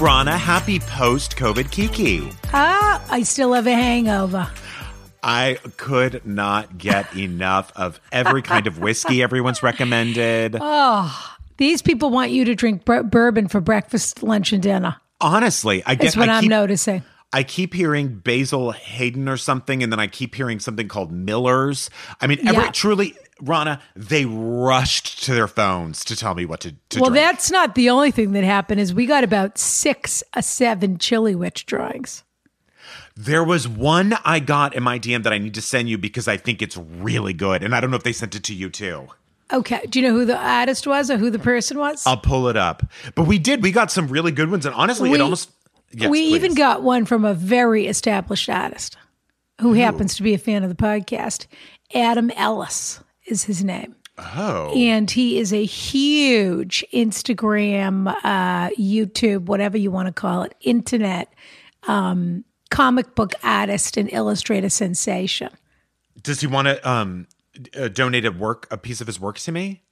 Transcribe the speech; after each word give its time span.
Hi, 0.00 0.06
Rana. 0.06 0.38
Happy 0.38 0.80
post 0.80 1.36
COVID 1.36 1.70
Kiki. 1.70 2.30
Ah, 2.54 3.04
I 3.10 3.22
still 3.22 3.52
have 3.52 3.66
a 3.66 3.74
hangover. 3.74 4.48
I 5.22 5.58
could 5.76 6.24
not 6.24 6.78
get 6.78 7.14
enough 7.18 7.70
of 7.76 8.00
every 8.10 8.40
kind 8.40 8.66
of 8.66 8.78
whiskey 8.78 9.22
everyone's 9.22 9.62
recommended. 9.62 10.56
Oh, 10.58 11.36
these 11.58 11.82
people 11.82 12.08
want 12.08 12.30
you 12.30 12.46
to 12.46 12.54
drink 12.54 12.86
bur- 12.86 13.02
bourbon 13.02 13.48
for 13.48 13.60
breakfast, 13.60 14.22
lunch, 14.22 14.54
and 14.54 14.62
dinner. 14.62 14.96
Honestly, 15.20 15.82
I 15.84 15.96
That's 15.96 16.16
what 16.16 16.30
I 16.30 16.36
I'm 16.36 16.40
keep, 16.44 16.50
noticing. 16.50 17.02
I 17.34 17.42
keep 17.42 17.74
hearing 17.74 18.14
Basil 18.16 18.70
Hayden 18.72 19.28
or 19.28 19.36
something, 19.36 19.82
and 19.82 19.92
then 19.92 20.00
I 20.00 20.06
keep 20.06 20.34
hearing 20.34 20.60
something 20.60 20.88
called 20.88 21.12
Miller's. 21.12 21.90
I 22.22 22.26
mean, 22.26 22.38
every, 22.48 22.64
Yeah. 22.64 22.70
truly, 22.70 23.14
Rana, 23.42 23.80
they 23.96 24.24
rushed 24.26 25.24
to 25.24 25.34
their 25.34 25.48
phones 25.48 26.04
to 26.04 26.16
tell 26.16 26.34
me 26.34 26.44
what 26.44 26.60
to, 26.60 26.74
to 26.90 27.00
Well, 27.00 27.10
drink. 27.10 27.24
that's 27.26 27.50
not 27.50 27.74
the 27.74 27.90
only 27.90 28.10
thing 28.10 28.32
that 28.32 28.44
happened. 28.44 28.80
Is 28.80 28.92
we 28.94 29.06
got 29.06 29.24
about 29.24 29.58
six, 29.58 30.22
a 30.34 30.42
seven 30.42 30.98
chili 30.98 31.34
witch 31.34 31.66
drawings. 31.66 32.22
There 33.16 33.44
was 33.44 33.68
one 33.68 34.14
I 34.24 34.40
got 34.40 34.74
in 34.74 34.82
my 34.82 34.98
DM 34.98 35.22
that 35.24 35.32
I 35.32 35.38
need 35.38 35.54
to 35.54 35.60
send 35.62 35.88
you 35.88 35.98
because 35.98 36.26
I 36.28 36.36
think 36.36 36.62
it's 36.62 36.76
really 36.76 37.32
good, 37.32 37.62
and 37.62 37.74
I 37.74 37.80
don't 37.80 37.90
know 37.90 37.96
if 37.96 38.02
they 38.02 38.12
sent 38.12 38.34
it 38.34 38.44
to 38.44 38.54
you 38.54 38.70
too. 38.70 39.08
Okay, 39.52 39.84
do 39.88 40.00
you 40.00 40.06
know 40.08 40.14
who 40.14 40.24
the 40.24 40.36
artist 40.38 40.86
was 40.86 41.10
or 41.10 41.18
who 41.18 41.28
the 41.28 41.38
person 41.38 41.76
was? 41.78 42.06
I'll 42.06 42.16
pull 42.16 42.48
it 42.48 42.56
up. 42.56 42.84
But 43.16 43.26
we 43.26 43.38
did. 43.38 43.62
We 43.62 43.72
got 43.72 43.90
some 43.90 44.06
really 44.08 44.30
good 44.32 44.50
ones, 44.50 44.64
and 44.64 44.74
honestly, 44.74 45.10
We- 45.10 45.16
it 45.16 45.20
almost. 45.20 45.50
Yes, 45.92 46.08
we 46.08 46.20
even 46.20 46.54
got 46.54 46.84
one 46.84 47.04
from 47.04 47.24
a 47.24 47.34
very 47.34 47.88
established 47.88 48.48
artist 48.48 48.96
who 49.60 49.72
happens 49.72 50.14
to 50.14 50.22
be 50.22 50.34
a 50.34 50.38
fan 50.38 50.62
of 50.62 50.68
the 50.68 50.76
podcast. 50.76 51.46
Adam 51.92 52.30
Ellis 52.36 53.00
is 53.30 53.44
his 53.44 53.64
name. 53.64 53.94
Oh, 54.18 54.74
And 54.76 55.10
he 55.10 55.38
is 55.38 55.52
a 55.52 55.64
huge 55.64 56.84
Instagram, 56.92 58.14
uh, 58.22 58.68
YouTube, 58.70 59.46
whatever 59.46 59.78
you 59.78 59.90
want 59.90 60.08
to 60.08 60.12
call 60.12 60.42
it, 60.42 60.54
internet 60.60 61.32
um, 61.88 62.44
comic 62.70 63.14
book 63.14 63.32
artist 63.42 63.96
and 63.96 64.12
illustrator 64.12 64.68
sensation. 64.68 65.48
does 66.22 66.40
he 66.40 66.46
want 66.46 66.68
to 66.68 66.88
um 66.88 67.26
uh, 67.74 67.88
donate 67.88 68.24
a 68.26 68.30
work 68.30 68.66
a 68.70 68.76
piece 68.76 69.00
of 69.00 69.06
his 69.06 69.18
work 69.18 69.38
to 69.38 69.52
me? 69.52 69.82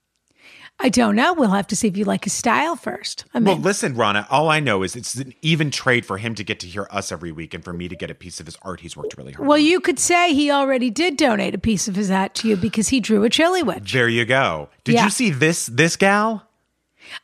I 0.81 0.89
don't 0.91 1.17
know. 1.17 1.33
We'll 1.35 1.51
have 1.51 1.67
to 1.69 1.77
see 1.77 1.89
if 1.89 1.97
you 1.97 2.05
like 2.05 2.23
his 2.25 2.33
style 2.33 2.77
first. 2.77 3.25
I 3.35 3.41
mean, 3.41 3.47
Well, 3.47 3.57
listen, 3.57 3.97
Rana. 3.97 4.27
All 4.31 4.49
I 4.49 4.61
know 4.61 4.85
is 4.85 4.95
it's 4.95 5.17
an 5.17 5.35
even 5.43 5.73
trade 5.73 6.07
for 6.07 6.19
him 6.19 6.37
to 6.37 6.45
get 6.45 6.61
to 6.61 6.69
hear 6.69 6.87
us 6.91 7.11
every 7.11 7.33
week, 7.33 7.53
and 7.53 7.65
for 7.65 7.73
me 7.73 7.89
to 7.89 7.97
get 7.97 8.11
a 8.11 8.15
piece 8.15 8.39
of 8.39 8.47
his 8.47 8.57
art. 8.63 8.79
He's 8.81 8.97
worked 8.97 9.17
really 9.19 9.33
hard. 9.33 9.49
well, 9.49 9.59
on. 9.59 9.65
you 9.65 9.81
could 9.81 9.99
say 9.99 10.33
he 10.35 10.51
already 10.53 10.89
did 10.91 11.17
donate 11.17 11.55
a 11.55 11.59
piece 11.59 11.89
of 11.89 11.97
his 11.97 12.11
art 12.13 12.35
to 12.37 12.49
you 12.49 12.57
because 12.57 12.89
he 12.89 13.01
drew 13.01 13.25
a 13.25 13.31
chili 13.31 13.63
witch. 13.63 13.93
there 13.93 14.09
you 14.09 14.25
go. 14.25 14.69
Did 14.85 14.95
Yeah. 14.95 15.05
you 15.05 15.11
see 15.11 15.31
this 15.31 15.67
this 15.67 15.97
gal? 15.97 16.45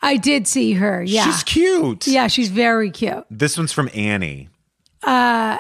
I 0.02 0.16
did 0.16 0.48
see 0.48 0.72
her. 0.72 1.02
Yeah. 1.04 1.24
She's 1.24 1.42
cute. 1.44 2.06
yeah, 2.08 2.26
she's 2.26 2.48
very 2.48 2.90
cute. 2.90 3.24
This 3.30 3.56
one's 3.58 3.72
from 3.72 3.88
Annie. 3.94 4.48
Uh, 5.02 5.58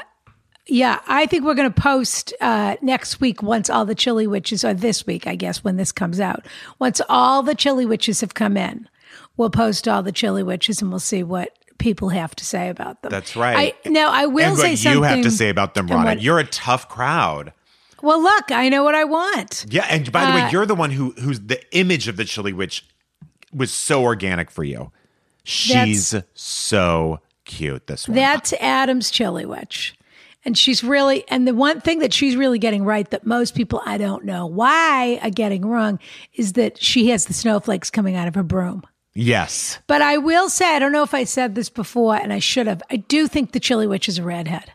Yeah, 0.66 1.00
I 1.06 1.26
think 1.26 1.44
we're 1.44 1.54
going 1.54 1.70
to 1.72 1.80
post 1.80 2.32
uh, 2.40 2.76
next 2.80 3.20
week 3.20 3.42
once 3.42 3.68
all 3.68 3.84
the 3.84 3.94
chili 3.94 4.26
witches, 4.26 4.64
or 4.64 4.72
this 4.72 5.06
week, 5.06 5.26
I 5.26 5.34
guess, 5.34 5.62
when 5.62 5.76
this 5.76 5.92
comes 5.92 6.20
out. 6.20 6.46
Once 6.78 7.00
all 7.08 7.42
the 7.42 7.54
chili 7.54 7.84
witches 7.84 8.22
have 8.22 8.32
come 8.34 8.56
in, 8.56 8.88
we'll 9.36 9.50
post 9.50 9.86
all 9.86 10.02
the 10.02 10.12
chili 10.12 10.42
witches 10.42 10.80
and 10.80 10.90
we'll 10.90 11.00
see 11.00 11.22
what 11.22 11.50
people 11.76 12.08
have 12.08 12.34
to 12.36 12.46
say 12.46 12.70
about 12.70 13.02
them. 13.02 13.10
That's 13.10 13.36
right. 13.36 13.74
I, 13.84 13.88
now, 13.90 14.10
I 14.10 14.24
will 14.24 14.44
and 14.52 14.56
say 14.56 14.70
what 14.70 14.78
something. 14.78 14.98
you 14.98 15.02
have 15.02 15.22
to 15.22 15.30
say 15.30 15.50
about 15.50 15.74
them, 15.74 15.86
what- 15.86 16.22
You're 16.22 16.38
a 16.38 16.44
tough 16.46 16.88
crowd. 16.88 17.52
well, 18.02 18.22
look, 18.22 18.50
I 18.50 18.70
know 18.70 18.84
what 18.84 18.94
I 18.94 19.04
want. 19.04 19.66
Yeah, 19.68 19.86
and 19.90 20.10
by 20.10 20.22
the 20.22 20.26
Uh, 20.28 20.34
way, 20.46 20.50
you're 20.50 20.66
the 20.66 20.74
one 20.74 20.90
who 20.92 21.10
who's 21.20 21.40
the 21.40 21.60
image 21.76 22.08
of 22.08 22.16
the 22.16 22.24
chili 22.24 22.52
witch 22.54 22.86
was 23.52 23.70
so 23.70 24.02
organic 24.02 24.50
for 24.50 24.64
you. 24.64 24.92
She's 25.42 26.14
so 26.34 27.20
cute. 27.44 27.86
This 27.86 28.08
one. 28.08 28.14
That's 28.16 28.52
Adam's 28.54 29.10
chili 29.10 29.44
witch. 29.44 29.94
And 30.44 30.56
she's 30.58 30.84
really, 30.84 31.24
and 31.28 31.48
the 31.48 31.54
one 31.54 31.80
thing 31.80 32.00
that 32.00 32.12
she's 32.12 32.36
really 32.36 32.58
getting 32.58 32.84
right 32.84 33.08
that 33.10 33.24
most 33.24 33.54
people 33.54 33.80
I 33.86 33.96
don't 33.98 34.24
know 34.24 34.46
why 34.46 35.18
are 35.22 35.30
getting 35.30 35.64
wrong 35.66 35.98
is 36.34 36.52
that 36.54 36.82
she 36.82 37.08
has 37.08 37.24
the 37.26 37.32
snowflakes 37.34 37.90
coming 37.90 38.14
out 38.14 38.28
of 38.28 38.34
her 38.34 38.42
broom. 38.42 38.82
yes. 39.14 39.78
But 39.86 40.02
I 40.02 40.18
will 40.18 40.50
say, 40.50 40.74
I 40.76 40.78
don't 40.78 40.92
know 40.92 41.02
if 41.02 41.14
I 41.14 41.24
said 41.24 41.54
this 41.54 41.70
before, 41.70 42.16
and 42.16 42.32
I 42.32 42.40
should 42.40 42.66
have. 42.66 42.82
I 42.90 42.96
do 42.96 43.26
think 43.26 43.52
the 43.52 43.60
Chili 43.60 43.86
Witch 43.86 44.08
is 44.08 44.18
a 44.18 44.22
redhead. 44.22 44.70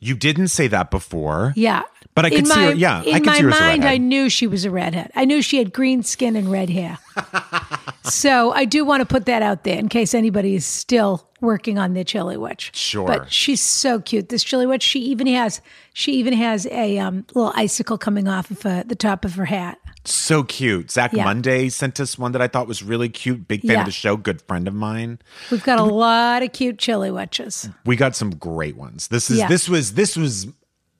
You 0.00 0.14
didn't 0.14 0.48
say 0.48 0.68
that 0.68 0.90
before. 0.90 1.52
Yeah. 1.56 1.82
But 2.14 2.24
I 2.24 2.30
could 2.30 2.46
see 2.46 2.60
her- 2.60 2.74
yeah, 2.74 3.00
I 3.00 3.04
In 3.04 3.14
could 3.16 3.26
my 3.26 3.36
see 3.36 3.42
her 3.42 3.48
as 3.50 3.56
a 3.56 3.60
mind, 3.60 3.84
I 3.84 3.96
knew 3.98 4.30
she 4.30 4.46
was 4.46 4.64
a 4.64 4.70
redhead. 4.70 5.10
I 5.14 5.24
knew 5.26 5.42
she 5.42 5.58
had 5.58 5.72
green 5.72 6.02
skin 6.02 6.34
and 6.36 6.50
red 6.50 6.70
hair. 6.70 6.98
so 8.08 8.52
I 8.52 8.64
do 8.64 8.84
want 8.84 9.00
to 9.00 9.06
put 9.06 9.26
that 9.26 9.42
out 9.42 9.64
there 9.64 9.78
in 9.78 9.88
case 9.88 10.14
anybody 10.14 10.54
is 10.54 10.64
still 10.66 11.28
working 11.40 11.78
on 11.78 11.94
their 11.94 12.04
Chili 12.04 12.36
Witch. 12.36 12.70
Sure. 12.74 13.06
But 13.06 13.30
she's 13.32 13.60
so 13.60 14.00
cute. 14.00 14.28
This 14.28 14.42
Chili 14.42 14.66
Witch. 14.66 14.82
She 14.82 15.00
even 15.00 15.26
has. 15.26 15.60
She 15.92 16.12
even 16.12 16.32
has 16.34 16.66
a 16.66 16.98
um, 16.98 17.26
little 17.34 17.52
icicle 17.54 17.98
coming 17.98 18.28
off 18.28 18.50
of 18.50 18.64
uh, 18.66 18.82
the 18.86 18.94
top 18.96 19.24
of 19.24 19.34
her 19.34 19.44
hat. 19.46 19.78
So 20.04 20.42
cute. 20.44 20.90
Zach 20.90 21.12
Yeah. 21.12 21.24
Monday 21.24 21.68
sent 21.68 21.98
us 22.00 22.18
one 22.18 22.32
that 22.32 22.40
I 22.42 22.48
thought 22.48 22.68
was 22.68 22.82
really 22.82 23.08
cute. 23.08 23.48
Big 23.48 23.62
fan 23.62 23.70
Yeah. 23.72 23.80
of 23.80 23.86
the 23.86 23.92
show. 23.92 24.16
Good 24.16 24.40
friend 24.42 24.68
of 24.68 24.74
mine. 24.74 25.18
We've 25.50 25.64
got 25.64 25.78
a 25.78 25.84
lot 25.84 26.42
of 26.42 26.52
cute 26.52 26.78
Chili 26.78 27.10
Witches. 27.10 27.68
We 27.84 27.96
got 27.96 28.14
some 28.14 28.30
great 28.30 28.76
ones. 28.76 29.08
This 29.08 29.30
is 29.30 29.38
Yeah. 29.38 29.48
this 29.48 29.68
was 29.68 29.94
this 29.94 30.16
was 30.16 30.46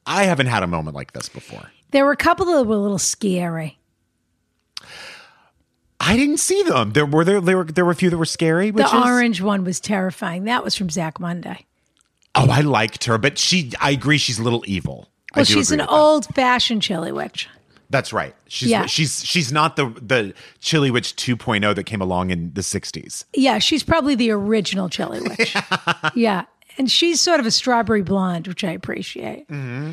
I 0.06 0.24
haven't 0.24 0.46
had 0.46 0.62
a 0.62 0.66
moment 0.66 0.96
like 0.96 1.12
this 1.12 1.28
before. 1.28 1.70
There 1.92 2.04
were 2.04 2.12
a 2.12 2.16
couple 2.16 2.46
that 2.46 2.64
were 2.64 2.74
a 2.74 2.78
little 2.78 2.98
scary. 2.98 3.78
I 6.00 6.16
didn't 6.16 6.38
see 6.38 6.62
them. 6.64 6.92
There 6.92 7.06
were 7.06 7.24
there 7.24 7.40
there 7.40 7.56
were 7.58 7.64
there 7.64 7.84
were 7.84 7.92
a 7.92 7.96
few 7.96 8.10
that 8.10 8.18
were 8.18 8.24
scary. 8.24 8.70
Which 8.70 8.84
The 8.90 8.96
is, 8.96 9.06
orange 9.06 9.40
one 9.40 9.64
was 9.64 9.80
terrifying. 9.80 10.44
That 10.44 10.62
was 10.62 10.74
from 10.74 10.90
Zach 10.90 11.18
Monday. 11.18 11.66
Oh, 12.34 12.48
I 12.50 12.60
liked 12.60 13.04
her, 13.04 13.16
but 13.18 13.38
she. 13.38 13.72
I 13.80 13.92
agree. 13.92 14.18
She's 14.18 14.38
a 14.38 14.42
little 14.42 14.62
evil. 14.66 15.08
Well, 15.34 15.44
she's 15.44 15.70
an 15.72 15.80
old 15.80 16.26
fashioned 16.34 16.82
chili 16.82 17.12
witch. 17.12 17.48
That's 17.88 18.12
right. 18.12 18.34
She's 18.48 18.68
Yeah. 18.70 18.86
she's 18.86 19.24
she's 19.24 19.52
not 19.52 19.76
the 19.76 19.86
the 20.02 20.34
Chili 20.60 20.90
Witch 20.90 21.14
2.0 21.16 21.74
that 21.74 21.84
came 21.84 22.00
along 22.00 22.30
in 22.30 22.52
the 22.54 22.60
60s. 22.62 23.24
Yeah, 23.32 23.58
she's 23.58 23.82
probably 23.84 24.14
the 24.16 24.30
original 24.32 24.88
chili 24.88 25.20
witch. 25.20 25.54
yeah. 26.14 26.44
And 26.78 26.90
she's 26.90 27.20
sort 27.20 27.38
of 27.38 27.46
a 27.46 27.50
strawberry 27.50 28.02
blonde, 28.02 28.48
which 28.48 28.64
I 28.64 28.72
appreciate. 28.72 29.48
Mm-hmm. 29.48 29.92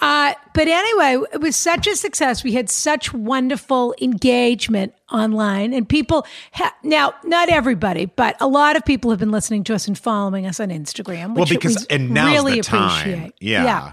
Uh, 0.00 0.34
but 0.54 0.68
anyway, 0.68 1.18
it 1.32 1.40
was 1.40 1.56
such 1.56 1.86
a 1.88 1.96
success. 1.96 2.44
We 2.44 2.52
had 2.52 2.70
such 2.70 3.12
wonderful 3.12 3.94
engagement 4.00 4.94
online, 5.10 5.72
and 5.72 5.88
people 5.88 6.24
ha- 6.52 6.74
now 6.84 7.14
not 7.24 7.48
everybody, 7.48 8.06
but 8.06 8.36
a 8.40 8.46
lot 8.46 8.76
of 8.76 8.84
people 8.84 9.10
have 9.10 9.18
been 9.18 9.32
listening 9.32 9.64
to 9.64 9.74
us 9.74 9.88
and 9.88 9.98
following 9.98 10.46
us 10.46 10.60
on 10.60 10.68
Instagram. 10.68 11.30
Which 11.30 11.36
Well, 11.36 11.46
because- 11.46 11.86
we 11.90 11.96
and 11.96 12.10
now's 12.10 12.32
really 12.32 12.56
the 12.56 12.62
time. 12.62 13.00
appreciate. 13.00 13.34
Yeah. 13.40 13.92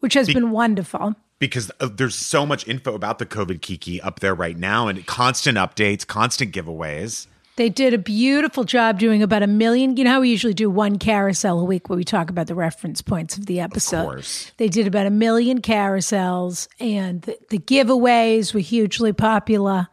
which 0.00 0.14
has 0.14 0.28
been 0.32 0.50
wonderful. 0.50 1.14
Because 1.40 1.70
uh, 1.80 1.88
there's 1.92 2.14
so 2.14 2.46
much 2.46 2.66
info 2.68 2.94
about 2.94 3.18
the 3.18 3.26
COVID 3.26 3.60
Kiki 3.60 4.00
up 4.00 4.20
there 4.20 4.34
right 4.34 4.56
now, 4.56 4.88
and 4.88 5.04
constant 5.06 5.58
updates, 5.58 6.06
constant 6.06 6.52
giveaways. 6.54 7.26
They 7.56 7.68
did 7.68 7.92
a 7.92 7.98
beautiful 7.98 8.64
job 8.64 8.98
doing 8.98 9.22
about 9.22 9.42
a 9.42 9.46
million. 9.46 9.96
You 9.96 10.04
know 10.04 10.12
how 10.12 10.20
we 10.20 10.30
usually 10.30 10.54
do 10.54 10.70
one 10.70 10.98
carousel 10.98 11.58
a 11.58 11.64
week 11.64 11.88
where 11.88 11.96
we 11.96 12.04
talk 12.04 12.30
about 12.30 12.46
the 12.46 12.54
reference 12.54 13.02
points 13.02 13.36
of 13.36 13.46
the 13.46 13.60
episode? 13.60 14.04
course. 14.04 14.52
They 14.56 14.68
did 14.68 14.86
about 14.86 15.06
a 15.06 15.10
million 15.10 15.60
carousels, 15.60 16.68
and 16.78 17.22
the, 17.22 17.38
the 17.50 17.58
giveaways 17.58 18.54
were 18.54 18.60
hugely 18.60 19.12
popular. 19.12 19.88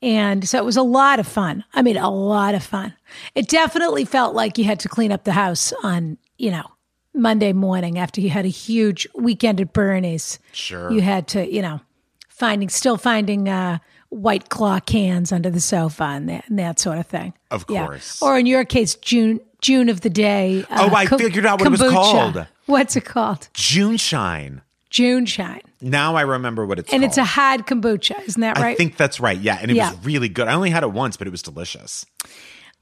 And 0.00 0.48
so 0.48 0.58
it 0.58 0.64
was 0.64 0.76
a 0.76 0.82
lot 0.82 1.18
of 1.18 1.26
fun. 1.26 1.64
I 1.74 1.82
mean, 1.82 1.96
a 1.96 2.10
lot 2.10 2.54
of 2.54 2.62
fun. 2.62 2.94
It 3.34 3.48
definitely 3.48 4.04
felt 4.04 4.34
like 4.34 4.56
you 4.56 4.64
had 4.64 4.80
to 4.80 4.88
clean 4.88 5.10
up 5.10 5.24
the 5.24 5.32
house 5.32 5.72
on, 5.82 6.18
you 6.36 6.52
know, 6.52 6.64
Monday 7.14 7.52
morning 7.52 7.98
after 7.98 8.20
you 8.20 8.30
had 8.30 8.44
a 8.44 8.48
huge 8.48 9.08
weekend 9.14 9.60
at 9.60 9.72
Bernie's. 9.72 10.38
Sure. 10.52 10.90
You 10.92 11.00
had 11.00 11.26
to, 11.28 11.52
you 11.52 11.62
know, 11.62 11.80
finding, 12.28 12.68
still 12.68 12.96
finding 12.96 13.48
uh, 13.48 13.78
white 14.10 14.48
claw 14.48 14.80
cans 14.80 15.32
under 15.32 15.50
the 15.50 15.60
sofa 15.60 16.04
and 16.04 16.28
that, 16.28 16.48
and 16.48 16.58
that 16.58 16.78
sort 16.78 16.98
of 16.98 17.06
thing. 17.06 17.32
Of 17.50 17.64
Yeah. 17.68 17.86
course. 17.86 18.20
Or 18.22 18.38
in 18.38 18.46
your 18.46 18.64
case, 18.64 18.94
June 18.96 19.40
June 19.60 19.88
of 19.88 20.02
the 20.02 20.10
day. 20.10 20.64
uh, 20.70 20.88
Oh, 20.90 20.94
I 20.94 21.06
figured 21.06 21.44
out 21.44 21.58
what 21.60 21.66
it 21.66 21.70
was 21.70 21.80
called. 21.80 22.46
What's 22.66 22.94
it 22.96 23.04
called? 23.04 23.48
June 23.54 23.96
shine. 23.96 24.62
June 24.90 25.26
shine, 25.26 25.60
Now 25.82 26.14
I 26.14 26.22
remember 26.22 26.64
what 26.64 26.78
it's 26.78 26.88
called. 26.88 26.94
and 26.94 27.02
called. 27.02 27.10
it's 27.10 27.18
a 27.18 27.24
hard 27.24 27.66
kombucha, 27.66 28.26
isn't 28.26 28.40
that 28.40 28.56
right? 28.56 28.72
I 28.72 28.74
think 28.74 28.96
that's 28.96 29.20
right. 29.20 29.36
Yeah, 29.38 29.58
and 29.60 29.70
it 29.70 29.76
Yeah. 29.76 29.90
was 29.90 29.98
really 30.04 30.28
good. 30.30 30.48
I 30.48 30.54
only 30.54 30.70
had 30.70 30.82
it 30.82 30.92
once, 30.92 31.16
but 31.18 31.26
it 31.26 31.30
was 31.30 31.42
delicious. 31.42 32.06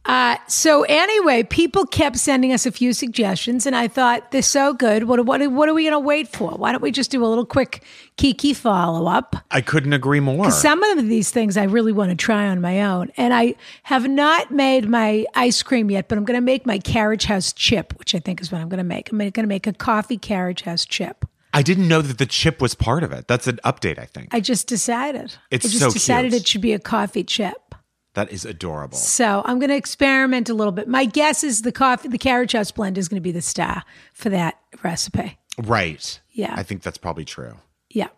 Uh, 0.07 0.37
so 0.47 0.85
anyway, 0.85 1.43
people 1.43 1.85
kept 1.85 2.17
sending 2.17 2.53
us 2.53 2.65
a 2.65 2.71
few 2.71 2.93
suggestions, 2.93 3.67
and 3.67 3.75
I 3.75 3.89
thought 3.89 4.31
they're 4.31 4.41
so 4.41 4.73
good. 4.73 5.05
What 5.05 5.25
what 5.27 5.45
what 5.51 5.69
are 5.69 5.75
we 5.75 5.83
going 5.83 5.93
to 5.93 5.99
wait 5.99 6.29
for? 6.29 6.53
Why 6.53 6.71
don't 6.71 6.81
we 6.83 6.93
just 6.93 7.11
do 7.11 7.25
a 7.25 7.27
little 7.27 7.45
quick 7.45 7.83
Kiki 8.17 8.55
follow 8.55 9.09
up? 9.09 9.35
I 9.51 9.61
couldn't 9.61 9.93
agree 9.93 10.21
more. 10.21 10.51
Some 10.53 10.83
of 10.85 11.09
these 11.09 11.31
things 11.31 11.57
I 11.57 11.65
really 11.65 11.93
want 11.93 12.11
to 12.11 12.17
try 12.17 12.47
on 12.47 12.61
my 12.61 12.83
own, 12.83 13.11
and 13.17 13.35
I 13.35 13.57
have 13.83 14.09
not 14.09 14.53
made 14.53 14.89
my 14.89 15.27
ice 15.35 15.63
cream 15.63 15.91
yet, 15.91 16.09
but 16.09 16.19
I'm 16.19 16.25
going 16.25 16.39
to 16.39 16.41
make 16.41 16.67
my 16.67 16.79
Carriage 16.79 17.25
House 17.25 17.53
chip, 17.53 17.93
which 17.99 18.15
I 18.15 18.21
think 18.21 18.41
is 18.41 18.53
what 18.53 18.61
I'm 18.61 18.69
going 18.69 18.79
to 18.79 18.85
make. 18.85 19.11
I'm 19.11 19.19
going 19.19 19.33
to 19.33 19.47
make 19.47 19.67
a 19.67 19.73
coffee 19.73 20.19
Carriage 20.19 20.63
House 20.63 20.87
chip. 20.87 21.25
I 21.53 21.63
didn't 21.63 21.89
know 21.89 22.03
that 22.03 22.19
the 22.19 22.27
chip 22.27 22.61
was 22.61 22.75
part 22.75 23.03
of 23.03 23.13
it. 23.13 23.27
That's 23.29 23.47
an 23.47 23.59
update, 23.65 23.99
I 23.99 24.05
think. 24.05 24.29
I 24.31 24.41
just 24.41 24.69
decided. 24.69 25.35
It's 25.51 25.65
I 25.65 25.69
just 25.69 25.81
so 25.81 25.91
decided 25.91 26.33
cute. 26.33 26.43
it 26.43 26.47
should 26.47 26.61
be 26.61 26.75
a 26.75 26.79
coffee 26.79 27.25
chip. 27.25 27.66
That 28.17 28.33
is 28.33 28.45
adorable. 28.45 28.97
So 28.97 29.43
I'm 29.45 29.59
going 29.59 29.69
to 29.69 29.77
experiment 29.77 30.49
a 30.49 30.55
little 30.55 30.73
bit. 30.73 30.89
My 30.89 31.05
guess 31.05 31.45
is 31.45 31.63
the 31.63 31.71
coffee, 31.71 32.09
the 32.09 32.19
Carriage 32.19 32.53
House 32.53 32.71
blend 32.71 32.99
is 32.99 33.09
going 33.09 33.19
to 33.19 33.23
be 33.23 33.31
the 33.31 33.43
star 33.43 33.85
for 34.15 34.31
that 34.31 34.59
recipe. 34.83 35.39
Right. 35.63 36.19
Yeah. 36.33 36.55
I 36.57 36.63
think 36.63 36.83
that's 36.83 36.99
probably 36.99 37.27
true. 37.27 37.55
Yeah. 37.91 38.09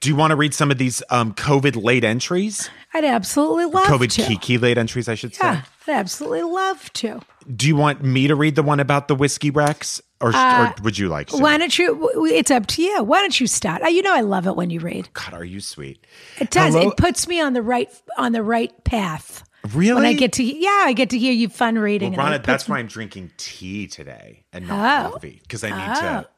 Do 0.00 0.08
you 0.08 0.14
want 0.16 0.30
to 0.30 0.36
read 0.36 0.54
some 0.54 0.70
of 0.70 0.78
these 0.78 1.02
um, 1.10 1.32
COVID 1.34 1.82
late 1.82 2.04
entries? 2.04 2.70
I'd 2.94 3.04
absolutely 3.04 3.64
love 3.66 3.86
COVID 3.86 4.12
to. 4.12 4.22
Kiki 4.22 4.56
late 4.56 4.78
entries, 4.78 5.08
I 5.08 5.14
should 5.16 5.34
say. 5.34 5.46
I'd 5.48 5.64
absolutely 5.88 6.42
love 6.44 6.92
to. 6.94 7.20
Do 7.54 7.66
you 7.66 7.74
want 7.74 8.02
me 8.04 8.28
to 8.28 8.36
read 8.36 8.54
the 8.54 8.62
one 8.62 8.78
about 8.78 9.08
the 9.08 9.16
whiskey 9.16 9.50
wrecks, 9.50 10.00
or, 10.20 10.34
or 10.36 10.74
would 10.82 10.96
you 10.98 11.08
like 11.08 11.28
to? 11.28 11.36
Uh, 11.36 11.40
Why 11.40 11.58
don't 11.58 11.76
you? 11.78 12.10
It's 12.32 12.50
up 12.50 12.66
to 12.68 12.82
you. 12.82 13.02
Why 13.02 13.20
don't 13.22 13.38
you 13.40 13.46
start? 13.48 13.82
Uh, 13.82 13.88
You 13.88 14.02
know, 14.02 14.14
I 14.14 14.20
love 14.20 14.46
it 14.46 14.54
when 14.54 14.70
you 14.70 14.78
read. 14.80 15.08
God, 15.14 15.34
are 15.34 15.44
you 15.44 15.60
sweet? 15.60 16.06
It 16.38 16.50
does. 16.50 16.74
Hello? 16.74 16.90
It 16.90 16.96
puts 16.96 17.26
me 17.26 17.40
on 17.40 17.54
the 17.54 17.62
right 17.62 17.88
on 18.16 18.30
the 18.32 18.42
right 18.42 18.72
path. 18.84 19.42
Really? 19.74 19.94
When 19.94 20.04
I 20.04 20.12
get 20.12 20.32
to 20.34 20.44
yeah, 20.44 20.82
I 20.84 20.92
get 20.92 21.10
to 21.10 21.18
hear 21.18 21.32
you 21.32 21.48
fun 21.48 21.76
reading. 21.76 22.14
Well, 22.14 22.26
Ronna, 22.26 22.44
that's 22.44 22.68
me- 22.68 22.72
why 22.74 22.78
I'm 22.78 22.86
drinking 22.86 23.32
tea 23.36 23.88
today 23.88 24.44
and 24.52 24.68
not 24.68 25.06
Oh. 25.06 25.12
coffee 25.14 25.40
because 25.42 25.64
I 25.64 25.70
need 25.70 25.96
to, 26.00 26.28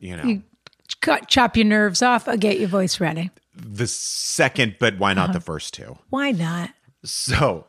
you 0.00 0.16
know, 0.16 0.24
You 0.24 0.42
cut, 1.00 1.28
chop 1.28 1.56
your 1.56 1.66
nerves 1.66 2.02
off. 2.02 2.26
Or 2.28 2.36
get 2.36 2.58
your 2.58 2.68
voice 2.68 3.00
ready. 3.00 3.30
the 3.54 3.86
second, 3.86 4.76
but 4.78 4.98
why 4.98 5.12
Uh-huh. 5.12 5.26
not 5.26 5.32
the 5.32 5.40
first 5.40 5.72
two? 5.74 5.98
Why 6.10 6.30
not? 6.30 6.70
So 7.04 7.66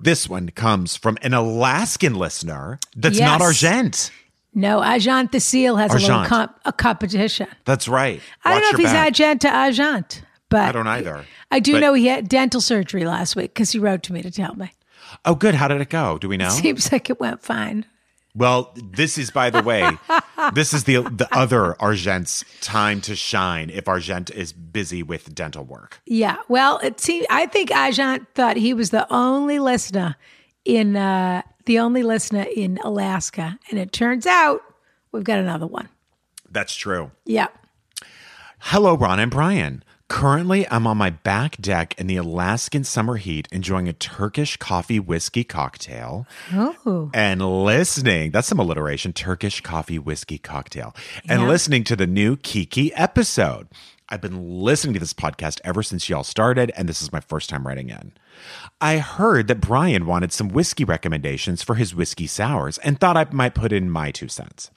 this 0.00 0.28
one 0.28 0.50
comes 0.50 0.94
from 0.96 1.18
an 1.22 1.34
Alaskan 1.34 2.14
listener 2.14 2.78
that's 2.96 3.18
not 3.18 3.40
Yes. 3.40 3.42
Argent. 3.42 4.10
No, 4.54 4.82
Agent 4.82 5.32
the 5.32 5.40
Seal 5.40 5.76
has 5.76 5.92
a 5.92 5.98
little 5.98 6.24
comp, 6.24 6.58
a 6.64 6.72
competition. 6.72 7.46
That's 7.64 7.86
right. 7.88 8.20
I 8.44 8.50
don't 8.54 8.62
know 8.62 8.68
if 8.70 8.76
he's 8.76 8.86
back. 8.92 9.08
Agent 9.08 9.40
to 9.42 9.64
Agent, 9.66 10.22
but 10.48 10.68
I 10.68 10.72
don't 10.72 10.86
either. 10.86 11.24
I 11.50 11.60
do 11.60 11.72
But- 11.72 11.80
know 11.80 11.94
he 11.94 12.06
had 12.06 12.28
dental 12.28 12.60
surgery 12.60 13.04
last 13.04 13.36
week 13.36 13.54
because 13.54 13.70
he 13.72 13.78
wrote 13.78 14.02
to 14.04 14.12
me 14.12 14.22
to 14.22 14.30
tell 14.30 14.54
me. 14.54 14.72
Oh, 15.24 15.34
good. 15.34 15.54
How 15.54 15.68
did 15.68 15.80
it 15.80 15.90
go? 15.90 16.18
Do 16.18 16.28
we 16.28 16.36
know? 16.36 16.48
Seems 16.50 16.90
like 16.92 17.08
it 17.10 17.18
went 17.20 17.42
fine. 17.42 17.84
Well, 18.38 18.72
this 18.92 19.18
is, 19.18 19.32
by 19.32 19.50
the 19.50 19.62
way, 19.62 19.90
this 20.54 20.72
is 20.72 20.84
the 20.84 21.02
the 21.02 21.28
other 21.32 21.74
Argent's 21.82 22.44
time 22.60 23.00
to 23.02 23.16
shine 23.16 23.68
if 23.68 23.88
Argent 23.88 24.30
is 24.30 24.52
busy 24.52 25.02
with 25.02 25.34
dental 25.34 25.64
work. 25.64 26.00
Yeah. 26.06 26.36
Well, 26.48 26.78
it 26.78 27.00
seems 27.00 27.26
I 27.30 27.46
think 27.46 27.72
Argent 27.72 28.28
thought 28.34 28.56
he 28.56 28.72
was 28.74 28.90
the 28.90 29.12
only 29.12 29.58
listener 29.58 30.14
in 30.64 30.96
uh, 30.96 31.42
the 31.66 31.80
only 31.80 32.04
listener 32.04 32.46
in 32.54 32.78
Alaska, 32.84 33.58
and 33.70 33.78
it 33.80 33.92
turns 33.92 34.24
out 34.24 34.62
we've 35.10 35.24
got 35.24 35.40
another 35.40 35.66
one. 35.66 35.88
That's 36.48 36.76
true. 36.76 37.10
Yeah. 37.24 37.48
Hello, 38.60 38.96
Ron 38.96 39.18
and 39.18 39.30
Brian. 39.30 39.82
Currently, 40.08 40.66
I'm 40.70 40.86
on 40.86 40.96
my 40.96 41.10
back 41.10 41.58
deck 41.60 41.94
in 41.98 42.06
the 42.06 42.16
Alaskan 42.16 42.82
summer 42.84 43.16
heat, 43.16 43.46
enjoying 43.52 43.88
a 43.88 43.92
Turkish 43.92 44.56
coffee 44.56 44.98
whiskey 44.98 45.44
cocktail 45.44 46.26
Oh. 46.52 47.10
and 47.12 47.42
listening. 47.64 48.30
That's 48.30 48.48
some 48.48 48.58
alliteration 48.58 49.12
Turkish 49.12 49.60
coffee 49.60 49.98
whiskey 49.98 50.38
cocktail 50.38 50.96
and 51.28 51.42
Yeah. 51.42 51.48
listening 51.48 51.84
to 51.84 51.96
the 51.96 52.06
new 52.06 52.36
Kiki 52.36 52.92
episode. 52.94 53.68
I've 54.08 54.22
been 54.22 54.62
listening 54.62 54.94
to 54.94 55.00
this 55.00 55.12
podcast 55.12 55.60
ever 55.62 55.82
since 55.82 56.08
y'all 56.08 56.24
started, 56.24 56.72
and 56.74 56.88
this 56.88 57.02
is 57.02 57.12
my 57.12 57.20
first 57.20 57.50
time 57.50 57.66
writing 57.66 57.90
in. 57.90 58.12
I 58.80 58.98
heard 58.98 59.46
that 59.48 59.60
Brian 59.60 60.06
wanted 60.06 60.32
some 60.32 60.48
whiskey 60.48 60.84
recommendations 60.84 61.62
for 61.62 61.74
his 61.74 61.94
whiskey 61.94 62.26
sours 62.26 62.78
and 62.78 62.98
thought 62.98 63.18
I 63.18 63.26
might 63.30 63.54
put 63.54 63.72
in 63.72 63.90
my 63.90 64.10
two 64.10 64.28
cents. 64.28 64.70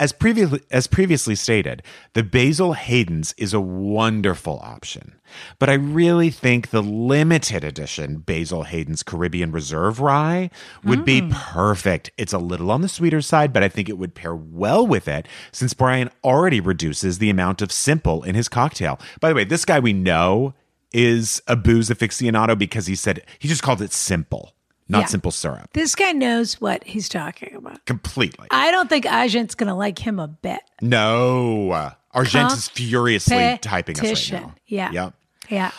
As 0.00 0.12
previously 0.12 0.60
as 0.72 0.88
previously 0.88 1.36
stated, 1.36 1.80
the 2.14 2.24
Basil 2.24 2.72
Hayden's 2.72 3.32
is 3.38 3.54
a 3.54 3.60
wonderful 3.60 4.58
option. 4.60 5.20
But 5.60 5.70
I 5.70 5.74
really 5.74 6.30
think 6.30 6.70
the 6.70 6.82
limited 6.82 7.62
edition 7.62 8.16
Basil 8.18 8.64
Hayden's 8.64 9.04
Caribbean 9.04 9.52
Reserve 9.52 10.00
Rye 10.00 10.50
would 10.82 11.04
be 11.04 11.22
mm. 11.22 11.30
perfect. 11.30 12.10
It's 12.18 12.32
a 12.32 12.38
little 12.38 12.72
on 12.72 12.80
the 12.80 12.88
sweeter 12.88 13.20
side, 13.20 13.52
but 13.52 13.62
I 13.62 13.68
think 13.68 13.88
it 13.88 13.96
would 13.96 14.16
pair 14.16 14.34
well 14.34 14.84
with 14.84 15.06
it 15.06 15.28
since 15.52 15.74
Brian 15.74 16.10
already 16.24 16.60
reduces 16.60 17.18
the 17.18 17.30
amount 17.30 17.62
of 17.62 17.70
simple 17.70 18.24
in 18.24 18.34
his 18.34 18.48
cocktail. 18.48 18.98
By 19.20 19.28
the 19.28 19.36
way, 19.36 19.44
this 19.44 19.64
guy 19.64 19.78
we 19.78 19.92
know 19.92 20.54
is 20.92 21.40
a 21.46 21.54
booze 21.54 21.88
aficionado 21.88 22.58
because 22.58 22.86
he 22.86 22.96
said 22.96 23.22
he 23.38 23.46
just 23.46 23.62
called 23.62 23.80
it 23.80 23.92
simple, 23.92 24.53
not 24.88 25.00
Yeah. 25.00 25.06
simple 25.06 25.30
syrup. 25.30 25.70
This 25.72 25.94
guy 25.94 26.12
knows 26.12 26.60
what 26.60 26.84
he's 26.84 27.08
talking 27.08 27.54
about. 27.56 27.84
Completely. 27.86 28.48
I 28.50 28.70
don't 28.70 28.88
think 28.88 29.06
Argent's 29.06 29.54
going 29.54 29.68
to 29.68 29.74
like 29.74 29.98
him 29.98 30.18
a 30.18 30.28
bit. 30.28 30.60
No. 30.80 31.92
Argent 32.12 32.52
is 32.52 32.68
furiously 32.68 33.58
typing 33.62 33.98
us 33.98 34.30
right 34.30 34.42
now. 34.42 34.54
Yeah. 34.66 34.90
Yep. 34.92 35.14
Yeah. 35.50 35.70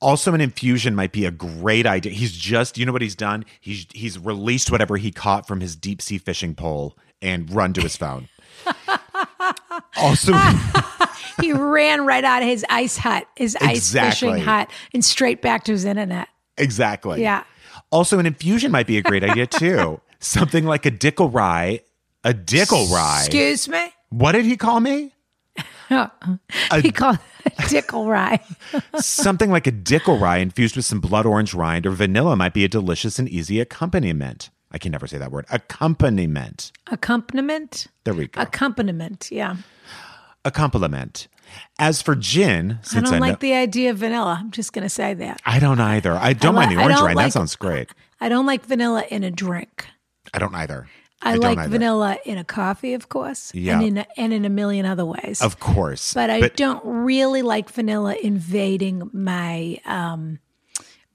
Also, 0.00 0.34
an 0.34 0.40
infusion 0.40 0.94
might 0.94 1.12
be 1.12 1.24
a 1.24 1.30
great 1.30 1.86
idea. 1.86 2.12
He's 2.12 2.32
just, 2.32 2.76
you 2.76 2.84
know 2.84 2.92
what 2.92 3.00
he's 3.02 3.14
done? 3.14 3.44
He's 3.60 3.86
he's 3.94 4.18
released 4.18 4.70
whatever 4.70 4.96
he 4.98 5.10
caught 5.10 5.46
from 5.48 5.60
his 5.60 5.74
deep 5.74 6.02
sea 6.02 6.18
fishing 6.18 6.54
pole 6.54 6.96
and 7.22 7.50
run 7.50 7.72
to 7.72 7.80
his 7.80 7.96
phone. 7.96 8.28
also, 9.96 10.32
He 11.40 11.52
ran 11.52 12.04
right 12.06 12.24
out 12.24 12.42
of 12.42 12.48
his 12.48 12.64
ice 12.68 12.96
hut, 12.96 13.26
his 13.36 13.56
ice 13.60 13.92
fishing 13.92 14.38
hut, 14.38 14.70
and 14.94 15.04
straight 15.04 15.42
back 15.42 15.64
to 15.64 15.72
his 15.72 15.84
internet. 15.84 16.28
exactly. 16.58 17.22
Yeah. 17.22 17.44
Also, 17.90 18.18
an 18.18 18.26
infusion 18.26 18.70
might 18.72 18.86
be 18.86 18.98
a 18.98 19.02
great 19.02 19.24
idea 19.24 19.46
too. 19.46 20.00
Something 20.18 20.64
like 20.64 20.86
a 20.86 20.90
Dickel 20.90 21.32
rye. 21.32 21.80
A 22.24 22.34
Dickel 22.34 22.90
rye. 22.90 23.22
Excuse 23.24 23.68
me? 23.68 23.92
What 24.10 24.32
did 24.32 24.44
he 24.44 24.56
call 24.56 24.80
me? 24.80 25.12
he 25.88 26.92
called 26.92 27.18
a 27.44 27.50
Dickel 27.50 28.08
Rye. 28.08 28.40
Something 29.00 29.50
like 29.50 29.66
a 29.66 29.72
Dickel 29.72 30.20
rye 30.20 30.38
infused 30.38 30.76
with 30.76 30.84
some 30.84 31.00
blood 31.00 31.26
orange 31.26 31.54
rind 31.54 31.86
or 31.86 31.90
vanilla 31.90 32.36
might 32.36 32.54
be 32.54 32.64
a 32.64 32.68
delicious 32.68 33.18
and 33.18 33.28
easy 33.28 33.60
accompaniment. 33.60 34.50
I 34.72 34.78
can 34.78 34.90
never 34.92 35.06
say 35.06 35.18
that 35.18 35.30
word. 35.30 35.46
Accompaniment. 35.50 36.72
Accompaniment? 36.90 37.86
There 38.04 38.14
we 38.14 38.26
go. 38.26 38.40
Accompaniment, 38.40 39.30
yeah. 39.30 39.56
a 40.44 40.50
compliment. 40.50 41.28
As 41.78 42.02
for 42.02 42.14
gin, 42.14 42.78
I 42.82 42.86
since 42.86 43.08
I, 43.08 43.12
don't 43.12 43.20
know, 43.20 43.26
like 43.26 43.40
the 43.40 43.54
idea 43.54 43.90
of 43.90 43.98
vanilla. 43.98 44.36
I'm 44.40 44.50
just 44.50 44.72
going 44.72 44.84
to 44.84 44.88
say 44.88 45.14
that. 45.14 45.40
I 45.44 45.58
don't 45.58 45.80
either. 45.80 46.12
I 46.14 46.32
don't 46.32 46.56
I 46.56 46.66
mind 46.66 46.78
the 46.78 46.82
orange 46.82 47.00
rind. 47.00 47.16
like- 47.16 47.26
that 47.26 47.32
sounds 47.32 47.56
great. 47.56 47.90
I 48.20 48.28
don't 48.28 48.46
like 48.46 48.64
vanilla 48.64 49.04
in 49.10 49.24
a 49.24 49.30
drink. 49.30 49.86
I 50.32 50.38
don't 50.38 50.54
either. 50.54 50.88
I, 51.22 51.32
don't 51.32 51.42
like 51.42 51.58
either. 51.58 51.70
vanilla 51.70 52.18
in 52.24 52.38
a 52.38 52.44
coffee, 52.44 52.94
of 52.94 53.08
course, 53.08 53.52
Yeah. 53.54 53.78
and 53.78 53.86
in 53.86 53.98
a, 53.98 54.06
and 54.16 54.32
in 54.32 54.44
a 54.44 54.50
million 54.50 54.84
other 54.86 55.04
ways. 55.04 55.40
Of 55.42 55.60
course. 55.60 56.12
but 56.14 56.30
I 56.30 56.48
don't 56.48 56.82
really 56.84 57.42
like 57.42 57.70
vanilla 57.70 58.16
invading 58.22 59.10
my 59.12 59.78
um, 59.86 60.38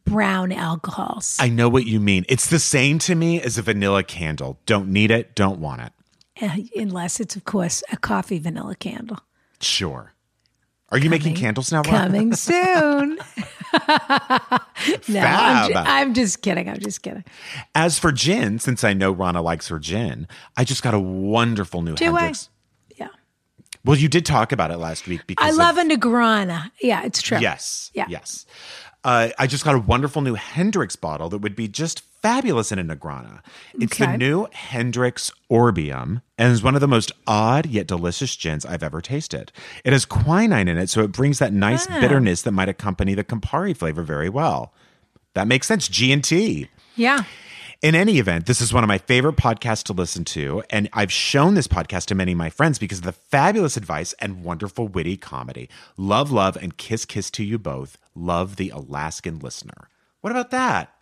brown 0.05 0.51
alcohols. 0.51 1.37
I 1.39 1.49
know 1.49 1.69
what 1.69 1.85
you 1.85 1.99
mean. 1.99 2.25
It's 2.29 2.49
the 2.49 2.59
same 2.59 2.99
to 2.99 3.15
me 3.15 3.41
as 3.41 3.57
a 3.57 3.61
vanilla 3.61 4.03
candle. 4.03 4.59
Don't 4.65 4.89
need 4.89 5.11
it, 5.11 5.35
don't 5.35 5.59
want 5.59 5.81
it. 5.81 5.93
Uh, 6.41 6.57
unless 6.75 7.19
it's, 7.19 7.35
of 7.35 7.45
course, 7.45 7.83
a 7.91 7.97
coffee 7.97 8.39
vanilla 8.39 8.75
candle. 8.75 9.19
Sure. 9.59 10.13
Are 10.91 10.97
you 10.97 11.09
making 11.09 11.35
candles 11.35 11.71
now, 11.71 11.81
Ron? 11.83 12.07
Coming 12.11 12.33
soon. 12.35 13.17
no, 15.07 15.19
I'm, 15.19 15.67
ju-. 15.71 15.75
I'm 15.77 16.13
just 16.13 16.41
kidding. 16.41 16.69
I'm 16.69 16.79
just 16.79 17.01
kidding. 17.01 17.23
As 17.73 17.97
for 17.97 18.11
gin, 18.11 18.59
since 18.59 18.83
I 18.83 18.93
know 18.93 19.11
Rana 19.11 19.41
likes 19.41 19.69
her 19.69 19.79
gin, 19.79 20.27
I 20.57 20.63
just 20.65 20.83
got 20.83 20.93
a 20.93 20.99
wonderful 20.99 21.81
new 21.81 21.95
Do 21.95 22.17
I? 22.17 22.33
Yeah. 22.97 23.07
Well, 23.85 23.97
you 23.97 24.09
did 24.09 24.25
talk 24.25 24.51
about 24.51 24.71
it 24.71 24.77
last 24.77 25.07
week 25.07 25.25
because 25.27 25.45
I 25.45 25.49
of- 25.49 25.55
love 25.55 25.77
a 25.77 25.83
Negrana. 25.89 26.71
Yeah, 26.81 27.03
it's 27.05 27.21
true. 27.21 27.39
Yes. 27.39 27.91
Yeah. 27.93 28.05
Yes. 28.09 28.45
Uh, 29.03 29.29
I 29.39 29.47
just 29.47 29.63
got 29.63 29.73
a 29.75 29.79
wonderful 29.79 30.21
new 30.21 30.35
Hendrick's 30.35 30.95
bottle 30.95 31.27
that 31.29 31.39
would 31.39 31.55
be 31.55 31.67
just 31.67 32.01
fabulous 32.21 32.71
in 32.71 32.77
a 32.77 32.83
Negrana. 32.83 33.41
It's 33.79 33.99
Okay. 33.99 34.11
the 34.11 34.17
new 34.17 34.47
Hendrick's 34.51 35.31
Orbium 35.49 36.21
and 36.37 36.53
is 36.53 36.61
one 36.61 36.75
of 36.75 36.81
the 36.81 36.87
most 36.87 37.11
odd 37.25 37.65
yet 37.65 37.87
delicious 37.87 38.35
gins 38.35 38.63
I've 38.63 38.83
ever 38.83 39.01
tasted. 39.01 39.51
It 39.83 39.91
has 39.91 40.05
quinine 40.05 40.67
in 40.67 40.77
it, 40.77 40.89
so 40.89 41.01
it 41.01 41.11
brings 41.11 41.39
that 41.39 41.51
nice 41.51 41.87
Ah. 41.89 41.99
bitterness 41.99 42.43
that 42.43 42.51
might 42.51 42.69
accompany 42.69 43.15
the 43.15 43.23
Campari 43.23 43.75
flavor 43.75 44.03
very 44.03 44.29
well. 44.29 44.71
That 45.33 45.47
makes 45.47 45.65
sense. 45.65 45.87
G 45.87 46.11
and 46.11 46.23
T. 46.23 46.69
Yeah. 46.95 47.23
In 47.81 47.95
any 47.95 48.19
event, 48.19 48.45
this 48.45 48.61
is 48.61 48.71
one 48.71 48.83
of 48.83 48.87
my 48.87 48.99
favorite 48.99 49.37
podcasts 49.37 49.81
to 49.85 49.93
listen 49.93 50.23
to, 50.25 50.61
and 50.69 50.87
I've 50.93 51.11
shown 51.11 51.55
this 51.55 51.67
podcast 51.67 52.05
to 52.07 52.15
many 52.15 52.33
of 52.33 52.37
my 52.37 52.51
friends 52.51 52.77
because 52.77 52.99
of 52.99 53.05
the 53.05 53.11
fabulous 53.11 53.75
advice 53.75 54.13
and 54.19 54.43
wonderful 54.43 54.87
witty 54.87 55.17
comedy. 55.17 55.67
Love, 55.97 56.31
love, 56.31 56.55
and 56.57 56.77
kiss, 56.77 57.05
kiss 57.05 57.31
to 57.31 57.43
you 57.43 57.57
both. 57.57 57.97
Love 58.13 58.57
the 58.57 58.69
Alaskan 58.69 59.39
listener. 59.39 59.89
What 60.21 60.29
about 60.29 60.51
that? 60.51 60.93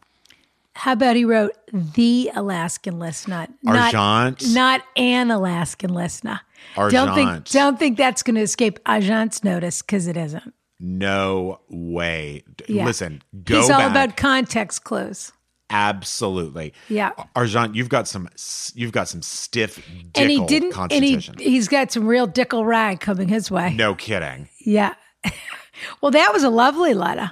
How 0.74 0.94
about 0.94 1.18
he 1.18 1.26
wrote 1.26 1.52
the 1.74 2.32
Alaskan 2.34 2.98
listener, 2.98 3.48
not 3.62 3.94
Argent. 3.94 4.54
not 4.54 4.82
an 4.96 5.32
Alaskan 5.32 5.94
listener. 5.94 6.40
Don't 6.78 7.14
think 7.14 7.50
don't 7.50 7.78
think 7.78 7.98
that's 7.98 8.24
going 8.24 8.36
to 8.36 8.42
escape 8.42 8.80
Agent's 8.88 9.44
notice 9.44 9.82
because 9.82 10.08
it 10.08 10.16
isn't. 10.16 10.54
No 10.80 11.60
way. 11.68 12.44
Yeah. 12.70 12.86
Listen, 12.86 13.22
go 13.44 13.58
He's 13.60 13.70
all 13.70 13.80
back. 13.80 13.92
about 13.92 14.16
context 14.16 14.86
clues. 14.86 15.34
Absolutely. 15.70 16.74
Yeah. 16.88 17.12
Argent, 17.36 17.76
you've 17.76 17.90
got 17.90 18.08
some 18.08 18.28
you've 18.74 18.92
got 18.92 19.08
some 19.08 19.22
stiff 19.22 19.76
dickle 19.76 20.12
and 20.16 20.32
he 20.32 20.46
didn't. 20.46 20.76
And 20.92 21.04
he 21.04 21.18
he's 21.38 21.68
got 21.68 21.92
some 21.92 22.08
real 22.08 22.28
dickle 22.28 22.66
rag 22.66 23.00
coming 23.00 23.28
his 23.28 23.52
way. 23.52 23.74
no 23.74 23.96
kidding. 23.96 24.50
Yeah. 24.60 24.96
well, 26.02 26.12
that 26.12 26.34
was 26.34 26.44
a 26.44 26.50
lovely 26.50 26.94
letter. 26.94 27.32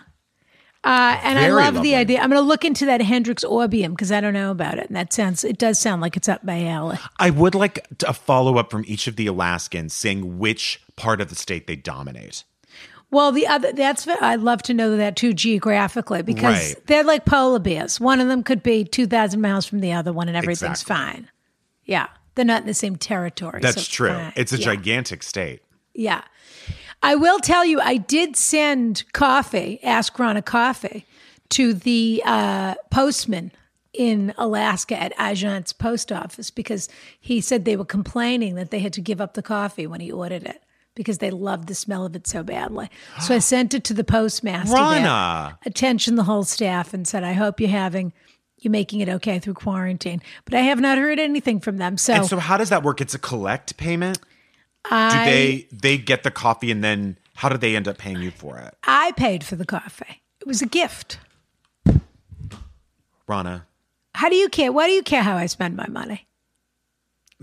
Uh, 0.83 1.19
and 1.21 1.37
I 1.37 1.49
love 1.49 1.75
lovely. 1.75 1.89
the 1.89 1.95
idea. 1.95 2.19
I'm 2.19 2.29
going 2.29 2.41
to 2.41 2.47
look 2.47 2.63
into 2.63 2.85
that 2.85 3.01
Hendrick's 3.01 3.43
Orbium 3.43 3.89
because 3.89 4.11
I 4.11 4.21
don't 4.21 4.33
know 4.33 4.51
about 4.51 4.77
it. 4.77 4.87
And 4.87 4.95
that 4.95 5.11
sounds, 5.11 5.43
it 5.43 5.57
does 5.57 5.79
sound 5.79 6.01
like 6.01 6.15
it's 6.15 6.29
up 6.29 6.45
my 6.45 6.65
alley. 6.65 6.97
I 7.19 7.29
would 7.29 7.55
like 7.55 7.85
a 8.07 8.13
follow 8.13 8.57
up 8.57 8.71
from 8.71 8.85
each 8.87 9.07
of 9.07 9.17
the 9.17 9.27
Alaskans 9.27 9.93
saying 9.93 10.37
which 10.37 10.81
part 10.95 11.19
of 11.19 11.27
the 11.27 11.35
state 11.35 11.67
they 11.67 11.75
dominate. 11.75 12.45
Well, 13.09 13.31
the 13.31 13.47
other 13.47 13.71
that's 13.71 14.05
I'd 14.07 14.41
love 14.41 14.61
to 14.63 14.73
know 14.73 14.97
that 14.97 15.15
too 15.15 15.33
geographically 15.33 16.21
because 16.23 16.73
Right. 16.73 16.87
they're 16.87 17.03
like 17.05 17.25
polar 17.25 17.59
bears. 17.59 17.99
One 18.01 18.19
of 18.19 18.27
them 18.27 18.43
could 18.43 18.61
be 18.63 18.83
2,000 18.83 19.39
miles 19.39 19.65
from 19.65 19.79
the 19.79 19.93
other 19.93 20.11
one 20.11 20.27
and 20.27 20.35
everything's 20.35 20.81
Exactly. 20.81 20.95
fine. 20.95 21.29
Yeah. 21.85 22.07
They're 22.35 22.43
not 22.45 22.61
in 22.61 22.67
the 22.67 22.73
same 22.73 22.97
territory. 22.97 23.61
so 23.61 23.67
That's 23.71 23.87
true. 23.87 24.09
fine. 24.09 24.33
It's 24.35 24.51
a 24.53 24.57
Yeah. 24.57 24.65
gigantic 24.65 25.23
state. 25.23 25.61
Yeah. 25.93 26.21
I 27.01 27.15
will 27.15 27.39
tell 27.39 27.63
you, 27.63 27.79
I 27.79 27.97
did 27.97 28.35
send 28.35 29.03
coffee, 29.13 29.79
Ask 29.83 30.17
Ron 30.19 30.35
a 30.35 30.41
coffee, 30.41 31.05
to 31.49 31.73
the 31.73 32.21
uh, 32.25 32.75
postman 32.91 33.51
in 33.93 34.33
Alaska 34.37 35.01
at 35.01 35.13
Agent's 35.19 35.71
post 35.73 36.11
office 36.11 36.51
because 36.51 36.89
he 37.19 37.39
said 37.39 37.63
they 37.65 37.75
were 37.77 37.85
complaining 37.85 38.55
that 38.55 38.69
they 38.69 38.79
had 38.79 38.93
to 38.93 39.01
give 39.01 39.21
up 39.21 39.33
the 39.33 39.41
coffee 39.41 39.87
when 39.87 40.01
he 40.01 40.11
ordered 40.11 40.43
it 40.43 40.61
because 40.97 41.19
they 41.19 41.29
loved 41.31 41.67
the 41.69 41.75
smell 41.75 42.05
of 42.05 42.15
it 42.15 42.27
so 42.27 42.43
badly. 42.43 42.89
So 43.21 43.35
I 43.35 43.39
sent 43.39 43.73
it 43.73 43.85
to 43.85 43.93
the 43.93 44.03
postmaster. 44.03 44.73
there. 44.73 44.81
Rana. 44.83 45.57
Attention 45.65 46.15
the 46.15 46.23
whole 46.23 46.43
staff 46.43 46.93
and 46.93 47.07
said, 47.07 47.23
I 47.23 47.33
hope 47.33 47.59
you're 47.61 47.69
having, 47.69 48.11
you're 48.59 48.71
making 48.71 48.99
it 49.01 49.07
okay 49.07 49.37
through 49.39 49.53
quarantine. 49.53 50.21
But 50.43 50.55
I 50.55 50.61
have 50.61 50.79
not 50.81 50.97
heard 50.97 51.19
anything 51.19 51.59
from 51.59 51.77
them. 51.77 51.97
So, 51.97 52.13
And 52.13 52.25
so 52.25 52.39
how 52.39 52.57
does 52.57 52.69
that 52.69 52.81
work? 52.83 52.99
It's 52.99 53.13
a 53.13 53.19
collect 53.19 53.77
payment? 53.77 54.19
I, 54.89 55.09
Do 55.25 55.31
they 55.31 55.67
they 55.71 55.97
get 55.97 56.23
the 56.23 56.31
coffee 56.31 56.71
and 56.71 56.83
then 56.83 57.17
how 57.35 57.49
do 57.49 57.57
they 57.57 57.75
end 57.75 57.87
up 57.87 57.97
paying 57.97 58.21
you 58.21 58.31
for 58.31 58.57
it? 58.57 58.73
I 58.83 59.11
paid 59.17 59.43
for 59.43 59.55
the 59.55 59.65
coffee. 59.65 60.23
It 60.41 60.47
was 60.47 60.61
a 60.61 60.65
gift. 60.65 61.19
Rana, 63.27 63.67
How 64.15 64.29
do 64.29 64.35
you 64.35 64.49
care? 64.49 64.71
Why 64.71 64.87
do 64.87 64.93
you 64.93 65.03
care 65.03 65.21
how 65.23 65.35
I 65.35 65.45
spend 65.45 65.75
my 65.75 65.87
money? 65.87 66.23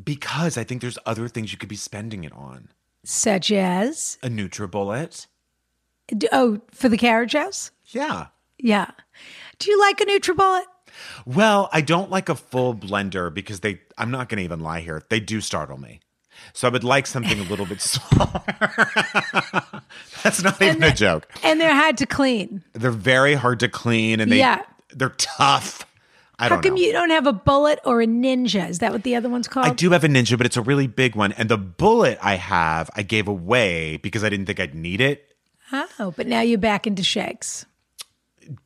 because 0.02 0.58
I 0.58 0.64
think 0.64 0.80
there's 0.80 0.98
other 1.06 1.28
things 1.28 1.52
you 1.52 1.58
could 1.58 1.68
be 1.68 1.76
spending 1.76 2.24
it 2.24 2.32
on. 2.32 2.68
Such 3.04 3.52
as, 3.52 4.18
A 4.22 4.28
NutriBullet. 4.28 5.26
d- 6.08 6.28
oh, 6.32 6.60
for 6.72 6.88
the 6.88 6.96
carriage 6.96 7.32
house? 7.34 7.70
Yeah. 7.86 8.26
Yeah. 8.58 8.90
Do 9.58 9.70
you 9.70 9.78
like 9.80 10.00
a 10.00 10.06
NutriBullet? 10.06 10.62
Well, 11.26 11.68
I 11.72 11.80
don't 11.80 12.10
like 12.10 12.28
a 12.28 12.34
full 12.34 12.74
blender 12.74 13.32
because 13.32 13.60
they 13.60 13.80
I'm 13.98 14.10
not 14.10 14.28
going 14.28 14.38
to 14.38 14.44
even 14.44 14.60
lie 14.60 14.80
here. 14.80 15.02
They 15.10 15.20
do 15.20 15.40
startle 15.40 15.78
me. 15.78 16.00
So 16.52 16.66
I 16.68 16.70
would 16.70 16.84
like 16.84 17.06
something 17.06 17.38
a 17.38 17.42
little 17.44 17.66
bit 17.66 17.80
smaller. 17.80 18.42
That's 20.22 20.42
not 20.42 20.60
even 20.62 20.82
a 20.82 20.92
joke. 20.94 21.28
And 21.42 21.60
they're 21.60 21.74
hard 21.74 21.96
to 21.98 22.06
clean. 22.06 22.62
They're 22.72 22.90
very 22.90 23.34
hard 23.34 23.60
to 23.60 23.68
clean 23.68 24.20
and 24.20 24.30
they 24.30 24.38
Yeah. 24.38 24.62
they're 24.90 25.10
tough. 25.18 25.84
I 26.38 26.48
How 26.48 26.60
come 26.60 26.74
know. 26.74 26.80
you 26.80 26.92
don't 26.92 27.10
have 27.10 27.26
a 27.26 27.32
bullet 27.32 27.78
or 27.84 28.02
a 28.02 28.06
ninja? 28.06 28.68
Is 28.68 28.80
that 28.80 28.92
what 28.92 29.04
the 29.04 29.14
other 29.14 29.28
one's 29.28 29.46
called? 29.46 29.66
I 29.66 29.70
do 29.70 29.90
have 29.90 30.02
a 30.04 30.08
ninja, 30.08 30.36
but 30.36 30.46
it's 30.46 30.56
a 30.56 30.62
really 30.62 30.86
big 30.88 31.14
one. 31.14 31.32
And 31.32 31.48
the 31.48 31.56
bullet 31.58 32.18
I 32.20 32.34
have, 32.34 32.90
I 32.96 33.02
gave 33.02 33.28
away 33.28 33.98
because 33.98 34.24
I 34.24 34.28
didn't 34.30 34.46
think 34.46 34.58
I'd 34.58 34.74
need 34.74 35.00
it. 35.00 35.32
Oh, 35.98 36.12
but 36.16 36.26
now 36.26 36.40
you're 36.40 36.58
back 36.58 36.86
into 36.86 37.02
shakes. 37.04 37.66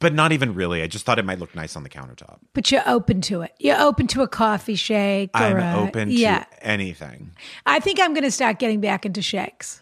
But 0.00 0.12
not 0.12 0.32
even 0.32 0.54
really. 0.54 0.82
I 0.82 0.88
just 0.88 1.06
thought 1.06 1.18
it 1.18 1.24
might 1.24 1.38
look 1.38 1.54
nice 1.54 1.76
on 1.76 1.84
the 1.84 1.88
countertop. 1.88 2.38
But 2.52 2.70
you're 2.72 2.82
open 2.86 3.20
to 3.22 3.42
it. 3.42 3.52
You're 3.60 3.78
open 3.80 4.06
to 4.08 4.22
a 4.22 4.28
coffee 4.28 4.74
shake. 4.74 5.30
I'm 5.34 5.56
a- 5.58 5.80
open 5.86 6.10
Yeah. 6.10 6.40
to 6.44 6.66
anything. 6.66 7.30
I 7.64 7.78
think 7.80 8.00
I'm 8.00 8.12
going 8.12 8.24
to 8.24 8.30
start 8.30 8.58
getting 8.58 8.80
back 8.80 9.06
into 9.06 9.22
shakes. 9.22 9.80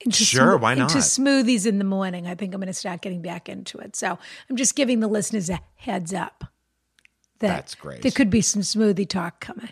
Into 0.00 0.24
Sure, 0.24 0.58
smo- 0.58 0.62
why 0.62 0.74
not? 0.74 0.90
Into 0.90 0.98
smoothies 1.04 1.66
in 1.66 1.78
the 1.78 1.84
morning. 1.84 2.26
I 2.26 2.34
think 2.34 2.52
I'm 2.52 2.60
going 2.60 2.66
to 2.66 2.72
start 2.74 3.00
getting 3.02 3.22
back 3.22 3.48
into 3.48 3.78
it. 3.78 3.94
So 3.94 4.18
I'm 4.50 4.56
just 4.56 4.74
giving 4.74 4.98
the 5.00 5.06
listeners 5.08 5.48
a 5.48 5.60
heads 5.76 6.12
up. 6.12 6.44
That 7.42 7.48
That's 7.48 7.74
great. 7.74 8.02
There 8.02 8.10
could 8.10 8.30
be 8.30 8.40
some 8.40 8.62
smoothie 8.62 9.08
talk 9.08 9.40
coming. 9.40 9.68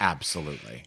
Absolutely. 0.00 0.84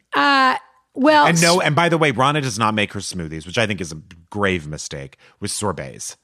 Well, 0.97 1.27
And 1.27 1.39
no, 1.39 1.61
and 1.61 1.75
by 1.75 1.89
the 1.89 1.97
way, 1.97 2.09
Rana 2.09 2.41
does 2.41 2.57
not 2.57 2.73
make 2.73 2.91
her 2.93 2.99
smoothies, 2.99 3.45
which 3.45 3.59
I 3.59 3.67
think 3.67 3.81
is 3.81 3.91
a 3.91 4.01
grave 4.31 4.67
mistake 4.67 5.17
with 5.39 5.51
sorbets. 5.51 6.17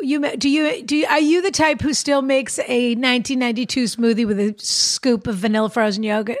you 0.00 0.36
do 0.36 0.48
you 0.48 0.82
do 0.82 0.96
you, 0.96 1.06
are 1.06 1.20
you 1.20 1.40
the 1.42 1.52
type 1.52 1.80
who 1.80 1.94
still 1.94 2.22
makes 2.22 2.58
a 2.58 2.96
1992 2.96 3.84
smoothie 3.84 4.26
with 4.26 4.40
a 4.40 4.56
scoop 4.58 5.28
of 5.28 5.36
vanilla 5.36 5.70
frozen 5.70 6.02
yogurt? 6.02 6.38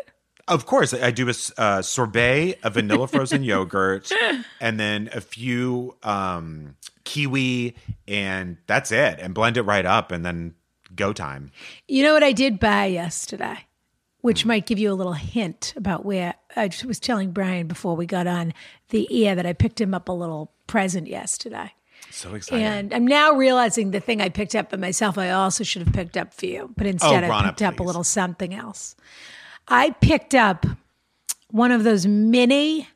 Of 0.48 0.66
course, 0.66 0.92
I 0.92 1.12
do 1.12 1.28
a 1.28 1.34
uh, 1.60 1.82
sorbet, 1.82 2.58
a 2.64 2.70
vanilla 2.70 3.06
frozen 3.06 3.44
yogurt, 3.44 4.10
and 4.60 4.80
then 4.80 5.08
a 5.12 5.20
few 5.20 5.94
um, 6.02 6.74
kiwi, 7.04 7.76
and 8.08 8.56
that's 8.66 8.90
it. 8.90 9.20
And 9.20 9.32
blend 9.32 9.56
it 9.56 9.62
right 9.62 9.86
up, 9.86 10.10
and 10.10 10.24
then 10.24 10.54
go 10.96 11.12
time. 11.12 11.50
You 11.86 12.02
know 12.02 12.14
what 12.14 12.22
I 12.22 12.32
did 12.32 12.58
buy 12.58 12.86
yesterday, 12.86 13.66
which 14.20 14.44
might 14.44 14.66
give 14.66 14.78
you 14.78 14.92
a 14.92 14.94
little 14.94 15.12
hint 15.12 15.74
about 15.76 16.04
where 16.04 16.34
I 16.56 16.70
was 16.84 16.98
telling 16.98 17.32
Brian 17.32 17.66
before 17.66 17.96
we 17.96 18.06
got 18.06 18.26
on 18.26 18.54
the 18.88 19.26
air 19.26 19.34
that 19.34 19.46
I 19.46 19.52
picked 19.52 19.80
him 19.80 19.94
up 19.94 20.08
a 20.08 20.12
little 20.12 20.52
present 20.66 21.06
yesterday. 21.06 21.72
So 22.10 22.34
exciting. 22.34 22.64
And 22.64 22.94
I'm 22.94 23.06
now 23.06 23.32
realizing 23.32 23.90
the 23.90 24.00
thing 24.00 24.20
I 24.20 24.28
picked 24.28 24.54
up 24.54 24.70
for 24.70 24.76
myself, 24.76 25.18
I 25.18 25.30
also 25.30 25.64
should 25.64 25.82
have 25.82 25.94
picked 25.94 26.16
up 26.16 26.32
for 26.34 26.46
you. 26.46 26.72
But 26.76 26.86
instead, 26.86 27.24
I 27.24 27.28
Rana, 27.28 27.48
picked 27.48 27.62
up 27.62 27.80
a 27.80 27.82
little 27.82 28.04
something 28.04 28.54
else. 28.54 28.96
I 29.68 29.90
picked 29.90 30.34
up 30.34 30.66
one 31.50 31.72
of 31.72 31.84
those 31.84 32.06
mini 32.06 32.88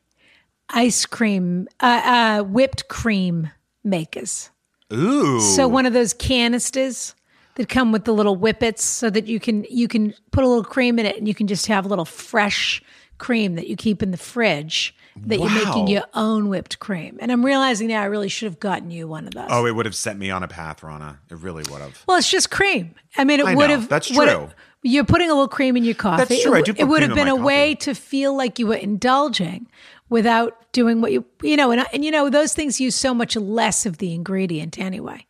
ice 0.69 1.05
cream, 1.05 1.67
uh, 1.79 2.01
uh, 2.03 2.43
whipped 2.43 2.87
cream 2.87 3.49
makers. 3.83 4.49
Ooh. 4.93 5.39
So 5.39 5.67
one 5.67 5.85
of 5.85 5.93
those 5.93 6.13
canisters 6.13 7.15
that 7.61 7.69
come 7.69 7.91
with 7.91 8.05
the 8.05 8.13
little 8.13 8.35
whippets, 8.35 8.81
so 8.83 9.09
that 9.09 9.27
you 9.27 9.39
can 9.39 9.65
you 9.69 9.87
can 9.87 10.13
put 10.31 10.43
a 10.43 10.47
little 10.47 10.63
cream 10.63 10.99
in 10.99 11.05
it, 11.05 11.17
and 11.17 11.27
you 11.27 11.35
can 11.35 11.47
just 11.47 11.67
have 11.67 11.85
a 11.85 11.87
little 11.87 12.05
fresh 12.05 12.81
cream 13.17 13.55
that 13.55 13.67
you 13.67 13.75
keep 13.75 14.01
in 14.01 14.11
the 14.11 14.17
fridge. 14.17 14.95
That 15.25 15.39
you're 15.39 15.49
making 15.49 15.89
your 15.89 16.05
own 16.13 16.47
whipped 16.47 16.79
cream. 16.79 17.17
And 17.19 17.33
I'm 17.33 17.45
realizing 17.45 17.89
now 17.89 18.01
I 18.01 18.05
really 18.05 18.29
should 18.29 18.45
have 18.45 18.61
gotten 18.61 18.91
you 18.91 19.09
one 19.09 19.27
of 19.27 19.33
those. 19.33 19.47
Oh, 19.49 19.65
it 19.65 19.75
would 19.75 19.85
have 19.85 19.93
set 19.93 20.17
me 20.17 20.31
on 20.31 20.41
a 20.41 20.47
path, 20.47 20.83
Rana. 20.83 21.19
It 21.29 21.37
really 21.39 21.63
would 21.69 21.81
have. 21.81 22.01
Well, 22.07 22.17
it's 22.17 22.31
just 22.31 22.49
cream. 22.49 22.95
I 23.17 23.25
mean, 23.25 23.41
it 23.41 23.45
I 23.45 23.53
would 23.53 23.69
know. 23.69 23.75
have. 23.75 23.89
That's 23.89 24.07
true. 24.07 24.25
have- 24.25 24.55
you're 24.83 25.03
putting 25.03 25.29
a 25.29 25.33
little 25.33 25.49
cream 25.49 25.75
in 25.75 25.83
your 25.83 25.95
coffee. 25.95 26.23
That's 26.25 26.43
true. 26.43 26.55
It, 26.55 26.57
I 26.57 26.61
do 26.61 26.73
it 26.77 26.85
would 26.85 27.03
have 27.03 27.13
been 27.13 27.27
a 27.27 27.35
my 27.35 27.43
way 27.43 27.75
to 27.75 27.93
feel 27.93 28.35
like 28.35 28.57
you 28.57 28.67
were 28.67 28.75
indulging 28.75 29.67
without 30.09 30.71
doing 30.71 31.01
what 31.01 31.11
you, 31.11 31.25
you 31.43 31.57
know, 31.57 31.71
and, 31.71 31.85
and 31.93 32.05
you 32.05 32.09
know, 32.09 32.29
those 32.29 32.53
things 32.53 32.79
use 32.79 32.95
so 32.95 33.13
much 33.13 33.35
less 33.35 33.85
of 33.85 33.97
the 33.97 34.13
ingredient 34.13 34.79
anyway. 34.79 35.25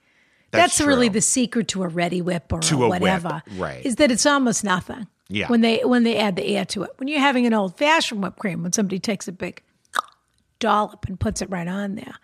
That's 0.51 0.77
That's, 0.77 0.87
really 0.87 1.07
the 1.09 1.21
secret 1.21 1.69
to 1.69 1.83
a 1.83 1.87
ready 1.87 2.21
whip 2.21 2.51
or 2.51 2.59
To 2.59 2.83
a 2.83 2.85
a 2.85 2.89
whip, 2.89 3.01
whatever. 3.01 3.41
right. 3.57 3.85
Is 3.85 3.95
that 3.95 4.11
it's 4.11 4.25
almost 4.25 4.63
nothing. 4.63 5.07
Yeah. 5.29 5.47
When 5.47 5.61
they 5.61 5.79
when 5.85 6.03
they 6.03 6.17
add 6.17 6.35
the 6.35 6.45
air 6.57 6.65
to 6.65 6.83
it. 6.83 6.91
When 6.97 7.07
you're 7.07 7.21
having 7.21 7.45
an 7.45 7.53
old 7.53 7.77
fashioned 7.77 8.21
whipped 8.21 8.37
cream, 8.37 8.63
when 8.63 8.73
somebody 8.73 8.99
takes 8.99 9.27
a 9.29 9.31
big 9.31 9.63
dollop 10.59 11.05
and 11.07 11.19
puts 11.19 11.41
it 11.41 11.49
right 11.49 11.67
on 11.67 11.95
there, 11.95 12.15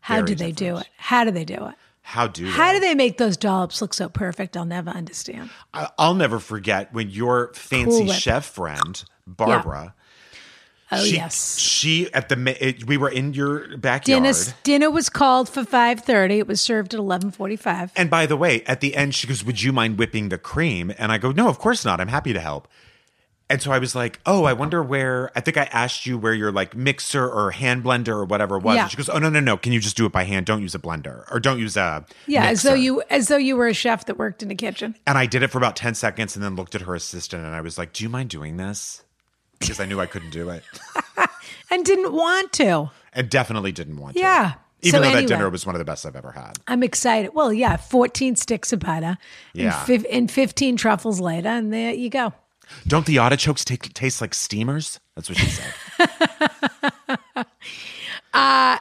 how 0.00 0.16
Very 0.16 0.26
do 0.28 0.34
they 0.36 0.52
do 0.52 0.76
it? 0.78 0.88
How 0.96 1.24
do 1.24 1.30
they 1.30 1.44
do 1.44 1.54
it? 1.66 1.74
How 2.02 2.26
do 2.26 2.46
How 2.46 2.72
they? 2.72 2.78
do 2.78 2.86
they 2.86 2.94
make 2.94 3.18
those 3.18 3.36
dollops 3.36 3.80
look 3.80 3.94
so 3.94 4.08
perfect? 4.08 4.56
I'll 4.56 4.64
never 4.64 4.90
understand. 4.90 5.50
I- 5.74 5.90
I'll 5.98 6.14
never 6.14 6.38
forget 6.38 6.92
when 6.92 7.10
your 7.10 7.52
fancy 7.54 8.04
Whip. 8.06 8.14
chef 8.16 8.44
friend, 8.44 9.02
Barbara, 9.26 9.94
Oh 10.92 11.02
she, 11.04 11.14
yes. 11.16 11.58
She 11.58 12.12
at 12.12 12.28
the 12.28 12.66
it, 12.66 12.86
we 12.86 12.98
were 12.98 13.08
in 13.08 13.32
your 13.32 13.76
backyard. 13.78 14.22
Dinner 14.22 14.38
dinner 14.62 14.90
was 14.90 15.08
called 15.08 15.48
for 15.48 15.64
five 15.64 16.00
thirty. 16.00 16.38
It 16.38 16.46
was 16.46 16.60
served 16.60 16.92
at 16.92 17.00
eleven 17.00 17.30
forty 17.30 17.56
five. 17.56 17.90
And 17.96 18.10
by 18.10 18.26
the 18.26 18.36
way, 18.36 18.62
at 18.64 18.80
the 18.80 18.94
end, 18.94 19.14
she 19.14 19.26
goes, 19.26 19.42
Would 19.44 19.62
you 19.62 19.72
mind 19.72 19.98
whipping 19.98 20.28
the 20.28 20.38
cream? 20.38 20.92
And 20.98 21.10
I 21.10 21.18
go, 21.18 21.32
No, 21.32 21.48
of 21.48 21.58
course 21.58 21.84
not. 21.84 22.00
I'm 22.00 22.08
happy 22.08 22.32
to 22.34 22.40
help. 22.40 22.68
And 23.48 23.60
so 23.60 23.70
I 23.70 23.78
was 23.78 23.94
like, 23.94 24.20
Oh, 24.26 24.44
I 24.44 24.52
wonder 24.52 24.82
where. 24.82 25.30
I 25.36 25.40
think 25.40 25.56
I 25.56 25.64
asked 25.64 26.06
you 26.06 26.18
where 26.18 26.34
your 26.34 26.52
like 26.52 26.76
mixer 26.76 27.28
or 27.28 27.50
hand 27.50 27.84
blender 27.84 28.08
or 28.08 28.24
whatever 28.24 28.58
was. 28.58 28.76
Yeah. 28.76 28.82
And 28.82 28.90
she 28.90 28.96
goes, 28.96 29.08
Oh, 29.08 29.18
no, 29.18 29.28
no, 29.30 29.40
no. 29.40 29.56
Can 29.56 29.72
you 29.72 29.80
just 29.80 29.96
do 29.96 30.06
it 30.06 30.12
by 30.12 30.24
hand? 30.24 30.46
Don't 30.46 30.62
use 30.62 30.74
a 30.74 30.78
blender 30.78 31.30
or 31.30 31.40
don't 31.40 31.58
use 31.58 31.76
a. 31.76 32.04
Yeah, 32.26 32.46
as 32.46 32.62
though 32.62 32.74
you 32.74 33.02
as 33.10 33.28
though 33.28 33.36
you 33.36 33.56
were 33.56 33.68
a 33.68 33.74
chef 33.74 34.06
that 34.06 34.18
worked 34.18 34.42
in 34.42 34.50
a 34.50 34.54
kitchen. 34.54 34.94
And 35.06 35.18
I 35.18 35.26
did 35.26 35.42
it 35.42 35.48
for 35.48 35.58
about 35.58 35.76
10 35.76 35.94
seconds 35.94 36.34
and 36.36 36.44
then 36.44 36.56
looked 36.56 36.74
at 36.74 36.82
her 36.82 36.94
assistant 36.94 37.44
and 37.44 37.54
I 37.54 37.60
was 37.60 37.78
like, 37.78 37.92
Do 37.92 38.04
you 38.04 38.10
mind 38.10 38.30
doing 38.30 38.56
this? 38.56 39.02
Because 39.62 39.80
I 39.80 39.86
knew 39.86 40.00
I 40.00 40.06
couldn't 40.06 40.30
do 40.30 40.50
it 40.50 40.62
And 41.70 41.84
didn't 41.84 42.12
want 42.12 42.52
to. 42.54 42.90
and 43.14 43.28
definitely 43.30 43.72
didn't 43.72 43.96
want 43.98 44.14
to. 44.16 44.20
Yeah. 44.20 44.54
Even 44.82 44.90
So 44.98 44.98
though 45.00 45.04
anyway. 45.08 45.20
that 45.22 45.28
dinner 45.28 45.48
was 45.48 45.64
one 45.64 45.74
of 45.74 45.78
the 45.78 45.84
best 45.84 46.04
I've 46.04 46.16
ever 46.16 46.32
had. 46.32 46.58
I'm 46.68 46.82
excited. 46.82 47.30
Well, 47.34 47.52
yeah, 47.52 47.76
14 47.76 48.36
sticks 48.36 48.72
of 48.72 48.80
butter 48.80 49.16
Yeah. 49.54 49.76
and, 49.78 49.86
fif- 49.86 50.06
and 50.12 50.30
15 50.30 50.76
truffles 50.76 51.20
later, 51.20 51.48
and 51.48 51.72
there 51.72 51.92
you 51.94 52.10
go. 52.10 52.32
Don't 52.86 53.06
the 53.06 53.18
artichokes 53.18 53.64
take, 53.64 53.92
taste 53.94 54.20
like 54.20 54.34
steamers? 54.34 54.98
That's 55.14 55.28
what 55.28 55.38
she 55.38 55.46
said. 55.46 55.72
Uh, 58.34 58.78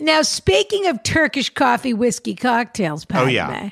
now, 0.00 0.22
speaking 0.22 0.86
of 0.86 1.02
Turkish 1.02 1.50
coffee 1.50 1.92
whiskey 1.92 2.34
cocktails, 2.34 3.04
Padme, 3.04 3.24
Oh, 3.24 3.28
yeah. 3.28 3.70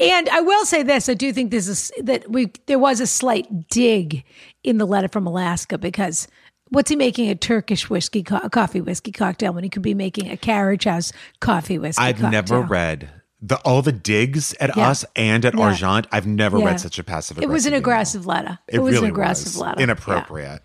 and 0.00 0.28
I 0.28 0.40
will 0.40 0.64
say 0.64 0.82
this: 0.82 1.08
I 1.08 1.14
do 1.14 1.32
think 1.32 1.50
there's 1.50 1.68
a 1.68 1.72
s 1.72 1.92
that 2.02 2.28
we 2.30 2.50
there 2.66 2.78
was 2.80 3.00
a 3.00 3.06
slight 3.06 3.68
dig 3.68 4.24
in 4.64 4.78
the 4.78 4.86
letter 4.86 5.08
from 5.08 5.26
Alaska 5.26 5.78
because 5.78 6.28
what's 6.70 6.88
he 6.90 6.96
making 6.96 7.28
a 7.30 7.34
Turkish 7.34 7.90
whiskey 7.90 8.22
co- 8.22 8.48
coffee 8.48 8.80
whiskey 8.80 9.12
cocktail 9.12 9.52
when 9.52 9.64
he 9.64 9.70
could 9.70 9.82
be 9.82 9.94
making 9.94 10.30
a 10.30 10.36
carriage 10.36 10.84
house 10.84 11.12
coffee 11.40 11.78
whiskey? 11.78 12.02
I've 12.02 12.16
cocktail? 12.16 12.30
never 12.30 12.60
read 12.62 13.10
the 13.40 13.56
all 13.64 13.82
the 13.82 13.90
digs 13.92 14.54
at 14.60 14.76
Yeah. 14.76 14.88
us 14.90 15.04
and 15.16 15.44
at 15.44 15.54
Yeah. 15.54 15.60
Argent. 15.64 16.06
I've 16.12 16.26
never 16.26 16.58
Yeah. 16.58 16.66
read 16.66 16.80
such 16.80 16.98
a 16.98 17.04
passive. 17.04 17.38
It 17.38 17.48
was 17.48 17.66
an 17.66 17.72
email. 17.72 17.78
aggressive 17.80 18.24
letter. 18.26 18.58
It, 18.68 18.78
was 18.78 18.94
really 18.94 19.06
an 19.06 19.10
aggressive 19.12 19.46
was 19.46 19.58
letter. 19.58 19.80
Inappropriate. 19.80 20.62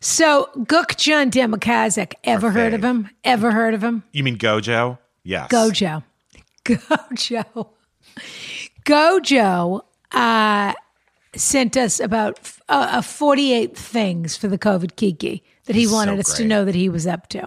So 0.00 0.48
Gukjan 0.56 1.30
Demakazik, 1.30 2.14
ever 2.24 2.48
Our 2.48 2.52
heard 2.52 2.74
of 2.74 2.82
him? 2.82 3.08
Ever 3.22 3.52
heard 3.52 3.72
of 3.74 3.84
him? 3.84 4.02
You 4.12 4.24
mean 4.24 4.36
Gojo? 4.36 4.98
Yes. 5.22 5.48
Gojo. 5.48 6.02
Gojo. 6.64 7.68
Gojo 8.84 9.82
uh, 10.12 10.72
sent 11.34 11.76
us 11.76 11.98
about 12.00 12.38
uh, 12.68 12.88
uh, 12.90 13.02
48 13.02 13.76
things 13.76 14.36
for 14.36 14.48
the 14.48 14.58
COVID 14.58 14.96
Kiki 14.96 15.42
that 15.64 15.76
he 15.76 15.86
wanted 15.86 16.16
so 16.16 16.32
us 16.32 16.36
to 16.36 16.44
know 16.44 16.64
that 16.64 16.74
he 16.74 16.88
was 16.88 17.06
up 17.06 17.28
to. 17.28 17.46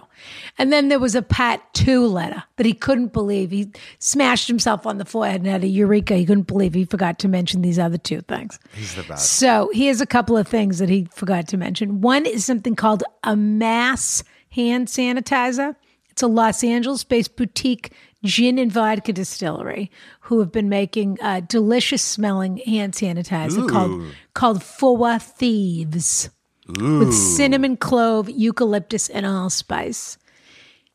And 0.58 0.72
then 0.72 0.88
there 0.88 0.98
was 0.98 1.14
a 1.14 1.22
Pat 1.22 1.62
2 1.74 2.06
letter 2.06 2.42
that 2.56 2.66
he 2.66 2.72
couldn't 2.72 3.12
believe. 3.12 3.50
He 3.50 3.70
smashed 3.98 4.48
himself 4.48 4.86
on 4.86 4.98
the 4.98 5.04
forehead 5.04 5.42
and 5.42 5.50
had 5.50 5.62
a 5.62 5.68
eureka. 5.68 6.16
He 6.16 6.24
couldn't 6.24 6.46
believe 6.46 6.74
he 6.74 6.84
forgot 6.84 7.18
to 7.20 7.28
mention 7.28 7.62
these 7.62 7.78
other 7.78 7.98
two 7.98 8.22
things. 8.22 8.58
He's 8.74 8.94
the 8.94 9.02
best. 9.02 9.32
So 9.32 9.70
here's 9.72 10.00
a 10.00 10.06
couple 10.06 10.36
of 10.36 10.48
things 10.48 10.78
that 10.78 10.88
he 10.88 11.06
forgot 11.12 11.46
to 11.48 11.56
mention. 11.56 12.00
One 12.00 12.26
is 12.26 12.44
something 12.44 12.74
called 12.74 13.04
Amass 13.22 14.24
hand 14.50 14.88
sanitizer. 14.88 15.76
It's 16.10 16.22
a 16.22 16.26
Los 16.26 16.64
Angeles 16.64 17.04
based 17.04 17.36
boutique 17.36 17.92
gin 18.24 18.58
and 18.58 18.72
vodka 18.72 19.12
distillery 19.12 19.90
who 20.20 20.40
have 20.40 20.50
been 20.50 20.68
making 20.68 21.18
uh, 21.20 21.40
delicious 21.40 22.02
smelling 22.02 22.58
hand 22.58 22.94
sanitizer 22.94 23.68
called 23.68 24.02
called 24.34 24.62
Four 24.62 25.18
Thieves 25.18 26.30
with 26.68 27.14
cinnamon, 27.14 27.76
clove, 27.76 28.28
eucalyptus, 28.28 29.08
and 29.08 29.24
allspice. 29.24 30.18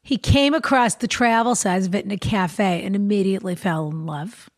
He 0.03 0.17
came 0.17 0.53
across 0.53 0.95
the 0.95 1.07
travel 1.07 1.55
size 1.55 1.85
of 1.85 1.95
it 1.95 2.05
in 2.05 2.11
a 2.11 2.17
cafe 2.17 2.83
and 2.83 2.95
immediately 2.95 3.55
fell 3.55 3.89
in 3.89 4.05
love. 4.05 4.49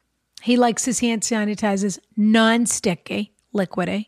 He 0.41 0.57
likes 0.57 0.85
his 0.85 0.99
hand 0.99 1.21
sanitizers 1.21 1.99
non 2.17 2.65
sticky, 2.65 3.33
liquidy, 3.53 4.07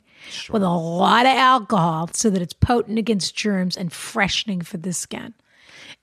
with 0.50 0.64
a 0.64 0.70
lot 0.70 1.26
of 1.26 1.36
alcohol 1.36 2.10
so 2.14 2.30
that 2.30 2.42
it's 2.42 2.54
potent 2.54 2.98
against 2.98 3.36
germs 3.36 3.78
and 3.78 3.92
freshening 3.94 4.62
for 4.62 4.78
the 4.78 4.94
skin. 4.94 5.34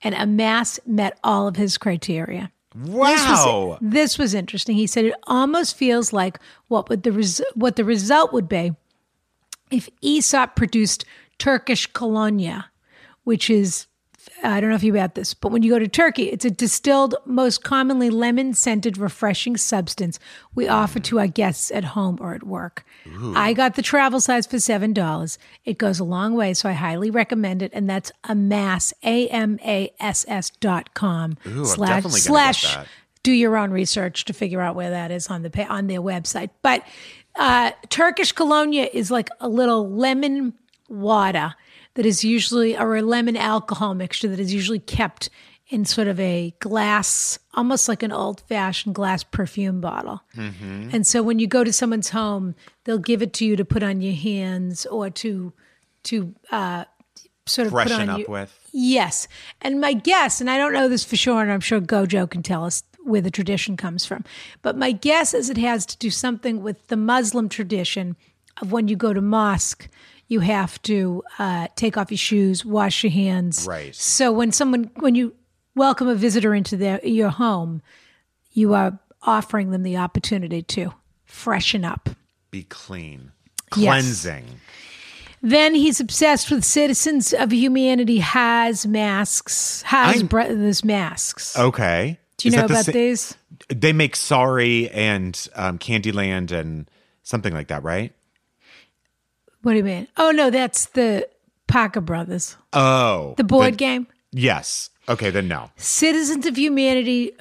And 0.02 0.14
Amass 0.14 0.80
met 0.86 1.18
all 1.22 1.46
of 1.46 1.56
his 1.56 1.78
criteria. 1.78 2.50
This 2.74 2.88
was, 2.90 3.46
Wow. 3.46 3.78
this 3.82 4.18
was 4.18 4.34
interesting. 4.34 4.76
He 4.76 4.86
said 4.86 5.04
it 5.04 5.14
almost 5.26 5.76
feels 5.76 6.12
like 6.12 6.38
what 6.68 6.88
would 6.88 7.02
the 7.02 7.12
res- 7.12 7.42
what 7.54 7.76
the 7.76 7.84
result 7.84 8.32
would 8.32 8.48
be 8.48 8.72
if 9.70 9.88
Aesop 10.00 10.56
produced 10.56 11.04
Turkish 11.38 11.86
colonia, 11.88 12.70
which 13.24 13.50
is 13.50 13.86
I 14.42 14.60
don't 14.60 14.70
know 14.70 14.76
if 14.76 14.82
you 14.82 14.92
about 14.92 15.14
this, 15.14 15.34
but 15.34 15.52
when 15.52 15.62
you 15.62 15.70
go 15.70 15.78
to 15.78 15.86
Turkey, 15.88 16.24
it's 16.24 16.44
a 16.44 16.50
distilled, 16.50 17.14
most 17.24 17.62
commonly 17.62 18.10
lemon 18.10 18.54
scented, 18.54 18.98
refreshing 18.98 19.56
substance 19.56 20.18
we 20.54 20.68
offer 20.68 20.98
to 21.00 21.20
our 21.20 21.26
guests 21.26 21.70
at 21.70 21.84
home 21.84 22.18
or 22.20 22.34
at 22.34 22.42
work. 22.42 22.84
I 23.36 23.52
got 23.52 23.76
the 23.76 23.82
travel 23.82 24.20
size 24.20 24.46
for 24.46 24.56
$7. 24.56 25.38
It 25.64 25.78
goes 25.78 26.00
a 26.00 26.04
long 26.04 26.34
way, 26.34 26.54
so 26.54 26.68
I 26.68 26.72
highly 26.72 27.10
recommend 27.10 27.62
it. 27.62 27.70
And 27.74 27.88
that's 27.88 28.10
amass, 28.24 28.92
A 29.02 29.28
M 29.28 29.58
A 29.64 29.92
S 30.00 30.24
S 30.28 30.50
dot 30.50 30.94
com 30.94 31.36
I'm 31.44 31.64
slash, 31.64 31.88
definitely 31.88 32.20
gonna 32.20 32.48
get 32.48 32.56
slash 32.56 32.86
do 33.22 33.32
your 33.32 33.56
own 33.56 33.70
research 33.70 34.24
to 34.24 34.32
figure 34.32 34.60
out 34.60 34.74
where 34.74 34.90
that 34.90 35.10
is 35.10 35.28
on 35.28 35.42
the 35.42 35.66
on 35.68 35.86
their 35.86 36.00
website. 36.02 36.50
But 36.62 36.84
uh, 37.36 37.70
Turkish 37.88 38.32
colonia 38.32 38.88
is 38.92 39.10
like 39.10 39.28
a 39.40 39.48
little 39.48 39.88
lemon 39.88 40.54
water 40.88 41.54
that 41.94 42.06
is 42.06 42.24
usually 42.24 42.76
or 42.76 42.96
a 42.96 43.02
lemon 43.02 43.36
alcohol 43.36 43.94
mixture 43.94 44.28
that 44.28 44.40
is 44.40 44.52
usually 44.52 44.78
kept 44.78 45.28
in 45.68 45.84
sort 45.86 46.06
of 46.06 46.20
a 46.20 46.54
glass, 46.60 47.38
almost 47.54 47.88
like 47.88 48.02
an 48.02 48.12
old 48.12 48.42
fashioned 48.42 48.94
glass 48.94 49.24
perfume 49.24 49.80
bottle. 49.80 50.20
Mm-hmm. 50.36 50.90
And 50.92 51.06
so 51.06 51.22
when 51.22 51.38
you 51.38 51.46
go 51.46 51.64
to 51.64 51.72
someone's 51.72 52.10
home, 52.10 52.54
they'll 52.84 52.98
give 52.98 53.22
it 53.22 53.32
to 53.34 53.46
you 53.46 53.56
to 53.56 53.64
put 53.64 53.82
on 53.82 54.02
your 54.02 54.14
hands 54.14 54.84
or 54.86 55.08
to 55.10 55.52
to 56.04 56.34
uh, 56.50 56.84
sort 57.46 57.66
of 57.66 57.72
put 57.72 57.88
Freshen 57.88 58.10
on 58.10 58.20
up 58.20 58.28
with. 58.28 58.68
Yes. 58.72 59.28
And 59.60 59.80
my 59.80 59.92
guess, 59.92 60.40
and 60.40 60.50
I 60.50 60.58
don't 60.58 60.72
know 60.72 60.88
this 60.88 61.04
for 61.04 61.16
sure, 61.16 61.40
and 61.40 61.50
I'm 61.50 61.60
sure 61.60 61.80
Gojo 61.80 62.28
can 62.28 62.42
tell 62.42 62.64
us 62.64 62.82
where 63.04 63.20
the 63.20 63.30
tradition 63.30 63.76
comes 63.76 64.04
from, 64.04 64.24
but 64.62 64.76
my 64.76 64.92
guess 64.92 65.32
is 65.32 65.48
it 65.48 65.58
has 65.58 65.86
to 65.86 65.96
do 65.98 66.10
something 66.10 66.62
with 66.62 66.86
the 66.88 66.96
Muslim 66.96 67.48
tradition 67.48 68.16
of 68.60 68.72
when 68.72 68.88
you 68.88 68.96
go 68.96 69.12
to 69.12 69.20
mosque, 69.20 69.88
you 70.28 70.40
have 70.40 70.80
to 70.82 71.22
uh, 71.38 71.68
take 71.76 71.96
off 71.96 72.10
your 72.10 72.18
shoes, 72.18 72.64
wash 72.64 73.04
your 73.04 73.12
hands. 73.12 73.66
Right. 73.66 73.94
So 73.94 74.32
when 74.32 74.52
someone, 74.52 74.90
when 74.96 75.14
you 75.14 75.34
welcome 75.74 76.08
a 76.08 76.14
visitor 76.14 76.54
into 76.54 76.76
their, 76.76 77.00
your 77.04 77.30
home, 77.30 77.82
you 78.52 78.74
are 78.74 78.98
offering 79.22 79.70
them 79.70 79.82
the 79.82 79.96
opportunity 79.98 80.62
to 80.62 80.92
freshen 81.24 81.84
up. 81.84 82.08
Be 82.50 82.64
clean. 82.64 83.32
Yes. 83.76 83.88
Cleansing. 83.88 84.44
Then 85.42 85.74
he's 85.74 85.98
obsessed 85.98 86.50
with 86.50 86.64
Citizens 86.64 87.32
of 87.32 87.52
Humanity 87.52 88.18
has 88.18 88.86
masks, 88.86 89.82
Haas 89.82 90.22
Brothers 90.22 90.84
masks. 90.84 91.58
Okay. 91.58 92.18
Do 92.36 92.48
you 92.48 92.50
Is 92.50 92.56
know 92.56 92.68
the 92.68 92.74
about 92.74 92.84
sa- 92.84 92.92
these? 92.92 93.34
They 93.68 93.92
make 93.92 94.14
Sorry 94.14 94.88
and 94.90 95.48
um, 95.56 95.78
Candyland 95.78 96.52
and 96.52 96.88
something 97.22 97.52
like 97.52 97.68
that, 97.68 97.82
right? 97.82 98.12
What 99.62 99.72
do 99.72 99.78
you 99.78 99.84
mean? 99.84 100.08
Oh 100.16 100.30
no, 100.30 100.50
that's 100.50 100.86
the 100.86 101.28
Parker 101.68 102.00
Brothers, 102.00 102.56
Oh. 102.72 103.34
the 103.36 103.44
board 103.44 103.74
the- 103.74 103.78
game. 103.78 104.06
Yes. 104.32 104.88
Okay, 105.08 105.30
then 105.30 105.48
no. 105.48 105.68
Citizens 105.76 106.46
of 106.46 106.56
Humanity 106.56 107.32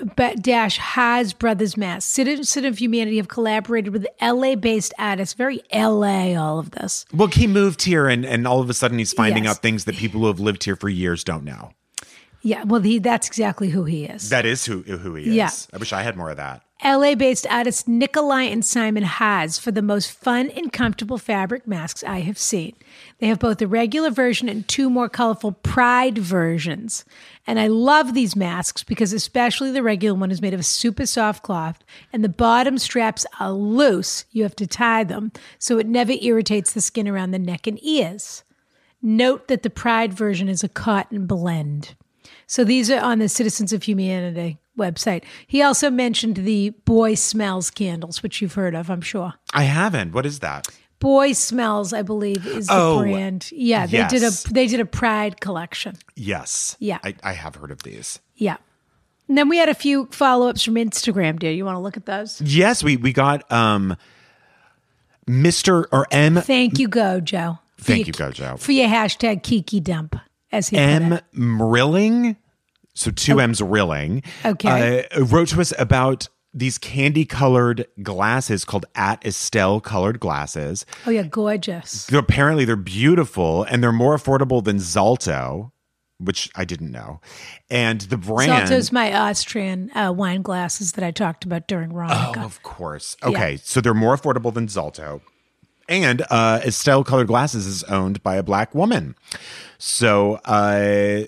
dash 0.41 0.77
Haas 0.79 1.31
Brothers 1.31 1.77
masks. 1.77 2.11
Citizens 2.11 2.65
of 2.65 2.79
Humanity 2.81 3.17
have 3.17 3.27
collaborated 3.27 3.93
with 3.93 4.07
LA-based 4.19 4.93
artists. 4.97 5.35
Very 5.35 5.61
LA, 5.71 6.33
all 6.35 6.57
of 6.57 6.71
this. 6.71 7.05
Well, 7.13 7.27
he 7.27 7.45
moved 7.45 7.83
here 7.83 8.07
and, 8.07 8.25
and 8.25 8.47
all 8.47 8.61
of 8.61 8.69
a 8.69 8.73
sudden 8.73 8.97
he's 8.97 9.13
finding 9.13 9.43
Yes. 9.43 9.57
out 9.57 9.61
things 9.61 9.85
that 9.85 9.95
people 9.95 10.21
who 10.21 10.27
have 10.27 10.39
lived 10.39 10.63
here 10.63 10.75
for 10.75 10.89
years 10.89 11.23
don't 11.23 11.43
know. 11.43 11.71
Yeah, 12.41 12.63
well, 12.63 12.81
he 12.81 12.97
that's 12.97 13.27
exactly 13.27 13.69
who 13.69 13.83
he 13.83 14.05
is. 14.05 14.29
That 14.29 14.47
is 14.47 14.65
who 14.65 14.81
who 14.81 15.13
he 15.13 15.27
is. 15.29 15.35
Yeah. 15.35 15.51
I 15.73 15.77
wish 15.77 15.93
I 15.93 16.01
had 16.01 16.17
more 16.17 16.31
of 16.31 16.37
that. 16.37 16.63
LA 16.83 17.13
based 17.13 17.45
artists 17.47 17.87
Nikolai 17.87 18.43
and 18.43 18.65
Simon 18.65 19.03
Haas 19.03 19.59
for 19.59 19.71
the 19.71 19.83
most 19.83 20.11
fun 20.11 20.49
and 20.49 20.73
comfortable 20.73 21.19
fabric 21.19 21.67
masks 21.67 22.03
I 22.03 22.21
have 22.21 22.39
seen. 22.39 22.75
They 23.19 23.27
have 23.27 23.37
both 23.37 23.61
a 23.61 23.67
regular 23.67 24.09
version 24.09 24.49
and 24.49 24.67
two 24.67 24.89
more 24.89 25.07
colorful 25.07 25.51
Pride 25.51 26.17
versions. 26.17 27.05
And 27.45 27.59
I 27.59 27.67
love 27.67 28.15
these 28.15 28.35
masks 28.35 28.83
because, 28.83 29.13
especially 29.13 29.69
the 29.69 29.83
regular 29.83 30.17
one, 30.17 30.31
is 30.31 30.41
made 30.41 30.55
of 30.55 30.59
a 30.59 30.63
super 30.63 31.05
soft 31.05 31.43
cloth 31.43 31.83
and 32.11 32.23
the 32.23 32.29
bottom 32.29 32.79
straps 32.79 33.27
are 33.39 33.51
loose. 33.51 34.25
You 34.31 34.41
have 34.41 34.55
to 34.55 34.65
tie 34.65 35.03
them 35.03 35.31
so 35.59 35.77
it 35.77 35.85
never 35.85 36.13
irritates 36.19 36.73
the 36.73 36.81
skin 36.81 37.07
around 37.07 37.29
the 37.29 37.39
neck 37.39 37.67
and 37.67 37.83
ears. 37.83 38.43
Note 39.03 39.49
that 39.49 39.61
the 39.61 39.69
Pride 39.69 40.13
version 40.13 40.49
is 40.49 40.63
a 40.63 40.69
cotton 40.69 41.27
blend. 41.27 41.93
So 42.47 42.63
these 42.63 42.89
are 42.89 42.99
on 42.99 43.19
the 43.19 43.29
Citizens 43.29 43.71
of 43.71 43.83
Humanity 43.83 44.57
website. 44.77 45.23
He 45.47 45.61
also 45.61 45.89
mentioned 45.89 46.37
the 46.37 46.71
Boy 46.85 47.13
Smells 47.15 47.69
candles, 47.69 48.23
which 48.23 48.41
you've 48.41 48.53
heard 48.53 48.75
of, 48.75 48.89
I'm 48.89 49.01
sure. 49.01 49.33
I 49.53 49.63
haven't. 49.63 50.13
What 50.13 50.25
is 50.25 50.39
that? 50.39 50.67
Boy 50.99 51.31
Smells, 51.33 51.93
I 51.93 52.03
believe, 52.03 52.45
is 52.45 52.67
the 52.67 52.73
Oh, 52.75 52.99
brand. 52.99 53.49
Yeah, 53.51 53.87
they 53.87 54.05
did 54.07 54.23
a 54.23 54.31
they 54.51 54.67
did 54.67 54.79
a 54.79 54.85
Pride 54.85 55.41
collection. 55.41 55.95
Yes. 56.15 56.75
Yeah. 56.79 56.99
I, 57.03 57.15
I 57.23 57.33
have 57.33 57.55
heard 57.55 57.71
of 57.71 57.81
these. 57.83 58.19
Yeah. 58.35 58.57
And 59.27 59.37
then 59.37 59.49
we 59.49 59.57
had 59.57 59.69
a 59.69 59.73
few 59.73 60.07
follow 60.11 60.47
ups 60.49 60.61
from 60.63 60.75
Instagram, 60.75 61.39
dear. 61.39 61.51
You 61.51 61.65
want 61.65 61.75
to 61.75 61.79
look 61.79 61.97
at 61.97 62.05
those? 62.05 62.39
Yes, 62.41 62.83
we 62.83 62.97
we 62.97 63.13
got 63.13 63.49
um 63.51 63.95
Mr. 65.27 65.85
or 65.91 66.05
M 66.11 66.35
Thank 66.35 66.79
you, 66.79 66.87
Gojo. 66.89 67.59
Thank 67.79 67.99
your- 67.99 68.07
you, 68.07 68.13
Gojo. 68.13 68.59
For 68.59 68.71
your 68.71 68.87
hashtag 68.87 69.43
Kiki 69.43 69.79
dump, 69.79 70.15
as 70.51 70.69
he 70.69 70.75
put 70.77 70.81
M 70.81 71.13
it. 71.13 71.23
Mrilling, 71.33 72.35
so 72.93 73.11
two 73.11 73.39
M's 73.39 73.61
Rilling, 73.61 74.23
Okay. 74.45 75.05
uh, 75.15 75.23
wrote 75.25 75.49
to 75.49 75.61
us 75.61 75.73
about 75.79 76.27
these 76.53 76.77
candy 76.77 77.23
colored 77.23 77.87
glasses 78.03 78.65
called 78.65 78.85
At 78.95 79.25
Estelle 79.25 79.79
colored 79.79 80.19
glasses. 80.19 80.85
Oh, 81.07 81.09
yeah, 81.11 81.23
gorgeous. 81.23 82.05
They're, 82.07 82.19
apparently, 82.19 82.65
they're 82.65 82.75
beautiful 82.75 83.63
and 83.63 83.81
they're 83.81 83.93
more 83.93 84.17
affordable 84.17 84.61
than 84.61 84.75
Zalto, 84.77 85.71
which 86.17 86.49
I 86.53 86.65
didn't 86.65 86.91
know. 86.91 87.21
And 87.69 88.01
the 88.01 88.17
brand. 88.17 88.67
Zalto's 88.69 88.91
my 88.91 89.13
Austrian 89.15 89.89
uh, 89.95 90.11
wine 90.11 90.41
glasses 90.41 90.91
that 90.93 91.05
I 91.05 91.11
talked 91.11 91.45
about 91.45 91.69
during 91.69 91.93
Oh, 91.97 92.33
of 92.37 92.61
course. 92.63 93.15
Okay, 93.23 93.57
so 93.63 93.79
they're 93.79 93.93
more 93.93 94.17
affordable 94.17 94.53
than 94.53 94.67
Zalto. 94.67 95.21
And 95.87 96.21
uh, 96.29 96.61
Estelle 96.65 97.03
Colored 97.03 97.27
Glasses 97.27 97.65
is 97.65 97.83
owned 97.85 98.21
by 98.23 98.35
a 98.35 98.43
black 98.43 98.75
woman. 98.75 99.15
So, 99.77 100.35
uh, 100.45 101.23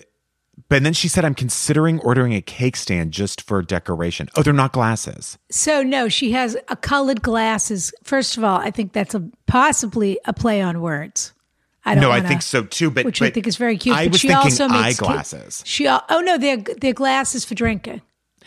but 0.68 0.82
then 0.82 0.92
she 0.92 1.08
said, 1.08 1.24
I'm 1.24 1.34
considering 1.34 2.00
ordering 2.00 2.32
a 2.34 2.40
cake 2.40 2.76
stand 2.76 3.12
just 3.12 3.42
for 3.42 3.62
decoration. 3.62 4.28
Oh, 4.36 4.42
they're 4.42 4.52
not 4.52 4.72
glasses. 4.72 5.38
So 5.50 5.82
no, 5.82 6.08
she 6.08 6.32
has 6.32 6.56
a 6.68 6.76
colored 6.76 7.22
glasses. 7.22 7.92
First 8.02 8.36
of 8.36 8.44
all, 8.44 8.58
I 8.58 8.70
think 8.70 8.92
that's 8.92 9.14
a 9.14 9.28
possibly 9.46 10.18
a 10.24 10.32
play 10.32 10.60
on 10.60 10.80
words. 10.80 11.32
I 11.84 11.94
don't 11.94 12.02
know. 12.02 12.08
No, 12.08 12.12
I 12.12 12.18
wanna- 12.18 12.28
think 12.28 12.42
so 12.42 12.64
too. 12.64 12.90
But 12.90 13.04
which 13.04 13.20
I 13.20 13.30
think 13.30 13.46
is 13.46 13.56
very 13.56 13.76
cute. 13.76 13.94
I 13.94 14.06
but 14.06 14.12
was 14.12 14.20
she 14.20 14.28
thinking 14.28 14.52
also 14.52 14.68
makes 14.68 15.00
eyeglasses. 15.00 15.62
She 15.66 15.86
oh 15.86 16.20
no, 16.20 16.38
they're 16.38 16.56
they're 16.56 16.92
glasses 16.92 17.44
for 17.44 17.54
drinking. 17.54 18.00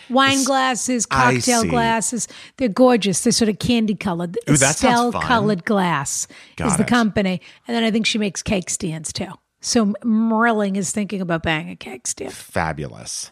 Wine 0.10 0.44
glasses, 0.44 1.06
cocktail 1.06 1.66
glasses. 1.66 2.28
They're 2.58 2.70
gorgeous. 2.70 3.22
They're 3.22 3.32
sort 3.32 3.50
of 3.50 3.60
candy 3.60 3.96
colored. 3.96 4.38
Ooh, 4.50 4.56
fun. 4.56 5.12
colored 5.12 5.66
glass 5.66 6.28
Got 6.56 6.68
is 6.68 6.78
the 6.78 6.84
company. 6.84 7.42
And 7.68 7.76
then 7.76 7.84
I 7.84 7.92
think 7.92 8.06
she 8.06 8.18
makes 8.18 8.42
cake 8.42 8.70
stands 8.70 9.12
too. 9.12 9.28
So 9.60 9.88
Merling 10.04 10.78
is 10.78 10.92
thinking 10.92 11.22
about 11.22 11.44
buying 11.44 11.70
a 11.70 11.76
cake 11.76 12.08
stand, 12.08 12.32
Fabulous. 12.34 13.32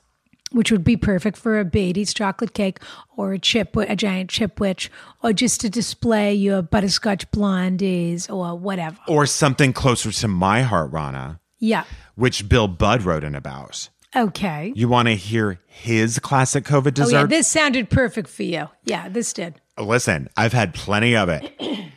which 0.51 0.71
would 0.71 0.83
be 0.83 0.97
perfect 0.97 1.37
for 1.37 1.59
a 1.59 1.65
Beatty's 1.65 2.13
chocolate 2.13 2.53
cake 2.53 2.79
or 3.15 3.33
a 3.33 3.39
chip, 3.39 3.75
a 3.75 3.95
giant 3.95 4.29
chip 4.29 4.59
witch, 4.59 4.89
or 5.23 5.33
just 5.33 5.61
to 5.61 5.69
display 5.69 6.33
your 6.33 6.61
butterscotch 6.61 7.29
blondies 7.31 8.29
or 8.31 8.57
whatever. 8.57 8.97
Or 9.07 9.25
something 9.25 9.71
closer 9.73 10.11
to 10.11 10.27
my 10.27 10.61
heart, 10.63 10.91
Rana, 10.91 11.39
Yeah. 11.59 11.83
which 12.15 12.49
Bill 12.49 12.67
Budd 12.67 13.03
wrote 13.03 13.23
in 13.23 13.35
about. 13.35 13.89
Okay. 14.15 14.71
You 14.75 14.87
want 14.87 15.07
to 15.09 15.15
hear 15.15 15.59
his 15.67 16.19
classic 16.19 16.63
COVID 16.63 16.87
Oh 16.87 16.91
dessert? 16.91 17.11
yeah, 17.11 17.25
this 17.25 17.47
sounded 17.47 17.89
perfect 17.89 18.29
for 18.29 18.43
you. 18.43 18.69
Yeah, 18.85 19.09
this 19.09 19.31
did. 19.33 19.59
Listen, 19.77 20.29
I've 20.37 20.53
had 20.53 20.73
plenty 20.73 21.15
of 21.17 21.27
it. 21.29 21.51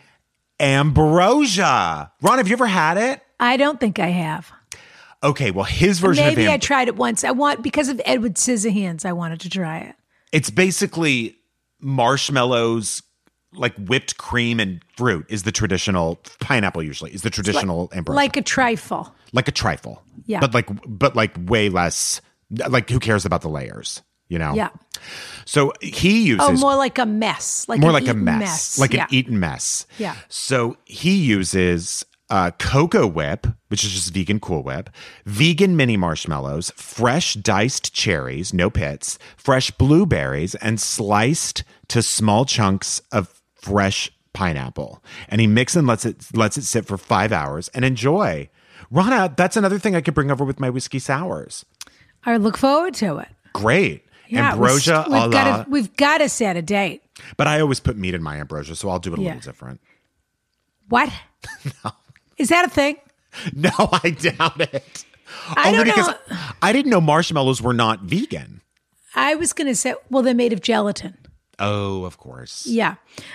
Ambrosia. 0.60 2.10
Ron, 2.20 2.38
have 2.38 2.48
you 2.48 2.54
ever 2.54 2.66
had 2.66 2.96
it? 2.98 3.22
I 3.40 3.56
don't 3.56 3.78
think 3.80 3.98
I 3.98 4.08
have. 4.08 4.50
Okay, 5.22 5.50
well, 5.50 5.64
his 5.64 5.98
version 5.98 6.24
Maybe 6.26 6.44
of 6.44 6.50
I 6.50 6.54
Am- 6.54 6.60
tried 6.60 6.88
it 6.88 6.96
once. 6.96 7.24
I 7.24 7.30
want 7.32 7.62
because 7.62 7.88
of 7.88 8.00
Edward 8.04 8.34
Scissorhands. 8.34 9.04
I 9.04 9.12
wanted 9.12 9.40
to 9.40 9.50
try 9.50 9.78
it. 9.80 9.94
it's 10.32 10.50
basically 10.50 11.36
marshmallows, 11.80 13.02
like 13.52 13.74
whipped 13.76 14.18
cream 14.18 14.60
and 14.60 14.80
fruit 14.96 15.26
is 15.28 15.42
the 15.42 15.52
traditional 15.52 16.18
pineapple. 16.40 16.82
Usually 16.82 17.12
is 17.12 17.22
the 17.22 17.30
traditional 17.30 17.88
ambrosia, 17.92 18.16
Like 18.16 18.36
a 18.36 18.42
trifle. 18.42 19.14
like 19.32 19.48
a 19.48 19.52
trifle. 19.52 20.02
Yeah. 20.26 20.40
but 20.40 20.54
like 20.54 20.68
but 20.86 21.16
like 21.16 21.32
way 21.46 21.68
less. 21.68 22.20
Like 22.50 22.88
who 22.88 22.98
cares 22.98 23.24
about 23.26 23.42
the 23.42 23.48
layers? 23.48 24.02
You 24.28 24.38
know. 24.38 24.54
Yeah. 24.54 24.68
So 25.46 25.72
he 25.80 26.20
oh, 26.32 26.34
uses 26.36 26.48
Oh, 26.48 26.52
more 26.66 26.76
like 26.76 26.98
a 26.98 27.06
mess. 27.06 27.66
Like 27.68 27.80
more 27.80 27.92
like 27.92 28.04
a 28.06 28.10
Eton 28.10 28.24
mess, 28.24 28.78
like 28.78 28.92
yeah. 28.92 29.04
an 29.04 29.14
Eton 29.14 29.40
mess. 29.40 29.86
Yeah. 29.98 30.16
So 30.28 30.76
he 30.84 31.16
uses 31.16 32.04
uh, 32.30 32.50
CocoWhip, 32.58 33.54
which 33.68 33.84
is 33.84 33.92
just 33.92 34.12
vegan 34.12 34.40
Cool 34.40 34.62
Whip, 34.62 34.90
vegan 35.24 35.76
mini 35.76 35.96
marshmallows, 35.96 36.70
fresh 36.76 37.34
diced 37.34 37.92
cherries, 37.94 38.52
no 38.52 38.68
pits, 38.70 39.18
fresh 39.36 39.70
blueberries, 39.70 40.54
and 40.56 40.80
sliced 40.80 41.64
to 41.88 42.02
small 42.02 42.44
chunks 42.44 43.00
of 43.12 43.40
fresh 43.54 44.10
pineapple. 44.32 45.02
And 45.28 45.40
he 45.40 45.46
mixes 45.46 45.76
and 45.76 45.86
lets 45.86 46.04
it 46.04 46.24
lets 46.34 46.56
it 46.58 46.62
sit 46.64 46.86
for 46.86 46.98
five 46.98 47.32
hours 47.32 47.68
and 47.68 47.84
enjoy. 47.84 48.50
Rana, 48.90 49.32
that's 49.36 49.56
another 49.56 49.78
thing 49.78 49.96
I 49.96 50.00
could 50.00 50.14
bring 50.14 50.30
over 50.30 50.44
with 50.44 50.60
my 50.60 50.70
whiskey 50.70 50.98
sours. 50.98 51.64
I 52.24 52.36
look 52.36 52.56
forward 52.56 52.94
to 52.94 53.18
it. 53.18 53.28
Great. 53.52 54.04
Yeah, 54.28 54.52
ambrosia 54.52 55.04
we've, 55.10 55.30
got 55.30 55.64
to 55.64 55.70
we've 55.70 55.96
got 55.96 56.18
to 56.18 56.28
set 56.28 56.56
a 56.58 56.62
date. 56.62 57.02
but 57.38 57.46
I 57.46 57.60
always 57.60 57.80
put 57.80 57.96
meat 57.96 58.14
in 58.14 58.22
my 58.22 58.36
ambrosia, 58.36 58.76
so 58.76 58.90
I'll 58.90 58.98
do 58.98 59.14
it 59.14 59.18
a 59.18 59.22
Yeah. 59.22 59.28
little 59.34 59.40
different. 59.50 59.80
What? 60.90 61.10
Is 62.38 62.48
that 62.48 62.64
a 62.66 62.70
thing? 62.70 62.96
No, 63.54 63.70
I 64.02 64.10
doubt 64.10 64.58
it. 64.60 65.04
I 65.54 65.68
Only 65.68 65.78
don't 65.78 65.86
because 65.86 66.08
know. 66.08 66.36
I 66.62 66.72
didn't 66.72 66.90
know 66.90 67.00
marshmallows 67.00 67.60
were 67.60 67.74
not 67.74 68.00
vegan. 68.00 68.62
I 69.14 69.34
was 69.34 69.52
going 69.52 69.66
to 69.68 69.76
say, 69.76 69.94
well, 70.10 70.22
they're 70.22 70.34
made 70.34 70.54
of 70.54 70.62
gelatin. 70.62 71.18
Oh, 71.58 72.04
of 72.04 72.16
course. 72.16 72.66
Yeah. 72.66 72.94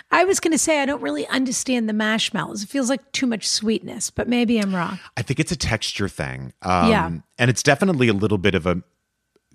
I 0.09 0.23
was 0.23 0.39
going 0.39 0.51
to 0.51 0.57
say, 0.57 0.81
I 0.81 0.85
don't 0.87 1.01
really 1.01 1.27
understand 1.27 1.87
the 1.87 1.93
marshmallows. 1.93 2.63
It 2.63 2.69
feels 2.69 2.89
like 2.89 3.11
too 3.11 3.27
much 3.27 3.47
sweetness, 3.47 4.09
but 4.09 4.27
maybe 4.27 4.57
I'm 4.59 4.73
wrong. 4.75 4.97
I 5.15 5.21
think 5.21 5.39
it's 5.39 5.51
a 5.51 5.55
texture 5.57 6.09
thing. 6.09 6.53
Um, 6.63 6.89
Yeah. 6.89 7.11
And 7.37 7.49
it's 7.51 7.61
definitely 7.61 8.07
a 8.07 8.13
little 8.13 8.39
bit 8.39 8.55
of 8.55 8.65
a, 8.65 8.81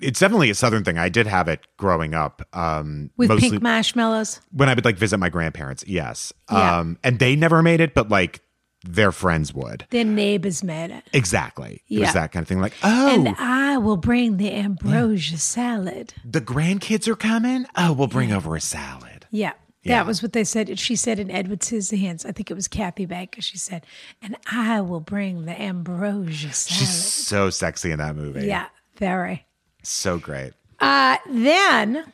it's 0.01 0.21
definitely 0.21 0.51
a 0.51 0.55
Southern 0.55 0.85
thing. 0.85 0.99
I 0.99 1.09
did 1.09 1.27
have 1.27 1.49
it 1.49 1.67
growing 1.79 2.15
up. 2.15 2.47
Um, 2.53 3.11
With 3.17 3.29
mostly 3.31 3.51
pink 3.51 3.63
marshmallows. 3.63 4.41
when 4.53 4.69
I 4.69 4.75
would 4.75 4.85
like 4.85 4.97
visit 4.99 5.19
my 5.19 5.31
grandparents. 5.31 5.83
Yes. 5.87 6.33
Yeah. 6.53 6.79
Um, 6.79 6.99
and 7.03 7.19
they 7.19 7.35
never 7.35 7.61
made 7.63 7.81
it, 7.81 7.93
but 7.95 8.09
like 8.09 8.41
their 8.85 9.13
friends 9.13 9.53
would. 9.55 9.87
Their 9.91 10.05
neighbors 10.05 10.63
made 10.63 10.91
it. 10.91 11.05
Exactly. 11.13 11.83
It 11.89 11.95
Yeah. 11.99 12.01
was 12.07 12.15
that 12.15 12.33
kind 12.33 12.43
of 12.45 12.49
thing. 12.49 12.61
Like, 12.61 12.75
oh, 12.83 13.09
And 13.15 13.35
I 13.39 13.77
will 13.79 13.97
bring 13.97 14.37
the 14.37 14.53
ambrosia 14.53 15.39
salad. 15.39 16.15
the 16.25 16.41
grandkids 16.41 17.09
are 17.09 17.17
coming. 17.17 17.67
Oh, 17.77 17.93
we'll 17.93 18.07
bring 18.07 18.33
over 18.33 18.55
a 18.57 18.61
salad. 18.61 19.27
Yeah. 19.31 19.53
Yeah. 19.83 19.99
That 19.99 20.07
was 20.07 20.23
what 20.23 20.33
they 20.33 20.45
said. 20.45 20.79
She 20.79 20.97
said 20.97 21.19
in 21.19 21.31
Edward 21.31 21.61
Scissorhands, 21.61 22.27
I 22.27 22.33
think 22.33 22.51
it 22.51 22.55
was 22.55 22.69
Kathy 22.69 23.07
Baker. 23.07 23.41
She 23.41 23.57
said, 23.57 23.87
and 24.21 24.37
I 24.51 24.81
will 24.81 25.01
bring 25.01 25.45
the 25.47 25.59
ambrosia 25.61 26.53
salad. 26.53 26.79
She's 26.79 26.91
so 26.91 27.49
sexy 27.51 27.91
in 27.93 27.99
that 27.99 28.15
movie. 28.17 28.47
yeah, 28.47 28.67
very. 28.97 29.47
So 29.83 30.19
great. 30.19 30.53
Uh, 30.81 31.17
then 31.29 32.05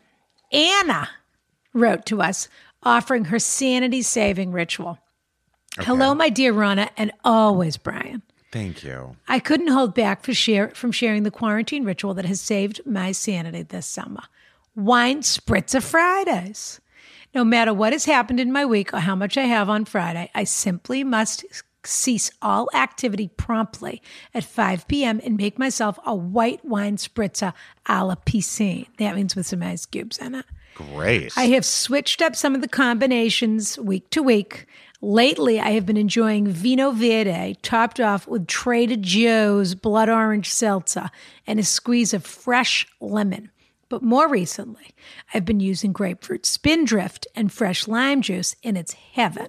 Anna 0.53 1.09
wrote 1.73 2.07
to 2.07 2.23
us 2.23 2.49
offering 2.83 3.27
her 3.27 3.39
sanity 3.39 4.03
saving 4.03 4.53
ritual. 4.53 4.99
Hello, 5.79 6.15
my 6.15 6.29
dear 6.29 6.53
Rana, 6.53 6.91
and 6.97 7.11
always 7.25 7.77
Brian. 7.77 8.23
Thank 8.53 8.85
you. 8.85 9.17
I 9.27 9.41
couldn't 9.41 9.69
hold 9.69 9.95
back 9.95 10.23
for 10.23 10.33
share, 10.33 10.69
from 10.71 10.93
sharing 10.93 11.25
the 11.25 11.31
quarantine 11.31 11.85
ritual 11.85 12.15
that 12.15 12.25
has 12.25 12.41
saved 12.41 12.81
my 12.87 13.11
sanity 13.11 13.63
this 13.63 13.87
summer. 13.87 14.23
Wine 14.77 15.23
spritzer 15.23 15.83
Fridays. 15.83 16.81
No 17.35 17.45
matter 17.45 17.75
what 17.75 17.93
has 17.93 18.05
happened 18.05 18.39
in 18.39 18.53
my 18.53 18.65
week 18.65 18.95
or 18.95 19.01
how 19.01 19.17
much 19.17 19.37
I 19.37 19.43
have 19.43 19.69
on 19.69 19.85
Friday, 19.85 20.31
I 20.35 20.45
simply 20.45 21.03
must 21.03 21.45
cease 21.83 22.31
all 22.41 22.69
activity 22.73 23.29
promptly 23.29 24.01
at 24.33 24.45
5 24.45 24.87
p.m. 24.87 25.21
and 25.25 25.37
make 25.37 25.59
myself 25.59 25.99
a 26.07 26.15
white 26.15 26.65
wine 26.65 26.97
spritzer 26.97 27.53
a 27.87 28.05
la 28.05 28.15
piscine. 28.15 28.87
That 28.99 29.17
means 29.17 29.35
with 29.35 29.47
some 29.47 29.63
ice 29.63 29.85
cubes 29.85 30.19
in 30.19 30.37
it. 30.37 30.47
Great. 30.75 31.33
I 31.37 31.47
have 31.47 31.65
switched 31.65 32.23
up 32.23 32.35
some 32.35 32.55
of 32.55 32.61
the 32.61 32.69
combinations 32.69 33.79
week 33.79 34.11
to 34.11 34.23
week. 34.23 34.67
Lately, 35.05 35.61
I 35.61 35.73
have 35.73 35.85
been 35.85 35.99
enjoying 35.99 36.47
Vinho 36.47 36.95
Verde 36.95 37.59
topped 37.61 38.01
off 38.01 38.27
with 38.27 38.47
Trader 38.47 38.97
Joe's 38.97 39.75
blood 39.75 40.09
orange 40.09 40.51
seltzer 40.51 41.11
and 41.47 41.61
a 41.61 41.63
squeeze 41.63 42.15
of 42.15 42.25
fresh 42.25 42.87
lemon. 43.03 43.51
But 43.91 44.03
more 44.03 44.31
recently, 44.31 44.95
I've 45.35 45.45
been 45.45 45.61
using 45.61 45.93
grapefruit 45.93 46.47
spindrift 46.47 47.27
and 47.37 47.53
fresh 47.53 47.87
lime 47.87 48.23
juice, 48.23 48.57
and 48.65 48.79
it's 48.79 48.95
heaven. 48.95 49.49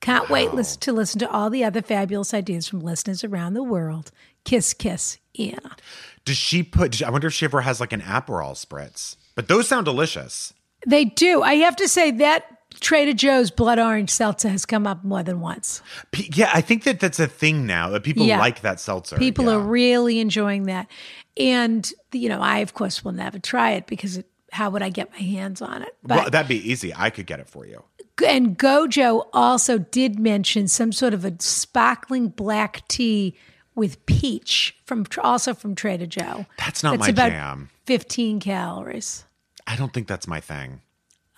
Can't 0.00 0.30
wait 0.30 0.54
lis- 0.54 0.78
to 0.78 0.94
listen 0.94 1.18
to 1.18 1.30
all 1.30 1.50
the 1.50 1.62
other 1.62 1.82
fabulous 1.82 2.32
ideas 2.32 2.66
from 2.66 2.80
listeners 2.80 3.22
around 3.22 3.52
the 3.52 3.62
world. 3.62 4.10
Kiss, 4.44 4.72
kiss, 4.72 5.18
Anna. 5.38 5.76
Does 6.24 6.38
she 6.38 6.62
put? 6.62 7.02
I 7.02 7.10
wonder 7.10 7.26
if 7.26 7.34
she 7.34 7.44
ever 7.44 7.60
has 7.60 7.80
like 7.80 7.92
an 7.92 8.00
Aperol 8.00 8.52
spritz. 8.52 9.16
But 9.34 9.48
those 9.48 9.68
sound 9.68 9.84
delicious. 9.84 10.54
They 10.86 11.04
do. 11.04 11.42
I 11.42 11.56
have 11.56 11.76
to 11.76 11.86
say 11.86 12.12
that 12.12 12.55
Trader 12.80 13.12
Joe's 13.12 13.50
blood 13.50 13.78
orange 13.78 14.10
seltzer 14.10 14.48
has 14.48 14.64
come 14.66 14.86
up 14.86 15.04
more 15.04 15.22
than 15.22 15.40
once. 15.40 15.82
P- 16.12 16.30
yeah, 16.34 16.50
I 16.52 16.60
think 16.60 16.84
that 16.84 17.00
that's 17.00 17.18
a 17.20 17.26
thing 17.26 17.66
now. 17.66 17.90
That 17.90 18.02
people 18.02 18.26
Yeah. 18.26 18.38
like 18.38 18.60
that 18.62 18.80
seltzer. 18.80 19.16
People 19.16 19.46
yeah. 19.46 19.52
are 19.52 19.60
really 19.60 20.20
enjoying 20.20 20.64
that. 20.64 20.88
And, 21.36 21.90
you 22.12 22.28
know, 22.28 22.40
I, 22.40 22.58
of 22.58 22.74
course, 22.74 23.04
will 23.04 23.12
never 23.12 23.38
try 23.38 23.72
it 23.72 23.86
because 23.86 24.18
it, 24.18 24.26
how 24.52 24.70
would 24.70 24.82
I 24.82 24.88
get 24.88 25.10
my 25.12 25.18
hands 25.18 25.60
on 25.60 25.82
it? 25.82 25.94
But 26.02 26.16
Well, 26.16 26.30
that'd 26.30 26.48
be 26.48 26.70
easy. 26.70 26.92
I 26.96 27.10
could 27.10 27.26
get 27.26 27.40
it 27.40 27.48
for 27.48 27.66
you. 27.66 27.82
And 28.26 28.58
Gojo 28.58 29.26
also 29.34 29.78
did 29.78 30.18
mention 30.18 30.68
some 30.68 30.92
sort 30.92 31.12
of 31.12 31.24
a 31.24 31.34
sparkling 31.38 32.28
black 32.28 32.86
tea 32.88 33.36
with 33.74 34.04
peach 34.06 34.74
from 34.86 35.04
also 35.22 35.52
from 35.52 35.74
Trader 35.74 36.06
Joe. 36.06 36.46
That's 36.58 36.82
not 36.82 36.98
my 36.98 37.08
about 37.08 37.30
jam. 37.30 37.68
15 37.84 38.40
calories. 38.40 39.24
I 39.66 39.76
don't 39.76 39.92
think 39.92 40.06
that's 40.08 40.26
my 40.26 40.40
thing. 40.40 40.80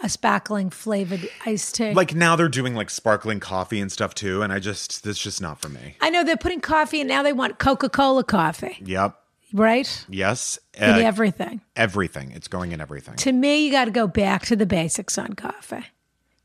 A 0.01 0.09
sparkling 0.09 0.71
flavored 0.71 1.29
iced 1.45 1.75
tea. 1.75 1.93
Like 1.93 2.15
now 2.15 2.37
they're 2.37 2.49
doing 2.49 2.75
like 2.77 2.89
sparkling 2.89 3.41
coffee 3.41 3.81
and 3.81 3.91
stuff 3.91 4.15
too, 4.15 4.43
and 4.43 4.53
I 4.53 4.61
just 4.61 5.03
that's 5.03 5.21
just 5.21 5.43
not 5.43 5.61
for 5.61 5.69
me. 5.69 5.97
I 6.01 6.11
know 6.11 6.23
they're 6.23 6.37
putting 6.37 6.61
coffee 6.61 7.01
and 7.01 7.09
now 7.09 7.23
they 7.25 7.33
want 7.33 7.59
Coca-Cola 7.59 8.23
coffee, 8.23 8.77
Yep. 8.85 9.19
right? 9.53 10.07
Yes. 10.09 10.59
In 10.75 10.85
Uh, 10.91 10.99
everything. 10.99 11.63
everything. 11.75 12.31
It's 12.31 12.47
going 12.47 12.71
in 12.71 12.81
everything. 12.81 13.17
To 13.17 13.33
me, 13.33 13.65
you 13.65 13.73
got 13.73 13.87
to 13.87 13.91
go 13.91 14.07
back 14.07 14.45
to 14.47 14.55
the 14.57 14.67
basics 14.67 15.19
on 15.19 15.33
coffee. 15.33 15.85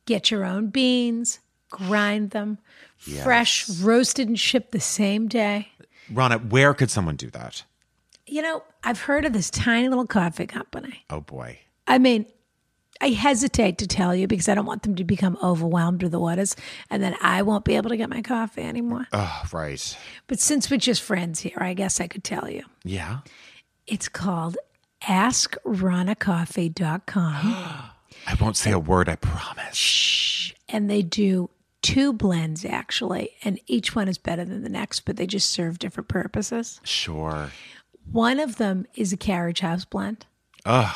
Get 0.07 0.31
your 0.31 0.45
own 0.45 0.67
beans, 0.67 1.37
grind 1.69 2.31
them, 2.31 2.57
fresh, 2.97 3.69
roasted, 3.69 4.27
and 4.29 4.39
shipped 4.39 4.71
the 4.71 4.79
same 4.79 5.27
day. 5.27 5.69
Rana, 6.11 6.39
where 6.39 6.73
could 6.73 6.89
someone 6.89 7.15
do 7.17 7.29
that? 7.29 7.63
You 8.25 8.41
know, 8.41 8.63
I've 8.83 9.01
heard 9.01 9.25
of 9.25 9.33
this 9.33 9.51
tiny 9.51 9.89
little 9.89 10.07
coffee 10.07 10.47
company. 10.47 11.05
Oh 11.11 11.21
boy. 11.21 11.59
I 11.87 11.99
mean, 11.99 12.25
I 13.01 13.09
hesitate 13.09 13.77
to 13.79 13.87
tell 13.87 14.15
you 14.15 14.27
because 14.27 14.47
I 14.47 14.55
don't 14.55 14.65
want 14.65 14.83
them 14.83 14.95
to 14.95 15.03
become 15.03 15.37
overwhelmed 15.43 16.03
with 16.03 16.13
the 16.13 16.19
orders, 16.19 16.55
and 16.89 17.03
then 17.03 17.15
I 17.21 17.41
won't 17.41 17.65
be 17.65 17.75
able 17.75 17.89
to 17.89 17.97
get 17.97 18.09
my 18.09 18.21
coffee 18.21 18.61
anymore. 18.61 19.07
Oh, 19.11 19.43
right. 19.51 19.97
But 20.27 20.39
since 20.39 20.71
we're 20.71 20.77
just 20.77 21.01
friends 21.01 21.41
here, 21.41 21.57
I 21.59 21.73
guess 21.73 21.99
I 21.99 22.07
could 22.07 22.23
tell 22.23 22.49
you. 22.49 22.63
Yeah. 22.83 23.19
It's 23.87 24.07
called 24.07 24.57
askronacoffee.com. 25.01 27.45
I 28.27 28.35
won't 28.39 28.55
say 28.57 28.71
a 28.71 28.79
word, 28.79 29.09
I 29.09 29.15
promise. 29.15 29.75
Shh. 29.75 30.53
and 30.69 30.89
they 30.89 31.01
do 31.01 31.49
two 31.81 32.13
blends 32.13 32.63
actually, 32.63 33.31
and 33.43 33.59
each 33.67 33.93
one 33.95 34.07
is 34.07 34.17
better 34.17 34.45
than 34.45 34.63
the 34.63 34.69
next, 34.69 35.01
but 35.01 35.17
they 35.17 35.27
just 35.27 35.51
serve 35.51 35.79
different 35.79 36.07
purposes. 36.07 36.79
Sure. 36.83 37.49
One 38.11 38.39
of 38.39 38.55
them 38.57 38.85
is 38.95 39.11
a 39.11 39.17
carriage 39.17 39.59
house 39.59 39.83
blend, 39.83 40.25
Ugh. 40.65 40.95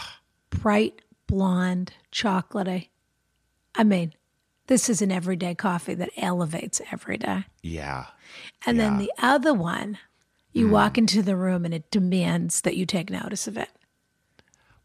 bright 0.52 1.02
blonde, 1.28 1.94
chocolatey. 2.12 2.90
I 3.76 3.84
mean, 3.84 4.13
this 4.68 4.90
is 4.90 5.02
an 5.02 5.12
everyday 5.12 5.56
coffee 5.56 5.94
that 5.94 6.10
elevates 6.18 6.82
every 6.92 7.18
day. 7.18 7.46
Yeah. 7.62 8.08
And 8.66 8.80
then 8.80 8.98
the 8.98 9.12
other 9.20 9.54
one, 9.54 9.98
you 10.52 10.68
hmm. 10.68 10.74
walk 10.74 10.98
into 10.98 11.22
the 11.22 11.36
room 11.36 11.66
and 11.66 11.74
it 11.74 11.90
demands 11.92 12.62
that 12.62 12.76
you 12.76 12.86
take 12.86 13.10
notice 13.10 13.48
of 13.48 13.58
it. 13.58 13.70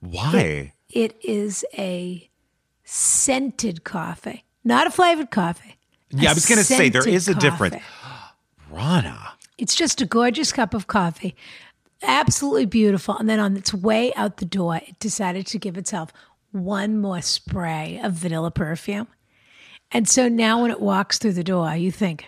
Why? 0.01 0.73
It 0.89 1.17
is 1.23 1.65
a 1.77 2.29
scented 2.85 3.85
coffee, 3.85 4.45
not 4.65 4.87
a 4.87 4.91
flavored 4.91 5.31
coffee. 5.31 5.77
Yeah, 6.11 6.31
I 6.31 6.35
was 6.35 6.47
gonna 6.47 6.65
say, 6.65 6.89
there 6.89 7.09
is 7.09 7.29
a 7.29 7.35
difference. 7.35 7.77
Rana. 8.71 9.33
It's 9.59 9.75
just 9.75 10.01
a 10.01 10.07
gorgeous 10.07 10.53
cup 10.53 10.75
of 10.75 10.87
coffee. 10.87 11.35
Absolutely 12.03 12.67
beautiful. 12.67 13.17
And 13.17 13.29
then 13.29 13.39
on 13.39 13.57
its 13.57 13.73
way 13.73 14.13
out 14.15 14.39
the 14.39 14.45
door, 14.45 14.77
it 14.77 14.99
decided 14.99 15.47
to 15.47 15.59
give 15.59 15.79
itself 15.79 16.13
one 16.53 16.99
more 17.01 17.21
spray 17.23 18.01
of 18.03 18.13
vanilla 18.13 18.51
perfume. 18.51 19.09
And 19.91 20.09
so 20.09 20.29
now 20.29 20.63
when 20.63 20.71
it 20.71 20.81
walks 20.81 21.19
through 21.19 21.33
the 21.35 21.45
door, 21.45 21.75
you 21.75 21.91
think, 21.91 22.27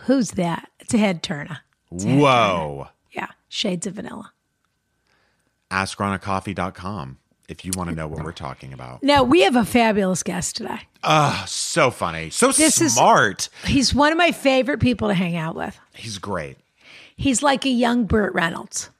who's 0.00 0.32
that? 0.32 0.70
It's 0.80 0.94
a 0.94 0.98
head 0.98 1.22
turner. 1.22 1.58
Whoa. 1.90 2.88
Yeah, 3.12 3.28
shades 3.48 3.86
of 3.86 3.94
vanilla. 3.94 4.32
AskRanaCoffee.com 5.70 7.18
if 7.48 7.64
you 7.64 7.70
want 7.76 7.90
to 7.90 7.94
know 7.96 8.08
what 8.08 8.24
we're 8.24 8.32
talking 8.32 8.72
about. 8.72 9.02
Now, 9.02 9.22
we 9.22 9.42
have 9.42 9.54
a 9.56 9.64
fabulous 9.64 10.22
guest 10.22 10.56
today. 10.56 10.80
Ah, 11.04 11.44
so 11.46 11.90
funny. 11.90 12.30
So 12.30 12.48
This 12.52 12.80
is- 12.80 12.94
smart. 12.94 13.48
He's 13.64 13.94
one 13.94 14.10
of 14.12 14.18
my 14.18 14.32
favorite 14.32 14.80
people 14.80 15.08
to 15.08 15.14
hang 15.14 15.36
out 15.36 15.54
with. 15.54 15.78
He's 15.94 16.18
great. 16.18 16.56
He's 17.16 17.42
like 17.42 17.64
a 17.64 17.68
young 17.70 18.04
Burt 18.04 18.34
Reynolds. 18.34 18.90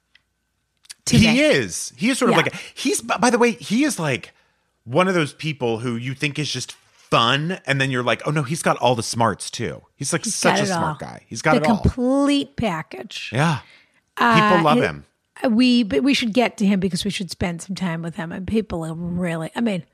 To 1.07 1.17
He 1.17 1.41
is. 1.41 1.93
He 1.97 2.09
is 2.09 2.17
sort 2.17 2.31
of 2.31 2.37
like 2.37 2.53
a, 2.53 2.57
he's 2.73 3.01
by 3.01 3.29
the 3.29 3.37
way, 3.37 3.51
he 3.51 3.83
is 3.83 3.99
like 3.99 4.33
one 4.83 5.07
of 5.07 5.13
those 5.13 5.33
people 5.33 5.79
who 5.79 5.95
you 5.95 6.13
think 6.13 6.37
is 6.39 6.51
just 6.51 6.71
fun 6.73 7.59
and 7.65 7.79
then 7.79 7.89
you're 7.91 8.03
like, 8.03 8.21
"Oh 8.27 8.31
no, 8.31 8.43
he's 8.43 8.61
got 8.63 8.77
all 8.77 8.95
the 8.95 9.03
smarts 9.03 9.49
too." 9.49 9.81
He's 9.95 10.11
like 10.13 10.25
such 10.25 10.59
a 10.59 10.65
smart 10.65 11.01
all. 11.01 11.07
guy. 11.09 11.23
He's 11.27 11.41
got 11.41 11.55
the 11.55 11.61
it 11.61 11.67
all. 11.67 11.77
complete 11.79 12.55
package. 12.55 13.29
yeah. 13.33 13.59
Uh, 14.17 14.49
people 14.49 14.63
love 14.63 14.79
him. 14.81 15.05
Uh, 15.43 15.49
we 15.49 15.83
but 15.83 16.03
we 16.03 16.13
should 16.13 16.33
get 16.33 16.57
to 16.57 16.65
him 16.65 16.79
because 16.79 17.05
we 17.05 17.11
should 17.11 17.29
spend 17.31 17.61
some 17.61 17.75
time 17.75 18.01
with 18.01 18.15
him. 18.15 18.31
And 18.31 18.47
people 18.47 18.83
are 18.85 18.93
really, 18.95 19.51
I 19.55 19.61
mean, 19.61 19.85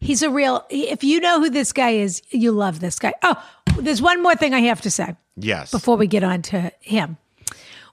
he's 0.00 0.22
a 0.22 0.30
real. 0.30 0.66
If 0.70 1.04
you 1.04 1.20
know 1.20 1.40
who 1.40 1.48
this 1.50 1.72
guy 1.72 1.90
is, 1.90 2.20
you 2.30 2.52
love 2.52 2.80
this 2.80 2.98
guy. 2.98 3.14
Oh, 3.22 3.42
there's 3.78 4.02
one 4.02 4.22
more 4.22 4.34
thing 4.34 4.52
I 4.54 4.60
have 4.60 4.80
to 4.82 4.90
say 4.90 5.14
Yes. 5.36 5.70
before 5.70 5.96
we 5.96 6.06
get 6.08 6.24
on 6.24 6.42
to 6.42 6.72
him. 6.80 7.16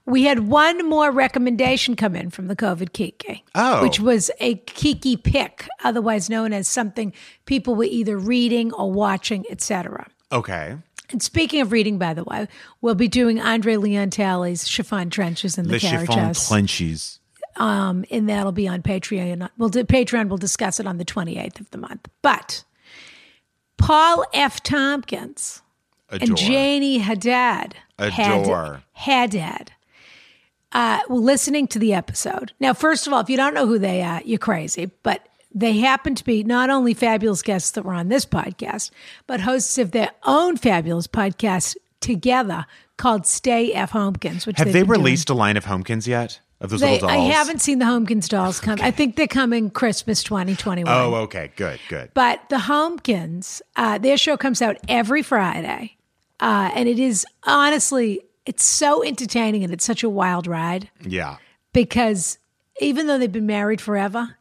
We 0.06 0.22
had 0.22 0.46
one 0.48 0.88
more 0.88 1.10
recommendation 1.10 1.96
come 1.96 2.14
in 2.14 2.30
from 2.30 2.46
the 2.46 2.54
COVID 2.56 2.92
Kiki, 2.92 3.44
Oh. 3.56 3.82
which 3.82 3.98
was 4.00 4.30
a 4.40 4.54
Kiki 4.54 5.16
pick, 5.16 5.68
otherwise 5.82 6.30
known 6.30 6.52
as 6.52 6.68
something 6.68 7.12
people 7.44 7.74
were 7.74 7.84
either 7.84 8.16
reading 8.16 8.72
or 8.72 8.90
watching, 8.92 9.44
etc. 9.50 10.06
Okay. 10.30 10.76
And 11.10 11.22
speaking 11.22 11.60
of 11.60 11.72
reading, 11.72 11.98
by 11.98 12.14
the 12.14 12.24
way, 12.24 12.46
we'll 12.80 12.94
be 12.94 13.08
doing 13.08 13.40
Andre 13.40 13.76
Leon 13.76 14.10
Talley's 14.10 14.66
Chiffon 14.68 15.10
Trenches 15.10 15.58
in 15.58 15.66
the, 15.66 15.72
The 15.74 15.80
Carriage 15.80 16.08
chiffon 16.08 16.24
House. 16.24 16.48
clenchies. 16.50 17.18
Um, 17.56 18.04
and 18.10 18.28
that'll 18.28 18.52
be 18.52 18.68
on 18.68 18.82
Patreon. 18.82 19.48
We'll 19.56 19.68
do 19.70 19.82
Patreon. 19.84 20.28
We'll 20.28 20.36
discuss 20.38 20.78
it 20.78 20.86
on 20.86 20.98
the 20.98 21.04
28th 21.04 21.58
of 21.60 21.70
the 21.70 21.78
month. 21.78 22.06
But 22.22 22.64
Paul 23.78 24.24
F. 24.32 24.62
Tompkins 24.62 25.62
Adore. 26.10 26.28
and 26.28 26.36
Janie 26.36 26.98
Haddad. 26.98 27.76
Adore. 27.98 28.82
Haddad. 28.92 29.72
Uh, 30.76 31.00
well, 31.08 31.22
listening 31.22 31.66
to 31.68 31.78
the 31.78 31.94
episode. 31.94 32.52
Now, 32.60 32.74
first 32.74 33.06
of 33.06 33.12
all, 33.14 33.20
if 33.20 33.30
you 33.30 33.36
don't 33.38 33.54
know 33.54 33.66
who 33.66 33.78
they 33.78 34.02
are, 34.02 34.20
you're 34.26 34.38
crazy. 34.38 34.90
But 35.02 35.26
they 35.54 35.78
happen 35.78 36.14
to 36.14 36.22
be 36.22 36.44
not 36.44 36.68
only 36.68 36.92
fabulous 36.92 37.40
guests 37.40 37.70
that 37.70 37.82
were 37.82 37.94
on 37.94 38.08
this 38.08 38.26
podcast, 38.26 38.90
but 39.26 39.40
hosts 39.40 39.78
of 39.78 39.92
their 39.92 40.10
own 40.24 40.58
fabulous 40.58 41.06
podcast 41.06 41.76
together 42.00 42.66
called 42.98 43.26
Stay 43.26 43.72
F. 43.72 43.92
Homekins. 43.92 44.46
Which 44.46 44.58
Have 44.58 44.66
they 44.66 44.72
been 44.80 44.86
doing. 44.86 45.00
released 45.00 45.30
a 45.30 45.34
line 45.34 45.56
of 45.56 45.64
Homekins 45.64 46.06
yet? 46.06 46.40
Of 46.60 46.68
those 46.68 46.80
They, 46.80 46.92
little 46.92 47.08
I 47.08 47.16
haven't 47.16 47.62
seen 47.62 47.78
the 47.78 47.86
Homekins 47.86 48.28
dolls 48.28 48.60
come. 48.60 48.78
I 48.82 48.90
think 48.90 49.16
they're 49.16 49.26
coming 49.26 49.70
Christmas 49.70 50.22
2021. 50.22 50.92
Oh, 50.94 51.14
okay. 51.22 51.52
Good, 51.56 51.80
good. 51.88 52.10
But 52.12 52.40
the 52.50 52.56
Homekins, 52.56 53.62
uh, 53.76 53.96
their 53.96 54.18
show 54.18 54.36
comes 54.36 54.60
out 54.60 54.76
every 54.88 55.22
Friday. 55.22 55.96
Uh, 56.38 56.70
and 56.74 56.86
it 56.86 56.98
is 56.98 57.24
honestly, 57.44 58.20
it's 58.46 58.64
so 58.64 59.02
entertaining 59.04 59.64
and 59.64 59.72
it's 59.72 59.84
such 59.84 60.02
a 60.02 60.08
wild 60.08 60.46
ride 60.46 60.88
Yeah. 61.02 61.36
because 61.72 62.38
even 62.80 63.06
though 63.06 63.18
they've 63.18 63.30
been 63.32 63.46
married 63.46 63.80
forever, 63.80 64.36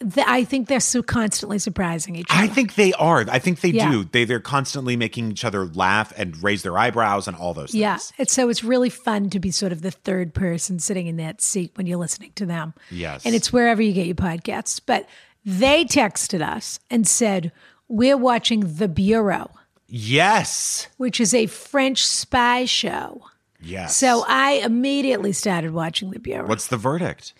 th- 0.00 0.26
I 0.26 0.44
think 0.44 0.68
they're 0.68 0.80
so 0.80 1.02
constantly 1.02 1.58
surprising 1.58 2.16
each 2.16 2.26
other. 2.30 2.42
I 2.42 2.46
think 2.48 2.74
they 2.74 2.92
are. 2.94 3.24
I 3.30 3.38
think 3.38 3.60
they 3.60 3.68
Yeah. 3.70 3.90
do. 3.90 4.04
They 4.04 4.24
they're 4.24 4.40
constantly 4.40 4.96
making 4.96 5.30
each 5.30 5.44
other 5.44 5.64
laugh 5.66 6.12
and 6.16 6.42
raise 6.42 6.62
their 6.62 6.76
eyebrows 6.76 7.28
and 7.28 7.36
all 7.36 7.54
those 7.54 7.70
things. 7.72 7.80
yeah. 7.80 7.98
It's, 8.18 8.32
so 8.32 8.48
it's 8.48 8.64
really 8.64 8.90
fun 8.90 9.30
to 9.30 9.38
be 9.38 9.50
sort 9.50 9.72
of 9.72 9.82
the 9.82 9.90
third 9.90 10.34
person 10.34 10.78
sitting 10.78 11.06
in 11.06 11.16
that 11.18 11.40
seat 11.40 11.72
when 11.76 11.86
you're 11.86 11.98
listening 11.98 12.32
to 12.36 12.46
them. 12.46 12.74
Yes. 12.90 13.24
And 13.24 13.34
it's 13.34 13.52
wherever 13.52 13.80
you 13.82 13.92
get 13.92 14.06
your 14.06 14.14
podcasts. 14.16 14.80
But 14.84 15.06
they 15.44 15.84
texted 15.84 16.40
us 16.46 16.80
and 16.90 17.06
said, 17.06 17.52
We're 17.88 18.16
watching 18.16 18.76
The 18.76 18.88
Bureau, 18.88 19.50
Yes. 19.88 20.88
which 20.96 21.20
is 21.20 21.32
a 21.34 21.46
French 21.46 22.04
spy 22.04 22.64
show. 22.64 23.22
Yes. 23.66 23.96
So 23.96 24.24
I 24.28 24.52
immediately 24.64 25.32
started 25.32 25.72
watching 25.72 26.10
The 26.10 26.18
Bureau. 26.18 26.46
what's 26.46 26.66
the 26.68 26.76
verdict? 26.76 27.32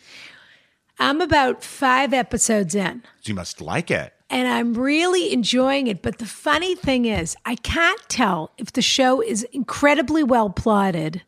I'm 0.99 1.21
about 1.21 1.63
five 1.63 2.13
episodes 2.13 2.75
in. 2.75 3.03
You 3.25 3.35
must 3.35 3.61
like 3.61 3.91
it. 3.91 4.13
and 4.31 4.49
I'm 4.49 4.75
really 4.75 5.33
enjoying 5.33 5.87
it. 5.87 6.03
But 6.03 6.19
the 6.19 6.27
funny 6.27 6.75
thing 6.75 7.05
is, 7.05 7.37
I 7.45 7.55
can't 7.57 8.01
tell 8.09 8.51
if 8.59 8.73
the 8.73 8.83
show 8.83 9.21
is 9.23 9.45
incredibly 9.53 10.23
well 10.25 10.51
plotted 10.51 11.23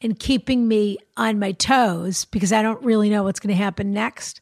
and 0.00 0.18
keeping 0.18 0.68
me 0.68 0.96
on 1.16 1.38
my 1.40 1.52
toes 1.52 2.24
because 2.26 2.52
I 2.52 2.62
don't 2.62 2.82
really 2.82 3.10
know 3.10 3.24
what's 3.24 3.40
going 3.40 3.54
to 3.54 3.62
happen 3.62 3.92
next. 3.92 4.40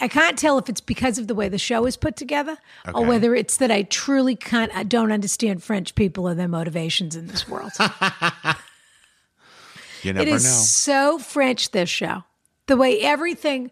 I 0.00 0.08
can't 0.08 0.38
tell 0.38 0.56
if 0.56 0.68
it's 0.70 0.80
because 0.80 1.18
of 1.18 1.26
the 1.26 1.34
way 1.34 1.48
the 1.50 1.58
show 1.58 1.84
is 1.84 1.96
put 1.98 2.16
together 2.16 2.56
or 2.94 3.04
whether 3.04 3.34
it's 3.34 3.58
that 3.58 3.70
I 3.70 3.82
truly 3.82 4.34
can't, 4.36 4.74
I 4.74 4.82
don't 4.84 5.12
understand 5.12 5.62
French 5.62 5.94
people 5.94 6.26
or 6.26 6.34
their 6.34 6.48
motivations 6.48 7.16
in 7.16 7.26
this 7.26 7.46
world. 7.48 7.72
You 10.02 10.12
never 10.12 10.28
is 10.30 10.44
know. 10.44 10.50
so 10.50 11.18
French, 11.18 11.70
this 11.70 11.88
show. 11.88 12.24
The 12.66 12.76
way 12.76 13.00
everything, 13.00 13.70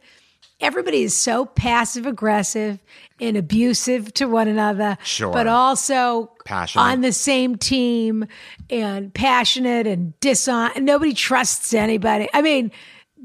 everybody 0.60 1.02
is 1.02 1.16
so 1.16 1.46
passive 1.46 2.06
aggressive 2.06 2.78
and 3.20 3.36
abusive 3.36 4.12
to 4.14 4.26
one 4.26 4.48
another, 4.48 4.96
Sure. 5.04 5.32
but 5.32 5.46
also 5.46 6.32
Passionate. 6.44 6.82
on 6.82 7.00
the 7.00 7.12
same 7.12 7.56
team 7.56 8.26
and 8.70 9.12
passionate 9.12 9.86
and 9.86 10.18
dishonest. 10.20 10.80
Nobody 10.80 11.12
trusts 11.14 11.74
anybody. 11.74 12.28
I 12.34 12.42
mean, 12.42 12.70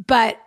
but 0.07 0.39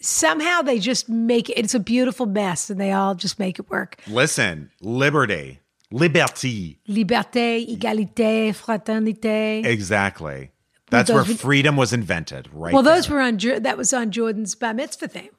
somehow 0.00 0.62
they 0.62 0.78
just 0.78 1.08
make 1.08 1.48
it, 1.50 1.54
it's 1.58 1.74
a 1.74 1.80
beautiful 1.80 2.26
mess 2.26 2.68
and 2.70 2.80
they 2.80 2.92
all 2.92 3.14
just 3.14 3.38
make 3.38 3.58
it 3.58 3.70
work. 3.70 3.96
Listen, 4.06 4.70
Liberty. 4.80 5.60
Liberty. 5.90 6.78
Liberté, 6.88 7.64
égalité, 7.68 8.52
fraternité. 8.54 9.64
Exactly. 9.64 10.50
That's 10.90 11.10
where 11.10 11.24
those 11.24 11.40
freedom 11.40 11.76
was 11.76 11.92
invented, 11.92 12.48
right? 12.52 12.72
well, 12.72 12.82
those 12.82 13.06
there. 13.06 13.16
were 13.16 13.22
on 13.22 13.36
that 13.62 13.76
was 13.76 13.92
on 13.92 14.10
Jordan's 14.10 14.54
bar 14.54 14.74
mitzvah 14.74 15.08
theme. 15.08 15.30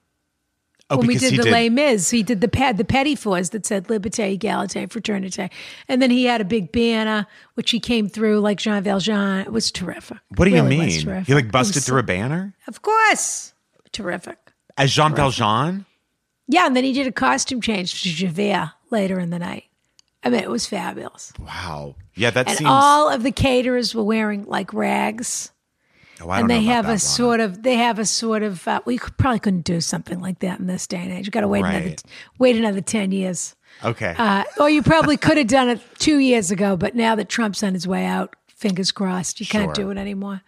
oh, 0.90 0.98
when 0.98 1.08
we 1.08 1.18
did 1.18 1.32
he 1.34 1.38
the 1.38 1.50
Les 1.50 1.70
Mis, 1.70 2.10
he 2.10 2.24
did 2.24 2.42
the 2.42 2.48
pad, 2.48 2.78
the 2.78 2.84
petit 2.86 3.16
fours 3.16 3.52
that 3.52 3.66
said 3.66 3.88
"Liberté, 3.88 4.38
Égalité, 4.38 4.88
Fraternité," 4.88 5.50
and 5.88 6.02
then 6.02 6.10
he 6.12 6.26
had 6.26 6.42
a 6.42 6.46
big 6.46 6.72
banner 6.72 7.26
which 7.54 7.72
he 7.72 7.80
came 7.80 8.10
through 8.10 8.40
like 8.40 8.58
Jean 8.60 8.82
Valjean. 8.84 9.42
It 9.42 9.52
was 9.52 9.72
terrific. 9.72 10.18
What 10.36 10.46
do 10.46 10.52
you 10.52 10.64
Really 10.64 10.78
mean? 10.78 11.02
terrific. 11.02 11.28
He 11.28 11.34
like 11.36 11.52
busted 11.52 11.76
was 11.76 11.86
through 11.86 12.00
a 12.00 12.04
banner 12.04 12.54
Of 12.68 12.82
course, 12.82 13.54
terrific. 13.92 14.38
as 14.78 14.92
Jean 14.92 15.14
Valjean. 15.16 15.86
Yeah, 16.48 16.68
and 16.68 16.76
then 16.76 16.84
he 16.84 16.94
did 16.94 17.08
a 17.08 17.12
costume 17.12 17.62
change 17.62 18.04
to 18.04 18.10
Javert 18.10 18.72
later 18.92 19.20
in 19.20 19.30
the 19.32 19.40
night. 19.40 19.64
I 20.26 20.30
mean, 20.30 20.42
it 20.42 20.50
was 20.50 20.66
fabulous. 20.66 21.32
Wow. 21.40 21.96
Yeah, 22.16 22.32
that 22.32 22.48
And 22.48 22.58
seems. 22.58 22.68
all 22.70 23.10
of 23.10 23.24
the 23.24 23.32
caterers 23.32 23.94
were 23.94 24.04
wearing 24.04 24.44
like 24.46 24.74
rags. 24.74 25.52
oh, 26.20 26.30
I 26.30 26.40
and 26.40 26.50
they 26.50 26.56
know 26.62 26.66
about 26.66 26.74
have 26.76 26.86
a 26.86 26.90
one. 26.90 27.00
sort 27.00 27.40
of 27.40 27.62
they 27.64 27.76
have 27.76 28.00
a 28.00 28.06
sort 28.06 28.42
of 28.44 28.68
uh, 28.68 28.82
we 28.86 28.98
could, 28.98 29.18
probably 29.18 29.40
couldn't 29.40 29.66
do 29.66 29.80
something 29.82 30.20
like 30.20 30.40
that 30.40 30.60
in 30.60 30.68
this 30.68 30.88
day 30.88 30.98
and 30.98 31.12
age. 31.12 31.26
You 31.28 31.32
got 31.32 31.42
to 31.42 31.48
wait 31.48 31.64
another 31.64 31.96
wait 32.40 32.56
another 32.56 32.82
ten 32.82 33.12
years. 33.12 33.56
Okay. 33.84 34.16
Uh, 34.18 34.44
or 34.60 34.70
you 34.70 34.82
probably 34.82 35.18
could 35.18 35.38
have 35.38 35.48
done 35.48 35.70
it 35.70 35.80
two 36.00 36.18
years 36.20 36.50
ago, 36.50 36.76
but 36.78 36.96
now 36.96 37.14
that 37.16 37.28
Trump's 37.30 37.62
on 37.62 37.74
his 37.74 37.86
way 37.88 38.06
out, 38.06 38.34
fingers 38.48 38.92
crossed, 38.92 39.40
you 39.42 39.46
can't 39.46 39.74
do 39.76 39.90
it 39.92 39.98
anymore. 39.98 40.42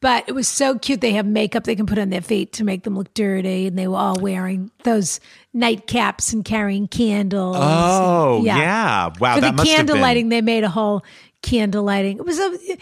But 0.00 0.24
it 0.26 0.32
was 0.32 0.48
so 0.48 0.78
cute. 0.78 1.00
They 1.00 1.12
have 1.12 1.26
makeup 1.26 1.62
they 1.64 1.76
can 1.76 1.86
put 1.86 1.98
on 1.98 2.10
their 2.10 2.22
feet 2.22 2.52
to 2.54 2.64
make 2.64 2.82
them 2.82 2.96
look 2.96 3.12
dirty, 3.14 3.68
and 3.68 3.78
they 3.78 3.86
were 3.86 3.98
all 3.98 4.18
wearing 4.18 4.70
those 4.82 5.20
nightcaps 5.54 6.32
and 6.32 6.44
carrying 6.44 6.88
candles. 6.88 7.56
oh, 7.58 8.42
yeah. 8.44 9.10
Wow. 9.20 9.34
For 9.36 9.40
that 9.40 9.50
the 9.50 9.56
must 9.56 9.68
have 9.70 9.76
candle 9.78 9.98
lighting, 9.98 10.28
they 10.28 10.40
made 10.40 10.64
a 10.64 10.68
whole 10.68 11.04
candle 11.42 11.82
lighting. 11.84 12.18
It 12.18 12.24
was 12.24 12.38
a. 12.38 12.76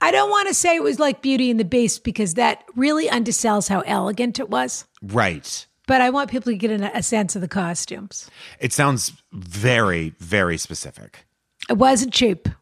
I 0.00 0.10
don't 0.12 0.30
want 0.30 0.46
to 0.48 0.54
say 0.54 0.76
it 0.76 0.82
was 0.82 0.98
like 1.00 1.22
Beauty 1.22 1.50
and 1.50 1.58
the 1.58 1.64
Beast 1.64 2.04
because 2.04 2.34
that 2.34 2.62
really 2.76 3.08
undersells 3.08 3.68
how 3.68 3.80
elegant 3.80 4.38
it 4.38 4.48
was. 4.48 4.84
Right. 5.02 5.66
But 5.88 6.00
I 6.02 6.10
want 6.10 6.30
people 6.30 6.52
to 6.52 6.56
get 6.58 6.70
a, 6.70 6.98
a 6.98 7.02
sense 7.02 7.34
of 7.34 7.40
the 7.42 7.48
costumes. 7.48 8.30
It 8.60 8.72
sounds 8.72 9.12
very, 9.32 10.14
very 10.20 10.56
specific. 10.58 11.26
It 11.68 11.78
wasn't 11.78 12.12
cheap. 12.12 12.46
It 12.46 12.54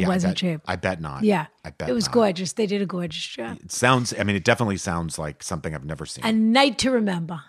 Yeah, 0.00 0.06
I 0.06 0.08
wasn't 0.08 0.30
bet- 0.32 0.36
cheap. 0.38 0.60
I 0.66 0.76
bet 0.76 1.00
not. 1.00 1.22
Yeah. 1.22 1.46
I 1.64 1.70
bet 1.70 1.88
It 1.88 1.92
was 1.92 2.06
not. 2.06 2.14
gorgeous. 2.14 2.52
They 2.54 2.66
did 2.66 2.82
a 2.82 2.86
gorgeous 2.86 3.24
job. 3.26 3.58
It 3.62 3.72
sounds. 3.72 4.12
I 4.18 4.24
mean, 4.24 4.36
it 4.36 4.44
definitely 4.44 4.76
sounds 4.78 5.18
like 5.18 5.42
something 5.42 5.74
I've 5.74 5.84
never 5.84 6.04
seen. 6.04 6.24
A 6.26 6.32
night 6.32 6.76
to 6.78 6.90
remember. 6.90 7.40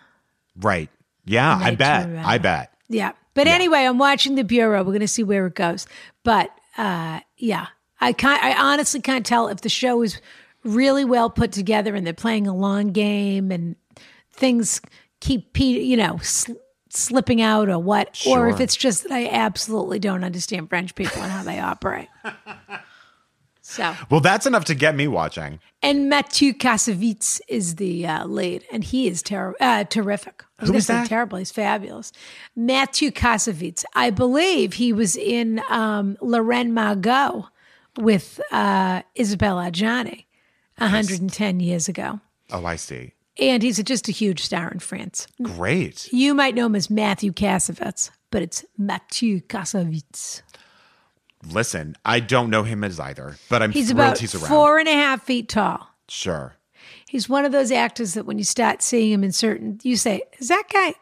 right. 0.56 0.90
Yeah, 1.26 1.58
I 1.62 1.76
bet. 1.76 2.10
I 2.26 2.38
bet. 2.38 2.74
Yeah. 2.90 3.14
But 3.34 3.48
anyway, 3.48 3.80
I'm 3.80 3.98
watching 3.98 4.36
the 4.36 4.44
bureau. 4.44 4.80
We're 4.80 4.92
going 4.92 5.00
to 5.00 5.08
see 5.08 5.24
where 5.24 5.48
it 5.48 5.56
goes. 5.56 5.88
But 6.24 6.52
uh, 6.78 7.22
yeah, 7.38 7.68
I 8.00 8.14
can't. 8.14 8.44
I 8.44 8.54
honestly 8.54 9.02
can't 9.02 9.26
tell 9.26 9.48
if 9.48 9.62
the 9.62 9.70
show 9.70 10.02
is 10.04 10.20
really 10.64 11.04
well 11.06 11.30
put 11.30 11.52
together 11.52 11.96
and 11.96 12.06
they're 12.06 12.14
playing 12.14 12.48
a 12.48 12.56
long 12.56 12.92
game 12.92 13.52
and 13.52 13.76
things 14.32 14.82
keep 15.20 15.60
you 15.60 15.98
know 15.98 16.20
sl- 16.22 16.54
slipping 16.90 17.42
out 17.42 17.70
or 17.70 17.80
what, 17.80 18.22
or 18.28 18.50
if 18.50 18.60
it's 18.60 18.76
just 18.76 19.04
that 19.04 19.12
I 19.12 19.28
absolutely 19.28 20.00
don't 20.00 20.24
understand 20.24 20.70
French 20.70 20.94
people 20.96 21.22
and 21.22 21.32
how 21.32 21.44
they 21.44 21.60
operate. 21.60 22.08
So. 23.74 23.96
Well, 24.12 24.20
that's 24.20 24.46
enough 24.46 24.66
to 24.66 24.76
get 24.76 24.96
me 24.96 25.08
watching. 25.08 25.60
And 25.82 26.08
Mathieu 26.08 26.54
Kassovitz 26.54 27.42
is 27.48 27.76
the 27.76 28.06
uh, 28.06 28.26
lead, 28.28 28.64
and 28.72 28.84
he 28.84 29.08
is 29.08 29.24
ter- 29.24 29.56
uh, 29.60 29.84
terrific. 29.86 30.44
I 30.60 30.64
was 30.64 30.70
Who 30.70 30.76
is 30.78 30.88
that? 30.88 31.08
terrible. 31.08 31.40
He's 31.40 31.52
fabulous. 31.52 32.12
Mathieu 32.56 33.12
Kassovitz. 33.12 33.84
I 33.96 34.12
believe 34.12 34.74
he 34.74 34.94
was 34.94 35.16
in 35.16 35.60
um, 35.70 36.18
La 36.22 36.38
Reine 36.38 36.74
Margot 36.74 37.48
with 37.98 38.40
uh, 38.52 39.02
Isabelle 39.16 39.58
Adjani 39.58 40.26
110 40.78 41.60
years 41.60 41.88
ago. 41.88 42.20
Oh, 42.52 42.66
I 42.66 42.76
see. 42.76 43.14
And 43.40 43.64
he's 43.64 43.82
just 43.82 44.08
a 44.08 44.12
huge 44.12 44.42
star 44.44 44.70
in 44.70 44.78
France. 44.80 45.26
Great. 45.42 46.08
You 46.14 46.36
might 46.36 46.54
know 46.54 46.68
him 46.68 46.76
as 46.76 46.92
Matthew 46.92 47.32
Kassovitz, 47.32 48.12
but 48.30 48.44
it's 48.44 48.64
Mathieu 48.78 49.42
Kassovitz. 49.42 50.44
Listen, 51.46 51.96
I 52.06 52.20
don't 52.20 52.50
know 52.50 52.64
him 52.64 52.84
as 52.84 53.00
either, 53.00 53.38
but 53.50 53.62
I'm 53.62 53.72
He's 53.72 53.92
about 53.92 54.18
he's 54.20 54.34
around. 54.36 54.48
four 54.48 54.80
and 54.80 54.88
a 54.88 54.94
half 54.94 55.24
feet 55.24 55.50
tall. 55.50 55.90
Sure. 56.08 56.56
He's 57.08 57.30
one 57.30 57.46
of 57.46 57.52
those 57.52 57.72
actors 57.72 58.14
that 58.14 58.26
when 58.26 58.38
you 58.38 58.44
start 58.44 58.82
seeing 58.82 59.12
him 59.12 59.24
in 59.24 59.32
certain, 59.32 59.80
you 59.84 59.96
say, 59.98 60.24
"Is 60.40 60.48
that 60.48 60.64
guy? 60.72 60.96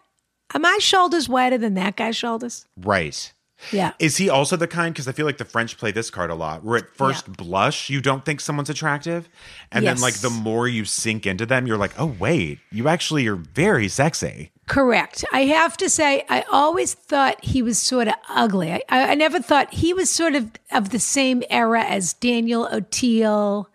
Are 0.54 0.60
my 0.60 0.77
shoulders 0.80 1.30
wider 1.30 1.58
than 1.58 1.73
that 1.75 1.95
guy's 1.95 2.15
shoulders?" 2.17 2.65
Right. 2.77 3.34
Yeah, 3.71 3.93
Is 4.00 4.17
he 4.17 4.30
also 4.30 4.56
the 4.56 4.67
kind? 4.67 4.93
Because 4.93 5.08
I 5.08 5.12
feel 5.12 5.26
like 5.26 5.38
the 5.38 5.45
French 5.45 5.78
play 5.78 5.91
this 5.91 6.10
card 6.10 6.30
a 6.30 6.36
lot, 6.36 6.63
where 6.63 6.78
at 6.78 6.95
first 6.95 7.28
Yeah. 7.28 7.34
blush 7.38 7.89
you 7.89 8.02
don't 8.02 8.26
think 8.26 8.41
someone's 8.41 8.69
attractive, 8.69 9.30
and 9.71 9.86
then 9.86 10.00
like 10.02 10.15
the 10.15 10.30
more 10.30 10.67
you 10.67 10.84
sink 10.86 11.26
into 11.26 11.45
them, 11.45 11.67
you're 11.67 11.78
like, 11.78 11.93
oh 12.00 12.15
wait, 12.19 12.60
you 12.71 12.88
actually 12.88 13.28
are 13.28 13.36
very 13.36 13.88
sexy. 13.88 14.52
correct. 14.67 15.26
I 15.34 15.41
have 15.45 15.76
to 15.78 15.89
say, 15.89 16.24
I 16.30 16.43
always 16.52 16.93
thought 16.93 17.43
he 17.43 17.62
was 17.62 17.78
sort 17.78 18.08
of 18.08 18.13
ugly. 18.30 18.71
I, 18.71 18.82
I, 18.89 19.12
I 19.12 19.15
never 19.15 19.41
thought 19.41 19.74
he 19.74 19.93
was 19.93 20.10
sort 20.10 20.34
of 20.34 20.50
of 20.71 20.89
the 20.91 21.00
same 21.00 21.43
era 21.50 21.84
as 21.84 22.13
Daniel 22.13 22.67
Auteuil 22.71 23.67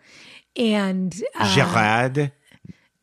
and 0.55 1.15
uh, 1.35 1.53
Gerard. 1.55 2.31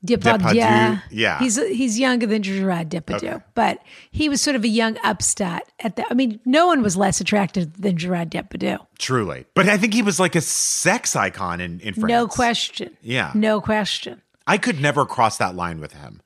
Depardieu. 0.05 0.39
Depardieu, 0.39 1.03
yeah. 1.11 1.39
he's 1.39 1.57
he's 1.57 1.99
younger 1.99 2.27
than 2.27 2.43
Gerard 2.43 2.91
Depardieu, 2.91 3.43
but 3.55 3.81
he 4.11 4.29
was 4.29 4.41
sort 4.43 4.55
of 4.55 4.65
a 4.65 4.69
young 4.69 4.99
upstart. 5.03 5.63
At 5.81 5.97
the, 5.97 6.05
I 6.11 6.15
mean, 6.15 6.41
no 6.45 6.67
one 6.67 6.83
was 6.83 6.97
less 6.97 7.21
attractive 7.21 7.81
than 7.81 7.97
Gerard 7.97 8.31
Depardieu. 8.31 8.79
Truly, 8.99 9.47
but 9.55 9.69
I 9.69 9.79
think 9.79 9.95
he 9.95 10.03
was 10.03 10.21
like 10.21 10.35
a 10.35 10.41
sex 10.41 11.17
icon 11.17 11.61
in 11.61 11.81
in 11.81 11.95
France. 11.95 12.09
No 12.09 12.27
question. 12.27 12.97
Yeah. 13.03 13.33
no 13.35 13.61
question. 13.61 14.21
I 14.47 14.59
could 14.59 14.81
never 14.81 15.07
cross 15.07 15.39
that 15.39 15.55
line 15.55 15.81
with 15.81 15.93
him. 15.95 16.21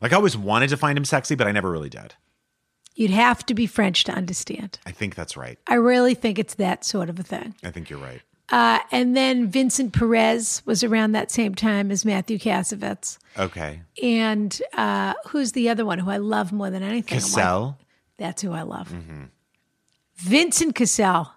Like 0.00 0.12
I 0.12 0.16
always 0.16 0.36
wanted 0.36 0.70
to 0.70 0.76
find 0.76 0.96
him 0.96 1.04
sexy, 1.04 1.34
but 1.34 1.46
I 1.46 1.52
never 1.52 1.70
really 1.70 1.90
did. 1.90 2.14
You'd 2.94 3.10
have 3.10 3.44
to 3.46 3.54
be 3.54 3.66
French 3.66 4.04
to 4.04 4.12
understand. 4.12 4.78
I 4.84 4.90
think 4.90 5.14
that's 5.14 5.36
right. 5.36 5.58
I 5.68 5.74
really 5.74 6.14
think 6.14 6.38
it's 6.38 6.54
that 6.54 6.84
sort 6.84 7.08
of 7.08 7.20
a 7.20 7.22
thing. 7.22 7.54
I 7.62 7.70
think 7.70 7.90
you're 7.90 8.00
right. 8.00 8.22
Uh, 8.50 8.78
and 8.90 9.14
then 9.16 9.46
Vincent 9.48 9.92
Perez 9.92 10.62
was 10.64 10.82
around 10.82 11.12
that 11.12 11.30
same 11.30 11.54
time 11.54 11.90
as 11.90 12.04
Matthew 12.04 12.38
Kassovitz. 12.38 13.18
Okay. 13.38 13.82
And 14.02 14.60
uh, 14.74 15.14
who's 15.26 15.52
the 15.52 15.68
other 15.68 15.84
one 15.84 15.98
who 15.98 16.10
I 16.10 16.16
love 16.16 16.50
more 16.52 16.70
than 16.70 16.82
anything? 16.82 17.18
I'm 17.18 17.22
like, 17.22 17.32
Cassel. 17.34 17.78
That's 18.16 18.40
who 18.42 18.52
I 18.52 18.62
love. 18.62 18.88
Mm-hmm. 18.88 19.24
Vincent 20.16 20.74
Cassel. 20.74 21.30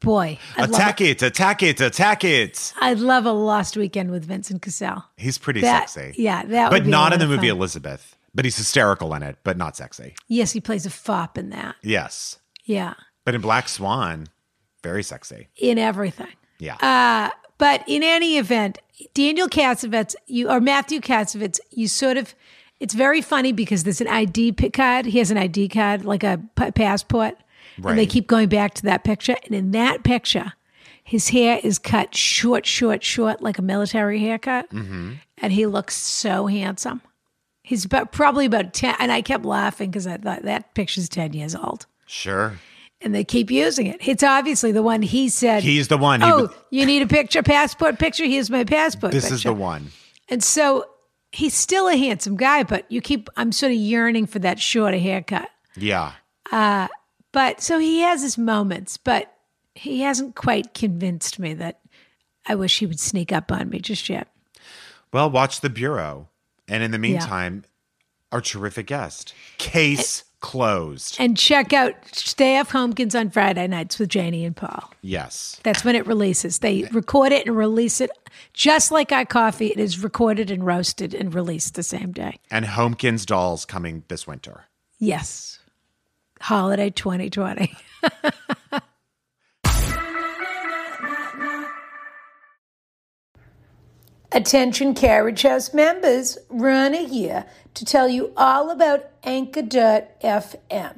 Boy, 0.00 0.38
love, 0.56 0.70
Attack 0.70 1.00
it, 1.00 1.22
attack 1.22 1.60
it, 1.64 1.80
attack 1.80 2.22
it. 2.22 2.72
I'd 2.80 3.00
love 3.00 3.26
a 3.26 3.32
lost 3.32 3.76
weekend 3.76 4.12
with 4.12 4.24
Vincent 4.24 4.62
Cassel. 4.62 5.04
He's 5.16 5.38
pretty 5.38 5.60
That, 5.62 5.90
sexy. 5.90 6.22
yeah, 6.22 6.44
that 6.44 6.70
would 6.70 6.84
But 6.84 6.88
not 6.88 7.12
in 7.12 7.18
the 7.18 7.26
movie 7.26 7.48
fun. 7.48 7.56
Elizabeth. 7.56 8.14
But 8.32 8.44
he's 8.44 8.56
hysterical 8.56 9.12
in 9.14 9.24
it, 9.24 9.38
but 9.42 9.56
not 9.56 9.74
sexy. 9.76 10.14
Yes, 10.28 10.52
he 10.52 10.60
plays 10.60 10.86
a 10.86 10.90
fop 10.90 11.36
in 11.36 11.50
that. 11.50 11.74
Yes. 11.82 12.38
Yeah, 12.64 12.94
But 13.24 13.34
in 13.34 13.40
Black 13.40 13.68
Swan, 13.68 14.28
very 14.82 15.02
sexy. 15.02 15.48
in 15.56 15.78
everything. 15.78 16.32
Yeah. 16.58 16.76
Uh, 16.76 17.30
But 17.58 17.82
in 17.88 18.02
any 18.04 18.38
event, 18.38 18.78
Daniel 19.14 19.48
Kassovitz, 19.48 20.14
you 20.26 20.48
or 20.48 20.60
Matthew 20.60 21.00
Kassovitz, 21.00 21.58
you 21.70 21.88
sort 21.88 22.16
of. 22.16 22.34
It's 22.80 22.94
very 22.94 23.20
funny 23.20 23.50
because 23.50 23.82
there's 23.82 24.00
an 24.00 24.06
ID 24.06 24.52
card. 24.72 25.06
He 25.06 25.18
has 25.18 25.32
an 25.32 25.36
ID 25.38 25.68
card, 25.68 26.04
like 26.04 26.22
a 26.22 26.40
p- 26.56 26.70
passport, 26.70 27.34
and 27.84 27.98
they 27.98 28.06
keep 28.06 28.28
going 28.28 28.48
back 28.48 28.74
to 28.74 28.82
that 28.84 29.02
picture. 29.02 29.34
And 29.44 29.52
in 29.56 29.72
that 29.72 30.04
picture, 30.04 30.52
his 31.02 31.30
hair 31.30 31.58
is 31.64 31.80
cut 31.80 32.14
short, 32.14 32.64
short, 32.66 33.02
short, 33.02 33.42
like 33.42 33.58
a 33.58 33.62
military 33.62 34.20
haircut, 34.20 34.70
Mm-hmm. 34.70 35.14
and 35.38 35.52
he 35.52 35.66
looks 35.66 35.96
so 35.96 36.46
handsome. 36.46 37.00
He's 37.64 37.84
about 37.84 38.12
probably 38.12 38.46
about 38.46 38.72
ten, 38.72 38.94
and 39.00 39.10
I 39.10 39.22
kept 39.22 39.44
laughing 39.44 39.90
because 39.90 40.06
I 40.06 40.16
thought 40.16 40.42
that 40.44 40.74
picture's 40.74 41.08
ten 41.08 41.32
years 41.32 41.56
old 41.56 41.86
Sure. 42.06 42.58
And 43.00 43.14
they 43.14 43.24
keep 43.24 43.50
using 43.50 43.86
it. 43.86 43.98
It's 44.06 44.22
obviously 44.22 44.72
the 44.72 44.82
one 44.82 45.02
he 45.02 45.28
said. 45.28 45.62
He's 45.62 45.88
the 45.88 45.96
one. 45.98 46.20
He 46.20 46.26
Oh, 46.30 46.42
was- 46.42 46.50
you 46.70 46.84
need 46.86 47.02
a 47.02 47.06
picture, 47.06 47.42
passport 47.42 47.98
picture. 47.98 48.24
Here's 48.24 48.50
my 48.50 48.64
passport. 48.64 49.12
this 49.12 49.24
picture. 49.24 49.34
is 49.36 49.42
the 49.44 49.52
one. 49.52 49.92
And 50.28 50.42
so 50.42 50.84
he's 51.32 51.54
still 51.54 51.88
a 51.88 51.96
handsome 51.96 52.36
guy, 52.36 52.62
but 52.64 52.90
you 52.90 53.00
keep. 53.00 53.28
I'm 53.36 53.52
sort 53.52 53.72
of 53.72 53.78
yearning 53.78 54.26
for 54.26 54.38
that 54.40 54.58
shorter 54.60 54.98
haircut. 54.98 55.48
Yeah. 55.76 56.12
Uh, 56.50 56.88
but 57.32 57.60
so 57.60 57.78
he 57.78 58.00
has 58.00 58.22
his 58.22 58.36
moments, 58.38 58.96
but 58.96 59.32
he 59.74 60.00
hasn't 60.00 60.34
quite 60.34 60.74
convinced 60.74 61.38
me 61.38 61.54
that 61.54 61.80
I 62.46 62.54
wish 62.56 62.78
he 62.78 62.86
would 62.86 62.98
sneak 63.00 63.32
up 63.32 63.52
on 63.52 63.68
me 63.68 63.78
just 63.78 64.08
yet. 64.08 64.28
Well, 65.12 65.30
watch 65.30 65.60
the 65.60 65.70
Bureau. 65.70 66.28
And 66.66 66.82
in 66.82 66.90
the 66.90 66.98
meantime, 66.98 67.64
our 68.32 68.40
terrific 68.42 68.86
guest. 68.88 69.32
Case 69.56 70.24
closed. 70.40 71.16
And 71.18 71.36
check 71.36 71.72
out 71.72 71.94
Stay 72.12 72.58
Off 72.58 72.70
Homekins 72.70 73.18
on 73.18 73.30
Friday 73.30 73.66
nights 73.66 73.98
with 73.98 74.08
Janie 74.08 74.44
and 74.44 74.54
Paul. 74.56 74.90
Yes. 75.02 75.60
That's 75.62 75.84
when 75.84 75.96
it 75.96 76.06
releases. 76.06 76.60
They 76.60 76.84
record 76.92 77.32
it 77.32 77.46
and 77.46 77.56
release 77.56 78.00
it 78.00 78.10
just 78.52 78.90
like 78.90 79.12
our 79.12 79.24
coffee. 79.24 79.68
It 79.68 79.78
is 79.78 80.02
recorded 80.02 80.50
and 80.50 80.64
roasted 80.64 81.14
and 81.14 81.34
released 81.34 81.74
the 81.74 81.82
same 81.82 82.12
day. 82.12 82.38
And 82.50 82.64
Homekins 82.64 83.26
dolls 83.26 83.64
coming 83.64 84.04
this 84.08 84.26
winter. 84.26 84.64
Yes. 84.98 85.58
Holiday 86.40 86.90
2020. 86.90 87.74
Attention 94.30 94.94
Carriage 94.94 95.42
House 95.42 95.72
members, 95.72 96.36
Rana 96.50 96.98
here 96.98 97.46
to 97.78 97.84
tell 97.84 98.08
you 98.08 98.32
all 98.36 98.72
about 98.72 99.08
Anchor.fm. 99.22 100.96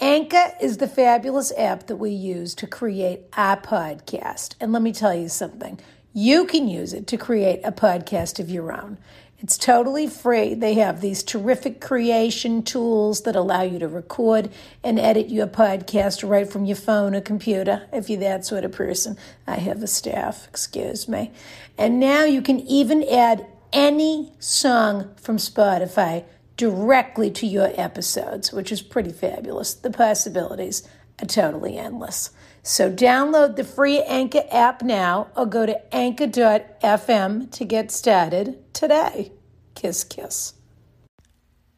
Anchor 0.00 0.52
is 0.60 0.78
the 0.78 0.88
fabulous 0.88 1.52
app 1.56 1.86
that 1.86 1.96
we 1.96 2.10
use 2.10 2.56
to 2.56 2.66
create 2.66 3.20
our 3.36 3.56
podcast. 3.56 4.56
And 4.60 4.72
let 4.72 4.82
me 4.82 4.92
tell 4.92 5.14
you 5.14 5.28
something 5.28 5.78
you 6.12 6.44
can 6.46 6.66
use 6.66 6.92
it 6.92 7.06
to 7.06 7.16
create 7.16 7.60
a 7.62 7.70
podcast 7.70 8.40
of 8.40 8.50
your 8.50 8.72
own. 8.72 8.98
It's 9.38 9.56
totally 9.56 10.08
free. 10.08 10.54
They 10.54 10.74
have 10.74 11.00
these 11.00 11.22
terrific 11.22 11.80
creation 11.80 12.64
tools 12.64 13.22
that 13.22 13.36
allow 13.36 13.62
you 13.62 13.78
to 13.78 13.86
record 13.86 14.50
and 14.82 14.98
edit 14.98 15.28
your 15.28 15.46
podcast 15.46 16.28
right 16.28 16.50
from 16.50 16.64
your 16.64 16.74
phone 16.74 17.14
or 17.14 17.20
computer, 17.20 17.86
if 17.92 18.10
you're 18.10 18.18
that 18.18 18.44
sort 18.44 18.64
of 18.64 18.72
person. 18.72 19.16
I 19.46 19.56
have 19.56 19.84
a 19.84 19.86
staff, 19.86 20.48
excuse 20.48 21.06
me. 21.06 21.30
And 21.76 22.00
now 22.00 22.24
you 22.24 22.42
can 22.42 22.58
even 22.60 23.04
add 23.04 23.46
any 23.72 24.32
song 24.38 25.14
from 25.16 25.36
Spotify 25.36 26.24
directly 26.56 27.30
to 27.30 27.46
your 27.46 27.70
episodes, 27.74 28.52
which 28.52 28.72
is 28.72 28.82
pretty 28.82 29.12
fabulous. 29.12 29.74
The 29.74 29.90
possibilities 29.90 30.86
are 31.22 31.26
totally 31.26 31.78
endless. 31.78 32.30
So 32.62 32.92
download 32.92 33.56
the 33.56 33.64
free 33.64 34.02
Anchor 34.02 34.44
app 34.50 34.82
now 34.82 35.28
or 35.36 35.46
go 35.46 35.64
to 35.64 35.94
anchor.fm 35.94 37.50
to 37.50 37.64
get 37.64 37.90
started 37.90 38.74
today. 38.74 39.32
Kiss, 39.74 40.04
kiss. 40.04 40.54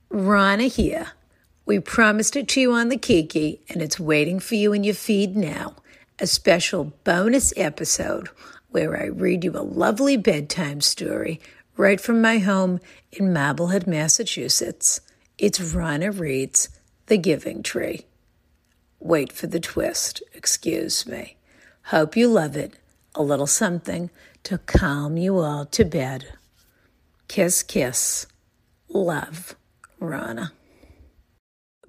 Rana 0.09 0.65
here. 0.65 1.13
We 1.67 1.79
promised 1.79 2.35
it 2.35 2.49
to 2.49 2.61
you 2.61 2.73
on 2.73 2.89
the 2.89 2.97
Kiki, 2.97 3.61
and 3.69 3.81
it's 3.81 4.01
waiting 4.01 4.41
for 4.41 4.57
you 4.57 4.73
in 4.73 4.83
your 4.83 4.95
feed 4.95 5.37
now. 5.37 5.77
A 6.19 6.27
special 6.27 6.93
bonus 7.05 7.53
episode 7.57 8.29
where 8.71 9.01
I 9.01 9.07
read 9.07 9.45
you 9.45 9.53
a 9.53 9.63
lovely 9.63 10.17
bedtime 10.17 10.81
story 10.81 11.41
right 11.81 12.01
from 12.01 12.21
my 12.21 12.39
home 12.39 12.79
in 13.11 13.33
Marblehead, 13.33 13.87
Massachusetts. 13.87 15.01
It's 15.39 15.59
Rana 15.59 16.13
Reads 16.13 16.69
The 17.07 17.17
Giving 17.17 17.63
Tree. 17.63 18.05
Wait 18.99 19.33
for 19.33 19.47
the 19.47 19.61
twist, 19.61 20.23
excuse 20.35 21.07
me. 21.07 21.39
Hope 21.85 22.19
you 22.19 22.29
love 22.29 22.55
it. 22.55 22.79
A 23.15 23.23
little 23.23 23.47
something 23.47 24.11
to 24.43 24.59
calm 24.59 25.17
you 25.17 25.39
all 25.39 25.65
to 25.65 25.85
bed. 25.87 26.27
Kiss, 27.29 27.63
kiss. 27.63 28.27
Love, 28.91 29.57
Rana. 29.99 30.53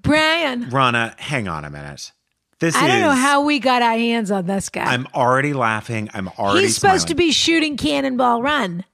Brian. 0.02 0.70
Rana, 0.70 1.16
hang 1.18 1.50
on 1.50 1.66
a 1.66 1.70
minute. 1.70 2.14
This 2.62 2.76
I 2.76 2.86
is, 2.86 2.94
don't 2.94 3.02
know 3.02 3.12
how 3.12 3.44
we 3.44 3.60
got 3.60 3.82
our 3.82 3.98
hands 3.98 4.32
on 4.32 4.46
this 4.46 4.70
guy. 4.70 4.86
I'm 4.86 5.08
already 5.14 5.52
laughing. 5.52 6.10
I'm 6.14 6.30
already 6.30 6.68
He's 6.68 6.76
supposed 6.76 7.10
to 7.10 7.16
be 7.16 7.34
shooting 7.34 7.76
Cannonball 7.76 8.42
Run 8.42 8.86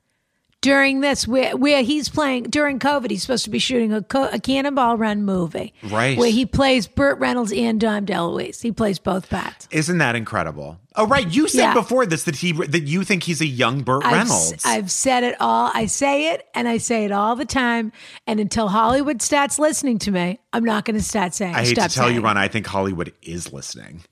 during 0.67 0.99
this, 0.99 1.25
where, 1.25 1.55
where 1.55 1.81
he's 1.81 2.09
playing 2.09 2.43
during 2.43 2.77
COVID. 2.77 3.09
He's 3.09 3.21
supposed 3.21 3.45
to 3.45 3.49
be 3.49 3.59
shooting 3.59 3.93
a, 3.93 4.01
co- 4.01 4.27
a 4.31 4.37
Cannonball 4.39 4.97
Run 4.97 5.23
movie, 5.23 5.73
Right. 5.83 6.17
Where 6.17 6.29
he 6.29 6.45
plays 6.45 6.87
Burt 6.87 7.17
Reynolds 7.19 7.53
and 7.53 7.79
Dom 7.79 8.05
DeLuise. 8.05 8.61
He 8.61 8.73
plays 8.73 8.99
both 8.99 9.29
parts. 9.29 9.67
Isn't 9.71 9.99
that 9.99 10.15
incredible? 10.17 10.77
Oh, 10.97 11.07
right. 11.07 11.25
You 11.31 11.47
said 11.47 11.59
Yeah. 11.61 11.73
before 11.73 12.05
this 12.05 12.23
that 12.23 12.35
he 12.35 12.51
that 12.51 12.83
you 12.83 13.03
think 13.03 13.23
he's 13.23 13.39
a 13.39 13.45
young 13.45 13.83
Burt 13.83 14.03
I've, 14.03 14.13
Reynolds. 14.13 14.53
s- 14.53 14.65
I've 14.65 14.91
said 14.91 15.23
it 15.23 15.35
all. 15.39 15.71
I 15.73 15.85
say 15.85 16.33
it, 16.33 16.45
and 16.55 16.67
I 16.67 16.77
say 16.79 17.05
it 17.05 17.11
all 17.11 17.35
the 17.35 17.45
time. 17.45 17.91
And 18.25 18.39
until 18.39 18.67
Hollywood 18.67 19.21
starts 19.21 19.57
listening 19.59 19.99
to 19.99 20.11
me, 20.11 20.39
I'm 20.51 20.63
not 20.65 20.83
going 20.85 20.97
to 20.97 21.03
start 21.03 21.33
saying. 21.33 21.55
I 21.55 21.59
hate 21.63 21.75
stop 21.77 21.89
to 21.91 21.95
tell 21.95 22.05
you, 22.07 22.15
saying 22.15 22.21
it. 22.23 22.25
Ron. 22.25 22.37
I 22.37 22.47
think 22.49 22.65
Hollywood 22.67 23.13
is 23.21 23.53
listening. 23.53 24.03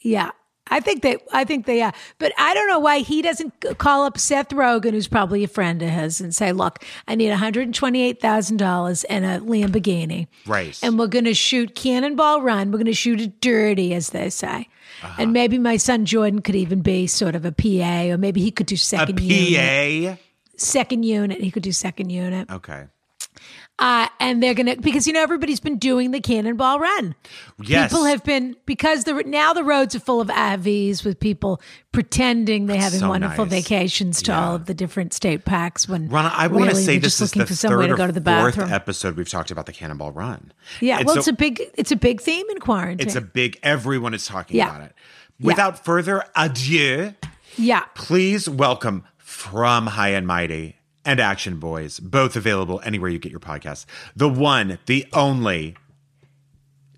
Yeah. 0.00 0.30
I 0.68 0.80
think 0.80 1.02
they 1.02 1.18
I 1.32 1.44
think 1.44 1.66
they 1.66 1.82
are. 1.82 1.92
But 2.18 2.32
I 2.38 2.54
don't 2.54 2.68
know 2.68 2.78
why 2.78 3.00
he 3.00 3.20
doesn't 3.20 3.52
call 3.78 4.04
up 4.04 4.18
Seth 4.18 4.48
Rogen, 4.48 4.92
who's 4.92 5.08
probably 5.08 5.44
a 5.44 5.48
friend 5.48 5.82
of 5.82 5.90
his, 5.90 6.20
and 6.20 6.34
say, 6.34 6.52
look, 6.52 6.82
I 7.06 7.14
need 7.14 7.30
$128,000 7.32 9.04
and 9.10 9.24
a 9.24 9.40
Lamborghini. 9.40 10.26
Right. 10.46 10.78
And 10.82 10.98
we're 10.98 11.06
going 11.06 11.26
to 11.26 11.34
shoot 11.34 11.74
Cannonball 11.74 12.40
Run. 12.42 12.70
We're 12.70 12.78
going 12.78 12.86
to 12.86 12.94
shoot 12.94 13.20
it 13.20 13.40
dirty, 13.40 13.94
as 13.94 14.10
they 14.10 14.30
say. 14.30 14.68
Uh-huh. 15.02 15.14
And 15.18 15.32
maybe 15.32 15.58
my 15.58 15.76
son 15.76 16.06
Jordan 16.06 16.40
could 16.40 16.54
even 16.54 16.80
be 16.80 17.06
sort 17.06 17.34
of 17.34 17.44
a 17.44 17.52
PA, 17.52 18.12
or 18.12 18.18
maybe 18.18 18.40
he 18.40 18.50
could 18.50 18.66
do 18.66 18.76
A 18.76 18.78
second 18.78 19.20
unit. 19.20 20.18
PA. 20.18 20.22
Second 20.56 21.02
unit. 21.02 21.40
He 21.40 21.50
could 21.50 21.62
do 21.62 21.72
second 21.72 22.10
unit. 22.10 22.50
Okay. 22.50 22.86
Uh, 23.76 24.06
and 24.20 24.40
they're 24.40 24.54
going 24.54 24.66
to, 24.66 24.80
because, 24.80 25.04
you 25.08 25.12
know, 25.12 25.20
everybody's 25.22 25.58
been 25.58 25.78
doing 25.78 26.12
the 26.12 26.20
Cannonball 26.20 26.78
Run. 26.78 27.16
Yes. 27.60 27.90
People 27.90 28.04
have 28.04 28.22
been 28.22 28.54
because 28.66 29.02
the 29.02 29.14
now 29.26 29.52
the 29.52 29.64
roads 29.64 29.96
are 29.96 30.00
full 30.00 30.20
of 30.20 30.28
RVs 30.28 31.04
with 31.04 31.18
people 31.18 31.60
pretending 31.90 32.66
they're 32.66 32.80
having 32.80 33.00
so 33.00 33.08
wonderful 33.08 33.46
nice. 33.46 33.64
vacations 33.64 34.22
to 34.22 34.32
all 34.32 34.54
of 34.54 34.66
the 34.66 34.74
different 34.74 35.12
state 35.12 35.44
parks. 35.44 35.88
When 35.88 36.08
Rana, 36.08 36.32
I 36.32 36.46
want 36.46 36.70
to 36.70 36.76
say 36.76 36.98
this 36.98 37.20
is 37.20 37.34
looking 37.34 37.40
the 37.40 37.46
for 37.56 37.68
third 37.68 37.88
to 37.88 37.96
go 37.96 38.06
to 38.06 38.12
the 38.12 38.20
fourth 38.20 38.54
bathroom. 38.56 38.72
episode 38.72 39.16
we've 39.16 39.28
talked 39.28 39.50
about 39.50 39.66
the 39.66 39.72
Cannonball 39.72 40.12
Run. 40.12 40.52
yeah, 40.80 40.98
And 40.98 41.06
well, 41.06 41.14
so 41.16 41.18
it's 41.18 41.28
a 41.28 41.32
big 41.32 41.60
it's 41.74 41.90
a 41.90 41.96
big 41.96 42.20
theme 42.20 42.48
in 42.50 42.58
quarantine. 42.60 43.04
it's 43.04 43.16
a 43.16 43.20
big. 43.20 43.58
Everyone 43.64 44.14
is 44.14 44.24
talking 44.26 44.56
Yeah. 44.56 44.68
about 44.68 44.82
it. 44.82 44.94
Without 45.40 45.84
further 45.84 46.22
adieu, 46.36 47.12
yeah. 47.56 47.84
please 47.96 48.48
welcome 48.48 49.02
from 49.18 49.88
High 49.88 50.10
and 50.10 50.28
Mighty 50.28 50.76
and 51.04 51.20
Action 51.20 51.58
Boys, 51.58 52.00
both 52.00 52.36
available 52.36 52.80
anywhere 52.84 53.10
you 53.10 53.18
get 53.18 53.30
your 53.30 53.40
podcasts. 53.40 53.86
The 54.16 54.28
one, 54.28 54.78
the 54.86 55.06
only, 55.12 55.76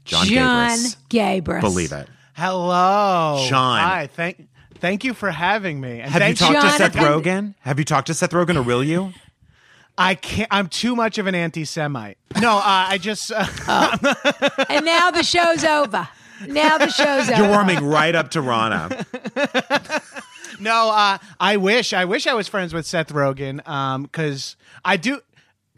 John, 0.05 0.27
John 0.27 0.71
Gabrus. 0.71 0.97
Gabrus. 1.09 1.61
Believe 1.61 1.93
it. 1.93 2.09
Hello, 2.35 3.45
Sean. 3.49 3.81
Hi, 3.81 4.09
thank 4.13 4.47
thank 4.79 5.05
you 5.05 5.15
for 5.15 5.31
having 5.31 5.81
me. 5.81 6.01
And 6.01 6.11
Have 6.13 6.23
you 6.23 6.35
thank 6.35 6.39
talked 6.39 6.61
to 6.67 6.71
Seth 6.79 6.93
Jonathan. 6.95 7.23
Rogen? 7.23 7.55
Have 7.61 7.79
you 7.79 7.85
talked 7.85 8.07
to 8.09 8.15
Seth 8.15 8.31
Rogen 8.31 8.57
or 8.57 8.63
will 8.63 8.85
you? 8.85 9.13
I 9.99 10.15
can't. 10.15 10.49
I'm 10.51 10.69
too 10.69 10.95
much 10.95 11.17
of 11.17 11.27
an 11.27 11.35
anti-Semite. 11.35 12.19
No, 12.43 12.59
uh, 12.59 12.63
I 12.65 12.99
just. 12.99 13.33
Uh, 13.35 13.97
And 14.69 14.85
now 14.85 15.11
the 15.11 15.23
show's 15.23 15.65
over. 15.65 16.07
Now 16.47 16.77
the 16.77 16.91
show's 16.91 17.31
over. 17.31 17.41
You're 17.43 17.49
warming 17.51 17.83
right 17.83 18.15
up 18.15 18.33
to 18.33 18.43
Rana. 18.43 18.91
no, 20.61 20.91
uh, 20.91 21.19
I 21.41 21.57
wish. 21.57 21.93
I 21.93 22.05
wish 22.05 22.27
I 22.27 22.35
was 22.35 22.49
friends 22.49 22.73
with 22.75 22.87
Seth 22.87 23.09
Rogen. 23.13 23.57
because 24.03 24.57
I 24.85 24.97
do. 24.97 25.21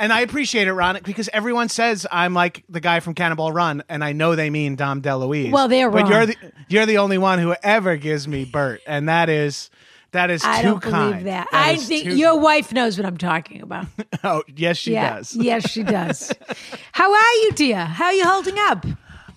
And 0.00 0.12
I 0.12 0.20
appreciate 0.20 0.68
it, 0.68 0.72
Ron, 0.72 1.00
because 1.02 1.28
everyone 1.32 1.68
says 1.68 2.06
I'm 2.12 2.32
like 2.32 2.62
the 2.68 2.78
guy 2.78 3.00
from 3.00 3.14
Cannonball 3.14 3.52
Run, 3.52 3.82
and 3.88 4.04
I 4.04 4.12
know 4.12 4.36
they 4.36 4.48
mean 4.48 4.76
Dom 4.76 5.02
DeLuise. 5.02 5.50
Well, 5.50 5.66
they're 5.66 5.90
but 5.90 6.08
you're 6.08 6.26
the 6.26 6.36
you're 6.68 6.86
the 6.86 6.98
only 6.98 7.18
one 7.18 7.40
who 7.40 7.52
ever 7.64 7.96
gives 7.96 8.28
me 8.28 8.44
Burt, 8.44 8.80
and 8.86 9.08
that 9.08 9.28
is 9.28 9.70
that 10.12 10.30
is 10.30 10.44
I 10.44 10.62
too 10.62 10.68
don't 10.68 10.80
kind. 10.80 11.10
believe 11.10 11.24
that. 11.24 11.48
That 11.50 11.66
I 11.66 11.76
think 11.76 12.04
too- 12.04 12.16
your 12.16 12.38
wife 12.38 12.72
knows 12.72 12.96
what 12.96 13.06
I'm 13.06 13.18
talking 13.18 13.60
about. 13.60 13.86
Oh, 14.24 14.42
yes, 14.56 14.76
she 14.76 14.92
yeah. 14.94 15.16
does. 15.16 15.36
Yes, 15.36 15.70
she 15.70 15.82
does. 15.84 16.32
How 16.92 17.12
are 17.12 17.34
you, 17.42 17.52
dear? 17.52 17.84
How 17.84 18.06
are 18.06 18.12
you 18.12 18.24
holding 18.24 18.56
up? 18.58 18.84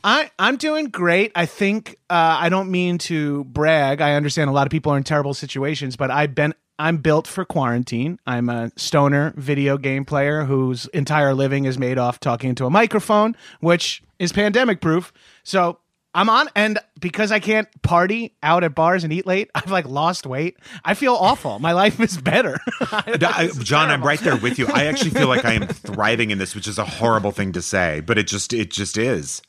I, 0.03 0.31
I'm 0.39 0.57
doing 0.57 0.85
great. 0.85 1.31
I 1.35 1.45
think 1.45 1.97
uh, 2.09 2.37
I 2.39 2.49
don't 2.49 2.71
mean 2.71 2.97
to 2.99 3.43
brag. 3.45 4.01
I 4.01 4.15
understand 4.15 4.49
a 4.49 4.53
lot 4.53 4.67
of 4.67 4.71
people 4.71 4.91
are 4.93 4.97
in 4.97 5.03
terrible 5.03 5.33
situations, 5.33 5.95
but 5.95 6.09
I've 6.11 6.33
been 6.35 6.53
I'm 6.79 6.97
built 6.97 7.27
for 7.27 7.45
quarantine. 7.45 8.19
I'm 8.25 8.49
a 8.49 8.71
stoner 8.75 9.33
video 9.37 9.77
game 9.77 10.03
player 10.03 10.45
whose 10.45 10.87
entire 10.87 11.33
living 11.35 11.65
is 11.65 11.77
made 11.77 11.99
off 11.99 12.19
talking 12.19 12.49
into 12.49 12.65
a 12.65 12.71
microphone, 12.71 13.35
which 13.59 14.01
is 14.17 14.31
pandemic 14.33 14.81
proof. 14.81 15.13
So 15.43 15.77
I'm 16.15 16.27
on, 16.27 16.49
and 16.55 16.79
because 16.99 17.31
I 17.31 17.39
can't 17.39 17.67
party 17.83 18.33
out 18.41 18.63
at 18.63 18.73
bars 18.73 19.03
and 19.03 19.13
eat 19.13 19.27
late, 19.27 19.51
I've 19.55 19.69
like 19.69 19.85
lost 19.85 20.25
weight. 20.25 20.57
I 20.83 20.95
feel 20.95 21.13
awful. 21.13 21.59
My 21.59 21.73
life 21.73 21.99
is 21.99 22.17
better. 22.17 22.57
I- 22.81 23.49
John, 23.59 23.89
I'm 23.91 24.01
right 24.03 24.19
there 24.19 24.35
with 24.37 24.57
you. 24.57 24.65
I 24.67 24.85
actually 24.85 25.11
feel 25.11 25.27
like 25.27 25.45
I 25.45 25.53
am 25.53 25.67
thriving 25.67 26.31
in 26.31 26.39
this, 26.39 26.55
which 26.55 26.67
is 26.67 26.79
a 26.79 26.85
horrible 26.85 27.31
thing 27.31 27.51
to 27.51 27.61
say, 27.61 27.99
but 27.99 28.17
it 28.17 28.25
just 28.27 28.53
it 28.53 28.71
just 28.71 28.97
is. 28.97 29.43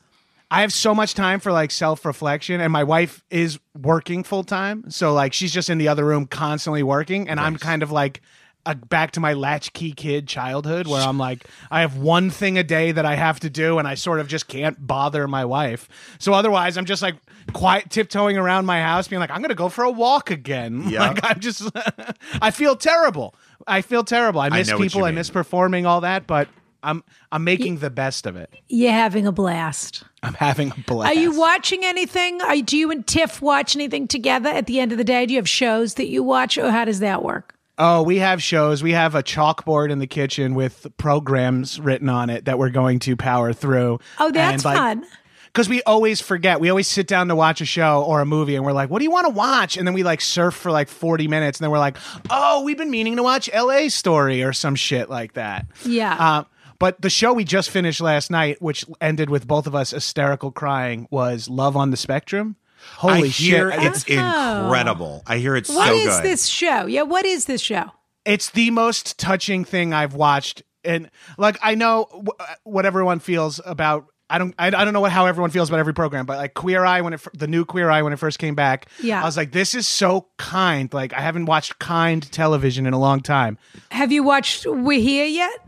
I 0.53 0.61
have 0.61 0.71
so 0.71 0.93
much 0.93 1.15
time 1.15 1.39
for 1.39 1.51
like 1.51 1.71
self 1.71 2.05
reflection, 2.05 2.61
and 2.61 2.71
my 2.71 2.83
wife 2.83 3.23
is 3.31 3.57
working 3.75 4.23
full 4.23 4.43
time. 4.43 4.85
So 4.91 5.11
like 5.11 5.33
she's 5.33 5.51
just 5.51 5.67
in 5.67 5.79
the 5.79 5.87
other 5.87 6.05
room 6.05 6.27
constantly 6.27 6.83
working, 6.83 7.27
and 7.27 7.39
I'm 7.39 7.57
kind 7.57 7.81
of 7.81 7.91
like 7.91 8.21
a, 8.63 8.75
back 8.75 9.09
to 9.11 9.19
my 9.19 9.33
latchkey 9.33 9.93
kid 9.93 10.27
childhood 10.27 10.85
where 10.85 11.01
I'm 11.01 11.17
like 11.17 11.47
I 11.71 11.81
have 11.81 11.97
one 11.97 12.29
thing 12.29 12.59
a 12.59 12.63
day 12.63 12.91
that 12.91 13.03
I 13.03 13.15
have 13.15 13.39
to 13.39 13.49
do, 13.49 13.79
and 13.79 13.87
I 13.87 13.95
sort 13.95 14.19
of 14.19 14.27
just 14.27 14.47
can't 14.47 14.85
bother 14.85 15.27
my 15.27 15.43
wife. 15.43 15.89
So 16.19 16.33
otherwise, 16.33 16.77
I'm 16.77 16.85
just 16.85 17.01
like 17.01 17.15
quiet 17.53 17.89
tiptoeing 17.89 18.37
around 18.37 18.67
my 18.67 18.79
house, 18.79 19.07
being 19.07 19.19
like 19.19 19.31
I'm 19.31 19.41
gonna 19.41 19.55
go 19.55 19.69
for 19.69 19.83
a 19.83 19.91
walk 19.91 20.29
again. 20.29 20.83
Yep. 20.93 20.99
Like 20.99 21.19
I'm 21.23 21.39
just 21.39 21.67
I 22.43 22.51
feel 22.51 22.75
terrible. 22.75 23.33
I 23.65 23.81
feel 23.81 24.03
terrible. 24.03 24.39
I 24.39 24.49
miss 24.49 24.69
you 24.69 24.77
people. 24.77 25.03
I 25.03 25.09
miss 25.09 25.31
performing 25.31 25.87
all 25.87 26.01
that, 26.01 26.27
but. 26.27 26.47
I'm 26.83 27.03
I'm 27.31 27.43
making 27.43 27.77
the 27.77 27.89
best 27.89 28.25
of 28.25 28.35
it. 28.35 28.53
You're 28.67 28.91
having 28.91 29.25
a 29.25 29.31
blast. 29.31 30.03
I'm 30.21 30.33
having 30.33 30.71
a 30.71 30.81
blast. 30.85 31.15
Are 31.15 31.19
you 31.19 31.37
watching 31.37 31.83
anything? 31.83 32.41
Are, 32.41 32.55
do 32.57 32.77
you 32.77 32.91
and 32.91 33.05
Tiff 33.05 33.41
watch 33.41 33.75
anything 33.75 34.07
together 34.07 34.49
at 34.49 34.67
the 34.67 34.79
end 34.79 34.91
of 34.91 34.97
the 34.97 35.03
day? 35.03 35.25
Do 35.25 35.33
you 35.33 35.39
have 35.39 35.49
shows 35.49 35.95
that 35.95 36.07
you 36.07 36.23
watch, 36.23 36.57
or 36.57 36.69
how 36.69 36.85
does 36.85 36.99
that 36.99 37.23
work? 37.23 37.55
Oh, 37.77 38.03
we 38.03 38.17
have 38.17 38.41
shows. 38.43 38.83
We 38.83 38.91
have 38.91 39.15
a 39.15 39.23
chalkboard 39.23 39.89
in 39.89 39.97
the 39.97 40.07
kitchen 40.07 40.53
with 40.53 40.85
programs 40.97 41.79
written 41.79 42.07
on 42.07 42.29
it 42.29 42.45
that 42.45 42.59
we're 42.59 42.69
going 42.69 42.99
to 42.99 43.15
power 43.15 43.51
through. 43.51 43.99
Oh, 44.19 44.31
that's 44.31 44.63
like, 44.63 44.77
fun. 44.77 45.05
because 45.47 45.67
we 45.67 45.81
always 45.81 46.21
forget. 46.21 46.59
We 46.59 46.69
always 46.69 46.87
sit 46.87 47.07
down 47.07 47.29
to 47.29 47.35
watch 47.35 47.61
a 47.61 47.65
show 47.65 48.03
or 48.03 48.21
a 48.21 48.25
movie, 48.27 48.55
and 48.55 48.63
we're 48.63 48.73
like, 48.73 48.91
"What 48.91 48.99
do 48.99 49.05
you 49.05 49.11
want 49.11 49.25
to 49.25 49.33
watch?" 49.33 49.75
And 49.75 49.87
then 49.87 49.95
we 49.95 50.03
like 50.03 50.21
surf 50.21 50.53
for 50.53 50.71
like 50.71 50.87
forty 50.87 51.27
minutes, 51.27 51.59
and 51.59 51.63
then 51.63 51.71
we're 51.71 51.79
like, 51.79 51.97
"Oh, 52.29 52.61
we've 52.63 52.77
been 52.77 52.91
meaning 52.91 53.15
to 53.15 53.23
watch 53.23 53.49
L.A. 53.51 53.89
Story 53.89 54.43
or 54.43 54.53
some 54.53 54.75
shit 54.75 55.09
like 55.09 55.33
that." 55.33 55.65
Yeah. 55.83 56.13
Uh, 56.13 56.43
but 56.79 57.01
the 57.01 57.09
show 57.09 57.33
we 57.33 57.43
just 57.43 57.69
finished 57.69 58.01
last 58.01 58.29
night, 58.31 58.61
which 58.61 58.85
ended 59.01 59.29
with 59.29 59.47
both 59.47 59.67
of 59.67 59.75
us 59.75 59.91
hysterical 59.91 60.51
crying, 60.51 61.07
was 61.11 61.49
Love 61.49 61.75
on 61.77 61.91
the 61.91 61.97
Spectrum. 61.97 62.55
Holy 62.97 63.23
I 63.23 63.27
hear 63.27 63.71
shit! 63.71 63.83
it's 63.83 64.05
oh. 64.09 64.63
incredible. 64.63 65.23
I 65.25 65.37
hear 65.37 65.55
it's 65.55 65.69
What 65.69 65.87
so 65.87 65.93
is 65.95 66.15
good. 66.17 66.23
this 66.23 66.45
show? 66.47 66.85
Yeah, 66.85 67.03
what 67.03 67.25
is 67.25 67.45
this 67.45 67.61
show? 67.61 67.91
it's 68.25 68.51
the 68.51 68.69
most 68.71 69.19
touching 69.19 69.65
thing 69.65 69.93
I've 69.93 70.13
watched. 70.13 70.63
And 70.85 71.09
like, 71.37 71.57
I 71.61 71.75
know 71.75 72.07
w- 72.11 72.27
uh, 72.39 72.45
what 72.63 72.85
everyone 72.85 73.19
feels 73.19 73.59
about. 73.65 74.05
I 74.29 74.37
don't. 74.37 74.55
I, 74.57 74.67
I 74.67 74.71
don't 74.85 74.93
know 74.93 75.01
what 75.01 75.11
how 75.11 75.25
everyone 75.27 75.51
feels 75.51 75.69
about 75.69 75.79
every 75.79 75.93
program, 75.93 76.25
but 76.25 76.37
like 76.37 76.53
Queer 76.53 76.83
Eye 76.85 77.01
when 77.01 77.13
it 77.13 77.21
the 77.33 77.47
new 77.47 77.65
Queer 77.65 77.89
Eye 77.89 78.01
when 78.01 78.13
it 78.13 78.17
first 78.17 78.39
came 78.39 78.55
back, 78.55 78.87
Yeah. 79.01 79.21
I 79.21 79.25
was 79.25 79.37
like, 79.37 79.51
this 79.51 79.75
is 79.75 79.87
so 79.87 80.27
kind. 80.37 80.91
Like 80.93 81.13
I 81.13 81.19
haven't 81.21 81.45
watched 81.45 81.79
kind 81.79 82.29
television 82.31 82.85
in 82.87 82.93
a 82.93 82.99
long 82.99 83.19
time. 83.19 83.57
Have 83.91 84.11
you 84.11 84.23
watched 84.23 84.65
We're 84.65 84.99
Here 85.01 85.25
yet? 85.25 85.62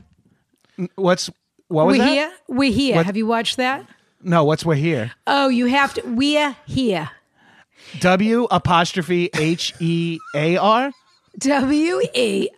What's 0.96 1.30
what 1.68 1.88
was 1.88 1.98
We're 1.98 2.06
that? 2.06 2.10
Here? 2.12 2.32
We're 2.48 2.72
Here. 2.72 2.96
What- 2.98 3.06
Have 3.06 3.18
you 3.18 3.28
watched 3.28 3.58
that? 3.58 3.86
No, 4.22 4.44
what's 4.44 4.66
we're 4.66 4.76
here? 4.76 5.12
Oh, 5.28 5.50
you 5.50 5.68
have 5.68 5.94
to. 5.96 6.02
We're 6.04 6.56
Here. 6.66 7.12
W 8.00 8.48
apostrophe 8.50 9.30
H 9.36 9.74
E 9.80 10.18
A 10.36 10.58
R. 10.58 10.92
W 11.40 12.02
E. 12.14 12.50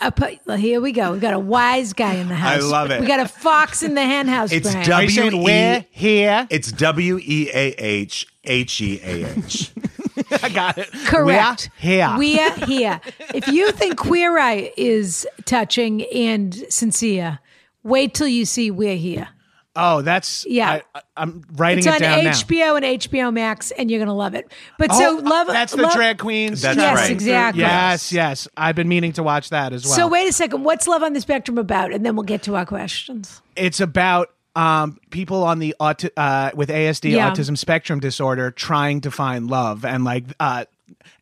Here 0.58 0.80
we 0.82 0.92
go. 0.92 1.12
We've 1.12 1.22
got 1.22 1.34
a 1.34 1.40
wise 1.40 1.94
guy 1.94 2.14
in 2.14 2.28
the 2.30 2.36
house. 2.36 2.64
I 2.64 2.66
love 2.66 2.92
it. 2.92 3.02
We 3.02 3.08
got 3.08 3.20
a 3.20 3.28
fox 3.28 3.82
in 3.84 3.96
the 3.96 4.06
hen 4.06 4.28
house. 4.28 4.52
It's 4.52 4.72
Brian. 4.72 4.92
Are 4.92 5.04
you 5.04 5.10
saying 5.10 5.32
W 5.32 5.42
E- 5.42 5.46
we're 5.46 5.86
here? 5.90 6.48
It's 6.50 6.72
W 6.72 7.20
E 7.22 7.50
A 7.54 7.70
H 7.78 8.28
H 8.44 8.82
E 8.82 9.00
A 9.04 9.26
H. 9.38 9.72
I 10.44 10.50
got 10.50 10.78
it. 10.78 10.92
Correct. 11.06 11.70
We're 11.84 11.90
here. 11.90 12.16
We're 12.18 12.54
here. 12.66 13.02
If 13.34 13.48
you 13.48 13.72
think 13.72 13.98
Queer 13.98 14.38
Eye 14.38 14.72
is 14.78 15.28
touching 15.46 16.04
and 16.14 16.54
sincere, 16.70 17.40
wait 17.88 18.14
till 18.14 18.28
you 18.28 18.46
see 18.46 18.72
We're 18.72 18.96
Here. 18.98 19.28
oh, 19.76 20.02
that's 20.02 20.46
Yeah. 20.50 20.82
I, 20.96 21.02
I'm 21.16 21.44
writing 21.56 21.80
It's 21.80 21.88
it 21.88 21.94
on 21.94 22.00
down 22.00 22.24
now. 22.26 22.32
HBO 22.32 22.76
and 22.78 22.86
HBO 23.02 23.34
Max, 23.34 23.72
and 23.72 23.90
you're 23.90 24.00
gonna 24.00 24.14
love 24.16 24.34
it. 24.36 24.52
But 24.78 24.90
Oh, 24.92 25.00
so 25.00 25.24
love 25.24 25.48
that's 25.48 25.74
the 25.74 25.84
love, 25.84 25.94
drag 25.94 26.18
queens. 26.20 26.62
That's 26.62 26.78
Yes, 26.78 26.96
right. 26.98 27.12
exactly. 27.12 27.62
Yes, 27.62 28.12
yes. 28.12 28.48
I've 28.58 28.76
been 28.76 28.88
meaning 28.88 29.14
to 29.14 29.24
watch 29.24 29.50
that 29.50 29.74
as 29.74 29.86
well. 29.86 29.94
So 29.96 30.08
wait 30.08 30.28
a 30.28 30.34
second. 30.34 30.64
What's 30.64 30.88
Love 30.88 31.04
on 31.04 31.14
the 31.14 31.22
Spectrum 31.22 31.58
about? 31.58 31.92
And 31.94 32.06
then 32.06 32.16
we'll 32.16 32.24
get 32.24 32.44
to 32.44 32.56
our 32.56 32.66
questions. 32.66 33.42
it's 33.56 33.80
about 33.80 34.30
um, 34.56 34.98
people 35.12 35.44
on 35.44 35.60
the 35.60 35.76
auti- 35.80 36.10
uh, 36.18 36.50
with 36.56 36.70
ASD 36.70 37.12
Yeah. 37.12 37.30
autism 37.32 37.56
spectrum 37.56 38.00
disorder 38.00 38.50
trying 38.50 39.02
to 39.02 39.12
find 39.12 39.48
love 39.52 39.86
and 39.86 40.04
like 40.04 40.24
uh, 40.40 40.66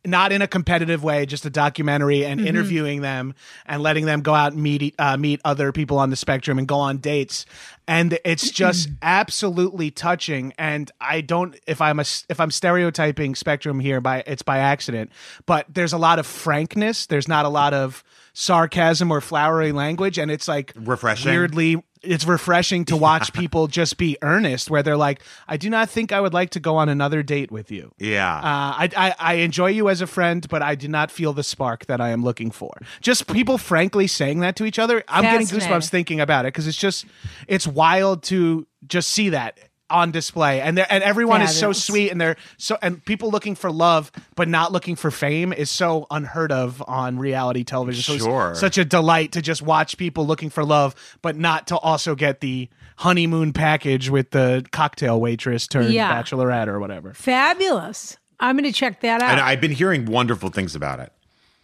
not 0.04 0.32
in 0.32 0.42
a 0.42 0.46
competitive 0.46 1.02
way, 1.02 1.26
just 1.26 1.44
a 1.46 1.50
documentary 1.50 2.24
and 2.24 2.38
Mm-hmm. 2.40 2.48
interviewing 2.48 3.00
them 3.00 3.34
and 3.66 3.82
letting 3.82 4.04
them 4.06 4.20
go 4.20 4.34
out 4.34 4.52
and 4.52 4.62
meet 4.62 4.94
uh, 4.98 5.16
meet 5.16 5.40
other 5.44 5.72
people 5.72 5.98
on 5.98 6.10
the 6.10 6.16
spectrum 6.16 6.58
and 6.58 6.68
go 6.68 6.76
on 6.76 6.98
dates. 6.98 7.46
And 7.88 8.18
it's 8.24 8.50
just 8.50 8.88
absolutely 9.02 9.90
touching. 9.90 10.52
And 10.58 10.90
I 11.00 11.20
don't 11.20 11.56
if 11.66 11.80
I'm 11.80 11.98
a 11.98 12.04
if 12.28 12.40
I'm 12.40 12.50
stereotyping 12.50 13.34
spectrum 13.34 13.80
here 13.80 14.00
by 14.00 14.22
it's 14.26 14.42
by 14.42 14.58
accident, 14.58 15.10
but 15.46 15.66
there's 15.72 15.92
a 15.92 15.98
lot 15.98 16.18
of 16.18 16.26
frankness. 16.26 17.06
There's 17.06 17.28
not 17.28 17.44
a 17.44 17.48
lot 17.48 17.72
of 17.74 18.04
sarcasm 18.32 19.10
or 19.10 19.20
flowery 19.20 19.72
language, 19.72 20.18
and 20.18 20.30
it's 20.30 20.46
like 20.46 20.72
Refreshing. 20.76 21.30
weirdly 21.30 21.82
it's 22.06 22.24
refreshing 22.26 22.84
to 22.86 22.96
watch 22.96 23.32
people 23.32 23.66
just 23.66 23.96
be 23.98 24.16
earnest 24.22 24.70
where 24.70 24.82
they're 24.82 24.96
like 24.96 25.20
i 25.48 25.56
do 25.56 25.68
not 25.68 25.88
think 25.90 26.12
i 26.12 26.20
would 26.20 26.32
like 26.32 26.50
to 26.50 26.60
go 26.60 26.76
on 26.76 26.88
another 26.88 27.22
date 27.22 27.50
with 27.50 27.70
you 27.70 27.92
Yeah. 27.98 28.36
uh, 28.36 28.40
I, 28.42 28.90
I, 28.96 29.14
I 29.18 29.34
enjoy 29.34 29.70
you 29.70 29.88
as 29.88 30.00
a 30.00 30.06
friend, 30.06 30.46
but 30.48 30.62
I 30.62 30.74
do 30.74 30.88
not 30.88 31.10
feel 31.10 31.32
the 31.32 31.42
spark 31.42 31.86
that 31.86 32.00
I 32.00 32.10
am 32.10 32.22
looking 32.24 32.50
for. 32.50 32.72
Just 33.00 33.26
people 33.32 33.58
frankly 33.58 34.06
saying 34.06 34.40
that 34.40 34.56
to 34.56 34.64
each 34.64 34.78
other. 34.78 35.02
I'm 35.08 35.24
getting 35.32 35.46
goosebumps 35.58 35.88
thinking 35.90 36.20
about 36.20 36.44
it 36.44 36.48
because 36.54 36.66
it's 36.66 36.76
just, 36.76 37.04
it's 37.48 37.66
wild 37.66 38.22
to 38.24 38.66
just 38.86 39.10
see 39.10 39.30
that 39.30 39.58
on 39.88 40.10
display 40.10 40.60
and 40.60 40.76
they're- 40.76 40.86
and 40.90 41.04
everyone 41.04 41.40
is 41.42 41.56
so 41.56 41.72
sweet 41.72 42.10
and 42.10 42.20
they're 42.20 42.36
so 42.58 42.76
and 42.82 43.04
people 43.04 43.30
looking 43.30 43.54
for 43.54 43.70
love 43.70 44.10
but 44.34 44.48
not 44.48 44.72
looking 44.72 44.96
for 44.96 45.10
fame 45.12 45.52
is 45.52 45.70
so 45.70 46.06
unheard 46.10 46.50
of 46.50 46.82
on 46.88 47.18
reality 47.18 47.62
television 47.62 48.02
so 48.18 48.24
Sure. 48.24 48.50
it's 48.50 48.58
such 48.60 48.78
a 48.78 48.84
delight 48.84 49.30
to 49.32 49.42
just 49.42 49.62
watch 49.62 49.96
people 49.96 50.26
looking 50.26 50.50
for 50.50 50.64
love 50.64 50.94
but 51.22 51.36
not 51.36 51.68
to 51.68 51.76
also 51.78 52.16
get 52.16 52.40
the 52.40 52.68
honeymoon 52.96 53.52
package 53.52 54.10
with 54.10 54.30
the 54.32 54.64
cocktail 54.72 55.20
waitress 55.20 55.68
turned 55.68 55.92
Yeah. 55.92 56.10
bachelorette 56.20 56.66
or 56.66 56.80
whatever 56.80 57.12
Fabulous. 57.14 58.16
I'm 58.40 58.56
going 58.56 58.70
to 58.70 58.76
check 58.76 59.00
that 59.02 59.22
out. 59.22 59.30
and 59.30 59.40
I've 59.40 59.60
been 59.60 59.70
hearing 59.70 60.04
wonderful 60.06 60.50
things 60.50 60.74
about 60.74 61.00
it. 61.00 61.12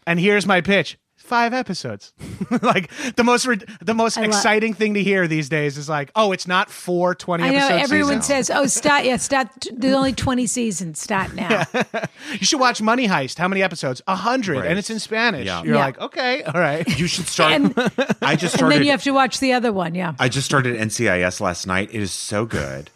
And 0.07 0.19
here's 0.21 0.47
my 0.47 0.61
pitch. 0.61 0.97
Five 1.23 1.55
episodes. 1.55 2.13
like 2.63 2.91
the 3.17 3.25
most 3.25 3.47
rid- 3.47 3.69
the 3.81 3.95
most 3.95 4.17
lo- 4.17 4.25
exciting 4.25 4.75
thing 4.75 4.95
to 4.95 5.03
hear 5.03 5.27
these 5.27 5.49
days 5.49 5.79
is 5.79 5.89
like, 5.89 6.11
oh, 6.15 6.33
it's 6.33 6.47
not 6.47 6.69
four 6.71 7.15
20 7.15 7.43
I 7.45 7.51
know 7.51 7.69
everyone 7.69 8.21
seasons. 8.23 8.49
says, 8.49 8.51
"Oh, 8.51 8.67
start! 8.67 9.05
Yeah, 9.05 9.17
start! 9.17 9.49
There's 9.73 9.95
only 9.95 10.13
20 10.13 10.47
seasons. 10.47 10.99
Start 11.01 11.35
now." 11.35 11.65
You 12.33 12.47
should 12.47 12.61
watch 12.61 12.81
Money 12.81 13.09
Heist. 13.09 13.39
How 13.39 13.47
many 13.49 13.63
episodes? 13.63 14.01
A 14.07 14.15
hundred, 14.17 14.59
Right. 14.59 14.69
and 14.69 14.79
it's 14.79 14.89
in 14.91 14.99
Spanish. 14.99 15.47
Yeah. 15.47 15.63
You're 15.63 15.75
Yeah. 15.75 15.85
like, 15.85 16.01
okay, 16.01 16.43
all 16.45 16.59
right. 16.61 16.87
You 16.99 17.07
should 17.07 17.27
start. 17.29 17.53
And- 17.53 17.75
I 18.23 18.37
just 18.37 18.55
and 18.55 18.61
started. 18.61 18.77
then 18.77 18.85
you 18.85 18.91
have 18.91 19.03
to 19.03 19.11
watch 19.13 19.39
the 19.41 19.53
other 19.53 19.73
one. 19.73 19.95
Yeah. 19.95 20.15
I 20.19 20.29
just 20.29 20.47
started 20.47 20.77
NCIS 20.79 21.41
last 21.41 21.67
night. 21.67 21.91
It 21.93 22.01
is 22.01 22.11
so 22.13 22.47
good. 22.47 22.91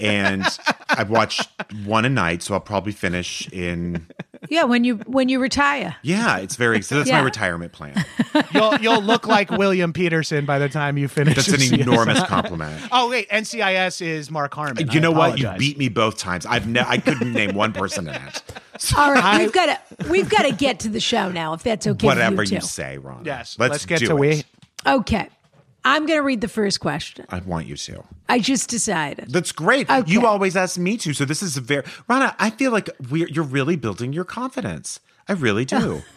And 0.00 0.44
I've 0.90 1.08
watched 1.08 1.48
one 1.84 2.04
a 2.04 2.08
night, 2.10 2.42
so 2.42 2.54
I'll 2.54 2.60
probably 2.60 2.92
finish 2.92 3.48
in. 3.52 4.06
Yeah, 4.48 4.64
when 4.64 4.84
you 4.84 4.96
when 5.06 5.28
you 5.28 5.40
retire. 5.40 5.96
Yeah, 6.02 6.38
it's 6.38 6.56
very. 6.56 6.82
So 6.82 6.96
that's 6.96 7.08
Yeah. 7.08 7.18
my 7.18 7.24
retirement 7.24 7.72
plan. 7.72 8.04
You'll 8.52 8.76
you'll 8.80 9.00
look 9.02 9.26
like 9.26 9.50
William 9.50 9.92
Petersen 9.92 10.44
by 10.44 10.58
the 10.58 10.68
time 10.68 10.98
you 10.98 11.06
finish. 11.08 11.36
That's 11.36 11.48
an 11.48 11.54
NCIS. 11.60 11.78
enormous 11.80 12.22
compliment. 12.26 12.82
Oh 12.90 13.08
wait, 13.08 13.28
NCIS 13.30 14.04
is 14.04 14.30
Mark 14.30 14.54
Harmon. 14.54 14.88
You 14.90 14.98
I 14.98 15.02
know 15.02 15.12
what? 15.12 15.38
You 15.38 15.50
beat 15.58 15.78
me 15.78 15.88
both 15.88 16.18
times. 16.18 16.44
I've 16.46 16.66
ne- 16.66 16.84
I 16.86 16.98
couldn't 16.98 17.32
name 17.32 17.54
one 17.54 17.72
person 17.72 18.08
in 18.08 18.14
it. 18.14 18.42
So 18.78 18.96
All 19.00 19.12
right, 19.12 19.38
we've 19.40 19.52
got 19.52 19.66
to 19.98 20.08
we've 20.10 20.28
got 20.28 20.42
to 20.42 20.52
get 20.52 20.80
to 20.80 20.88
the 20.88 21.00
show 21.00 21.30
now, 21.30 21.54
if 21.54 21.62
that's 21.62 21.86
okay. 21.86 22.06
whatever 22.06 22.42
you, 22.42 22.56
you 22.56 22.60
say, 22.60 22.98
Ron. 22.98 23.24
Yes, 23.24 23.56
let's, 23.58 23.70
let's 23.72 23.86
get 23.86 24.00
do 24.00 24.06
to 24.08 24.12
it. 24.16 24.18
we. 24.18 24.44
Okay, 24.86 25.28
I'm 25.84 26.06
going 26.06 26.18
to 26.18 26.22
read 26.22 26.40
the 26.40 26.48
first 26.48 26.80
question. 26.80 27.26
I 27.28 27.40
want 27.40 27.66
you 27.66 27.76
to. 27.76 28.04
I 28.28 28.38
just 28.38 28.70
decided. 28.70 29.30
That's 29.30 29.52
great. 29.52 29.90
Okay. 29.90 30.10
You 30.10 30.26
always 30.26 30.56
ask 30.56 30.78
me 30.78 30.96
to, 30.98 31.12
so 31.12 31.24
this 31.24 31.42
is 31.42 31.56
a 31.56 31.60
very 31.60 31.84
Rana. 32.08 32.34
I 32.38 32.50
feel 32.50 32.72
like 32.72 32.88
we're 33.10 33.28
you're 33.28 33.44
really 33.44 33.76
building 33.76 34.12
your 34.12 34.24
confidence. 34.24 35.00
I 35.28 35.32
really 35.32 35.64
do. 35.64 36.02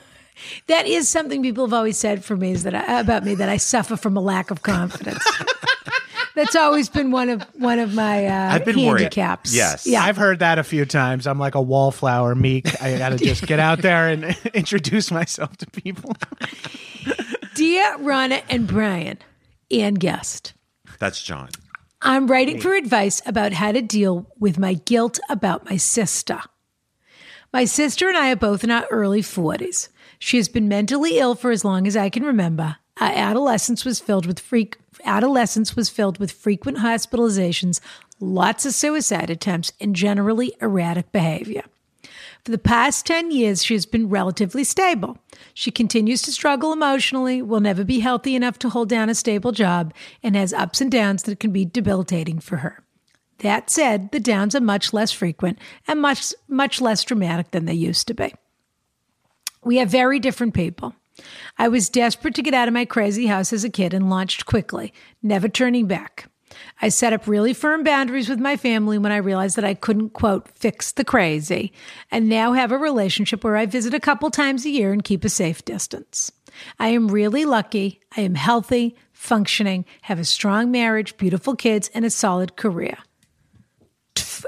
That 0.67 0.85
is 0.85 1.09
something 1.09 1.41
people 1.41 1.65
have 1.65 1.73
always 1.73 1.97
said 1.97 2.23
for 2.23 2.37
me 2.37 2.51
is 2.51 2.61
that 2.61 2.75
I, 2.75 2.99
about 2.99 3.25
me 3.25 3.33
that 3.33 3.49
I 3.49 3.57
suffer 3.57 3.97
from 3.97 4.15
a 4.15 4.19
lack 4.19 4.51
of 4.51 4.61
confidence. 4.61 5.25
That's 6.35 6.55
always 6.55 6.89
been 6.89 7.09
one 7.09 7.29
of 7.29 7.41
one 7.55 7.79
of 7.79 7.95
my 7.95 8.27
uh, 8.27 8.53
I've 8.53 8.63
been 8.63 8.75
worried. 8.75 9.01
handicaps. 9.01 9.55
Yes. 9.55 9.87
yeah. 9.87 10.03
I've 10.03 10.17
heard 10.17 10.37
that 10.37 10.59
a 10.59 10.63
few 10.63 10.85
times. 10.85 11.25
I'm 11.25 11.39
like 11.39 11.55
a 11.55 11.61
wallflower, 11.61 12.35
meek. 12.35 12.67
I 12.79 12.99
got 12.99 13.09
to 13.09 13.17
just 13.17 13.47
get 13.47 13.59
out 13.59 13.81
there 13.81 14.09
and 14.09 14.37
introduce 14.53 15.09
myself 15.09 15.57
to 15.57 15.65
people. 15.71 16.15
Dear 17.55 17.97
Rana 17.97 18.43
and 18.47 18.67
Brian 18.67 19.17
and 19.71 19.99
guest, 19.99 20.53
That's 20.99 21.21
John. 21.21 21.49
I'm 22.01 22.27
writing 22.27 22.59
for 22.61 22.75
advice 22.75 23.21
about 23.25 23.53
how 23.53 23.71
to 23.71 23.81
deal 23.81 24.27
with 24.39 24.59
my 24.59 24.75
guilt 24.75 25.19
about 25.29 25.69
my 25.69 25.77
sister. 25.77 26.39
My 27.51 27.65
sister 27.65 28.07
and 28.07 28.17
I 28.17 28.31
are 28.31 28.35
both 28.35 28.63
in 28.63 28.71
our 28.71 28.85
early 28.91 29.21
40s. 29.21 29.89
She 30.19 30.37
has 30.37 30.47
been 30.47 30.67
mentally 30.67 31.17
ill 31.17 31.33
for 31.33 31.51
as 31.51 31.65
long 31.65 31.87
as 31.87 31.97
I 31.97 32.09
can 32.09 32.23
remember. 32.23 32.77
Our 32.99 33.11
adolescence 33.11 33.85
was 33.85 33.99
filled 33.99 34.25
with 34.25 34.39
freak 34.39 34.77
adolescence 35.05 35.75
was 35.75 35.89
filled 35.89 36.19
with 36.19 36.31
frequent 36.31 36.79
hospitalizations, 36.79 37.79
lots 38.19 38.65
of 38.65 38.73
suicide 38.73 39.29
attempts, 39.29 39.71
and 39.79 39.95
generally 39.95 40.55
erratic 40.61 41.11
behavior. 41.11 41.63
For 42.43 42.51
the 42.51 42.57
past 42.57 43.05
10 43.05 43.31
years, 43.31 43.63
she 43.63 43.73
has 43.73 43.85
been 43.85 44.09
relatively 44.09 44.63
stable. 44.63 45.17
She 45.53 45.71
continues 45.71 46.21
to 46.23 46.31
struggle 46.31 46.71
emotionally, 46.71 47.41
will 47.41 47.59
never 47.59 47.83
be 47.83 47.99
healthy 47.99 48.35
enough 48.35 48.57
to 48.59 48.69
hold 48.69 48.89
down 48.89 49.09
a 49.09 49.15
stable 49.15 49.51
job, 49.51 49.93
and 50.23 50.35
has 50.35 50.53
ups 50.53 50.81
and 50.81 50.91
downs 50.91 51.23
that 51.23 51.39
can 51.39 51.51
be 51.51 51.65
debilitating 51.65 52.39
for 52.39 52.57
her. 52.57 52.83
That 53.39 53.69
said, 53.69 54.11
the 54.11 54.19
downs 54.19 54.55
are 54.55 54.61
much 54.61 54.93
less 54.93 55.11
frequent 55.11 55.59
and 55.87 56.01
much, 56.01 56.33
much 56.47 56.81
less 56.81 57.03
dramatic 57.03 57.51
than 57.51 57.65
they 57.65 57.73
used 57.73 58.07
to 58.07 58.13
be. 58.13 58.33
We 59.63 59.79
are 59.79 59.85
very 59.85 60.19
different 60.19 60.53
people. 60.53 60.95
I 61.57 61.67
was 61.67 61.89
desperate 61.89 62.35
to 62.35 62.41
get 62.41 62.53
out 62.53 62.67
of 62.67 62.73
my 62.73 62.85
crazy 62.85 63.27
house 63.27 63.51
as 63.51 63.63
a 63.63 63.69
kid 63.69 63.93
and 63.93 64.09
launched 64.09 64.45
quickly, 64.45 64.93
never 65.21 65.49
turning 65.49 65.87
back. 65.87 66.29
I 66.81 66.89
set 66.89 67.13
up 67.13 67.27
really 67.27 67.53
firm 67.53 67.83
boundaries 67.83 68.29
with 68.29 68.39
my 68.39 68.55
family 68.55 68.97
when 68.97 69.11
I 69.11 69.17
realized 69.17 69.55
that 69.55 69.65
I 69.65 69.73
couldn't, 69.73 70.11
quote, 70.11 70.47
fix 70.55 70.91
the 70.91 71.03
crazy, 71.03 71.73
and 72.11 72.29
now 72.29 72.53
have 72.53 72.71
a 72.71 72.77
relationship 72.77 73.43
where 73.43 73.57
I 73.57 73.65
visit 73.65 73.93
a 73.93 73.99
couple 73.99 74.29
times 74.29 74.65
a 74.65 74.69
year 74.69 74.93
and 74.93 75.03
keep 75.03 75.25
a 75.25 75.29
safe 75.29 75.65
distance. 75.65 76.31
I 76.79 76.89
am 76.89 77.07
really 77.07 77.45
lucky. 77.45 78.01
I 78.15 78.21
am 78.21 78.35
healthy, 78.35 78.95
functioning, 79.11 79.85
have 80.03 80.19
a 80.19 80.25
strong 80.25 80.71
marriage, 80.71 81.17
beautiful 81.17 81.55
kids, 81.55 81.89
and 81.93 82.05
a 82.05 82.09
solid 82.09 82.55
career. 82.55 82.97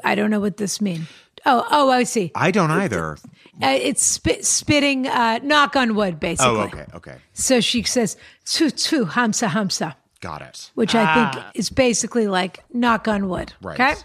I 0.03 0.15
don't 0.15 0.29
know 0.29 0.39
what 0.39 0.57
this 0.57 0.81
means. 0.81 1.07
Oh, 1.45 1.65
oh, 1.71 1.89
I 1.89 2.03
see. 2.03 2.31
I 2.35 2.51
don't 2.51 2.71
either. 2.71 3.17
Uh, 3.61 3.77
it's 3.81 4.03
spit, 4.03 4.45
spitting, 4.45 5.07
uh, 5.07 5.39
knock 5.43 5.75
on 5.75 5.95
wood, 5.95 6.19
basically. 6.19 6.51
Oh, 6.51 6.61
okay, 6.61 6.85
okay. 6.93 7.15
So 7.33 7.59
she 7.61 7.83
says, 7.83 8.17
"Tu 8.45 8.69
tu 8.69 9.05
hamsa 9.05 9.47
hamsa," 9.47 9.95
Got 10.21 10.41
it. 10.41 10.71
which 10.75 10.95
I 10.95 11.13
think 11.13 11.43
ah. 11.45 11.51
is 11.55 11.69
basically 11.69 12.27
like 12.27 12.63
knock 12.73 13.07
on 13.07 13.29
wood. 13.29 13.53
Right. 13.61 13.79
Okay. 13.79 13.95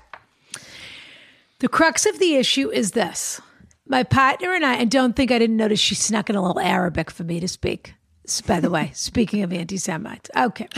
The 1.59 1.69
crux 1.69 2.07
of 2.07 2.19
the 2.19 2.35
issue 2.37 2.71
is 2.71 2.93
this: 2.93 3.41
my 3.87 4.03
partner 4.03 4.53
and 4.55 4.65
I. 4.65 4.79
I 4.81 4.85
don't 4.85 5.17
think 5.17 5.31
I 5.31 5.39
didn't 5.39 5.57
notice 5.57 5.81
she 5.81 5.95
snuck 5.95 6.31
in 6.31 6.37
a 6.37 6.43
little 6.43 6.61
Arabic 6.61 7.11
for 7.11 7.25
me 7.25 7.41
to 7.41 7.49
speak. 7.49 7.95
S- 8.27 8.41
By 8.41 8.61
the 8.61 8.71
way, 8.71 8.91
speaking 8.95 9.43
of 9.43 9.53
anti-Semites, 9.53 10.31
okay. 10.37 10.69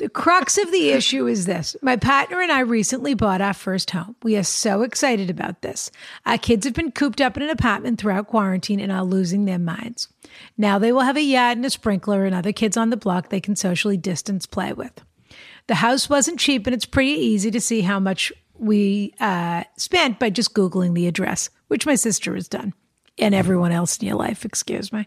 The 0.00 0.08
crux 0.08 0.56
of 0.56 0.72
the 0.72 0.92
issue 0.92 1.26
is 1.26 1.44
this. 1.44 1.76
My 1.82 1.94
partner 1.94 2.40
and 2.40 2.50
I 2.50 2.60
recently 2.60 3.12
bought 3.12 3.42
our 3.42 3.52
first 3.52 3.90
home. 3.90 4.16
We 4.22 4.34
are 4.38 4.42
so 4.42 4.80
excited 4.80 5.28
about 5.28 5.60
this. 5.60 5.90
Our 6.24 6.38
kids 6.38 6.64
have 6.64 6.72
been 6.72 6.90
cooped 6.90 7.20
up 7.20 7.36
in 7.36 7.42
an 7.42 7.50
apartment 7.50 8.00
throughout 8.00 8.28
quarantine 8.28 8.80
and 8.80 8.90
are 8.90 9.04
losing 9.04 9.44
their 9.44 9.58
minds. 9.58 10.08
Now 10.56 10.78
they 10.78 10.90
will 10.90 11.02
have 11.02 11.18
a 11.18 11.22
yard 11.22 11.58
and 11.58 11.66
a 11.66 11.70
sprinkler 11.70 12.24
and 12.24 12.34
other 12.34 12.50
kids 12.50 12.78
on 12.78 12.88
the 12.88 12.96
block 12.96 13.28
they 13.28 13.42
can 13.42 13.56
socially 13.56 13.98
distance 13.98 14.46
play 14.46 14.72
with. 14.72 15.02
The 15.66 15.74
house 15.74 16.08
wasn't 16.08 16.40
cheap 16.40 16.66
and 16.66 16.72
it's 16.72 16.86
pretty 16.86 17.10
easy 17.10 17.50
to 17.50 17.60
see 17.60 17.82
how 17.82 18.00
much 18.00 18.32
we 18.54 19.12
uh, 19.20 19.64
spent 19.76 20.18
by 20.18 20.30
just 20.30 20.54
Googling 20.54 20.94
the 20.94 21.08
address, 21.08 21.50
which 21.68 21.84
my 21.84 21.94
sister 21.94 22.34
has 22.34 22.48
done 22.48 22.72
and 23.18 23.34
everyone 23.34 23.70
else 23.70 23.98
in 23.98 24.08
your 24.08 24.16
life, 24.16 24.46
excuse 24.46 24.94
me. 24.94 25.06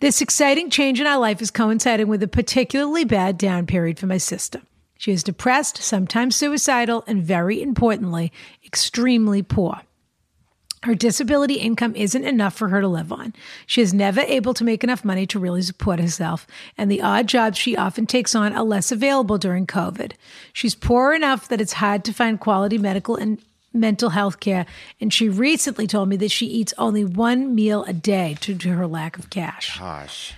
This 0.00 0.22
exciting 0.22 0.70
change 0.70 0.98
in 0.98 1.06
our 1.06 1.18
life 1.18 1.42
is 1.42 1.50
coinciding 1.50 2.08
with 2.08 2.22
a 2.22 2.28
particularly 2.28 3.04
bad 3.04 3.36
down 3.36 3.66
period 3.66 3.98
for 3.98 4.06
my 4.06 4.16
sister. 4.16 4.62
She 4.96 5.12
is 5.12 5.22
depressed, 5.22 5.76
sometimes 5.76 6.36
suicidal, 6.36 7.04
and 7.06 7.22
very 7.22 7.60
importantly, 7.60 8.32
extremely 8.64 9.42
poor. 9.42 9.82
Her 10.84 10.94
disability 10.94 11.56
income 11.56 11.94
isn't 11.94 12.24
enough 12.24 12.54
for 12.54 12.68
her 12.68 12.80
to 12.80 12.88
live 12.88 13.12
on. 13.12 13.34
She 13.66 13.82
is 13.82 13.92
never 13.92 14.22
able 14.22 14.54
to 14.54 14.64
make 14.64 14.82
enough 14.82 15.04
money 15.04 15.26
to 15.26 15.38
really 15.38 15.60
support 15.60 16.00
herself, 16.00 16.46
and 16.78 16.90
the 16.90 17.02
odd 17.02 17.26
jobs 17.26 17.58
she 17.58 17.76
often 17.76 18.06
takes 18.06 18.34
on 18.34 18.54
are 18.54 18.64
less 18.64 18.90
available 18.90 19.36
during 19.36 19.66
COVID. 19.66 20.12
She's 20.54 20.74
poor 20.74 21.12
enough 21.12 21.46
that 21.48 21.60
it's 21.60 21.74
hard 21.74 22.04
to 22.04 22.14
find 22.14 22.40
quality 22.40 22.78
medical 22.78 23.16
and 23.16 23.38
mental 23.72 24.10
health 24.10 24.40
care, 24.40 24.66
and 25.00 25.12
she 25.12 25.28
recently 25.28 25.86
told 25.86 26.08
me 26.08 26.16
that 26.16 26.30
she 26.30 26.46
eats 26.46 26.74
only 26.78 27.04
one 27.04 27.54
meal 27.54 27.84
a 27.84 27.92
day 27.92 28.36
due 28.40 28.56
to 28.56 28.70
her 28.70 28.86
lack 28.86 29.18
of 29.18 29.30
cash. 29.30 29.78
Gosh. 29.78 30.34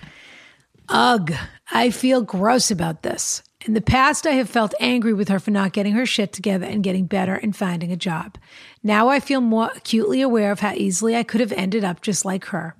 Ugh, 0.89 1.33
I 1.71 1.89
feel 1.89 2.21
gross 2.21 2.69
about 2.69 3.03
this. 3.03 3.41
In 3.65 3.73
the 3.73 3.81
past, 3.81 4.27
I 4.27 4.31
have 4.31 4.49
felt 4.49 4.73
angry 4.79 5.13
with 5.13 5.29
her 5.29 5.39
for 5.39 5.51
not 5.51 5.71
getting 5.71 5.93
her 5.93 6.05
shit 6.05 6.33
together 6.33 6.65
and 6.65 6.83
getting 6.83 7.05
better 7.05 7.35
and 7.35 7.55
finding 7.55 7.91
a 7.91 7.97
job. 7.97 8.37
Now 8.83 9.07
I 9.07 9.21
feel 9.21 9.39
more 9.39 9.71
acutely 9.73 10.21
aware 10.21 10.51
of 10.51 10.59
how 10.59 10.73
easily 10.73 11.15
I 11.15 11.23
could 11.23 11.39
have 11.39 11.53
ended 11.53 11.85
up 11.85 12.01
just 12.01 12.25
like 12.25 12.45
her. 12.45 12.75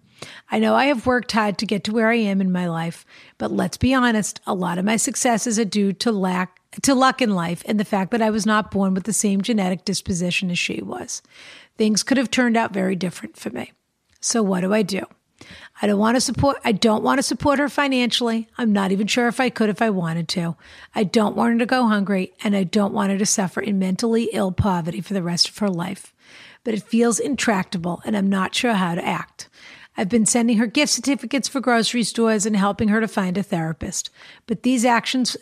I 0.51 0.59
know 0.59 0.75
I 0.75 0.85
have 0.85 1.05
worked 1.05 1.31
hard 1.31 1.57
to 1.57 1.65
get 1.65 1.85
to 1.85 1.93
where 1.93 2.09
I 2.09 2.15
am 2.15 2.41
in 2.41 2.51
my 2.51 2.67
life, 2.67 3.05
but 3.37 3.51
let's 3.51 3.77
be 3.77 3.93
honest, 3.93 4.41
a 4.45 4.53
lot 4.53 4.77
of 4.77 4.85
my 4.85 4.97
successes 4.97 5.57
are 5.57 5.65
due 5.65 5.93
to 5.93 6.11
lack 6.11 6.59
to 6.81 6.95
luck 6.95 7.21
in 7.21 7.35
life 7.35 7.63
and 7.65 7.79
the 7.79 7.85
fact 7.85 8.11
that 8.11 8.21
I 8.21 8.29
was 8.29 8.45
not 8.45 8.71
born 8.71 8.93
with 8.93 9.03
the 9.03 9.13
same 9.13 9.41
genetic 9.41 9.85
disposition 9.85 10.49
as 10.49 10.59
she 10.59 10.81
was. 10.81 11.21
Things 11.77 12.03
could 12.03 12.17
have 12.17 12.31
turned 12.31 12.57
out 12.57 12.73
very 12.73 12.95
different 12.95 13.37
for 13.37 13.49
me. 13.49 13.71
So 14.19 14.41
what 14.41 14.61
do 14.61 14.73
I 14.73 14.81
do? 14.81 15.05
I 15.81 15.87
don't 15.87 15.99
want 15.99 16.15
to 16.15 16.21
support 16.21 16.57
I 16.63 16.71
don't 16.71 17.03
want 17.03 17.19
to 17.19 17.23
support 17.23 17.59
her 17.59 17.67
financially. 17.67 18.47
I'm 18.57 18.71
not 18.71 18.91
even 18.91 19.07
sure 19.07 19.27
if 19.27 19.39
I 19.39 19.49
could 19.49 19.69
if 19.69 19.81
I 19.81 19.89
wanted 19.89 20.27
to. 20.29 20.55
I 20.95 21.03
don't 21.03 21.35
want 21.35 21.53
her 21.53 21.59
to 21.59 21.65
go 21.65 21.87
hungry 21.87 22.33
and 22.43 22.55
I 22.55 22.63
don't 22.63 22.93
want 22.93 23.11
her 23.11 23.17
to 23.17 23.25
suffer 23.25 23.59
in 23.59 23.79
mentally 23.79 24.29
ill 24.31 24.51
poverty 24.51 25.01
for 25.01 25.13
the 25.13 25.23
rest 25.23 25.49
of 25.49 25.57
her 25.57 25.69
life. 25.69 26.13
But 26.63 26.73
it 26.73 26.83
feels 26.83 27.19
intractable 27.19 28.01
and 28.05 28.15
I'm 28.15 28.29
not 28.29 28.55
sure 28.55 28.73
how 28.73 28.95
to 28.95 29.05
act. 29.05 29.49
I've 29.97 30.09
been 30.09 30.25
sending 30.25 30.57
her 30.57 30.65
gift 30.65 30.91
certificates 30.91 31.47
for 31.47 31.59
grocery 31.59 32.03
stores 32.03 32.45
and 32.45 32.55
helping 32.55 32.87
her 32.87 32.99
to 32.99 33.07
find 33.07 33.37
a 33.37 33.43
therapist. 33.43 34.09
But 34.47 34.63
these 34.63 34.85
actions 34.85 35.37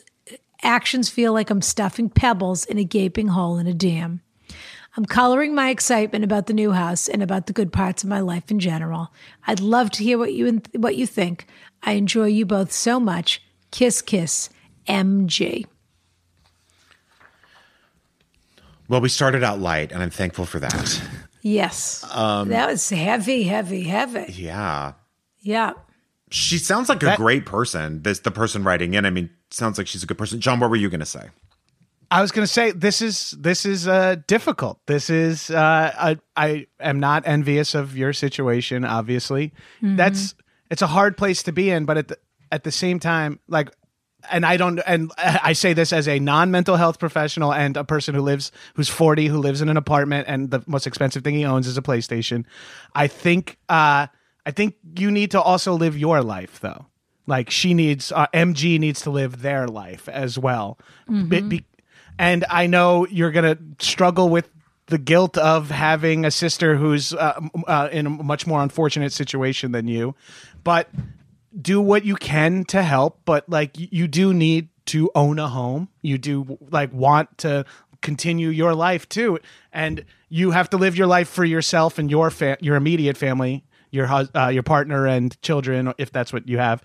actions 0.63 1.09
feel 1.09 1.33
like 1.33 1.49
I'm 1.49 1.61
stuffing 1.61 2.09
pebbles 2.09 2.65
in 2.65 2.77
a 2.77 2.83
gaping 2.83 3.29
hole 3.29 3.57
in 3.57 3.67
a 3.67 3.73
dam. 3.73 4.21
I'm 4.97 5.05
coloring 5.05 5.55
my 5.55 5.69
excitement 5.69 6.23
about 6.25 6.47
the 6.47 6.53
new 6.53 6.71
house 6.71 7.07
and 7.07 7.23
about 7.23 7.47
the 7.47 7.53
good 7.53 7.71
parts 7.71 8.03
of 8.03 8.09
my 8.09 8.19
life 8.19 8.51
in 8.51 8.59
general. 8.59 9.13
I'd 9.47 9.61
love 9.61 9.89
to 9.91 10.03
hear 10.03 10.17
what 10.17 10.33
you 10.33 10.61
what 10.75 10.97
you 10.97 11.07
think. 11.07 11.47
I 11.81 11.93
enjoy 11.93 12.25
you 12.25 12.45
both 12.45 12.71
so 12.71 12.99
much. 12.99 13.41
Kiss 13.71 14.01
kiss. 14.01 14.49
MG. 14.87 15.65
Well, 18.89 18.99
we 18.99 19.07
started 19.07 19.43
out 19.43 19.59
light, 19.59 19.93
and 19.93 20.03
I'm 20.03 20.09
thankful 20.09 20.45
for 20.45 20.59
that. 20.59 21.01
Yes. 21.41 22.05
Um, 22.13 22.49
that 22.49 22.69
was 22.69 22.89
heavy, 22.89 23.43
heavy, 23.43 23.83
heavy. 23.83 24.31
yeah. 24.33 24.93
Yeah. 25.39 25.73
She 26.31 26.57
sounds 26.57 26.89
like 26.89 27.03
a 27.03 27.17
great 27.17 27.45
person. 27.45 28.03
This 28.03 28.19
the 28.19 28.31
person 28.31 28.63
writing 28.63 28.93
in. 28.93 29.05
I 29.05 29.09
mean, 29.09 29.29
sounds 29.49 29.77
like 29.77 29.87
she's 29.87 30.01
a 30.01 30.05
good 30.05 30.17
person. 30.17 30.39
John, 30.39 30.59
what 30.59 30.69
were 30.69 30.77
you 30.77 30.89
going 30.89 31.01
to 31.01 31.05
say? 31.05 31.29
I 32.09 32.21
was 32.21 32.31
going 32.31 32.43
to 32.43 32.51
say 32.51 32.71
this 32.71 33.01
is 33.01 33.31
this 33.31 33.65
is 33.65 33.87
uh, 33.87 34.15
difficult. 34.27 34.79
This 34.85 35.09
is 35.09 35.49
uh, 35.49 35.91
I, 35.97 36.17
I 36.35 36.67
am 36.79 36.99
not 36.99 37.23
envious 37.25 37.75
of 37.75 37.97
your 37.97 38.13
situation. 38.13 38.83
Obviously, 38.83 39.53
that's 39.81 40.35
it's 40.69 40.81
a 40.81 40.87
hard 40.87 41.17
place 41.17 41.43
to 41.43 41.51
be 41.51 41.69
in. 41.69 41.85
But 41.85 41.97
at 41.97 42.07
the 42.09 42.17
at 42.51 42.63
the 42.63 42.71
same 42.71 42.99
time, 42.99 43.39
like, 43.47 43.69
and 44.29 44.45
I 44.45 44.57
don't, 44.57 44.79
and 44.85 45.11
I 45.17 45.53
say 45.53 45.73
this 45.73 45.93
as 45.93 46.07
a 46.07 46.19
non 46.19 46.51
mental 46.51 46.77
health 46.77 46.99
professional 46.99 47.53
and 47.53 47.77
a 47.77 47.83
person 47.83 48.15
who 48.15 48.21
lives 48.21 48.51
who's 48.75 48.89
forty 48.89 49.27
who 49.27 49.37
lives 49.37 49.61
in 49.61 49.69
an 49.69 49.77
apartment 49.77 50.27
and 50.27 50.51
the 50.51 50.63
most 50.67 50.87
expensive 50.87 51.23
thing 51.23 51.35
he 51.35 51.45
owns 51.45 51.67
is 51.67 51.77
a 51.77 51.81
PlayStation. 51.81 52.45
I 52.95 53.07
think 53.07 53.57
uh, 53.69 54.07
I 54.45 54.51
think 54.51 54.75
you 54.97 55.11
need 55.11 55.31
to 55.31 55.41
also 55.41 55.73
live 55.73 55.97
your 55.97 56.21
life 56.23 56.59
though. 56.59 56.85
Like 57.27 57.49
she 57.49 57.73
needs 57.73 58.11
uh, 58.11 58.27
MG 58.33 58.79
needs 58.79 59.01
to 59.01 59.09
live 59.11 59.41
their 59.41 59.67
life 59.67 60.09
as 60.09 60.37
well. 60.39 60.77
Be- 61.29 61.41
be- 61.41 61.65
and 62.19 62.45
I 62.49 62.67
know 62.67 63.05
you're 63.07 63.31
going 63.31 63.55
to 63.55 63.85
struggle 63.85 64.29
with 64.29 64.49
the 64.87 64.97
guilt 64.97 65.37
of 65.37 65.69
having 65.71 66.25
a 66.25 66.31
sister 66.31 66.75
who's 66.75 67.13
uh, 67.13 67.39
uh, 67.67 67.89
in 67.91 68.05
a 68.05 68.09
much 68.09 68.45
more 68.45 68.61
unfortunate 68.61 69.13
situation 69.13 69.71
than 69.71 69.87
you, 69.87 70.15
but 70.63 70.89
do 71.59 71.79
what 71.79 72.03
you 72.03 72.15
can 72.15 72.65
to 72.65 72.81
help. 72.83 73.21
But 73.25 73.47
like 73.49 73.71
you 73.75 74.07
do 74.07 74.33
need 74.33 74.69
to 74.87 75.09
own 75.15 75.39
a 75.39 75.47
home. 75.47 75.87
You 76.01 76.17
do 76.17 76.57
like 76.71 76.91
want 76.91 77.37
to 77.39 77.65
continue 78.01 78.49
your 78.49 78.73
life 78.75 79.07
too, 79.07 79.39
and 79.71 80.03
you 80.27 80.51
have 80.51 80.69
to 80.71 80.77
live 80.77 80.97
your 80.97 81.07
life 81.07 81.29
for 81.29 81.45
yourself 81.45 81.97
and 81.99 82.09
your 82.09 82.29
fa- 82.29 82.57
your 82.59 82.75
immediate 82.75 83.15
family, 83.15 83.63
your 83.91 84.07
uh, 84.07 84.47
your 84.47 84.63
partner 84.63 85.05
and 85.05 85.39
children, 85.41 85.93
if 85.97 86.11
that's 86.11 86.33
what 86.33 86.47
you 86.47 86.57
have, 86.57 86.81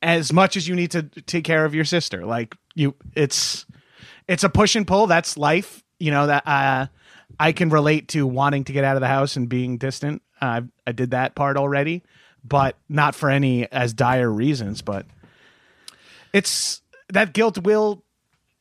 as 0.00 0.32
much 0.32 0.56
as 0.56 0.68
you 0.68 0.74
need 0.74 0.92
to 0.92 1.02
take 1.02 1.44
care 1.44 1.64
of 1.64 1.74
your 1.74 1.84
sister, 1.84 2.24
like 2.24 2.54
you, 2.74 2.94
it's 3.14 3.66
it's 4.28 4.44
a 4.44 4.48
push 4.48 4.76
and 4.76 4.86
pull. 4.86 5.06
That's 5.06 5.36
life. 5.36 5.82
You 5.98 6.10
know 6.10 6.26
that 6.28 6.46
uh, 6.46 6.86
I 7.38 7.52
can 7.52 7.68
relate 7.70 8.08
to 8.08 8.26
wanting 8.26 8.64
to 8.64 8.72
get 8.72 8.84
out 8.84 8.96
of 8.96 9.00
the 9.00 9.08
house 9.08 9.36
and 9.36 9.48
being 9.48 9.78
distant. 9.78 10.22
Uh, 10.40 10.62
I 10.86 10.92
did 10.92 11.10
that 11.12 11.34
part 11.34 11.56
already, 11.56 12.02
but 12.44 12.76
not 12.88 13.14
for 13.14 13.30
any 13.30 13.70
as 13.72 13.92
dire 13.92 14.30
reasons. 14.30 14.82
But 14.82 15.06
it's 16.32 16.82
that 17.12 17.32
guilt 17.32 17.58
will. 17.58 18.04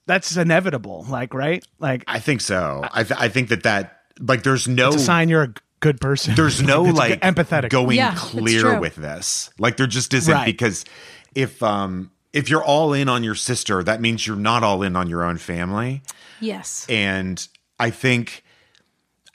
That's 0.06 0.36
inevitable. 0.36 1.06
Like 1.08 1.34
right. 1.34 1.66
Like 1.80 2.04
I 2.08 2.20
think 2.20 2.42
so. 2.42 2.84
I, 2.92 3.04
th- 3.04 3.20
I 3.20 3.30
think 3.30 3.50
that 3.50 3.64
that 3.64 4.00
like 4.20 4.44
there's 4.44 4.68
no 4.68 4.92
sign 4.98 5.30
you're 5.30 5.44
a 5.44 5.54
good 5.84 6.02
person. 6.02 6.34
there's 6.36 6.62
no 6.74 6.86
It's 6.88 6.98
like 6.98 7.20
empathetic. 7.22 7.70
going 7.70 7.98
Yeah, 7.98 8.16
clear 8.16 8.80
with 8.80 8.96
this. 8.96 9.52
Like 9.60 9.78
there 9.78 9.88
just 9.88 10.14
isn't 10.14 10.34
Right. 10.34 10.46
because 10.46 10.86
if 11.36 11.62
um 11.62 12.10
if 12.32 12.50
you're 12.50 12.64
all 12.64 12.94
in 12.94 13.10
on 13.10 13.24
your 13.24 13.36
sister, 13.36 13.84
that 13.84 14.02
means 14.02 14.26
you're 14.26 14.36
not 14.36 14.64
all 14.64 14.82
in 14.82 14.96
on 14.96 15.08
your 15.08 15.24
own 15.24 15.38
family. 15.38 16.02
Yes. 16.40 16.88
And 16.90 17.46
I 17.80 17.92
think 17.92 18.44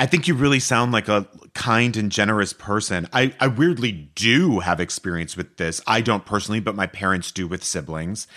I 0.00 0.06
think 0.06 0.26
you 0.28 0.34
really 0.34 0.60
sound 0.60 0.92
like 0.92 1.08
a 1.08 1.26
kind 1.54 1.96
and 1.96 2.10
generous 2.12 2.52
person. 2.52 3.08
I, 3.12 3.34
I 3.40 3.48
weirdly 3.48 3.90
do 4.14 4.60
have 4.60 4.78
experience 4.80 5.36
with 5.36 5.56
this. 5.56 5.80
I 5.88 6.00
don't 6.02 6.24
personally, 6.24 6.60
but 6.60 6.76
my 6.76 6.86
parents 6.86 7.32
do 7.32 7.48
with 7.48 7.64
siblings. 7.64 8.28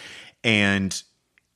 And 0.44 1.02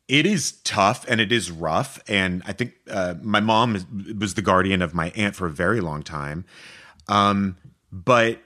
it 0.07 0.25
is 0.25 0.53
tough 0.63 1.05
and 1.07 1.19
it 1.19 1.31
is 1.31 1.49
rough. 1.51 1.99
And 2.07 2.43
I 2.45 2.53
think 2.53 2.73
uh, 2.89 3.15
my 3.21 3.39
mom 3.39 3.73
was 4.19 4.35
the 4.35 4.41
guardian 4.41 4.81
of 4.81 4.93
my 4.93 5.11
aunt 5.15 5.35
for 5.35 5.47
a 5.47 5.51
very 5.51 5.81
long 5.81 6.03
time. 6.03 6.45
Um, 7.07 7.57
but 7.91 8.39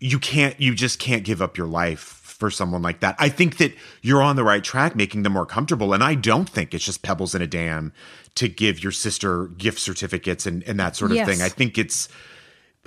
you 0.00 0.18
can't, 0.18 0.60
you 0.60 0.74
just 0.74 0.98
can't 0.98 1.24
give 1.24 1.40
up 1.42 1.56
your 1.56 1.66
life 1.66 2.00
for 2.00 2.50
someone 2.50 2.82
like 2.82 3.00
that. 3.00 3.16
I 3.18 3.28
think 3.28 3.56
that 3.58 3.74
you're 4.02 4.22
on 4.22 4.36
the 4.36 4.44
right 4.44 4.62
track, 4.62 4.94
making 4.94 5.24
them 5.24 5.32
more 5.32 5.46
comfortable. 5.46 5.92
And 5.92 6.04
I 6.04 6.14
don't 6.14 6.48
think 6.48 6.72
it's 6.72 6.84
just 6.84 7.02
pebbles 7.02 7.34
in 7.34 7.42
a 7.42 7.46
dam 7.48 7.92
to 8.36 8.48
give 8.48 8.82
your 8.82 8.92
sister 8.92 9.48
gift 9.48 9.80
certificates 9.80 10.46
and, 10.46 10.62
and 10.62 10.78
that 10.78 10.94
sort 10.94 11.10
of 11.10 11.16
Yes. 11.16 11.28
thing. 11.28 11.42
I 11.42 11.48
think 11.48 11.78
it's, 11.78 12.08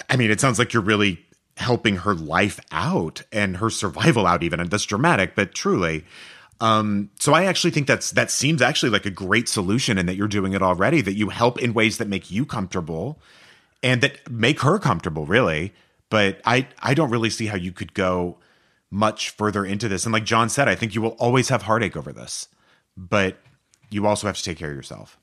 I 0.09 0.16
mean, 0.16 0.32
it 0.32 0.39
sounds 0.39 0.57
like 0.57 0.72
you're 0.74 0.82
really 0.82 1.20
helping 1.57 1.97
her 1.97 2.16
life 2.16 2.62
out 2.72 3.24
and 3.34 3.57
her 3.57 3.70
survival 3.70 4.26
out, 4.26 4.41
even. 4.41 4.62
And 4.62 4.70
that's 4.72 4.86
dramatic, 4.86 5.36
but 5.36 5.53
truly. 5.53 6.05
Um, 6.62 7.09
so 7.20 7.34
I 7.34 7.45
actually 7.45 7.72
think 7.72 7.88
that's 7.88 8.12
that 8.12 8.30
seems 8.30 8.62
actually 8.62 8.91
like 8.91 9.07
a 9.07 9.12
great 9.12 9.49
solution, 9.49 9.97
and 9.97 10.07
that 10.07 10.16
you're 10.16 10.28
doing 10.28 10.53
it 10.53 10.62
already. 10.62 11.01
That 11.01 11.16
you 11.16 11.30
help 11.30 11.59
in 11.59 11.74
ways 11.74 11.97
that 11.97 12.07
make 12.07 12.30
you 12.30 12.45
comfortable, 12.45 13.20
and 13.82 14.01
that 14.01 14.30
make 14.30 14.62
her 14.62 14.78
comfortable, 14.78 15.26
really. 15.26 15.74
But 16.09 16.39
I 16.45 16.68
I 16.80 16.93
don't 16.93 17.09
really 17.09 17.32
see 17.32 17.47
how 17.47 17.57
you 17.57 17.72
could 17.72 17.93
go 17.95 18.38
much 18.91 19.32
further 19.32 19.66
into 19.66 19.89
this. 19.89 20.05
And 20.05 20.14
like 20.14 20.24
John 20.24 20.49
said, 20.49 20.68
I 20.68 20.76
think 20.76 20.93
you 20.93 21.01
will 21.01 21.16
always 21.18 21.49
have 21.49 21.64
heartache 21.64 21.97
over 21.97 22.14
this, 22.14 22.47
but 22.95 23.38
you 23.89 24.05
also 24.05 24.28
have 24.28 24.38
to 24.38 24.43
take 24.43 24.57
care 24.57 24.70
of 24.70 24.76
yourself. 24.76 25.18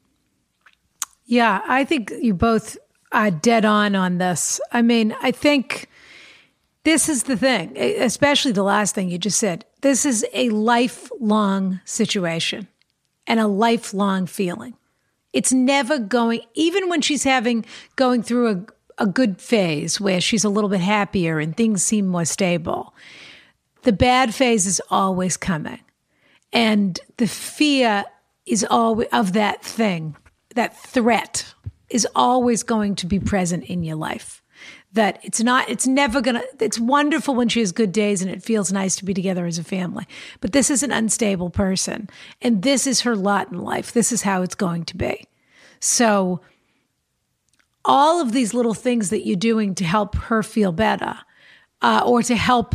Yeah, 1.24 1.60
I 1.68 1.84
think 1.84 2.12
you 2.20 2.34
both 2.34 2.78
are 3.12 3.30
dead 3.30 3.64
on 3.64 3.94
on 3.94 4.18
this. 4.18 4.60
I 4.72 4.82
mean, 4.82 5.14
I 5.22 5.30
think 5.30 5.88
this 6.84 7.08
is 7.08 7.24
the 7.24 7.36
thing, 7.36 7.76
especially 7.76 8.52
the 8.52 8.62
last 8.64 8.94
thing 8.94 9.08
you 9.08 9.18
just 9.18 9.38
said. 9.38 9.64
This 9.80 10.04
is 10.04 10.26
a 10.32 10.50
lifelong 10.50 11.80
situation 11.84 12.68
and 13.26 13.38
a 13.38 13.46
lifelong 13.46 14.26
feeling. 14.26 14.74
It's 15.32 15.52
never 15.52 15.98
going, 15.98 16.40
even 16.54 16.88
when 16.88 17.00
she's 17.00 17.24
having, 17.24 17.64
going 17.96 18.22
through 18.22 18.48
a, 18.50 19.02
a 19.02 19.06
good 19.06 19.40
phase 19.40 20.00
where 20.00 20.20
she's 20.20 20.44
a 20.44 20.48
little 20.48 20.70
bit 20.70 20.80
happier 20.80 21.38
and 21.38 21.56
things 21.56 21.82
seem 21.82 22.08
more 22.08 22.24
stable, 22.24 22.94
the 23.82 23.92
bad 23.92 24.34
phase 24.34 24.66
is 24.66 24.82
always 24.90 25.36
coming. 25.36 25.80
And 26.52 26.98
the 27.18 27.28
fear 27.28 28.04
is 28.46 28.64
always 28.68 29.08
of 29.12 29.34
that 29.34 29.62
thing, 29.62 30.16
that 30.54 30.76
threat 30.76 31.54
is 31.90 32.06
always 32.14 32.62
going 32.62 32.96
to 32.96 33.06
be 33.06 33.20
present 33.20 33.64
in 33.64 33.84
your 33.84 33.96
life. 33.96 34.37
That 34.98 35.20
it's 35.22 35.40
not, 35.40 35.68
it's 35.68 35.86
never 35.86 36.20
gonna, 36.20 36.42
it's 36.58 36.80
wonderful 36.80 37.36
when 37.36 37.48
she 37.48 37.60
has 37.60 37.70
good 37.70 37.92
days 37.92 38.20
and 38.20 38.28
it 38.28 38.42
feels 38.42 38.72
nice 38.72 38.96
to 38.96 39.04
be 39.04 39.14
together 39.14 39.46
as 39.46 39.56
a 39.56 39.62
family. 39.62 40.08
But 40.40 40.50
this 40.50 40.70
is 40.70 40.82
an 40.82 40.90
unstable 40.90 41.50
person. 41.50 42.10
And 42.42 42.62
this 42.62 42.84
is 42.84 43.02
her 43.02 43.14
lot 43.14 43.52
in 43.52 43.60
life. 43.60 43.92
This 43.92 44.10
is 44.10 44.22
how 44.22 44.42
it's 44.42 44.56
going 44.56 44.84
to 44.86 44.96
be. 44.96 45.24
So, 45.78 46.40
all 47.84 48.20
of 48.20 48.32
these 48.32 48.52
little 48.54 48.74
things 48.74 49.10
that 49.10 49.24
you're 49.24 49.36
doing 49.36 49.76
to 49.76 49.84
help 49.84 50.16
her 50.16 50.42
feel 50.42 50.72
better 50.72 51.18
uh, 51.80 52.02
or 52.04 52.22
to 52.24 52.34
help 52.34 52.74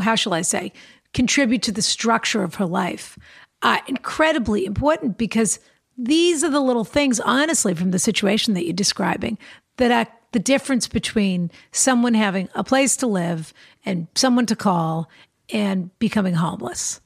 how 0.00 0.14
shall 0.14 0.34
I 0.34 0.42
say, 0.42 0.72
contribute 1.12 1.62
to 1.62 1.72
the 1.72 1.82
structure 1.82 2.42
of 2.42 2.56
her 2.56 2.66
life 2.66 3.18
are 3.62 3.80
incredibly 3.86 4.66
important 4.66 5.16
because 5.16 5.60
these 5.96 6.44
are 6.44 6.50
the 6.50 6.60
little 6.60 6.84
things, 6.84 7.20
honestly, 7.20 7.74
from 7.74 7.90
the 7.90 7.98
situation 7.98 8.54
that 8.54 8.64
you're 8.64 8.74
describing, 8.74 9.38
that 9.78 9.90
are 9.90 10.12
the 10.32 10.38
difference 10.38 10.88
between 10.88 11.50
someone 11.72 12.14
having 12.14 12.48
a 12.54 12.64
place 12.64 12.96
to 12.98 13.06
live 13.06 13.52
and 13.84 14.06
someone 14.14 14.46
to 14.46 14.56
call 14.56 15.08
and 15.50 15.96
becoming 15.98 16.34
homeless. 16.34 17.00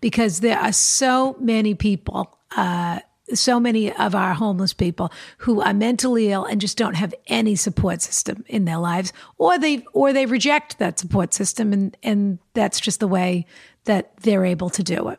Because 0.00 0.40
there 0.40 0.58
are 0.58 0.72
so 0.72 1.36
many 1.40 1.74
people 1.74 2.38
uh, 2.56 3.00
so 3.32 3.58
many 3.58 3.90
of 3.92 4.14
our 4.14 4.34
homeless 4.34 4.74
people 4.74 5.10
who 5.38 5.62
are 5.62 5.72
mentally 5.72 6.30
ill 6.30 6.44
and 6.44 6.60
just 6.60 6.76
don't 6.76 6.94
have 6.94 7.14
any 7.26 7.56
support 7.56 8.02
system 8.02 8.44
in 8.48 8.66
their 8.66 8.76
lives 8.76 9.12
or 9.38 9.58
they 9.58 9.82
or 9.92 10.12
they 10.12 10.26
reject 10.26 10.78
that 10.78 10.98
support 10.98 11.32
system 11.32 11.72
and 11.72 11.96
and 12.02 12.38
that's 12.52 12.80
just 12.80 13.00
the 13.00 13.08
way 13.08 13.46
that 13.84 14.14
they're 14.18 14.44
able 14.44 14.68
to 14.68 14.82
do 14.82 15.08
it 15.08 15.18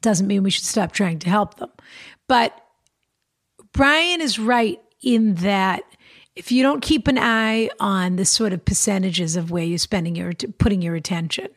doesn't 0.00 0.26
mean 0.26 0.42
we 0.42 0.50
should 0.50 0.64
stop 0.64 0.90
trying 0.90 1.18
to 1.18 1.30
help 1.30 1.54
them 1.58 1.70
but 2.26 2.60
Brian 3.72 4.20
is 4.20 4.38
right 4.38 4.80
in 5.00 5.34
that 5.36 5.82
if 6.36 6.50
you 6.50 6.62
don't 6.62 6.82
keep 6.82 7.06
an 7.06 7.18
eye 7.18 7.68
on 7.78 8.16
the 8.16 8.24
sort 8.24 8.52
of 8.52 8.64
percentages 8.64 9.36
of 9.36 9.50
where 9.50 9.64
you're 9.64 9.78
spending 9.78 10.16
your 10.16 10.32
putting 10.58 10.82
your 10.82 10.94
attention 10.94 11.48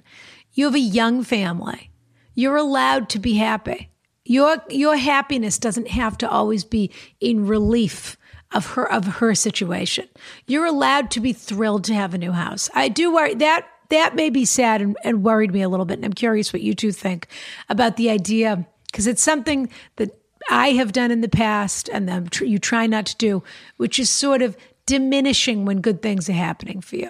you 0.53 0.65
have 0.65 0.75
a 0.75 0.79
young 0.79 1.23
family 1.23 1.91
you're 2.35 2.57
allowed 2.57 3.09
to 3.09 3.19
be 3.19 3.35
happy 3.35 3.89
your 4.25 4.57
your 4.69 4.97
happiness 4.97 5.57
doesn't 5.57 5.87
have 5.87 6.17
to 6.17 6.29
always 6.29 6.63
be 6.63 6.91
in 7.19 7.47
relief 7.47 8.17
of 8.53 8.65
her 8.71 8.91
of 8.91 9.05
her 9.05 9.35
situation. 9.35 10.07
You're 10.45 10.65
allowed 10.65 11.11
to 11.11 11.19
be 11.19 11.33
thrilled 11.33 11.83
to 11.85 11.93
have 11.93 12.13
a 12.13 12.17
new 12.17 12.31
house. 12.31 12.69
I 12.73 12.89
do 12.89 13.13
worry 13.13 13.35
that 13.35 13.67
that 13.89 14.15
may 14.15 14.29
be 14.29 14.43
sad 14.43 14.81
and, 14.81 14.97
and 15.03 15.23
worried 15.23 15.53
me 15.53 15.61
a 15.61 15.69
little 15.69 15.85
bit. 15.85 15.95
And 15.95 16.05
I'm 16.05 16.13
curious 16.13 16.51
what 16.51 16.61
you 16.61 16.73
two 16.73 16.91
think 16.91 17.27
about 17.69 17.95
the 17.95 18.09
idea 18.09 18.67
because 18.91 19.07
it's 19.07 19.23
something 19.23 19.69
that 19.95 20.19
I 20.49 20.69
have 20.71 20.91
done 20.91 21.11
in 21.11 21.21
the 21.21 21.29
past 21.29 21.89
and 21.89 22.31
tr- 22.31 22.45
you 22.45 22.59
try 22.59 22.87
not 22.87 23.05
to 23.07 23.17
do, 23.17 23.43
which 23.77 23.99
is 23.99 24.09
sort 24.09 24.41
of 24.41 24.57
diminishing 24.85 25.65
when 25.65 25.81
good 25.81 26.01
things 26.01 26.29
are 26.29 26.33
happening 26.33 26.81
for 26.81 26.95
you. 26.95 27.09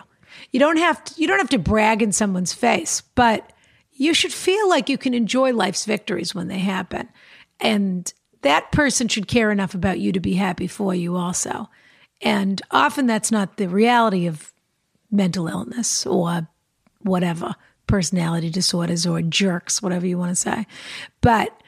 You 0.52 0.60
don't 0.60 0.78
have 0.78 1.04
to, 1.04 1.22
you 1.22 1.28
don't 1.28 1.40
have 1.40 1.50
to 1.50 1.60
brag 1.60 2.02
in 2.02 2.12
someone's 2.12 2.54
face, 2.54 3.02
but 3.16 3.54
you 3.94 4.14
should 4.14 4.34
feel 4.34 4.70
like 4.70 4.90
you 4.90 4.98
can 4.98 5.14
enjoy 5.14 5.54
life's 5.54 5.86
victories 5.86 6.36
when 6.36 6.48
they 6.48 6.60
happen. 6.60 7.10
And 7.60 8.12
that 8.42 8.72
person 8.72 9.08
should 9.08 9.28
care 9.28 9.52
enough 9.52 9.74
about 9.74 10.00
you 10.00 10.12
to 10.12 10.20
be 10.20 10.34
happy 10.34 10.68
for 10.68 10.94
you 10.94 11.16
also. 11.16 11.70
And 12.22 12.62
often 12.72 13.08
that's 13.08 13.32
not 13.32 13.58
the 13.58 13.70
reality 13.70 14.28
of 14.28 14.54
mental 15.12 15.48
illness 15.48 16.06
or 16.06 16.48
whatever, 17.02 17.56
personality 17.88 18.50
disorders 18.50 19.06
or 19.06 19.22
jerks, 19.22 19.82
whatever 19.82 20.06
you 20.06 20.18
want 20.18 20.32
to 20.32 20.36
say. 20.36 20.68
But 21.22 21.62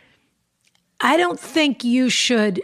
I 1.01 1.17
don't 1.17 1.39
think 1.39 1.83
you 1.83 2.09
should 2.09 2.61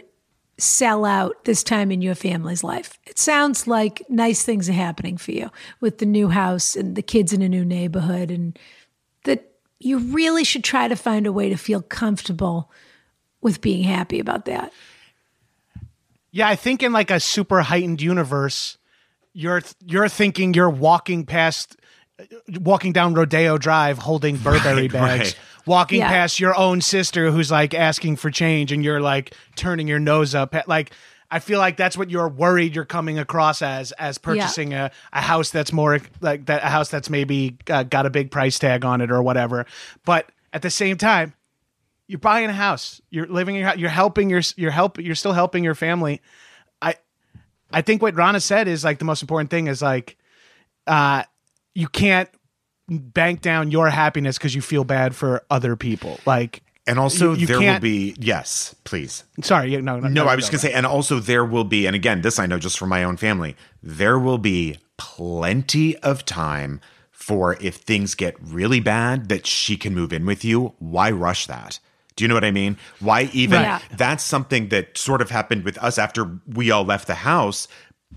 sell 0.58 1.04
out 1.04 1.44
this 1.44 1.62
time 1.62 1.90
in 1.90 2.00
your 2.00 2.14
family's 2.14 2.64
life. 2.64 2.98
It 3.06 3.18
sounds 3.18 3.66
like 3.66 4.02
nice 4.08 4.42
things 4.42 4.68
are 4.68 4.74
happening 4.74 5.16
for 5.16 5.32
you 5.32 5.50
with 5.80 5.98
the 5.98 6.06
new 6.06 6.28
house 6.28 6.76
and 6.76 6.96
the 6.96 7.02
kids 7.02 7.32
in 7.32 7.42
a 7.42 7.48
new 7.48 7.64
neighborhood 7.64 8.30
and 8.30 8.58
that 9.24 9.52
you 9.78 9.98
really 9.98 10.44
should 10.44 10.64
try 10.64 10.88
to 10.88 10.96
find 10.96 11.26
a 11.26 11.32
way 11.32 11.50
to 11.50 11.56
feel 11.56 11.82
comfortable 11.82 12.70
with 13.42 13.60
being 13.60 13.84
happy 13.84 14.18
about 14.18 14.46
that. 14.46 14.72
Yeah, 16.30 16.48
I 16.48 16.56
think 16.56 16.82
in 16.82 16.92
like 16.92 17.10
a 17.10 17.20
super 17.20 17.62
heightened 17.62 18.00
universe, 18.00 18.78
you're 19.32 19.62
you're 19.84 20.08
thinking 20.08 20.54
you're 20.54 20.70
walking 20.70 21.26
past 21.26 21.76
walking 22.60 22.92
down 22.92 23.14
Rodeo 23.14 23.58
Drive 23.58 23.98
holding 23.98 24.36
Burberry 24.36 24.82
right, 24.82 24.92
bags. 24.92 25.28
Right. 25.28 25.38
Walking 25.66 26.00
yeah. 26.00 26.08
past 26.08 26.38
your 26.38 26.56
own 26.56 26.80
sister 26.80 27.30
who's 27.30 27.50
like 27.50 27.74
asking 27.74 28.16
for 28.16 28.30
change 28.30 28.70
and 28.72 28.84
you're 28.84 29.00
like 29.00 29.34
turning 29.56 29.88
your 29.88 29.98
nose 29.98 30.34
up 30.34 30.54
at 30.54 30.68
like 30.68 30.92
I 31.28 31.40
feel 31.40 31.58
like 31.58 31.76
that's 31.76 31.96
what 31.96 32.08
you're 32.08 32.28
worried 32.28 32.74
you're 32.74 32.84
coming 32.84 33.18
across 33.18 33.62
as 33.62 33.90
as 33.92 34.16
purchasing 34.16 34.70
yeah. 34.70 34.90
a, 35.12 35.18
a 35.18 35.20
house 35.20 35.50
that's 35.50 35.72
more 35.72 35.98
like 36.20 36.46
that 36.46 36.62
a 36.62 36.68
house 36.68 36.88
that's 36.88 37.10
maybe 37.10 37.58
uh, 37.68 37.82
got 37.82 38.06
a 38.06 38.10
big 38.10 38.30
price 38.30 38.58
tag 38.58 38.84
on 38.84 39.00
it 39.00 39.10
or 39.10 39.22
whatever. 39.22 39.66
But 40.04 40.30
at 40.52 40.62
the 40.62 40.70
same 40.70 40.96
time, 40.96 41.34
you're 42.06 42.20
buying 42.20 42.48
a 42.48 42.52
house. 42.52 43.00
You're 43.10 43.26
living 43.26 43.56
in 43.56 43.60
your 43.60 43.70
house. 43.70 43.78
You're 43.78 43.90
helping 43.90 44.30
your 44.30 44.42
you're 44.56 44.70
help 44.70 45.00
you're 45.00 45.16
still 45.16 45.32
helping 45.32 45.64
your 45.64 45.74
family. 45.74 46.22
I 46.80 46.94
I 47.72 47.82
think 47.82 48.02
what 48.02 48.14
Rana 48.14 48.40
said 48.40 48.68
is 48.68 48.84
like 48.84 49.00
the 49.00 49.04
most 49.04 49.22
important 49.22 49.50
thing 49.50 49.66
is 49.66 49.82
like 49.82 50.16
uh 50.86 51.24
you 51.76 51.88
can't 51.88 52.30
bank 52.88 53.42
down 53.42 53.70
your 53.70 53.90
happiness 53.90 54.38
because 54.38 54.54
you 54.54 54.62
feel 54.62 54.84
bad 54.84 55.14
for 55.14 55.44
other 55.50 55.76
people. 55.76 56.18
Like 56.24 56.62
and 56.86 56.98
also, 56.98 57.32
you, 57.32 57.40
you 57.40 57.46
there 57.46 57.60
will 57.60 57.80
be 57.80 58.16
yes, 58.18 58.74
please. 58.84 59.24
Sorry, 59.42 59.70
no, 59.70 59.98
no, 59.98 60.00
no. 60.00 60.08
no 60.08 60.26
I 60.26 60.34
was 60.34 60.44
just 60.44 60.52
gonna 60.52 60.72
say, 60.72 60.72
and 60.72 60.86
also 60.86 61.20
there 61.20 61.44
will 61.44 61.64
be, 61.64 61.86
and 61.86 61.94
again, 61.94 62.22
this 62.22 62.38
I 62.38 62.46
know 62.46 62.58
just 62.58 62.78
from 62.78 62.88
my 62.88 63.04
own 63.04 63.16
family. 63.16 63.56
There 63.82 64.18
will 64.18 64.38
be 64.38 64.78
plenty 64.96 65.96
of 65.98 66.24
time 66.24 66.80
for 67.10 67.56
if 67.60 67.76
things 67.76 68.14
get 68.14 68.36
really 68.40 68.80
bad 68.80 69.28
that 69.28 69.46
she 69.46 69.76
can 69.76 69.94
move 69.94 70.12
in 70.12 70.24
with 70.24 70.44
you. 70.44 70.74
Why 70.78 71.10
rush 71.10 71.46
that? 71.46 71.78
Do 72.14 72.24
you 72.24 72.28
know 72.28 72.34
what 72.34 72.44
I 72.44 72.50
mean? 72.50 72.78
Why 73.00 73.28
even? 73.34 73.62
Right. 73.62 73.82
That's 73.94 74.24
something 74.24 74.70
that 74.70 74.96
sort 74.96 75.20
of 75.20 75.28
happened 75.28 75.64
with 75.64 75.76
us 75.78 75.98
after 75.98 76.38
we 76.46 76.70
all 76.70 76.84
left 76.84 77.06
the 77.06 77.14
house 77.14 77.68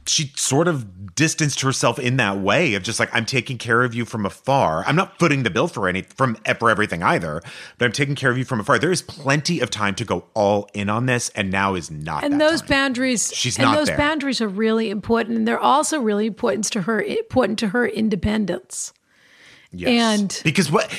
she 0.10 0.32
sort 0.36 0.68
of 0.68 1.16
distanced 1.16 1.62
herself 1.62 2.00
in 2.00 2.18
that 2.18 2.40
way 2.40 2.74
of 2.74 2.84
just 2.84 3.00
like 3.00 3.10
I'm 3.14 3.26
taking 3.26 3.58
care 3.58 3.84
of 3.84 3.94
you 3.94 4.06
from 4.06 4.26
afar. 4.26 4.84
I'm 4.88 4.96
not 4.96 5.20
footing 5.20 5.44
the 5.44 5.50
bill 5.50 5.68
for 5.68 5.88
any 5.88 6.02
from 6.02 6.38
eh, 6.46 6.54
for 6.54 6.70
everything 6.70 7.04
either, 7.04 7.42
but 7.78 7.86
I'm 7.86 7.92
taking 7.92 8.16
care 8.16 8.32
of 8.32 8.38
you 8.38 8.46
from 8.46 8.60
afar. 8.60 8.80
There 8.80 8.92
is 8.92 9.02
plenty 9.02 9.60
of 9.60 9.70
time 9.70 9.96
to 9.96 10.06
go 10.06 10.26
all 10.34 10.70
in 10.74 10.90
on 10.90 11.06
this, 11.06 11.30
and 11.30 11.52
now 11.52 11.76
is 11.76 11.92
not. 11.92 12.24
And 12.24 12.40
those 12.40 12.62
time. 12.62 12.70
boundaries, 12.70 13.32
she's 13.36 13.58
and 13.58 13.66
not 13.66 13.76
those 13.76 13.88
there. 13.88 13.98
boundaries 13.98 14.42
are 14.42 14.48
really 14.48 14.90
important, 14.90 15.38
and 15.38 15.48
they're 15.48 15.60
also 15.60 16.00
really 16.00 16.26
important 16.26 16.66
to 16.66 16.82
her 16.82 17.02
important 17.02 17.60
to 17.60 17.70
her 17.70 17.88
independence. 17.88 18.94
Yes. 19.72 19.90
And 19.90 20.42
because 20.44 20.72
what 20.72 20.92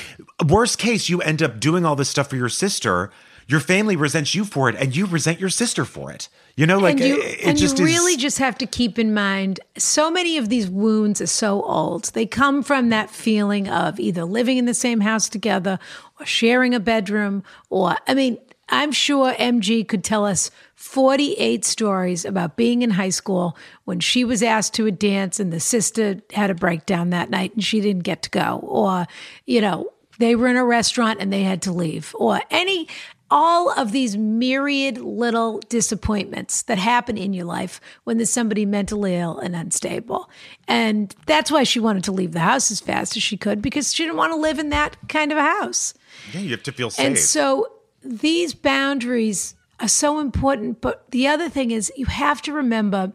worst 0.47 0.77
case, 0.77 1.09
you 1.09 1.21
end 1.21 1.41
up 1.41 1.59
doing 1.59 1.85
all 1.85 1.95
this 1.95 2.09
stuff 2.09 2.29
for 2.29 2.37
your 2.37 2.49
sister. 2.49 3.11
Your 3.47 3.59
family 3.59 3.97
resents 3.97 4.33
you 4.33 4.45
for 4.45 4.69
it, 4.69 4.75
and 4.75 4.95
you 4.95 5.05
resent 5.05 5.39
your 5.39 5.49
sister 5.49 5.83
for 5.83 6.11
it. 6.11 6.29
You 6.55 6.65
know, 6.65 6.79
like 6.79 6.97
and 6.97 7.05
you, 7.05 7.21
it, 7.21 7.39
it 7.39 7.45
and 7.45 7.57
just 7.57 7.79
you 7.79 7.85
is, 7.85 7.91
really 7.91 8.17
just 8.17 8.37
have 8.39 8.57
to 8.59 8.65
keep 8.65 8.99
in 8.99 9.13
mind 9.13 9.59
so 9.77 10.11
many 10.11 10.37
of 10.37 10.49
these 10.49 10.69
wounds 10.69 11.21
are 11.21 11.27
so 11.27 11.63
old. 11.63 12.05
They 12.13 12.25
come 12.25 12.63
from 12.63 12.89
that 12.89 13.09
feeling 13.09 13.69
of 13.69 13.99
either 13.99 14.25
living 14.25 14.57
in 14.57 14.65
the 14.65 14.73
same 14.73 15.01
house 15.01 15.29
together 15.29 15.79
or 16.19 16.25
sharing 16.25 16.73
a 16.73 16.79
bedroom 16.79 17.43
or 17.69 17.95
I 18.07 18.13
mean, 18.13 18.37
I'm 18.69 18.91
sure 18.91 19.33
MG 19.33 19.87
could 19.87 20.03
tell 20.03 20.25
us 20.25 20.49
48 20.75 21.65
stories 21.65 22.25
about 22.25 22.55
being 22.55 22.81
in 22.81 22.91
high 22.91 23.09
school 23.09 23.57
when 23.83 23.99
she 23.99 24.23
was 24.23 24.41
asked 24.41 24.73
to 24.75 24.87
a 24.87 24.91
dance 24.91 25.39
and 25.39 25.51
the 25.51 25.59
sister 25.59 26.21
had 26.31 26.49
a 26.49 26.55
breakdown 26.55 27.09
that 27.09 27.29
night 27.29 27.53
and 27.53 27.63
she 27.63 27.81
didn't 27.81 28.03
get 28.03 28.23
to 28.23 28.29
go 28.29 28.59
or, 28.63 29.07
you 29.45 29.61
know, 29.61 29.91
they 30.21 30.35
were 30.35 30.47
in 30.47 30.55
a 30.55 30.63
restaurant 30.63 31.19
and 31.19 31.33
they 31.33 31.43
had 31.43 31.63
to 31.63 31.71
leave, 31.71 32.15
or 32.17 32.39
any, 32.51 32.87
all 33.31 33.71
of 33.71 33.93
these 33.93 34.17
myriad 34.17 34.97
little 34.97 35.59
disappointments 35.69 36.63
that 36.63 36.77
happen 36.77 37.17
in 37.17 37.33
your 37.33 37.45
life 37.45 37.79
when 38.03 38.17
there's 38.17 38.29
somebody 38.29 38.65
mentally 38.65 39.15
ill 39.15 39.39
and 39.39 39.55
unstable. 39.55 40.29
And 40.67 41.15
that's 41.25 41.49
why 41.49 41.63
she 41.63 41.79
wanted 41.79 42.03
to 42.03 42.11
leave 42.11 42.33
the 42.33 42.41
house 42.41 42.69
as 42.69 42.81
fast 42.81 43.15
as 43.15 43.23
she 43.23 43.37
could 43.37 43.61
because 43.61 43.93
she 43.93 44.03
didn't 44.03 44.17
want 44.17 44.33
to 44.33 44.37
live 44.37 44.59
in 44.59 44.69
that 44.69 44.97
kind 45.07 45.31
of 45.31 45.37
a 45.37 45.43
house. 45.43 45.93
Yeah, 46.33 46.41
you 46.41 46.51
have 46.51 46.63
to 46.63 46.73
feel 46.73 46.89
safe. 46.89 47.05
And 47.05 47.17
so 47.17 47.71
these 48.03 48.53
boundaries 48.53 49.55
are 49.79 49.87
so 49.87 50.19
important. 50.19 50.81
But 50.81 51.09
the 51.11 51.27
other 51.27 51.47
thing 51.47 51.71
is, 51.71 51.91
you 51.95 52.07
have 52.07 52.41
to 52.43 52.53
remember 52.53 53.13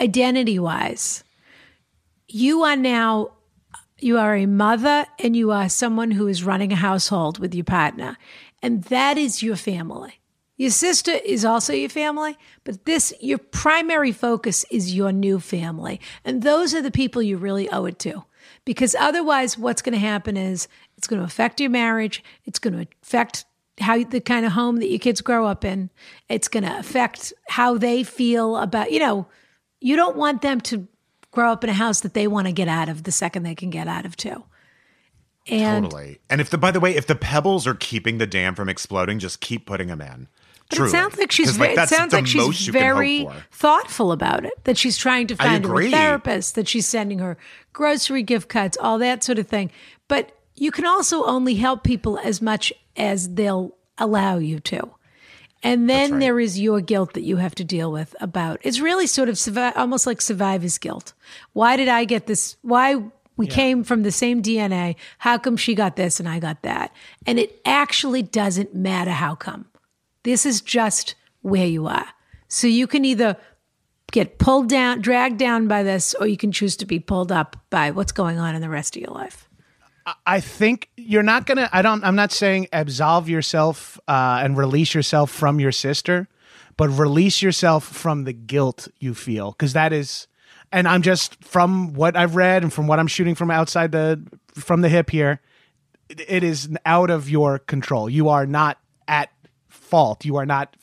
identity 0.00 0.58
wise, 0.58 1.24
you 2.28 2.62
are 2.62 2.76
now. 2.76 3.32
You 4.02 4.16
are 4.16 4.34
a 4.34 4.46
mother 4.46 5.04
and 5.18 5.36
you 5.36 5.50
are 5.50 5.68
someone 5.68 6.12
who 6.12 6.26
is 6.26 6.42
running 6.42 6.72
a 6.72 6.76
household 6.76 7.38
with 7.38 7.54
your 7.54 7.64
partner. 7.64 8.16
And 8.62 8.84
that 8.84 9.16
is 9.18 9.42
your 9.42 9.56
family. 9.56 10.20
Your 10.56 10.70
sister 10.70 11.12
is 11.12 11.44
also 11.44 11.72
your 11.72 11.88
family, 11.88 12.36
but 12.64 12.84
this, 12.84 13.14
your 13.18 13.38
primary 13.38 14.12
focus 14.12 14.66
is 14.70 14.94
your 14.94 15.10
new 15.10 15.40
family. 15.40 16.00
And 16.22 16.42
those 16.42 16.74
are 16.74 16.82
the 16.82 16.90
people 16.90 17.22
you 17.22 17.38
really 17.38 17.70
owe 17.70 17.86
it 17.86 17.98
to. 18.00 18.24
Because 18.66 18.94
otherwise, 18.94 19.56
what's 19.56 19.80
going 19.80 19.94
to 19.94 19.98
happen 19.98 20.36
is 20.36 20.68
it's 20.98 21.06
going 21.06 21.18
to 21.18 21.24
affect 21.24 21.60
your 21.60 21.70
marriage. 21.70 22.22
It's 22.44 22.58
going 22.58 22.74
to 22.74 22.86
affect 23.02 23.46
how 23.80 24.04
the 24.04 24.20
kind 24.20 24.44
of 24.44 24.52
home 24.52 24.76
that 24.76 24.90
your 24.90 24.98
kids 24.98 25.22
grow 25.22 25.46
up 25.46 25.64
in. 25.64 25.88
It's 26.28 26.48
going 26.48 26.64
to 26.64 26.78
affect 26.78 27.32
how 27.48 27.78
they 27.78 28.02
feel 28.02 28.58
about, 28.58 28.92
you 28.92 28.98
know, 28.98 29.26
you 29.80 29.96
don't 29.96 30.16
want 30.16 30.42
them 30.42 30.60
to 30.62 30.86
grow 31.30 31.52
up 31.52 31.64
in 31.64 31.70
a 31.70 31.74
house 31.74 32.00
that 32.00 32.12
they 32.12 32.26
want 32.26 32.48
to 32.48 32.52
get 32.52 32.68
out 32.68 32.88
of 32.88 33.04
the 33.04 33.12
second 33.12 33.44
they 33.44 33.54
can 33.54 33.70
get 33.70 33.88
out 33.88 34.04
of 34.04 34.14
too. 34.16 34.44
And 35.50 35.84
totally. 35.84 36.20
And 36.28 36.40
if 36.40 36.50
the 36.50 36.58
by 36.58 36.70
the 36.70 36.80
way, 36.80 36.94
if 36.94 37.06
the 37.06 37.16
pebbles 37.16 37.66
are 37.66 37.74
keeping 37.74 38.18
the 38.18 38.26
dam 38.26 38.54
from 38.54 38.68
exploding, 38.68 39.18
just 39.18 39.40
keep 39.40 39.66
putting 39.66 39.88
them 39.88 40.00
in. 40.00 40.28
But 40.68 40.76
Truly. 40.76 40.88
it 40.88 40.92
sounds 40.92 41.18
like 41.18 41.32
she's 41.32 41.56
very, 41.56 41.74
it 41.74 41.88
sounds 41.88 42.12
like 42.12 42.28
she's 42.28 42.46
most 42.46 42.66
you 42.66 42.72
can 42.72 42.82
hope 42.82 42.94
very 42.94 43.28
thoughtful 43.50 44.12
about 44.12 44.44
it. 44.44 44.64
That 44.64 44.78
she's 44.78 44.96
trying 44.96 45.26
to 45.26 45.36
find 45.36 45.64
a 45.64 45.90
therapist, 45.90 46.54
that 46.54 46.68
she's 46.68 46.86
sending 46.86 47.18
her 47.18 47.36
grocery 47.72 48.22
gift 48.22 48.48
cards, 48.48 48.76
all 48.80 48.98
that 48.98 49.24
sort 49.24 49.40
of 49.40 49.48
thing. 49.48 49.72
But 50.06 50.30
you 50.54 50.70
can 50.70 50.86
also 50.86 51.24
only 51.24 51.56
help 51.56 51.82
people 51.82 52.18
as 52.20 52.40
much 52.40 52.72
as 52.96 53.34
they'll 53.34 53.74
allow 53.98 54.38
you 54.38 54.60
to. 54.60 54.90
And 55.62 55.90
then 55.90 56.12
right. 56.12 56.20
there 56.20 56.40
is 56.40 56.58
your 56.58 56.80
guilt 56.80 57.14
that 57.14 57.22
you 57.22 57.36
have 57.36 57.54
to 57.56 57.64
deal 57.64 57.92
with 57.92 58.14
about. 58.20 58.60
It's 58.62 58.80
really 58.80 59.06
sort 59.06 59.28
of 59.28 59.34
survi- 59.34 59.76
almost 59.76 60.06
like 60.06 60.20
survivor's 60.20 60.78
guilt. 60.78 61.12
Why 61.52 61.76
did 61.76 61.88
I 61.88 62.04
get 62.04 62.26
this? 62.26 62.56
Why 62.62 63.02
we 63.40 63.46
came 63.46 63.84
from 63.84 64.02
the 64.02 64.12
same 64.12 64.42
DNA? 64.42 64.96
How 65.18 65.38
come 65.38 65.56
she 65.56 65.74
got 65.74 65.96
this 65.96 66.20
and 66.20 66.28
I 66.28 66.38
got 66.38 66.62
that? 66.62 66.92
And 67.26 67.38
it 67.38 67.60
actually 67.64 68.22
doesn't 68.22 68.74
matter 68.74 69.10
how 69.10 69.34
come. 69.34 69.66
This 70.22 70.44
is 70.44 70.60
just 70.60 71.14
where 71.42 71.66
you 71.66 71.86
are. 71.86 72.06
So 72.48 72.66
you 72.66 72.86
can 72.86 73.04
either 73.04 73.36
get 74.12 74.38
pulled 74.38 74.68
down, 74.68 75.00
dragged 75.00 75.38
down 75.38 75.68
by 75.68 75.82
this, 75.82 76.14
or 76.14 76.26
you 76.26 76.36
can 76.36 76.52
choose 76.52 76.76
to 76.76 76.86
be 76.86 76.98
pulled 76.98 77.32
up 77.32 77.56
by 77.70 77.90
what's 77.90 78.12
going 78.12 78.38
on 78.38 78.54
in 78.54 78.60
the 78.60 78.68
rest 78.68 78.96
of 78.96 79.02
your 79.02 79.12
life. 79.12 79.48
I 80.26 80.40
think 80.40 80.88
you're 80.96 81.22
not 81.22 81.46
gonna. 81.46 81.68
I 81.72 81.82
don't. 81.82 82.02
I'm 82.04 82.16
not 82.16 82.32
saying 82.32 82.68
absolve 82.72 83.28
yourself 83.28 84.00
uh, 84.08 84.40
and 84.42 84.56
release 84.56 84.94
yourself 84.94 85.30
from 85.30 85.60
your 85.60 85.72
sister, 85.72 86.28
but 86.76 86.88
release 86.88 87.42
yourself 87.42 87.84
from 87.84 88.24
the 88.24 88.32
guilt 88.32 88.88
you 88.98 89.14
feel 89.14 89.52
because 89.52 89.72
that 89.74 89.92
is. 89.92 90.26
And 90.72 90.86
I'm 90.86 91.02
just 91.02 91.42
from 91.44 91.94
what 91.94 92.16
I've 92.16 92.36
read 92.36 92.62
and 92.62 92.72
from 92.72 92.86
what 92.86 92.98
I'm 92.98 93.06
shooting 93.08 93.34
from 93.34 93.50
outside 93.50 93.92
the 93.92 94.20
from 94.54 94.80
the 94.82 94.88
hip 94.88 95.10
here. 95.10 95.40
it- 96.08 96.42
is 96.44 96.68
out 96.84 97.10
of 97.10 97.28
your 97.30 97.58
control. 97.58 98.08
You 98.10 98.28
are 98.28 98.46
not 98.46 98.78
at 99.06 99.30
fault. 99.68 100.24
You 100.24 100.36
are 100.36 100.46
not 100.46 100.76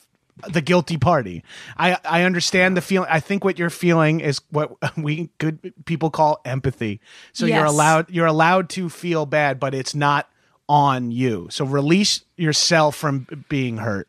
the 0.48 0.60
guilty 0.62 0.96
party. 0.96 1.42
I 1.76 1.98
I 2.04 2.22
understand 2.22 2.76
the 2.76 2.80
feeling. 2.80 3.08
I 3.10 3.20
think 3.20 3.44
what 3.44 3.58
you're 3.58 3.70
feeling 3.70 4.20
is 4.20 4.40
what 4.50 4.72
we 4.96 5.30
good 5.38 5.72
people 5.84 6.10
call 6.10 6.40
empathy. 6.44 7.00
So 7.32 7.44
you're 7.56 7.66
allowed 7.66 8.10
you're 8.10 8.26
allowed 8.26 8.68
to 8.70 8.88
feel 8.88 9.26
bad, 9.26 9.58
but 9.60 9.74
it's 9.74 9.94
not 9.94 10.28
on 10.68 11.10
you. 11.10 11.48
So 11.50 11.64
release 11.64 12.24
yourself 12.36 12.94
from 12.96 13.26
being 13.48 13.78
hurt 13.78 14.07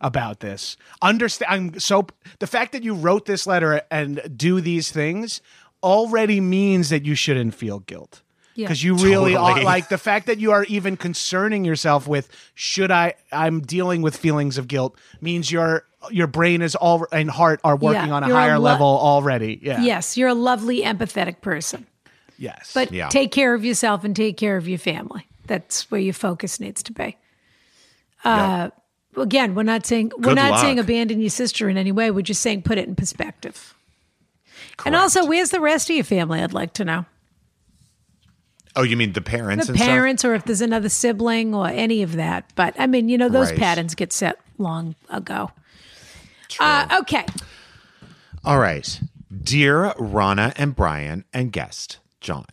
about 0.00 0.40
this. 0.40 0.76
Understand 1.02 1.52
I'm 1.52 1.78
so 1.80 2.06
the 2.38 2.46
fact 2.46 2.72
that 2.72 2.82
you 2.82 2.94
wrote 2.94 3.26
this 3.26 3.46
letter 3.46 3.82
and 3.90 4.20
do 4.36 4.60
these 4.60 4.90
things 4.90 5.40
already 5.82 6.40
means 6.40 6.88
that 6.90 7.04
you 7.04 7.14
shouldn't 7.14 7.54
feel 7.54 7.80
guilt. 7.80 8.22
Yeah. 8.54 8.66
Because 8.66 8.82
you 8.82 8.94
really 8.96 9.34
Totally. 9.34 9.60
are 9.62 9.64
like 9.64 9.88
the 9.88 9.96
fact 9.98 10.26
that 10.26 10.38
you 10.38 10.52
are 10.52 10.64
even 10.64 10.96
concerning 10.96 11.64
yourself 11.64 12.06
with 12.08 12.28
should 12.54 12.90
I 12.90 13.14
I'm 13.32 13.60
dealing 13.60 14.02
with 14.02 14.16
feelings 14.16 14.58
of 14.58 14.68
guilt 14.68 14.98
means 15.20 15.50
your 15.52 15.84
your 16.10 16.26
brain 16.26 16.60
is 16.62 16.74
all 16.74 17.06
and 17.12 17.30
heart 17.30 17.60
are 17.62 17.76
working 17.76 18.08
Yeah, 18.08 18.14
on 18.14 18.22
a 18.24 18.28
you're 18.28 18.36
a 18.36 18.40
higher 18.40 18.58
lo- 18.58 18.64
level 18.72 18.86
already. 18.86 19.60
Yeah. 19.62 19.82
Yes, 19.82 20.16
you're 20.16 20.28
a 20.30 20.34
lovely, 20.34 20.82
empathetic 20.82 21.40
person. 21.42 21.86
Yes. 22.38 22.72
But 22.74 22.90
Yeah. 22.90 23.08
take 23.08 23.32
care 23.32 23.54
of 23.54 23.64
yourself 23.64 24.02
and 24.02 24.16
take 24.16 24.36
care 24.36 24.56
of 24.56 24.66
your 24.66 24.78
family. 24.78 25.26
That's 25.46 25.90
where 25.90 26.00
your 26.00 26.14
focus 26.14 26.58
needs 26.58 26.82
to 26.84 26.92
be. 26.92 27.16
Uh, 28.24 28.70
Again, 29.16 29.54
we're 29.54 29.62
not 29.64 29.84
saying 29.86 30.12
we're 30.16 30.22
Good 30.22 30.36
not 30.36 30.52
luck. 30.52 30.60
saying 30.60 30.78
abandon 30.78 31.20
your 31.20 31.30
sister 31.30 31.68
in 31.68 31.76
any 31.76 31.92
way. 31.92 32.10
We're 32.10 32.22
just 32.22 32.42
saying 32.42 32.62
put 32.62 32.78
it 32.78 32.86
in 32.88 32.94
perspective. 32.94 33.74
And 34.86 34.94
also, 34.96 35.26
where's 35.26 35.50
the 35.50 35.60
rest 35.60 35.90
of 35.90 35.96
your 35.96 36.04
family? 36.04 36.40
I'd 36.40 36.52
like 36.54 36.72
to 36.74 36.84
know 36.84 37.04
Oh, 38.76 38.82
you 38.82 38.96
mean 38.96 39.12
the 39.12 39.20
parents? 39.20 39.66
the 39.66 39.72
and 39.72 39.78
stuff? 39.80 39.88
parents, 39.88 40.24
or 40.24 40.34
if 40.34 40.44
there's 40.44 40.60
another 40.60 40.88
sibling, 40.88 41.54
or 41.54 41.66
any 41.68 42.02
of 42.02 42.12
that. 42.12 42.50
But 42.54 42.74
I 42.78 42.86
mean, 42.86 43.08
you 43.08 43.18
know, 43.18 43.28
those 43.28 43.50
Right. 43.50 43.58
patterns 43.58 43.94
get 43.96 44.12
set 44.12 44.38
long 44.58 44.94
ago. 45.10 45.50
Uh, 46.58 46.98
okay, 47.00 47.26
All 48.44 48.58
right. 48.58 49.00
Dear 49.42 49.92
Rana 49.98 50.52
and 50.56 50.74
Brian 50.74 51.24
and 51.32 51.52
guest, 51.52 51.98
John. 52.20 52.46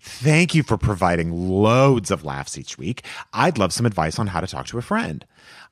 Thank 0.00 0.54
you 0.54 0.62
for 0.62 0.76
providing 0.76 1.32
loads 1.48 2.10
of 2.10 2.24
laughs 2.24 2.58
each 2.58 2.76
week. 2.76 3.02
I'd 3.32 3.56
love 3.58 3.72
some 3.72 3.86
advice 3.86 4.18
on 4.18 4.28
how 4.28 4.40
to 4.40 4.46
talk 4.46 4.66
to 4.66 4.78
a 4.78 4.82
friend. 4.82 5.24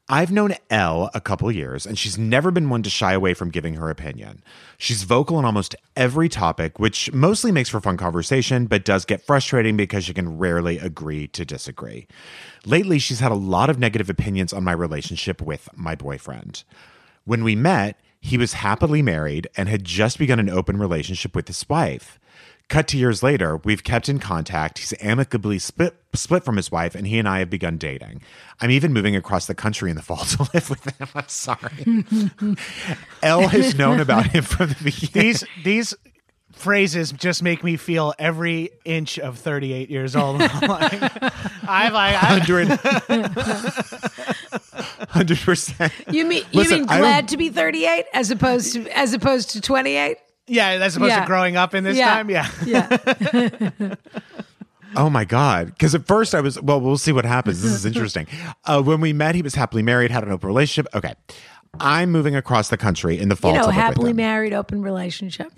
I've 0.09 0.33
known 0.33 0.55
Elle 0.69 1.11
a 1.15 1.21
couple 1.21 1.51
years, 1.53 1.87
and 1.87 1.97
she's 1.97 2.19
never 2.19 2.51
been 2.51 2.69
one 2.69 2.83
to 2.83 2.91
shy 2.91 3.13
away 3.13 3.35
from 3.35 3.51
giving 3.51 3.75
her 3.75 3.89
opinion. 3.89 4.43
She's 4.77 5.05
vocal 5.05 5.37
on 5.37 5.45
almost 5.45 5.77
every 5.97 6.29
topic, 6.29 6.81
which 6.81 7.13
mostly 7.13 7.53
makes 7.53 7.69
for 7.69 7.81
fun 7.81 7.97
conversation, 7.97 8.67
but 8.67 8.85
does 8.85 9.05
get 9.05 9.25
frustrating 9.25 9.77
because 9.77 10.05
she 10.05 10.13
can 10.13 10.39
rarely 10.39 10.79
agree 10.79 11.29
to 11.29 11.45
disagree. 11.45 12.09
Lately, 12.67 12.99
she's 12.99 13.21
had 13.21 13.33
a 13.33 13.37
lot 13.37 13.71
of 13.71 13.79
negative 13.79 14.11
opinions 14.11 14.53
on 14.53 14.65
my 14.65 14.73
relationship 14.73 15.41
with 15.41 15.69
my 15.75 15.95
boyfriend. 15.95 16.65
When 17.25 17.45
we 17.45 17.55
met, 17.55 17.99
he 18.21 18.37
was 18.37 18.55
happily 18.55 19.03
married 19.03 19.49
and 19.57 19.69
had 19.69 19.85
just 19.85 20.19
begun 20.19 20.41
an 20.41 20.51
open 20.51 20.79
relationship 20.79 21.37
with 21.37 21.47
his 21.47 21.69
wife. 21.69 22.19
Cut 22.73 22.89
to 22.89 22.97
years 22.97 23.23
later, 23.23 23.59
we've 23.59 23.85
kept 23.85 24.09
in 24.09 24.19
contact. 24.19 24.79
He's 24.79 24.95
amicably 24.99 25.59
split, 25.59 25.95
split 26.15 26.43
from 26.43 26.57
his 26.57 26.73
wife, 26.73 26.95
and 26.95 27.07
he 27.07 27.19
and 27.19 27.29
I 27.29 27.41
have 27.41 27.51
begun 27.51 27.77
dating. 27.77 28.23
I'm 28.63 28.71
even 28.71 28.95
moving 28.95 29.15
across 29.15 29.45
the 29.45 29.55
country 29.55 29.91
in 29.91 29.97
the 29.97 30.01
fall 30.01 30.17
to 30.25 30.49
live 30.55 30.71
with 30.71 30.83
him. 30.99 31.07
I'm 31.15 31.29
sorry. 31.29 32.57
Elle 33.23 33.49
has 33.49 33.75
known 33.75 34.01
about 34.01 34.29
him 34.29 34.43
from 34.43 34.71
the 34.71 34.85
beginning. 34.85 35.11
these 35.13 35.45
these 35.63 35.95
phrases 36.53 37.13
just 37.13 37.43
make 37.43 37.63
me 37.63 37.77
feel 37.77 38.15
every 38.19 38.71
inch 38.87 39.19
of 39.19 39.39
38 39.39 39.91
years 39.91 40.17
old. 40.17 40.39
like, 40.39 40.63
I'm 41.69 41.93
like, 41.93 42.23
I, 42.23 42.41
100 45.11 45.39
percent. 45.41 45.93
you 46.11 46.25
mean 46.25 46.43
you 46.53 46.61
Listen, 46.61 46.77
mean 46.79 46.87
glad 46.87 47.29
to 47.29 47.37
be 47.37 47.51
38 47.51 48.07
as 48.15 48.31
opposed 48.31 48.73
to 48.73 48.89
as 48.97 49.13
opposed 49.13 49.51
to 49.51 49.61
28? 49.61 50.17
Yeah, 50.47 50.69
as 50.71 50.97
opposed 50.97 51.11
Yeah. 51.11 51.21
to 51.21 51.27
growing 51.27 51.57
up 51.57 51.75
in 51.75 51.85
this 51.85 51.97
Yeah. 51.97 52.15
time. 52.15 52.31
Yeah. 52.31 52.49
Yeah. 52.65 53.95
Oh 54.95 55.09
my 55.09 55.25
God. 55.25 55.69
Because 55.69 55.95
at 55.95 56.07
first 56.07 56.35
I 56.35 56.43
was, 56.43 56.61
well, 56.61 56.79
we'll 56.79 56.99
see 56.99 57.13
what 57.13 57.25
happens. 57.25 57.63
This 57.63 57.73
is 57.73 57.87
interesting. 57.87 58.27
Uh, 58.65 58.81
when 58.83 59.01
we 59.01 59.13
met, 59.13 59.35
he 59.35 59.41
was 59.43 59.55
happily 59.55 59.83
married, 59.83 60.11
had 60.11 60.23
an 60.23 60.31
open 60.31 60.47
relationship. 60.47 60.87
Okay. 60.95 61.15
I'm 61.81 62.13
moving 62.13 62.37
across 62.37 62.69
the 62.69 62.77
country 62.77 63.19
in 63.19 63.29
the 63.31 63.35
fall. 63.37 63.53
you 63.53 63.57
know, 63.57 63.63
to 63.63 63.67
live 63.69 63.77
with 63.77 63.83
happily 63.85 64.13
married, 64.13 64.53
open 64.53 64.83
relationship. 64.83 65.51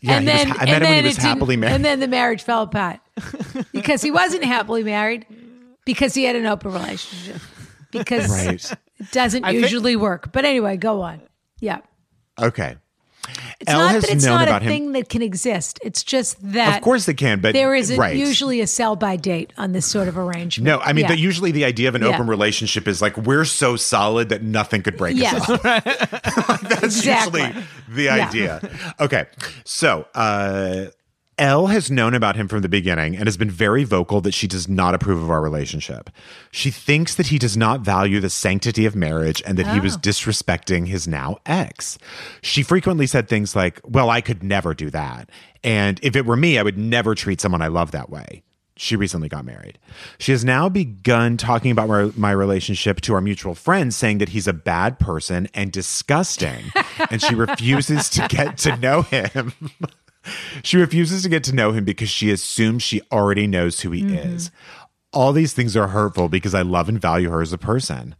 Yeah, 0.00 0.16
and 0.16 0.26
he 0.28 0.32
was 0.34 0.42
then, 0.44 0.48
ha- 0.48 0.56
I 0.58 0.62
and 0.62 0.70
met 0.70 0.82
him 0.82 0.88
when 0.88 1.04
he 1.04 1.08
was 1.08 1.16
happily 1.18 1.56
married. 1.56 1.74
And 1.74 1.84
then 1.84 2.00
the 2.00 2.08
marriage 2.08 2.42
fell 2.42 2.62
apart 2.62 2.98
because 3.72 4.00
he 4.02 4.10
wasn't 4.10 4.42
happily 4.44 4.82
married 4.82 5.26
because 5.84 6.14
he 6.14 6.24
had 6.24 6.34
an 6.36 6.46
open 6.46 6.72
relationship. 6.72 7.40
Because 7.92 8.30
Right. 8.30 8.72
it 8.98 9.10
doesn't 9.12 9.44
think- 9.44 9.60
usually 9.60 9.94
work. 9.94 10.32
But 10.32 10.44
anyway, 10.46 10.76
go 10.78 11.02
on. 11.02 11.20
Yeah. 11.60 11.80
Okay. 12.40 12.76
It's 13.60 13.68
Elle 13.72 13.78
not 13.80 13.92
that 14.02 14.10
it's 14.12 14.24
not 14.24 14.46
a 14.46 14.60
him- 14.60 14.68
thing 14.68 14.92
that 14.92 15.08
can 15.08 15.20
exist. 15.20 15.80
It's 15.82 16.04
just 16.04 16.36
that 16.52 16.76
Of 16.76 16.82
course 16.84 17.06
they 17.06 17.14
can, 17.14 17.40
but 17.40 17.54
there 17.54 17.74
is 17.74 17.90
a, 17.90 17.96
right. 17.96 18.16
usually 18.16 18.60
a 18.60 18.68
sell 18.68 18.94
by 18.94 19.16
date 19.16 19.52
on 19.58 19.72
this 19.72 19.84
sort 19.84 20.06
of 20.06 20.16
arrangement. 20.16 20.64
No, 20.64 20.78
I 20.78 20.92
mean, 20.92 21.06
Yeah. 21.06 21.12
the, 21.12 21.18
usually 21.18 21.50
the 21.50 21.64
idea 21.64 21.88
of 21.88 21.96
an 21.96 22.02
Yeah. 22.02 22.08
open 22.10 22.28
relationship 22.28 22.86
is 22.86 23.02
like 23.02 23.16
we're 23.16 23.44
so 23.44 23.74
solid 23.74 24.28
that 24.28 24.44
nothing 24.44 24.82
could 24.82 24.96
break 24.96 25.16
Yes. 25.16 25.48
us 25.48 25.50
up. 25.50 25.62
That's 26.62 26.84
Exactly. 26.84 27.42
usually 27.42 27.64
the 27.88 28.02
Yeah. 28.04 28.28
idea. 28.28 28.70
Okay, 29.00 29.26
so 29.64 30.06
uh, 30.14 30.84
Elle 31.38 31.68
has 31.68 31.90
known 31.90 32.14
about 32.14 32.36
him 32.36 32.48
from 32.48 32.62
the 32.62 32.68
beginning 32.68 33.16
and 33.16 33.26
has 33.26 33.36
been 33.36 33.50
very 33.50 33.84
vocal 33.84 34.20
that 34.22 34.34
she 34.34 34.46
does 34.46 34.68
not 34.68 34.94
approve 34.94 35.22
of 35.22 35.30
our 35.30 35.40
relationship. 35.40 36.10
She 36.50 36.70
thinks 36.70 37.14
that 37.14 37.28
he 37.28 37.38
does 37.38 37.56
not 37.56 37.80
value 37.80 38.20
the 38.20 38.30
sanctity 38.30 38.86
of 38.86 38.96
marriage 38.96 39.42
and 39.46 39.56
that 39.58 39.72
he 39.72 39.80
was 39.80 39.96
oh. 39.96 40.00
disrespecting 40.00 40.88
his 40.88 41.06
now 41.06 41.38
ex. 41.46 41.98
She 42.42 42.62
frequently 42.62 43.06
said 43.06 43.28
things 43.28 43.54
like, 43.54 43.80
Well, 43.84 44.10
I 44.10 44.20
could 44.20 44.42
never 44.42 44.74
do 44.74 44.90
that. 44.90 45.30
And 45.62 46.00
if 46.02 46.16
it 46.16 46.26
were 46.26 46.36
me, 46.36 46.58
I 46.58 46.62
would 46.62 46.78
never 46.78 47.14
treat 47.14 47.40
someone 47.40 47.62
I 47.62 47.68
love 47.68 47.92
that 47.92 48.10
way. 48.10 48.42
She 48.76 48.94
recently 48.94 49.28
got 49.28 49.44
married. 49.44 49.76
She 50.18 50.30
has 50.30 50.44
now 50.44 50.68
begun 50.68 51.36
talking 51.36 51.72
about 51.72 51.88
my, 51.88 52.12
my 52.16 52.30
relationship 52.30 53.00
to 53.02 53.14
our 53.14 53.20
mutual 53.20 53.56
friend, 53.56 53.92
saying 53.92 54.18
that 54.18 54.28
he's 54.28 54.46
a 54.46 54.52
bad 54.52 55.00
person 55.00 55.48
and 55.52 55.72
disgusting. 55.72 56.72
and 57.10 57.20
she 57.20 57.34
refuses 57.34 58.08
to 58.10 58.28
get 58.28 58.56
to 58.58 58.76
know 58.76 59.02
him. 59.02 59.52
She 60.62 60.76
refuses 60.76 61.22
to 61.22 61.28
get 61.28 61.44
to 61.44 61.54
know 61.54 61.72
him 61.72 61.84
because 61.84 62.08
she 62.10 62.30
assumes 62.30 62.82
she 62.82 63.02
already 63.12 63.46
knows 63.46 63.80
who 63.80 63.90
he 63.90 64.02
is. 64.14 64.50
All 65.12 65.32
these 65.32 65.52
things 65.52 65.76
are 65.76 65.88
hurtful 65.88 66.28
because 66.28 66.54
I 66.54 66.62
love 66.62 66.88
and 66.88 67.00
value 67.00 67.30
her 67.30 67.40
as 67.40 67.52
a 67.52 67.58
person. 67.58 68.14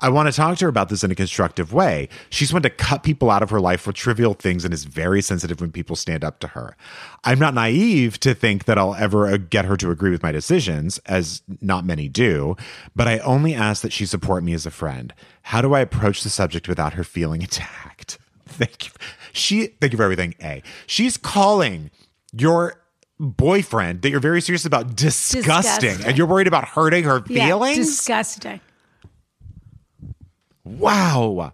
I 0.00 0.10
want 0.10 0.28
to 0.28 0.32
talk 0.32 0.56
to 0.58 0.66
her 0.66 0.68
about 0.68 0.90
this 0.90 1.02
in 1.02 1.10
a 1.10 1.16
constructive 1.16 1.72
way. 1.72 2.08
She's 2.30 2.52
one 2.52 2.62
to 2.62 2.70
cut 2.70 3.02
people 3.02 3.30
out 3.30 3.42
of 3.42 3.50
her 3.50 3.60
life 3.60 3.80
for 3.80 3.92
trivial 3.92 4.34
things 4.34 4.64
and 4.64 4.72
is 4.72 4.84
very 4.84 5.20
sensitive 5.20 5.60
when 5.60 5.72
people 5.72 5.96
stand 5.96 6.22
up 6.22 6.38
to 6.40 6.48
her. 6.48 6.76
I'm 7.24 7.40
not 7.40 7.54
naive 7.54 8.20
to 8.20 8.32
think 8.32 8.66
that 8.66 8.78
I'll 8.78 8.94
ever 8.94 9.26
uh, 9.26 9.38
get 9.38 9.64
her 9.64 9.76
to 9.78 9.90
agree 9.90 10.10
with 10.10 10.22
my 10.22 10.30
decisions, 10.30 10.98
as 11.06 11.42
not 11.60 11.84
many 11.84 12.08
do, 12.08 12.56
but 12.94 13.08
I 13.08 13.18
only 13.18 13.54
ask 13.54 13.82
that 13.82 13.92
she 13.92 14.06
support 14.06 14.44
me 14.44 14.52
as 14.52 14.66
a 14.66 14.70
friend. 14.70 15.12
How 15.42 15.60
do 15.60 15.74
I 15.74 15.80
approach 15.80 16.22
the 16.22 16.30
subject 16.30 16.68
without 16.68 16.92
her 16.92 17.04
feeling 17.04 17.42
attacked? 17.42 18.18
Thank 18.46 18.86
you. 18.86 18.92
She 19.32 19.66
thank 19.80 19.92
you 19.92 19.96
for 19.96 20.02
everything. 20.04 20.34
A. 20.42 20.62
She's 20.86 21.16
calling 21.16 21.90
your 22.32 22.80
boyfriend 23.20 24.02
that 24.02 24.10
you're 24.10 24.20
very 24.20 24.40
serious 24.40 24.64
about 24.64 24.94
disgusting, 24.94 25.42
Disgusting. 25.42 26.06
and 26.06 26.16
you're 26.16 26.26
worried 26.26 26.46
about 26.46 26.66
hurting 26.68 27.04
her 27.04 27.22
Yeah, 27.26 27.46
feelings. 27.46 27.76
disgusting. 27.78 28.60
wow. 30.64 31.52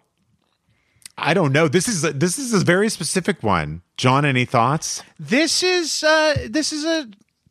I 1.16 1.32
don't 1.32 1.52
know. 1.52 1.68
This 1.68 1.86
is 1.86 2.04
a, 2.04 2.12
this 2.12 2.38
is 2.38 2.52
a 2.52 2.64
very 2.64 2.88
specific 2.88 3.42
one. 3.42 3.82
John, 3.96 4.24
any 4.24 4.44
thoughts? 4.44 5.02
This 5.18 5.62
is 5.62 6.02
uh 6.02 6.48
this 6.48 6.72
is 6.72 6.84
a 6.84 7.08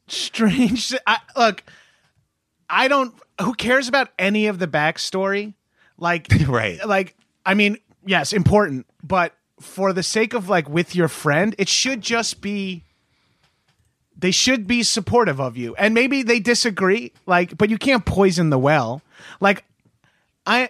strange 0.08 0.94
I, 1.08 1.18
look. 1.38 1.64
I 2.70 2.88
don't 2.90 3.16
who 3.42 3.54
cares 3.54 3.88
about 3.88 4.10
any 4.20 4.48
of 4.48 4.60
the 4.60 4.68
backstory? 4.68 5.54
Like 5.98 6.28
Right. 6.48 6.86
like 6.86 7.16
I 7.46 7.54
mean, 7.54 7.78
yes, 8.06 8.34
important, 8.34 8.86
but 9.02 9.34
for 9.64 9.94
the 9.94 10.04
sake 10.04 10.34
of 10.34 10.50
like 10.50 10.70
with 10.70 10.96
your 10.96 11.08
friend, 11.08 11.56
it 11.58 11.70
should 11.70 12.02
just 12.02 12.42
be 12.42 12.84
they 14.18 14.32
should 14.32 14.68
be 14.68 14.84
supportive 14.84 15.40
of 15.40 15.58
you. 15.58 15.76
And 15.76 15.94
maybe 15.94 16.24
they 16.24 16.40
disagree, 16.40 17.12
like 17.26 17.58
but 17.58 17.70
you 17.70 17.78
can't 17.78 18.06
poison 18.06 18.50
the 18.50 18.60
well. 18.60 19.02
Like 19.40 19.64
I 20.46 20.70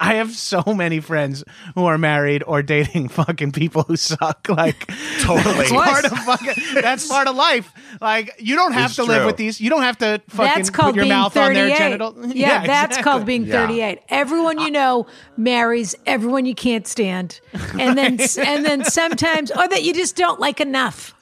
I 0.00 0.14
have 0.14 0.34
so 0.34 0.62
many 0.66 1.00
friends 1.00 1.42
who 1.74 1.84
are 1.86 1.98
married 1.98 2.42
or 2.46 2.62
dating 2.62 3.08
fucking 3.10 3.52
people 3.52 3.82
who 3.82 3.96
suck. 3.96 4.46
Like 4.56 4.86
Totally. 5.20 5.66
that's 5.68 5.72
part 5.72 6.04
of 6.06 6.12
fucking 6.18 6.54
that's 6.74 7.08
part 7.08 7.28
of 7.28 7.36
life. 7.36 7.72
Like 8.00 8.32
you 8.38 8.54
don't 8.56 8.72
have 8.72 8.86
It's 8.90 8.96
to 8.96 9.04
live 9.04 9.26
with 9.26 9.36
these. 9.36 9.60
You 9.60 9.68
don't 9.70 9.82
have 9.82 9.98
to 9.98 10.22
fucking 10.28 10.44
That's 10.54 10.70
called 10.70 10.94
put 10.94 10.96
your 10.96 11.04
being 11.04 11.14
mouth 11.14 11.34
38. 11.34 11.46
on 11.48 11.54
their 11.68 11.76
genital. 11.76 12.14
Yeah, 12.36 12.66
that's 12.66 12.96
exactly. 12.96 13.02
called 13.02 13.26
being 13.26 13.44
Yeah. 13.46 13.66
38. 13.66 13.98
Everyone 14.08 14.58
you 14.60 14.70
know 14.70 15.06
marries 15.36 15.94
everyone 16.06 16.46
you 16.46 16.54
can't 16.54 16.86
stand. 16.86 17.40
And 17.78 17.98
then 17.98 18.18
and 18.38 18.64
then 18.64 18.84
sometimes 18.84 19.50
or 19.50 19.66
that 19.68 19.82
you 19.82 19.92
just 19.92 20.16
don't 20.16 20.40
like 20.40 20.60
enough. 20.60 21.14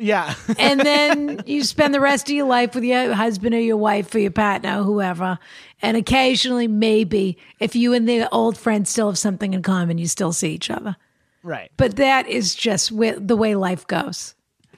Yeah. 0.00 0.34
And 0.58 0.78
then 0.80 1.42
you 1.46 1.64
spend 1.64 1.92
the 1.92 2.00
rest 2.00 2.28
of 2.28 2.34
your 2.34 2.46
life 2.46 2.74
with 2.74 2.84
your 2.84 3.12
husband 3.14 3.54
or 3.54 3.60
your 3.60 3.76
wife 3.76 4.14
or 4.14 4.20
your 4.20 4.30
partner 4.30 4.78
or 4.80 4.84
whoever. 4.84 5.38
And 5.80 5.96
occasionally 5.96 6.66
maybe 6.68 7.38
if 7.60 7.76
you 7.76 7.92
and 7.94 8.08
the 8.08 8.28
old 8.30 8.58
friend 8.58 8.86
still 8.88 9.08
have 9.08 9.18
something 9.18 9.54
in 9.54 9.62
common, 9.62 9.98
you 9.98 10.06
still 10.08 10.32
see 10.32 10.50
each 10.52 10.70
other. 10.70 10.96
right. 11.42 11.70
But 11.76 11.96
that 11.96 12.26
is 12.28 12.54
just 12.54 12.90
wi- 12.90 13.16
the 13.18 13.36
way 13.36 13.54
life 13.54 13.86
goes. 13.86 14.34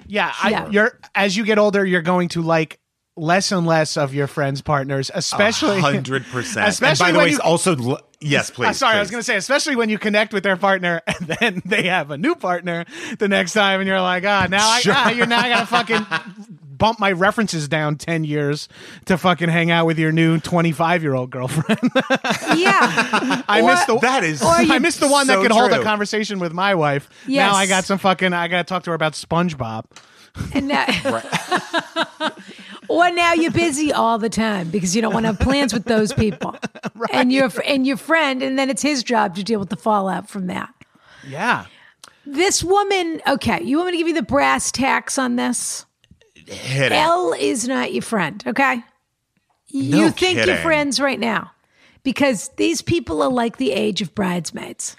Yeah, 0.06 0.32
I, 0.42 0.50
Yeah. 0.50 0.68
you're 0.70 0.98
as 1.14 1.36
you 1.36 1.44
get 1.44 1.58
older, 1.58 1.84
you're 1.84 2.02
going 2.02 2.28
to 2.30 2.42
like 2.42 2.78
less 3.16 3.52
and 3.52 3.66
less 3.66 3.96
of 3.96 4.14
your 4.14 4.26
friends' 4.26 4.60
partners, 4.62 5.10
especially 5.14 5.80
Hundred 5.80 6.24
percent. 6.26 6.64
And 6.64 6.68
Especially 6.68 7.04
by 7.04 7.12
the 7.12 7.18
when 7.18 7.26
way, 7.26 7.32
you- 7.32 7.40
also 7.40 7.98
yes, 8.20 8.50
please. 8.54 8.68
Uh, 8.68 8.72
sorry, 8.72 8.96
I 8.96 9.00
was 9.00 9.10
going 9.10 9.20
to 9.20 9.24
say, 9.24 9.36
especially 9.36 9.76
when 9.76 9.88
you 9.88 9.98
connect 9.98 10.32
with 10.32 10.42
their 10.42 10.56
partner 10.56 11.00
and 11.06 11.26
then 11.28 11.62
they 11.64 11.84
have 11.84 12.10
a 12.10 12.18
new 12.18 12.34
partner 12.34 12.84
the 13.18 13.28
next 13.28 13.52
time, 13.52 13.80
and 13.80 13.88
you're 13.88 14.00
like, 14.00 14.24
ah, 14.26 14.46
now 14.50 14.66
I, 14.68 14.82
ah, 14.86 15.10
you're 15.10 15.26
now 15.26 15.40
I 15.40 15.48
got 15.48 15.60
to 15.60 15.66
fucking 15.66 16.49
bump 16.80 16.98
my 16.98 17.12
references 17.12 17.68
down 17.68 17.94
ten 17.94 18.24
years 18.24 18.68
to 19.04 19.16
fucking 19.16 19.48
hang 19.48 19.70
out 19.70 19.86
with 19.86 20.00
your 20.00 20.10
new 20.10 20.40
25 20.40 21.02
year 21.04 21.14
old 21.14 21.30
girlfriend. 21.30 21.78
Yeah. 22.56 23.42
I 23.48 23.60
Or- 23.62 23.66
missed 23.68 23.86
the 23.86 23.94
or 24.44 24.62
you- 24.62 24.72
I 24.74 24.78
missed 24.80 24.98
the 24.98 25.08
one 25.08 25.28
that 25.28 25.34
So 25.34 25.42
could 25.42 25.52
hold 25.52 25.72
a 25.72 25.82
conversation 25.84 26.40
with 26.40 26.52
my 26.52 26.74
wife. 26.74 27.08
Yes. 27.28 27.52
Now 27.52 27.56
I 27.56 27.66
got 27.66 27.84
some 27.84 27.98
fucking. 27.98 28.32
I 28.32 28.48
got 28.48 28.58
to 28.58 28.64
talk 28.64 28.82
to 28.84 28.90
her 28.90 28.94
about 28.94 29.12
SpongeBob. 29.12 29.84
And 30.54 30.68
now, 30.68 30.86
or 32.88 33.10
now 33.10 33.34
you're 33.34 33.50
busy 33.50 33.92
all 33.92 34.18
the 34.18 34.28
time 34.28 34.70
because 34.70 34.94
you 34.96 35.02
don't 35.02 35.12
want 35.12 35.24
to 35.24 35.28
have 35.28 35.40
plans 35.40 35.72
with 35.72 35.84
those 35.84 36.12
people, 36.12 36.56
and 37.12 37.32
your 37.32 37.50
and 37.66 37.86
your 37.86 37.96
friend, 37.96 38.42
and 38.42 38.58
then 38.58 38.70
it's 38.70 38.82
his 38.82 39.02
job 39.02 39.34
to 39.36 39.44
deal 39.44 39.60
with 39.60 39.68
the 39.70 39.76
fallout 39.76 40.28
from 40.28 40.46
that. 40.46 40.72
Yeah. 41.26 41.66
This 42.26 42.62
woman, 42.62 43.20
okay, 43.26 43.62
you 43.62 43.76
want 43.78 43.86
me 43.88 43.92
to 43.92 43.98
give 43.98 44.08
you 44.08 44.14
the 44.14 44.22
brass 44.22 44.70
tacks 44.70 45.18
on 45.18 45.36
this? 45.36 45.84
Hit 46.50 46.92
it. 46.92 46.92
Elle 46.92 47.32
is 47.32 47.68
not 47.68 47.92
your 47.92 48.02
friend, 48.02 48.42
okay? 48.46 48.76
No 49.72 49.98
you 49.98 50.10
think 50.10 50.44
you're 50.44 50.56
friends 50.56 50.98
right 50.98 51.20
now 51.20 51.52
because 52.02 52.48
these 52.56 52.82
people 52.82 53.22
are 53.22 53.30
like 53.30 53.56
the 53.56 53.72
age 53.72 54.02
of 54.02 54.14
bridesmaids. 54.14 54.96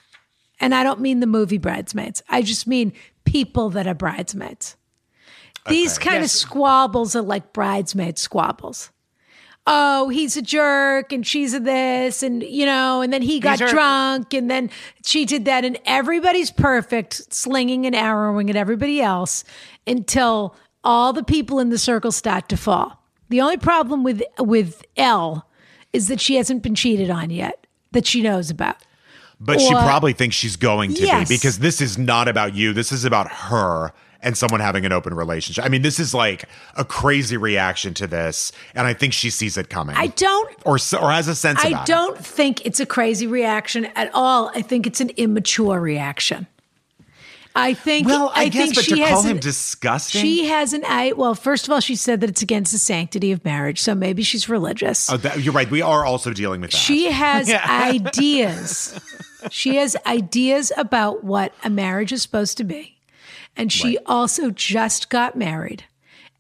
And 0.60 0.74
I 0.74 0.84
don't 0.84 1.02
mean 1.02 1.20
the 1.20 1.28
movie 1.28 1.58
bridesmaids, 1.58 2.24
I 2.30 2.42
just 2.42 2.68
mean 2.68 2.94
people 3.26 3.70
that 3.72 3.88
are 3.88 3.96
bridesmaids. 3.96 4.76
These 5.68 6.00
kind 6.00 6.24
of 6.24 6.30
squabbles 6.30 7.16
are 7.16 7.22
like 7.22 7.54
bridesmaid 7.54 8.18
squabbles. 8.18 8.90
Oh, 9.68 10.10
he's 10.10 10.38
a 10.38 10.42
jerk 10.42 11.12
and 11.12 11.26
she's 11.26 11.54
a 11.54 11.60
this 11.60 12.24
and 12.24 12.42
you 12.42 12.66
know, 12.66 13.02
and 13.02 13.14
then 13.14 13.22
he 13.22 13.40
got 13.40 13.62
are- 13.62 13.70
drunk 13.70 14.34
and 14.34 14.50
then 14.50 14.72
she 15.06 15.26
did 15.26 15.46
that 15.46 15.66
and 15.66 15.78
everybody's 15.86 16.50
perfect, 16.50 17.34
slinging 17.34 17.86
and 17.86 17.96
arrowing 17.96 18.50
at 18.50 18.56
everybody 18.56 19.02
else 19.02 19.44
until 19.86 20.56
all 20.84 21.14
the 21.14 21.24
people 21.24 21.60
in 21.60 21.70
the 21.70 21.78
circle 21.78 22.12
start 22.12 22.50
to 22.50 22.58
fall. 22.58 23.04
The 23.30 23.42
only 23.42 23.58
problem 23.58 24.04
with 24.04 24.22
with 24.40 24.84
Elle 24.98 25.48
is 25.94 26.08
that 26.08 26.20
she 26.22 26.36
hasn't 26.36 26.64
been 26.64 26.76
cheated 26.76 27.10
on 27.10 27.30
yet 27.30 27.66
that 27.92 28.06
she 28.06 28.22
knows 28.22 28.50
about. 28.50 28.78
But 29.40 29.60
she 29.60 29.74
probably 29.74 30.14
thinks 30.14 30.36
she's 30.36 30.56
going 30.56 30.94
to 30.94 31.04
Yes. 31.04 31.28
be 31.28 31.36
because 31.36 31.60
this 31.60 31.82
is 31.82 31.98
not 31.98 32.28
about 32.28 32.54
you. 32.54 32.74
This 32.74 32.92
is 32.92 33.06
about 33.06 33.32
her 33.32 33.92
and 34.22 34.38
someone 34.38 34.60
having 34.60 34.86
an 34.86 34.92
open 34.92 35.16
relationship. 35.16 35.66
I 35.66 35.68
mean, 35.70 35.82
this 35.82 36.00
is 36.00 36.14
like 36.14 36.46
a 36.76 36.86
crazy 36.86 37.38
reaction 37.38 37.94
to 37.96 38.06
this, 38.08 38.52
and 38.76 38.86
I 38.86 38.94
think 38.94 39.14
she 39.14 39.30
sees 39.32 39.58
it 39.58 39.70
coming. 39.70 39.96
I 39.96 40.08
don't 40.08 40.54
or 40.64 40.78
or 41.02 41.12
has 41.12 41.28
a 41.28 41.36
sense. 41.36 41.60
I 41.64 41.84
don't 41.86 42.18
think 42.18 42.66
it's 42.66 42.80
a 42.80 42.86
crazy 42.86 43.26
reaction 43.28 43.86
at 43.96 44.12
all. 44.14 44.52
I 44.54 44.62
think 44.62 44.86
it's 44.86 45.02
an 45.02 45.10
immature 45.18 45.80
reaction. 45.80 46.46
I 47.56 47.74
think. 47.74 48.08
Well, 48.08 48.32
I, 48.34 48.50
guess, 48.50 48.64
think 48.64 48.76
but 48.76 48.86
she 48.86 48.96
to 48.96 49.08
call 49.08 49.24
him 49.24 49.38
an- 49.38 49.42
disgusting. 49.42 50.22
She 50.22 50.46
has 50.46 50.74
an 50.74 50.84
I. 50.88 51.14
Well, 51.14 51.36
first 51.36 51.68
of 51.68 51.72
all, 51.72 51.80
she 51.80 51.96
said 51.96 52.22
that 52.22 52.30
it's 52.30 52.42
against 52.42 52.72
the 52.72 52.78
sanctity 52.78 53.32
of 53.32 53.44
marriage, 53.44 53.80
so 53.82 53.94
maybe 53.94 54.24
she's 54.24 54.48
religious. 54.48 55.12
Oh, 55.12 55.18
that, 55.18 55.42
you're 55.42 55.54
right. 55.54 55.70
We 55.70 55.82
are 55.82 56.06
also 56.06 56.34
dealing 56.34 56.62
with 56.62 56.72
that. 56.72 56.78
She 56.78 57.12
has 57.12 57.50
ideas. 57.70 59.00
she 59.50 59.76
has 59.76 59.96
ideas 60.06 60.72
about 60.78 61.24
what 61.24 61.54
a 61.64 61.70
marriage 61.70 62.12
is 62.12 62.22
supposed 62.22 62.58
to 62.58 62.64
be. 62.64 62.98
And 63.58 63.72
she 63.72 63.98
also 64.06 64.50
just 64.50 65.10
got 65.10 65.36
married. 65.36 65.84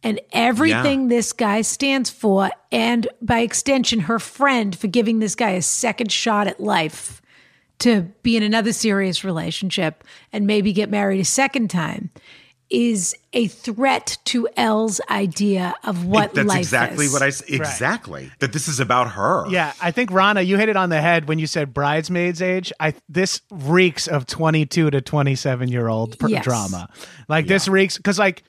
And 0.03 0.19
everything 0.31 1.09
this 1.09 1.33
guy 1.33 1.61
stands 1.61 2.09
for, 2.09 2.49
and 2.71 3.07
by 3.21 3.39
extension, 3.39 3.99
her 4.01 4.17
friend 4.17 4.75
for 4.75 4.87
giving 4.87 5.19
this 5.19 5.35
guy 5.35 5.51
a 5.51 5.61
second 5.61 6.11
shot 6.11 6.47
at 6.47 6.59
life 6.59 7.20
to 7.81 8.03
be 8.23 8.37
in 8.37 8.43
another 8.43 8.73
serious 8.73 9.23
relationship 9.23 10.03
and 10.33 10.47
maybe 10.47 10.73
get 10.73 10.89
married 10.89 11.19
a 11.19 11.25
second 11.25 11.69
time, 11.69 12.09
is 12.69 13.13
a 13.33 13.47
threat 13.47 14.17
to 14.23 14.47
Elle's 14.55 15.01
idea 15.09 15.75
of 15.83 16.05
what 16.05 16.33
That's 16.33 16.47
life 16.47 16.59
exactly 16.59 17.05
is. 17.05 17.21
I 17.21 17.27
exactly 17.53 18.31
that 18.39 18.53
this 18.53 18.69
is 18.69 18.79
about 18.79 19.11
her. 19.11 19.45
Yeah, 19.49 19.73
I 19.81 19.91
think 19.91 20.09
Rana, 20.09 20.39
you 20.41 20.55
hit 20.55 20.69
it 20.69 20.77
on 20.77 20.89
the 20.89 21.01
head 21.01 21.27
when 21.27 21.37
you 21.37 21.47
said 21.47 21.73
bridesmaids 21.73 22.41
age. 22.41 22.71
I 22.79 22.93
this 23.09 23.41
reeks 23.51 24.07
of 24.07 24.25
twenty 24.25 24.65
two 24.65 24.89
to 24.89 25.01
twenty 25.01 25.35
seven 25.35 25.67
year 25.67 25.89
old 25.89 26.17
pr- 26.17 26.29
Yes. 26.29 26.45
drama. 26.45 26.87
Like 27.27 27.47
this 27.47 27.67
reeks 27.67 27.97
because 27.97 28.17
like 28.17 28.43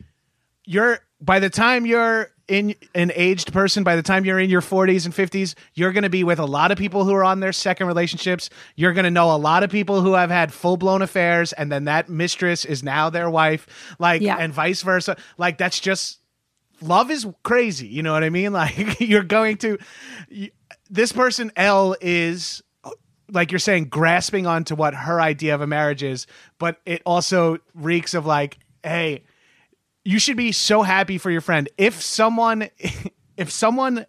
you're 0.65 1.01
by 1.21 1.41
the 1.41 1.51
time 1.51 1.85
you're 1.85 2.31
in 2.49 2.75
an 2.95 3.13
aged 3.15 3.53
person 3.53 3.85
by 3.85 3.97
the 3.97 4.03
time 4.03 4.25
you're 4.25 4.39
in 4.41 4.51
your 4.51 4.61
40s 4.61 5.05
and 5.05 5.15
50s 5.15 5.55
you're 5.75 5.93
going 5.93 6.03
to 6.03 6.11
be 6.11 6.25
with 6.25 6.39
a 6.39 6.45
lot 6.45 6.71
of 6.73 6.79
people 6.79 7.05
who 7.05 7.15
are 7.15 7.25
on 7.25 7.41
their 7.41 7.53
second 7.53 7.87
relationships. 7.87 8.51
You're 8.77 8.93
going 8.93 9.05
to 9.05 9.11
know 9.11 9.35
a 9.35 9.37
lot 9.39 9.63
of 9.63 9.71
people 9.71 10.01
who 10.01 10.15
have 10.15 10.31
had 10.31 10.53
full-blown 10.53 11.03
affairs 11.03 11.53
and 11.53 11.71
then 11.71 11.85
that 11.85 12.09
mistress 12.09 12.65
is 12.65 12.83
now 12.83 13.11
their 13.11 13.31
wife. 13.31 13.67
Like 13.99 14.23
Yeah. 14.23 14.37
and 14.39 14.53
vice 14.53 14.83
versa. 14.83 15.17
Like 15.39 15.59
that's 15.59 15.79
just 15.81 16.19
love 16.81 17.11
is 17.13 17.27
crazy 17.45 17.87
you 17.87 18.03
know 18.03 18.13
what 18.13 18.25
i 18.25 18.29
mean? 18.31 18.53
Like 18.63 18.99
you're 19.01 19.23
going 19.23 19.57
to 19.59 19.79
you, 20.29 20.51
this 20.91 21.13
person 21.13 21.53
l 21.57 21.95
is 22.01 22.61
like 23.31 23.53
you're 23.53 23.61
saying 23.61 23.85
grasping 23.85 24.47
onto 24.49 24.75
what 24.75 24.93
her 24.95 25.21
idea 25.21 25.55
of 25.55 25.61
a 25.61 25.67
marriage 25.67 26.03
is 26.03 26.27
but 26.59 26.81
it 26.85 27.01
also 27.07 27.59
reeks 27.75 28.15
of 28.15 28.27
like 28.27 28.59
hey 28.83 29.23
you 30.05 30.19
should 30.19 30.37
be 30.37 30.53
so 30.53 30.83
happy 30.83 31.19
for 31.19 31.31
your 31.31 31.41
friend 31.41 31.69
if 31.79 32.03
someone 32.03 32.69
if 33.37 33.51
someone 33.51 34.05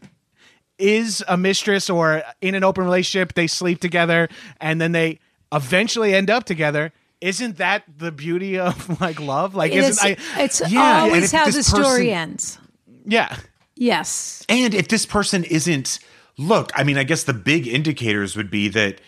is 0.78 1.24
a 1.28 1.38
mistress 1.38 1.90
or 1.90 2.24
in 2.42 2.56
an 2.56 2.64
open 2.64 2.84
relationship 2.84 3.34
they 3.34 3.48
sleep 3.48 3.80
together 3.80 4.28
and 4.60 4.82
then 4.82 4.92
they 4.92 5.20
eventually 5.54 6.14
end 6.16 6.30
up 6.30 6.44
together 6.46 6.92
isn't 7.22 7.58
that 7.58 7.84
the 7.98 8.12
beauty 8.12 8.58
of 8.60 9.00
like 9.02 9.20
love 9.20 9.56
like 9.56 9.72
It 9.72 9.78
isn't 9.84 10.06
is- 10.12 10.28
I 10.38 10.42
it's 10.44 10.62
Yeah, 10.72 11.02
always 11.02 11.26
if 11.26 11.32
how 11.32 11.46
this 11.46 11.56
the 11.56 11.64
story 11.64 12.12
ends. 12.12 12.58
yeah 13.06 13.38
Yes. 13.76 14.46
And 14.50 14.76
if 14.76 14.88
this 14.88 15.08
person 15.08 15.44
isn't, 15.46 15.98
look, 16.38 16.72
I 16.76 16.84
mean, 16.84 16.96
I 17.00 17.04
guess 17.04 17.24
the 17.24 17.34
big 17.34 17.68
indicators 17.68 18.36
would 18.38 18.52
be 18.52 18.68
that 18.70 19.02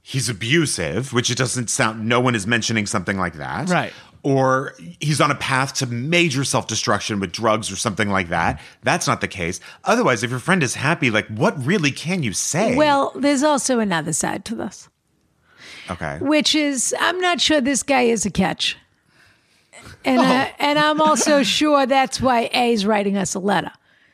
he's 0.00 0.28
abusive, 0.28 1.12
which 1.12 1.28
it 1.28 1.36
doesn't 1.36 1.68
sound, 1.70 2.06
no 2.08 2.20
one 2.20 2.36
is 2.36 2.46
mentioning 2.46 2.86
something 2.86 3.18
like 3.18 3.34
that. 3.34 3.68
Right. 3.68 3.92
Or 4.24 4.74
he's 5.00 5.20
on 5.20 5.32
a 5.32 5.34
path 5.34 5.74
to 5.74 5.86
major 5.86 6.44
self 6.44 6.68
destruction 6.68 7.18
with 7.18 7.32
drugs 7.32 7.72
or 7.72 7.76
something 7.76 8.08
like 8.08 8.28
that. 8.28 8.60
That's 8.82 9.08
not 9.08 9.20
the 9.20 9.28
case. 9.28 9.58
Otherwise, 9.84 10.22
if 10.22 10.30
your 10.30 10.38
friend 10.38 10.62
is 10.62 10.74
happy, 10.74 11.10
like, 11.10 11.26
what 11.26 11.54
really 11.64 11.90
can 11.90 12.22
you 12.22 12.32
say? 12.32 12.76
Well, 12.76 13.12
there's 13.16 13.42
also 13.42 13.80
another 13.80 14.12
side 14.12 14.44
to 14.44 14.54
this, 14.54 14.88
okay. 15.90 16.18
which 16.20 16.54
is 16.54 16.94
I'm 17.00 17.20
not 17.20 17.40
sure 17.40 17.60
this 17.60 17.82
guy 17.82 18.02
is 18.02 18.24
a 18.24 18.30
catch. 18.30 18.76
And, 20.04 20.20
uh, 20.20 20.48
and 20.58 20.78
I'm 20.78 21.00
also 21.00 21.42
sure 21.42 21.86
that's 21.86 22.20
why 22.20 22.48
A's 22.52 22.86
writing 22.86 23.16
us 23.16 23.34
a 23.34 23.40
letter. 23.40 23.72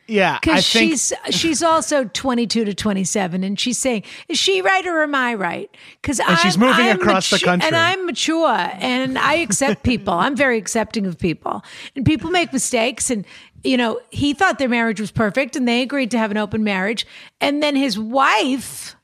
Yeah 0.09 0.35
i 0.35 0.39
because 0.41 0.69
think 0.69 0.91
she's 0.91 1.13
she's 1.31 1.63
also 1.63 2.05
22 2.05 2.65
to 2.65 2.75
27 2.75 3.45
and 3.45 3.61
she's 3.61 3.79
saying 3.79 4.03
is 4.29 4.39
she 4.39 4.63
right 4.63 4.87
or 4.87 5.03
am 5.03 5.15
i 5.15 5.35
right 5.35 5.71
because 6.01 6.19
And 6.19 6.39
she's 6.39 6.57
moving 6.59 6.89
across 6.89 7.31
the 7.31 7.39
country. 7.39 7.67
and 7.67 7.77
i'm 7.77 8.07
mature 8.07 8.49
and 8.49 9.19
i 9.19 9.35
accept 9.35 9.83
people 9.83 10.15
i'm 10.15 10.35
very 10.35 10.57
accepting 10.59 11.07
of 11.07 11.19
people 11.19 11.63
and 11.95 12.05
people 12.05 12.31
make 12.31 12.53
mistakes 12.53 13.11
and 13.11 13.25
you 13.63 13.77
know 13.77 14.01
he 14.11 14.33
thought 14.35 14.59
their 14.59 14.69
marriage 14.69 15.01
was 15.01 15.11
perfect 15.11 15.57
and 15.57 15.69
they 15.69 15.83
agreed 15.83 16.11
to 16.13 16.19
have 16.19 16.31
an 16.31 16.37
open 16.39 16.65
marriage 16.65 17.07
and 17.41 17.63
then 17.63 17.77
his 17.77 17.99
wife 17.99 18.97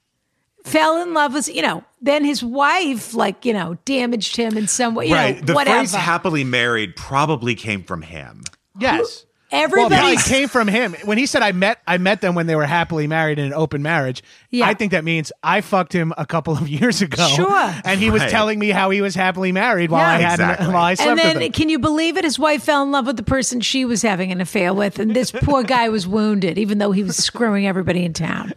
fell 0.64 1.02
in 1.02 1.12
love 1.12 1.34
with 1.34 1.54
you 1.54 1.60
know 1.60 1.84
then 2.00 2.24
his 2.24 2.42
wife 2.42 3.12
like 3.14 3.44
you 3.44 3.52
know 3.52 3.76
damaged 3.84 4.36
him 4.36 4.56
in 4.56 4.66
some 4.66 4.94
way 4.94 5.06
you 5.06 5.14
right. 5.14 5.40
know, 5.40 5.42
the 5.46 5.54
whatever 5.54 5.78
phrase 5.80 5.94
happily 5.94 6.44
married 6.44 6.96
probably 6.96 7.54
came 7.54 7.82
from 7.82 8.00
him. 8.00 8.42
yes 8.78 8.96
well, 9.26 9.33
everybody 9.50 10.12
it 10.14 10.20
came 10.24 10.48
from 10.48 10.66
him 10.68 10.94
when 11.04 11.16
he 11.18 11.26
said 11.26 11.42
I 11.42 11.52
met 11.52 11.80
I 11.86 11.98
met 11.98 12.20
them 12.20 12.34
when 12.34 12.46
they 12.46 12.56
were 12.56 12.66
happily 12.66 13.06
married 13.06 13.38
in 13.38 13.46
an 13.46 13.52
open 13.52 13.82
marriage. 13.82 14.22
Yeah. 14.50 14.66
I 14.66 14.74
think 14.74 14.92
that 14.92 15.04
means 15.04 15.30
I 15.42 15.60
fucked 15.60 15.92
him 15.92 16.12
a 16.18 16.26
couple 16.26 16.54
of 16.56 16.68
years 16.80 17.02
ago. 17.02 17.26
Sure. 17.28 17.74
and 17.84 18.00
he 18.00 18.10
was 18.10 18.22
Right. 18.22 18.30
telling 18.30 18.58
me 18.58 18.70
how 18.70 18.90
he 18.90 19.00
was 19.00 19.14
happily 19.14 19.52
married 19.52 19.90
while 19.90 20.00
Yeah. 20.00 20.08
I 20.16 20.20
had 20.20 20.32
Exactly. 20.40 20.66
while 20.68 20.76
I 20.84 20.94
slept 20.94 21.10
And 21.10 21.18
then, 21.18 21.34
with 21.36 21.42
him. 21.44 21.52
can 21.52 21.68
you 21.68 21.78
believe 21.78 22.16
it? 22.16 22.24
His 22.24 22.38
wife 22.38 22.62
fell 22.64 22.82
in 22.82 22.90
love 22.90 23.06
with 23.06 23.16
the 23.16 23.22
person 23.22 23.60
she 23.60 23.84
was 23.84 24.02
having 24.02 24.32
an 24.32 24.40
affair 24.40 24.72
with, 24.74 24.98
and 24.98 25.14
this 25.14 25.30
poor 25.30 25.62
guy 25.62 25.88
was 25.88 26.06
wounded, 26.06 26.58
even 26.58 26.78
though 26.78 26.92
he 26.92 27.02
was 27.04 27.16
screwing 27.16 27.66
everybody 27.66 28.04
in 28.04 28.12
town. 28.12 28.52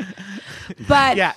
But 0.87 1.17
Yeah. 1.17 1.33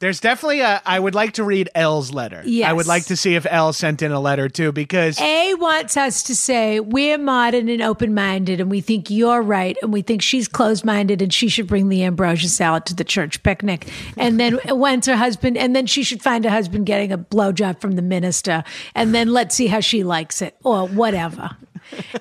There's 0.00 0.18
definitely 0.18 0.60
a. 0.60 0.80
I 0.86 0.98
would 0.98 1.14
like 1.14 1.34
to 1.34 1.44
read 1.44 1.68
L's 1.74 2.10
letter. 2.10 2.42
Yes. 2.46 2.70
I 2.70 2.72
would 2.72 2.86
like 2.86 3.04
to 3.06 3.16
see 3.16 3.34
if 3.34 3.46
L 3.48 3.74
sent 3.74 4.00
in 4.00 4.12
a 4.12 4.18
letter 4.18 4.48
too, 4.48 4.72
because 4.72 5.20
A 5.20 5.52
wants 5.54 5.98
us 5.98 6.22
to 6.22 6.34
say 6.34 6.80
we're 6.80 7.18
modern 7.18 7.68
and 7.68 7.82
open 7.82 8.14
minded, 8.14 8.60
and 8.60 8.70
we 8.70 8.80
think 8.80 9.10
you're 9.10 9.42
right, 9.42 9.76
and 9.82 9.92
we 9.92 10.00
think 10.00 10.22
she's 10.22 10.48
closed 10.48 10.86
minded, 10.86 11.20
and 11.20 11.34
she 11.34 11.48
should 11.48 11.66
bring 11.66 11.90
the 11.90 12.02
ambrosia 12.02 12.48
salad 12.48 12.86
to 12.86 12.94
the 12.94 13.04
church 13.04 13.42
picnic. 13.42 13.92
And 14.16 14.40
then 14.40 14.54
when's 14.70 15.04
her 15.04 15.16
husband, 15.16 15.58
and 15.58 15.76
then 15.76 15.84
she 15.84 16.02
should 16.02 16.22
find 16.22 16.46
a 16.46 16.50
husband 16.50 16.86
getting 16.86 17.12
a 17.12 17.18
blowjob 17.18 17.78
from 17.78 17.92
the 17.92 18.02
minister, 18.02 18.64
and 18.94 19.14
then 19.14 19.28
let's 19.28 19.54
see 19.54 19.66
how 19.66 19.80
she 19.80 20.02
likes 20.02 20.40
it, 20.40 20.56
or 20.64 20.88
whatever. 20.88 21.50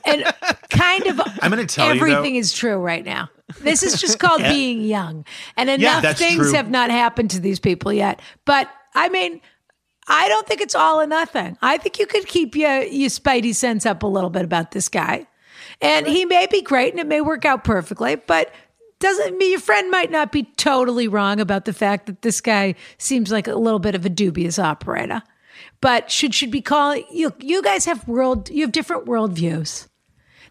And 0.05 0.24
kind 0.70 1.07
of, 1.07 1.20
I'm 1.41 1.49
gonna 1.49 1.65
tell 1.65 1.93
you, 1.93 1.99
though- 1.99 2.05
everything 2.05 2.36
is 2.36 2.53
true 2.53 2.78
right 2.78 3.03
now. 3.03 3.30
This 3.61 3.84
is 3.84 3.99
just 3.99 4.20
called 4.20 4.41
being 4.43 4.82
young, 4.82 5.26
and 5.57 5.70
enough 5.70 6.01
that's 6.03 6.20
things 6.20 6.38
true. 6.38 6.53
have 6.53 6.70
not 6.70 6.91
happened 6.91 7.32
to 7.32 7.39
these 7.39 7.59
people 7.59 7.91
yet. 7.93 8.22
But 8.45 8.70
I 8.95 9.09
mean. 9.09 9.41
I 10.11 10.28
don't 10.28 10.47
think 10.47 10.59
it's 10.59 10.74
all 10.74 10.99
or 10.99 11.05
nothing. 11.05 11.55
I 11.61 11.78
think 11.78 11.99
you 11.99 12.07
could 12.07 12.26
keep 12.26 12.55
your 12.55 12.82
your 12.82 13.11
spidey 13.11 13.53
sense 13.53 13.86
up 13.86 14.01
a 14.01 14.07
little 14.07 14.32
bit 14.32 14.43
about 14.43 14.72
this 14.72 14.89
guy, 14.89 15.28
and 15.84 16.07
he 16.07 16.26
may 16.26 16.47
be 16.47 16.63
great 16.63 16.93
and 16.93 16.99
it 16.99 17.05
may 17.05 17.22
work 17.22 17.45
out 17.45 17.63
perfectly, 17.63 18.15
but 18.15 18.51
doesn't 18.99 19.38
mean 19.38 19.51
your 19.51 19.59
friend 19.59 19.91
might 19.91 20.09
not 20.09 20.32
be 20.32 20.43
totally 20.57 21.07
wrong 21.07 21.39
about 21.39 21.65
the 21.65 21.74
fact 21.74 22.07
that 22.07 22.24
this 22.24 22.41
guy 22.41 22.74
seems 22.97 23.32
like 23.32 23.47
a 23.47 23.53
little 23.53 23.78
bit 23.80 23.93
of 23.93 24.03
a 24.03 24.09
dubious 24.09 24.57
operator. 24.57 25.22
But 25.82 26.12
should 26.12 26.34
should 26.36 26.52
be 26.52 26.62
calling 26.62 27.06
you. 27.12 27.34
You 27.40 27.62
guys 27.62 27.86
have 27.86 28.08
world. 28.08 28.50
You 28.50 28.62
have 28.64 28.72
different 28.72 29.06
worldviews. 29.06 29.88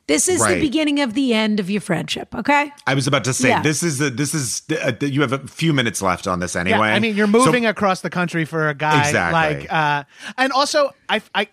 This 0.07 0.26
is 0.26 0.41
Right. 0.41 0.55
the 0.55 0.61
beginning 0.62 1.01
of 1.01 1.12
the 1.12 1.35
end 1.35 1.61
of 1.61 1.68
your 1.68 1.83
friendship. 1.83 2.35
Okay. 2.35 2.72
I 2.87 2.95
was 2.95 3.07
about 3.07 3.24
to 3.24 3.35
say 3.35 3.49
Yeah. 3.51 3.61
this 3.61 3.83
is 3.83 3.99
the 3.99 4.09
this 4.09 4.33
is 4.33 4.62
uh, 4.83 4.93
you 5.03 5.20
have 5.20 5.33
a 5.35 5.41
few 5.47 5.74
minutes 5.74 6.01
left 6.01 6.26
on 6.26 6.41
this 6.41 6.57
anyway. 6.57 6.89
Yeah, 6.89 6.95
I 6.95 6.99
mean, 6.99 7.14
you're 7.14 7.26
So- 7.31 7.45
moving 7.45 7.66
across 7.66 8.01
the 8.01 8.09
country 8.09 8.47
for 8.47 8.70
a 8.70 8.74
guy 8.74 9.07
Exactly. 9.07 9.61
like, 9.61 9.70
uh, 9.72 10.05
and 10.39 10.51
also, 10.53 10.95
I, 11.11 11.20
I 11.35 11.49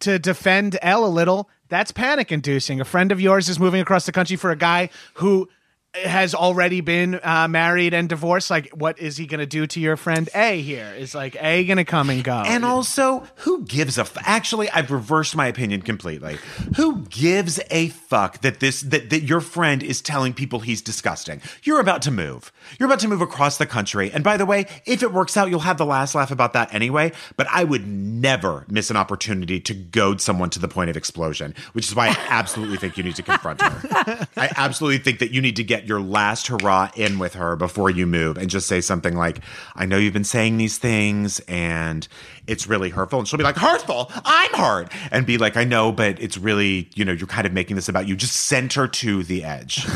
to 0.00 0.18
defend 0.18 0.78
L 0.80 1.04
a 1.04 1.08
little, 1.08 1.50
that's 1.68 1.92
panic 1.92 2.32
inducing. 2.32 2.80
A 2.80 2.84
friend 2.86 3.12
of 3.12 3.20
yours 3.20 3.50
is 3.50 3.60
moving 3.60 3.82
across 3.82 4.06
the 4.06 4.12
country 4.12 4.36
for 4.36 4.50
a 4.50 4.56
guy 4.56 4.88
who 5.14 5.48
has 5.94 6.34
already 6.34 6.80
been 6.80 7.20
uh, 7.22 7.46
married 7.48 7.94
and 7.94 8.08
divorced. 8.08 8.50
Like, 8.50 8.70
what 8.70 8.98
is 8.98 9.16
he 9.16 9.26
going 9.26 9.40
to 9.40 9.46
do 9.46 9.66
to 9.66 9.80
your 9.80 9.96
friend 9.96 10.28
A 10.34 10.60
here? 10.60 10.92
Is 10.96 11.14
like 11.14 11.36
A 11.40 11.64
going 11.64 11.76
to 11.76 11.84
come 11.84 12.10
and 12.10 12.24
go? 12.24 12.42
And 12.46 12.64
also, 12.64 13.26
who 13.36 13.64
gives 13.64 13.98
a 13.98 14.02
f- 14.02 14.16
actually 14.22 14.68
I've 14.70 14.90
reversed 14.90 15.36
my 15.36 15.46
opinion 15.46 15.82
completely. 15.82 16.38
Who 16.76 17.02
gives 17.06 17.60
a 17.70 17.88
fuck 17.88 18.40
that 18.40 18.60
this 18.60 18.80
that, 18.82 19.10
that 19.10 19.22
your 19.22 19.40
friend 19.40 19.82
is 19.82 20.00
telling 20.00 20.32
people 20.32 20.60
he's 20.60 20.82
disgusting? 20.82 21.40
You're 21.62 21.80
about 21.80 22.02
to 22.02 22.10
move. 22.10 22.52
You're 22.78 22.88
about 22.88 23.00
to 23.00 23.08
move 23.08 23.20
across 23.20 23.58
the 23.58 23.66
country. 23.66 24.10
And 24.10 24.24
by 24.24 24.36
the 24.36 24.46
way, 24.46 24.66
if 24.86 25.02
it 25.02 25.12
works 25.12 25.36
out, 25.36 25.50
you'll 25.50 25.60
have 25.60 25.78
the 25.78 25.86
last 25.86 26.14
laugh 26.14 26.30
about 26.30 26.54
that 26.54 26.74
anyway, 26.74 27.12
but 27.36 27.46
I 27.50 27.64
would 27.64 27.86
never 27.86 28.64
miss 28.68 28.90
an 28.90 28.96
opportunity 28.96 29.60
to 29.60 29.74
goad 29.74 30.20
someone 30.20 30.50
to 30.50 30.58
the 30.58 30.68
point 30.68 30.90
of 30.90 30.96
explosion, 30.96 31.54
which 31.72 31.86
is 31.86 31.94
why 31.94 32.08
I 32.08 32.16
absolutely 32.28 32.78
think 32.78 32.96
you 32.96 33.04
need 33.04 33.16
to 33.16 33.22
confront 33.22 33.62
her. 33.62 34.26
I 34.36 34.50
absolutely 34.56 34.98
think 34.98 35.18
that 35.20 35.30
you 35.30 35.40
need 35.40 35.56
to 35.56 35.64
your 35.86 36.00
last 36.00 36.46
hurrah 36.46 36.90
in 36.96 37.18
with 37.18 37.34
her 37.34 37.56
before 37.56 37.90
you 37.90 38.06
move 38.06 38.38
and 38.38 38.50
just 38.50 38.66
say 38.66 38.80
something 38.80 39.16
like, 39.16 39.40
I 39.74 39.86
know 39.86 39.96
you've 39.96 40.12
been 40.12 40.24
saying 40.24 40.56
these 40.56 40.78
things 40.78 41.40
and 41.48 42.06
it's 42.46 42.66
really 42.66 42.90
hurtful. 42.90 43.18
And 43.18 43.28
she'll 43.28 43.38
be 43.38 43.44
like, 43.44 43.56
Hurtful? 43.56 44.10
I'm 44.24 44.52
hurt. 44.52 44.92
And 45.10 45.26
be 45.26 45.38
like, 45.38 45.56
I 45.56 45.64
know, 45.64 45.92
but 45.92 46.20
it's 46.20 46.38
really, 46.38 46.90
you 46.94 47.04
know, 47.04 47.12
you're 47.12 47.26
kind 47.26 47.46
of 47.46 47.52
making 47.52 47.76
this 47.76 47.88
about 47.88 48.08
you. 48.08 48.16
Just 48.16 48.36
send 48.36 48.72
her 48.74 48.86
to 48.88 49.22
the 49.22 49.44
edge. 49.44 49.86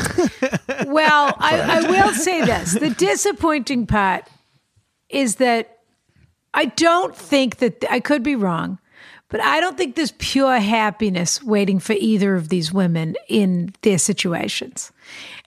Well, 0.87 1.35
I, 1.37 1.59
I 1.59 1.89
will 1.89 2.13
say 2.13 2.43
this: 2.43 2.73
the 2.73 2.89
disappointing 2.89 3.85
part 3.85 4.27
is 5.09 5.35
that 5.35 5.79
I 6.53 6.65
don't 6.65 7.15
think 7.15 7.57
that 7.57 7.83
I 7.89 7.99
could 7.99 8.23
be 8.23 8.35
wrong, 8.35 8.79
but 9.29 9.41
I 9.41 9.59
don't 9.59 9.77
think 9.77 9.95
there's 9.95 10.13
pure 10.13 10.57
happiness 10.57 11.43
waiting 11.43 11.79
for 11.79 11.93
either 11.93 12.35
of 12.35 12.49
these 12.49 12.73
women 12.73 13.15
in 13.27 13.73
their 13.81 13.99
situations, 13.99 14.91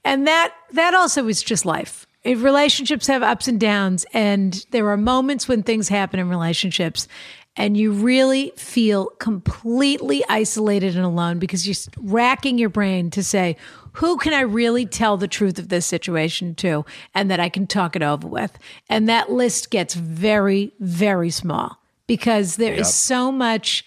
and 0.05 0.27
that 0.27 0.55
that 0.73 0.95
also 0.95 1.27
is 1.29 1.43
just 1.43 1.65
life. 1.65 2.07
If 2.25 2.43
relationships 2.43 3.09
have 3.09 3.23
ups 3.23 3.49
and 3.49 3.59
downs, 3.59 4.07
and 4.13 4.65
there 4.71 4.89
are 4.91 4.97
moments 4.97 5.49
when 5.49 5.63
things 5.63 5.89
happen 5.89 6.21
in 6.21 6.29
relationships, 6.29 7.09
and 7.57 7.77
you 7.77 7.93
really 7.93 8.53
feel 8.57 9.07
completely 9.19 10.25
isolated 10.29 10.97
and 10.97 11.05
alone 11.05 11.39
because 11.39 11.67
you're 11.67 11.93
racking 11.99 12.59
your 12.59 12.69
brain 12.69 13.11
to 13.11 13.23
say, 13.23 13.57
who 13.95 14.17
can 14.17 14.33
I 14.33 14.41
really 14.41 14.87
tell 14.87 15.17
the 15.17 15.29
truth 15.29 15.59
of 15.59 15.69
this 15.69 15.85
situation 15.85 16.55
to, 16.57 16.87
and 17.15 17.31
that 17.31 17.41
I 17.41 17.49
can 17.49 17.67
talk 17.67 17.95
it 17.97 18.03
over 18.03 18.27
with? 18.27 18.57
And 18.89 19.09
that 19.09 19.31
list 19.31 19.71
gets 19.71 19.95
very, 19.95 20.73
very 20.81 21.31
small 21.31 21.79
because 22.07 22.57
there 22.57 22.73
is 22.73 22.93
so 22.93 23.31
much 23.31 23.85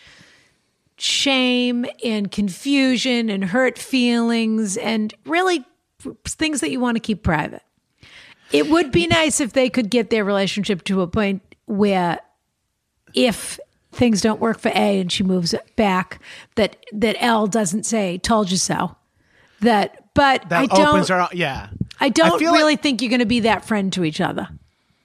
shame 0.97 1.85
and 2.03 2.31
confusion 2.31 3.29
and 3.29 3.45
hurt 3.45 3.77
feelings 3.77 4.77
and 4.77 5.13
really 5.25 5.65
things 6.25 6.61
that 6.61 6.71
you 6.71 6.79
want 6.79 6.95
to 6.95 6.99
keep 6.99 7.23
private. 7.23 7.61
It 8.51 8.69
would 8.69 8.91
be 8.91 9.07
nice 9.07 9.39
if 9.39 9.53
they 9.53 9.69
could 9.69 9.89
get 9.89 10.09
their 10.09 10.23
relationship 10.23 10.83
to 10.85 11.01
a 11.01 11.07
point 11.07 11.41
where 11.65 12.19
if 13.13 13.59
things 13.91 14.21
don't 14.21 14.39
work 14.39 14.59
for 14.59 14.69
A 14.69 14.99
and 14.99 15.11
she 15.11 15.23
moves 15.23 15.55
back, 15.75 16.21
that 16.55 16.75
that 16.93 17.15
L 17.19 17.47
doesn't 17.47 17.85
say 17.85 18.17
"told 18.17 18.51
you 18.51 18.57
so." 18.57 18.95
That 19.61 20.13
but 20.13 20.47
that 20.49 20.61
I 20.63 20.65
don't. 20.67 20.87
opens 20.87 21.09
our 21.09 21.27
yeah. 21.33 21.69
I 21.99 22.09
don't 22.09 22.37
feel 22.39 22.51
really 22.51 22.73
like- 22.73 22.83
think 22.83 23.01
you're 23.01 23.09
going 23.09 23.19
to 23.19 23.25
be 23.25 23.41
that 23.41 23.65
friend 23.65 23.91
to 23.93 24.03
each 24.03 24.21
other. 24.21 24.47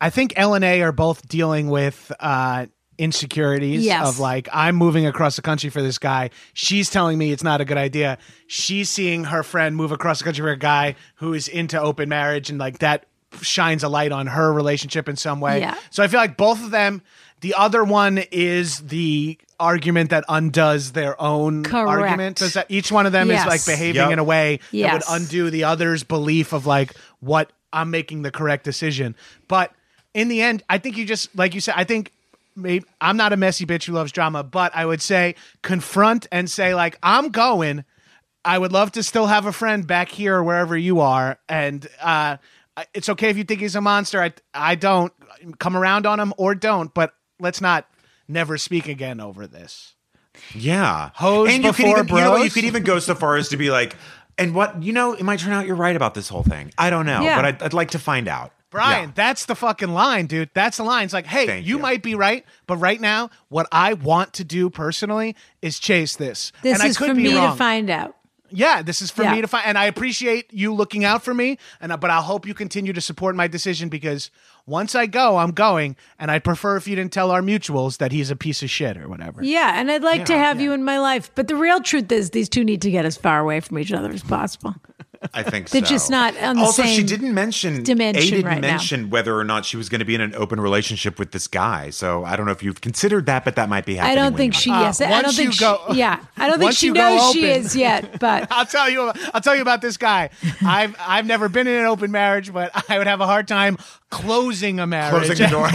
I 0.01 0.11
think 0.11 0.33
L 0.37 0.55
and 0.55 0.65
A 0.65 0.83
are 0.83 0.93
both 0.93 1.29
dealing 1.29 1.69
with 1.69 2.11
uh, 2.21 2.67
insecurities 3.01 3.85
Yes. 3.85 4.07
of 4.09 4.19
like 4.21 4.49
I'm 4.53 4.77
moving 4.77 5.07
across 5.07 5.37
the 5.37 5.43
country 5.43 5.71
for 5.71 5.83
this 5.83 5.99
guy. 5.99 6.31
She's 6.53 6.91
telling 6.91 7.19
me 7.19 7.33
it's 7.33 7.43
not 7.43 7.61
a 7.61 7.65
good 7.65 7.79
idea. 7.79 8.19
She's 8.47 8.89
seeing 8.89 9.25
her 9.25 9.43
friend 9.43 9.75
move 9.75 9.91
across 9.93 10.19
the 10.19 10.25
country 10.25 10.43
for 10.43 10.51
a 10.51 10.57
guy 10.59 10.95
who 11.17 11.33
is 11.35 11.49
into 11.49 11.81
open 11.81 12.09
marriage, 12.09 12.51
and 12.51 12.59
like 12.59 12.79
that 12.79 13.07
shines 13.43 13.83
a 13.83 13.89
light 13.89 14.13
on 14.13 14.27
her 14.27 14.53
relationship 14.53 15.09
in 15.09 15.17
some 15.17 15.41
way. 15.41 15.61
Yeah. 15.61 15.77
So 15.91 16.03
I 16.03 16.09
feel 16.09 16.21
like 16.21 16.37
both 16.37 16.63
of 16.63 16.71
them. 16.71 17.03
The 17.41 17.55
other 17.55 17.83
one 17.85 18.19
is 18.33 18.81
the 18.81 19.39
argument 19.59 20.11
that 20.11 20.25
undoes 20.29 20.93
their 20.93 21.19
own 21.21 21.63
Correct. 21.65 21.89
argument. 21.89 22.37
Does 22.37 22.53
that 22.53 22.67
each 22.69 22.93
one 22.93 23.07
of 23.07 23.13
them 23.13 23.29
Yes. 23.31 23.41
is 23.41 23.47
like 23.47 23.65
behaving 23.79 24.03
Yep. 24.03 24.11
in 24.13 24.19
a 24.19 24.25
way 24.25 24.61
Yes. 24.73 24.93
that 25.07 25.11
would 25.11 25.23
undo 25.23 25.49
the 25.49 25.65
other's 25.65 26.03
belief 26.03 26.53
of 26.53 26.67
like 26.67 26.93
what 27.21 27.51
I'm 27.73 27.91
making 27.91 28.23
the 28.23 28.31
correct 28.31 28.65
decision. 28.65 29.15
But 29.49 29.73
in 30.13 30.29
the 30.29 30.43
end, 30.43 30.63
I 30.69 30.77
think 30.77 30.99
you 30.99 31.07
just 31.07 31.35
like 31.35 31.55
you 31.55 31.61
said. 31.63 31.75
I 31.79 31.85
think 31.85 32.13
maybe 32.57 32.85
I'm 33.01 33.17
not 33.17 33.33
a 33.33 33.37
messy 33.37 33.67
bitch 33.67 33.85
who 33.85 33.93
loves 33.93 34.13
drama, 34.13 34.43
but 34.43 34.73
I 34.75 34.85
would 34.87 35.03
say 35.03 35.35
confront 35.63 36.27
and 36.33 36.51
say 36.51 36.75
like 36.75 36.99
I'm 37.03 37.29
going. 37.31 37.85
I 38.45 38.57
would 38.57 38.73
love 38.73 38.93
to 38.93 39.03
still 39.03 39.27
have 39.27 39.45
a 39.45 39.53
friend 39.53 39.87
back 39.87 40.09
here 40.09 40.37
or 40.37 40.43
wherever 40.43 40.75
you 40.77 41.01
are, 41.01 41.39
and 41.49 41.87
uh, 42.01 42.39
it's 42.95 43.11
okay 43.11 43.29
if 43.29 43.37
you 43.37 43.45
think 43.45 43.61
he's 43.61 43.77
a 43.77 43.81
monster. 43.83 44.23
I 44.23 44.33
I 44.55 44.77
don't 44.77 45.13
come 45.59 45.77
around 45.77 46.07
on 46.07 46.19
him 46.19 46.33
or 46.39 46.55
don't, 46.55 46.93
but 46.95 47.13
let's 47.39 47.61
not 47.61 47.87
never 48.29 48.57
speak 48.57 48.89
again 48.89 49.21
over 49.21 49.47
this. 49.47 49.95
Yeah. 50.55 51.11
Hoes 51.15 51.51
and 51.51 51.65
you 51.65 51.73
could 51.73 51.77
before 51.85 51.99
even, 52.01 52.17
you 52.17 52.21
know 52.23 52.37
you 52.37 52.51
could 52.51 52.65
even 52.65 52.83
go 52.83 52.99
so 52.99 53.15
far 53.15 53.37
as 53.37 53.49
to 53.51 53.57
be 53.57 53.71
like, 53.71 53.97
and 54.39 54.55
what, 54.55 54.83
you 54.83 54.93
know, 54.93 55.13
it 55.13 55.23
might 55.23 55.41
turn 55.41 55.53
out 55.53 55.67
you're 55.67 55.77
right 55.77 55.97
about 55.97 56.15
this 56.15 56.29
whole 56.29 56.43
thing. 56.43 56.73
I 56.79 56.89
don't 56.91 57.05
know, 57.07 57.21
Yeah. 57.23 57.37
but 57.37 57.45
I'd, 57.45 57.63
I'd 57.63 57.73
like 57.75 57.91
to 57.91 57.99
find 57.99 58.29
out. 58.29 58.53
Brian, 58.71 59.09
Yeah. 59.09 59.13
that's 59.15 59.47
the 59.47 59.55
fucking 59.57 59.91
line, 59.93 60.27
dude. 60.27 60.51
That's 60.55 60.77
the 60.77 60.85
line. 60.85 61.05
It's 61.05 61.13
like, 61.15 61.27
hey, 61.27 61.59
you, 61.59 61.77
you. 61.77 61.79
might 61.79 62.03
be 62.03 62.15
right, 62.15 62.45
but 62.67 62.77
right 62.77 63.01
now, 63.01 63.31
what 63.49 63.67
I 63.73 63.95
want 63.95 64.33
to 64.35 64.45
do 64.45 64.71
personally 64.71 65.35
is 65.61 65.79
chase 65.81 66.15
this. 66.17 66.53
This 66.63 66.79
and 66.81 66.89
is 66.89 66.97
I 66.97 66.99
could 66.99 67.09
for 67.11 67.15
be 67.17 67.25
me 67.25 67.35
wrong. 67.37 67.53
to 67.53 67.57
find 67.59 67.91
out. 67.91 68.17
Yeah, 68.53 68.83
this 68.83 69.01
is 69.01 69.13
for 69.13 69.23
Yeah. 69.23 69.35
me 69.35 69.41
to 69.43 69.47
find, 69.47 69.65
and 69.67 69.79
I 69.79 69.85
appreciate 69.85 70.53
you 70.53 70.75
looking 70.75 71.05
out 71.05 71.23
for 71.23 71.33
me. 71.33 71.57
And 71.81 71.93
but 72.01 72.11
I 72.11 72.21
hope 72.21 72.47
you 72.47 72.55
continue 72.55 72.93
to 72.93 73.01
support 73.01 73.37
my 73.37 73.47
decision 73.47 73.89
because 73.89 74.31
once 74.67 74.97
I 74.97 75.07
go, 75.07 75.37
I'm 75.37 75.53
going, 75.53 75.95
and 76.19 76.33
I'd 76.33 76.43
prefer 76.43 76.77
if 76.77 76.89
you 76.89 76.97
didn't 76.97 77.13
tell 77.13 77.31
our 77.31 77.43
mutuals 77.43 77.99
that 77.99 78.11
he's 78.11 78.29
a 78.29 78.35
piece 78.35 78.61
of 78.65 78.69
shit 78.71 78.97
or 78.97 79.09
whatever. 79.09 79.45
Yeah, 79.45 79.79
and 79.81 79.89
I'd 79.91 80.03
like 80.03 80.25
to 80.27 80.33
Yeah, 80.33 80.43
have 80.45 80.61
you 80.61 80.73
in 80.73 80.83
my 80.83 80.99
life. 80.99 81.31
But 81.37 81.47
the 81.47 81.55
real 81.55 81.81
truth 81.81 82.11
is, 82.11 82.31
these 82.31 82.49
two 82.49 82.65
need 82.65 82.83
to 82.83 82.91
get 82.91 83.05
as 83.05 83.17
far 83.17 83.39
away 83.39 83.61
from 83.61 83.79
each 83.79 83.93
other 83.93 84.11
as 84.11 84.23
possible. 84.25 84.75
I 85.35 85.43
think 85.43 85.69
They're 85.69 85.83
so. 85.85 85.91
just 85.91 86.11
not 86.11 86.35
on 86.39 86.57
the 86.57 86.63
also, 86.63 86.83
she 86.85 87.03
didn't 87.03 87.35
mention 87.35 87.83
dimension 87.83 88.23
A 88.23 88.31
didn't 88.31 88.47
right 88.47 88.61
now. 88.61 88.69
mention 88.69 89.11
whether 89.11 89.37
or 89.39 89.45
not 89.45 89.67
she 89.67 89.77
was 89.77 89.91
going 89.91 89.99
to 89.99 90.05
be 90.07 90.15
in 90.15 90.23
an 90.23 90.35
open 90.35 90.59
relationship 90.61 91.19
with 91.19 91.33
this 91.33 91.47
guy. 91.47 91.91
So 91.91 92.25
I 92.25 92.37
don't 92.37 92.47
know 92.47 92.53
if 92.53 92.63
you've 92.63 92.81
considered 92.81 93.27
that, 93.27 93.45
but 93.45 93.55
that 93.57 93.69
might 93.69 93.85
be 93.85 94.01
I 94.01 94.15
don't 94.15 94.35
think 94.35 94.55
you- 94.55 94.61
she. 94.61 94.71
Uh, 94.71 94.81
yes, 94.81 95.01
I 95.03 95.21
don't 95.21 95.35
think. 95.35 95.53
you 95.55 95.61
go- 95.61 95.83
she, 95.91 95.99
yeah, 95.99 96.25
I 96.39 96.49
don't 96.49 96.59
think 96.61 96.73
she 96.73 96.87
you 96.87 96.95
go 96.95 97.17
knows 97.17 97.33
she 97.33 97.45
is 97.51 97.77
yet. 97.77 98.19
But 98.21 98.49
I'll 98.51 98.65
tell 98.67 98.89
you. 98.89 99.13
I'll 99.35 99.41
tell 99.43 99.55
you 99.55 99.63
about 99.63 99.83
this 99.83 99.97
guy. 99.99 100.31
I've 100.65 100.97
I've 100.99 101.27
never 101.27 101.49
been 101.51 101.67
in 101.67 101.75
an 101.77 101.87
open 101.87 102.11
marriage, 102.11 102.51
but 102.53 102.71
I 102.91 102.97
would 102.99 103.07
have 103.07 103.21
a 103.21 103.27
hard 103.27 103.47
time 103.47 103.77
closing 104.11 104.81
a 104.81 104.87
marriage. 104.87 105.27
closing 105.27 105.47
the 105.47 105.51
door. 105.51 105.69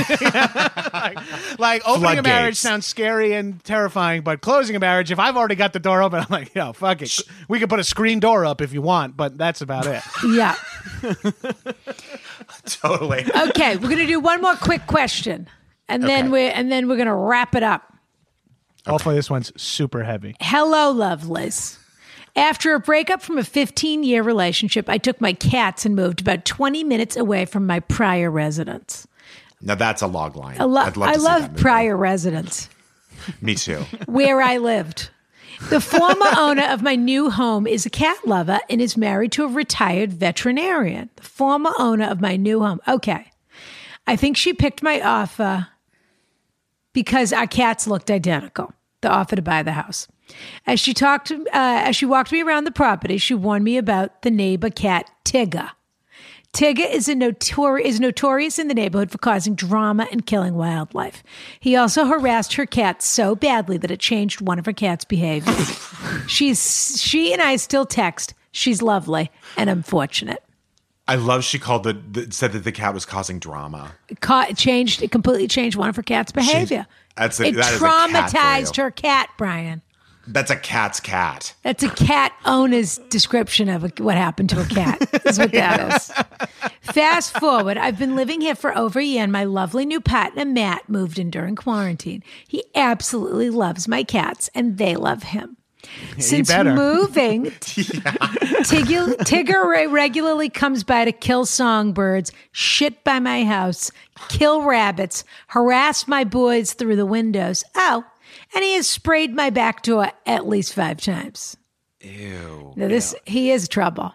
like 1.59 1.81
opening 1.87 2.19
a 2.19 2.21
marriage 2.21 2.57
sounds 2.57 2.85
scary 2.85 3.33
and 3.33 3.63
terrifying, 3.63 4.21
but 4.23 4.41
closing 4.41 4.75
a 4.75 4.79
marriage, 4.79 5.11
if 5.11 5.19
I've 5.19 5.37
already 5.37 5.55
got 5.55 5.73
the 5.73 5.79
door 5.79 6.01
open, 6.03 6.19
I'm 6.19 6.27
like, 6.29 6.53
yo, 6.53 6.73
fuck 6.73 7.01
it. 7.01 7.17
We 7.47 7.59
can 7.59 7.67
put 7.69 7.79
a 7.79 7.83
screen 7.83 8.19
door 8.19 8.45
up 8.45 8.61
if 8.61 8.73
you 8.73 8.81
want, 8.81 9.15
but 9.17 9.37
that's 9.37 9.61
about 9.61 9.87
it. 9.87 10.03
yeah, 10.27 10.55
totally. 12.65 13.25
okay. 13.49 13.77
We're 13.77 13.89
gonna 13.89 14.05
do 14.07 14.19
one 14.19 14.41
more 14.41 14.55
quick 14.55 14.85
question, 14.87 15.47
and 15.87 16.03
then 16.03 16.25
Okay. 16.25 16.29
we're 16.31 16.51
and 16.51 16.71
then 16.71 16.87
we're 16.87 16.97
gonna 16.97 17.15
wrap 17.15 17.55
it 17.55 17.63
up. 17.63 17.91
Hopefully, 18.87 19.15
this 19.15 19.29
one's 19.29 19.51
super 19.61 20.03
heavy. 20.03 20.35
Hello, 20.39 20.91
Lovelace. 20.91 21.79
After 22.35 22.73
a 22.75 22.79
breakup 22.79 23.21
from 23.21 23.37
a 23.37 23.43
15 23.43 24.03
year 24.03 24.21
relationship, 24.21 24.89
I 24.89 24.97
took 24.97 25.21
my 25.21 25.33
cats 25.33 25.85
and 25.85 25.95
moved 25.95 26.21
about 26.21 26.45
20 26.45 26.83
minutes 26.83 27.15
away 27.15 27.45
from 27.45 27.65
my 27.65 27.79
prior 27.79 28.29
residence. 28.29 29.07
Now 29.61 29.75
that's 29.75 30.01
a 30.01 30.07
log 30.07 30.35
line. 30.35 30.57
I, 30.59 30.65
lo- 30.65 30.81
I'd 30.81 30.97
love 30.97 31.09
I 31.09 31.15
love 31.15 31.55
prior 31.55 31.95
residence. 31.95 32.69
Me 33.41 33.55
too. 33.55 33.83
where 34.05 34.41
I 34.41 34.57
lived. 34.59 35.09
The 35.69 35.79
former 35.79 36.25
owner 36.37 36.65
of 36.65 36.81
my 36.83 36.95
new 36.95 37.29
home 37.29 37.65
is 37.65 37.85
a 37.85 37.89
cat 37.89 38.17
lover 38.27 38.59
and 38.69 38.81
is 38.81 38.97
married 38.97 39.31
to 39.33 39.45
a 39.45 39.47
retired 39.47 40.11
veterinarian. 40.11 41.09
The 41.15 41.23
former 41.23 41.71
owner 41.79 42.05
of 42.09 42.19
my 42.19 42.35
new 42.35 42.59
home. 42.59 42.81
Okay. 42.87 43.31
I 44.05 44.17
think 44.17 44.35
she 44.35 44.53
picked 44.53 44.83
my 44.83 44.99
offer 45.01 45.67
because 46.91 47.31
our 47.31 47.47
cats 47.47 47.87
looked 47.87 48.11
identical. 48.11 48.73
The 48.99 49.09
offer 49.09 49.37
to 49.37 49.41
buy 49.41 49.63
the 49.63 49.71
house. 49.71 50.07
As 50.67 50.79
she 50.79 50.93
talked, 50.93 51.31
uh, 51.31 51.39
as 51.53 51.95
she 51.95 52.05
walked 52.05 52.31
me 52.31 52.41
around 52.41 52.63
the 52.63 52.71
property, 52.71 53.17
she 53.17 53.33
warned 53.33 53.63
me 53.63 53.77
about 53.77 54.21
the 54.23 54.31
neighbor 54.31 54.69
cat 54.69 55.09
Tigger. 55.23 55.69
Tigger 56.53 56.89
is, 56.89 57.09
a 57.09 57.15
notori- 57.15 57.81
is 57.81 57.99
notorious 57.99 58.57
in 58.57 58.69
the 58.69 58.73
neighborhood 58.73 59.11
for 59.11 59.17
causing 59.17 59.55
drama 59.55 60.07
and 60.09 60.25
killing 60.25 60.55
wildlife. 60.55 61.21
He 61.59 61.75
also 61.75 62.05
harassed 62.05 62.53
her 62.53 62.65
cat 62.65 63.01
so 63.01 63.35
badly 63.35 63.77
that 63.77 63.91
it 63.91 63.99
changed 63.99 64.39
one 64.39 64.57
of 64.57 64.65
her 64.65 64.71
cat's 64.71 65.03
behavior. 65.03 65.53
She's 66.27 67.01
she 67.01 67.33
and 67.33 67.41
I 67.41 67.57
still 67.57 67.85
text. 67.85 68.33
She's 68.53 68.81
lovely 68.81 69.31
and 69.57 69.69
unfortunate. 69.69 70.41
I 71.09 71.15
love 71.15 71.43
she 71.43 71.59
called 71.59 71.83
the, 71.83 71.93
the 71.93 72.31
said 72.31 72.53
that 72.53 72.63
the 72.63 72.71
cat 72.71 72.93
was 72.93 73.05
causing 73.05 73.37
drama. 73.37 73.91
It 74.07 74.21
ca- 74.21 74.53
changed. 74.53 75.03
It 75.03 75.11
completely 75.11 75.47
changed 75.49 75.75
one 75.77 75.89
of 75.89 75.95
her 75.97 76.03
cat's 76.03 76.31
behavior. 76.31 76.87
that's 77.17 77.39
a- 77.41 77.47
it 77.47 77.55
that 77.55 77.75
a 77.75 77.79
cat 77.79 78.31
traumatized 78.31 78.77
her 78.77 78.91
cat, 78.91 79.29
Brian. 79.37 79.81
That's 80.27 80.51
a 80.51 80.55
cat's 80.55 80.99
cat. 80.99 81.53
That's 81.63 81.83
a 81.83 81.89
cat 81.89 82.33
owner's 82.45 82.97
description 83.09 83.69
of 83.69 83.83
a, 83.83 83.91
what 84.03 84.17
happened 84.17 84.49
to 84.51 84.61
a 84.61 84.65
cat. 84.65 85.25
Is 85.25 85.37
what 85.37 85.51
that 85.51 85.93
is. 85.95 86.11
Fast 86.93 87.37
forward, 87.37 87.77
I've 87.77 87.99
been 87.99 88.15
living 88.15 88.41
here 88.41 88.55
for 88.55 88.75
over 88.77 88.99
a 88.99 89.03
year, 89.03 89.23
and 89.23 89.31
my 89.31 89.43
lovely 89.43 89.85
new 89.85 90.01
partner 90.01 90.45
Matt 90.45 90.89
moved 90.89 91.19
in 91.19 91.29
during 91.29 91.55
quarantine. 91.55 92.23
He 92.47 92.63
absolutely 92.73 93.49
loves 93.49 93.87
my 93.87 94.03
cats, 94.03 94.49
and 94.55 94.77
they 94.77 94.95
love 94.95 95.23
him. 95.23 95.57
Since 96.17 96.51
moving, 96.51 97.45
Tigger, 98.65 99.15
Tigger 99.17 99.91
regularly 99.91 100.49
comes 100.49 100.83
by 100.83 101.05
to 101.05 101.11
kill 101.11 101.45
songbirds, 101.45 102.31
shit 102.51 103.03
by 103.03 103.19
my 103.19 103.43
house, 103.43 103.91
kill 104.29 104.63
rabbits, 104.63 105.23
harass 105.47 106.07
my 106.07 106.23
boys 106.23 106.73
through 106.73 106.95
the 106.95 107.05
windows. 107.05 107.63
Oh, 107.75 108.03
and 108.53 108.63
he 108.63 108.75
has 108.75 108.87
sprayed 108.87 109.33
my 109.33 109.49
back 109.49 109.81
door 109.81 110.11
at 110.25 110.47
least 110.47 110.73
five 110.73 111.01
times. 111.01 111.57
Ew. 112.01 112.73
Now 112.75 112.87
this 112.87 113.15
he 113.25 113.51
is 113.51 113.67
trouble. 113.67 114.13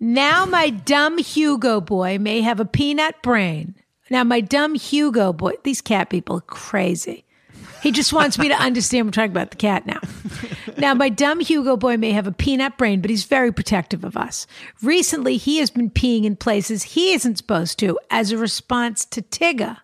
Now 0.00 0.44
my 0.44 0.70
dumb 0.70 1.18
Hugo 1.18 1.80
boy 1.80 2.18
may 2.18 2.40
have 2.42 2.60
a 2.60 2.64
peanut 2.64 3.22
brain. 3.22 3.74
Now 4.10 4.24
my 4.24 4.40
dumb 4.40 4.74
Hugo 4.74 5.32
boy, 5.32 5.54
these 5.62 5.80
cat 5.80 6.10
people 6.10 6.38
are 6.38 6.42
crazy. 6.42 7.24
He 7.82 7.92
just 7.92 8.12
wants 8.12 8.38
me 8.38 8.48
to 8.48 8.54
understand 8.54 9.06
we're 9.06 9.12
talking 9.12 9.30
about 9.30 9.50
the 9.50 9.56
cat 9.56 9.86
now. 9.86 10.00
Now 10.76 10.92
my 10.92 11.08
dumb 11.08 11.40
Hugo 11.40 11.76
boy 11.76 11.96
may 11.96 12.12
have 12.12 12.26
a 12.26 12.32
peanut 12.32 12.76
brain, 12.76 13.00
but 13.00 13.10
he's 13.10 13.24
very 13.24 13.52
protective 13.52 14.04
of 14.04 14.16
us. 14.16 14.46
Recently 14.82 15.36
he 15.36 15.58
has 15.58 15.70
been 15.70 15.90
peeing 15.90 16.24
in 16.24 16.36
places 16.36 16.82
he 16.82 17.12
isn't 17.12 17.36
supposed 17.36 17.78
to 17.78 17.98
as 18.10 18.32
a 18.32 18.38
response 18.38 19.04
to 19.06 19.22
Tigger. 19.22 19.78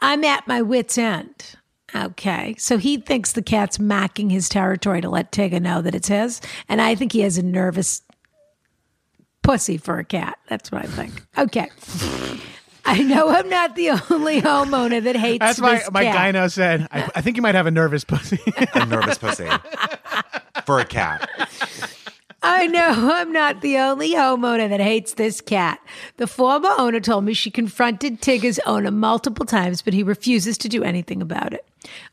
I'm 0.00 0.24
at 0.24 0.48
my 0.48 0.60
wit's 0.62 0.98
end. 0.98 1.54
Okay. 1.94 2.54
So 2.58 2.78
he 2.78 2.96
thinks 2.98 3.32
the 3.32 3.42
cat's 3.42 3.78
macking 3.78 4.30
his 4.30 4.48
territory 4.48 5.00
to 5.00 5.10
let 5.10 5.30
Tigger 5.32 5.60
know 5.60 5.82
that 5.82 5.94
it's 5.94 6.08
his. 6.08 6.40
And 6.68 6.80
I 6.80 6.94
think 6.94 7.12
he 7.12 7.20
has 7.20 7.38
a 7.38 7.42
nervous 7.42 8.02
pussy 9.42 9.76
for 9.76 9.98
a 9.98 10.04
cat. 10.04 10.38
That's 10.48 10.72
what 10.72 10.84
I 10.84 10.88
think. 10.88 11.22
Okay. 11.36 11.68
I 12.84 12.98
know 13.02 13.28
I'm 13.28 13.48
not 13.48 13.76
the 13.76 13.90
only 14.10 14.40
homeowner 14.40 15.02
that 15.02 15.16
hates 15.16 15.38
That's 15.40 15.60
my 15.60 15.76
this 15.76 15.90
my 15.92 16.04
cat. 16.04 16.34
gyno 16.34 16.50
said. 16.50 16.88
I, 16.90 17.10
I 17.14 17.20
think 17.20 17.36
you 17.36 17.42
might 17.42 17.54
have 17.54 17.66
a 17.66 17.70
nervous 17.70 18.04
pussy. 18.04 18.40
A 18.74 18.86
nervous 18.86 19.18
pussy. 19.18 19.46
For 20.66 20.80
a 20.80 20.84
cat. 20.84 21.28
I 22.42 22.66
know 22.66 22.88
I'm 23.14 23.32
not 23.32 23.60
the 23.60 23.78
only 23.78 24.14
homeowner 24.14 24.68
that 24.68 24.80
hates 24.80 25.14
this 25.14 25.40
cat. 25.40 25.80
The 26.16 26.26
former 26.26 26.70
owner 26.78 27.00
told 27.00 27.24
me 27.24 27.34
she 27.34 27.50
confronted 27.50 28.20
Tigger's 28.20 28.58
owner 28.60 28.90
multiple 28.90 29.46
times, 29.46 29.82
but 29.82 29.94
he 29.94 30.02
refuses 30.02 30.58
to 30.58 30.68
do 30.68 30.82
anything 30.82 31.22
about 31.22 31.52
it. 31.52 31.66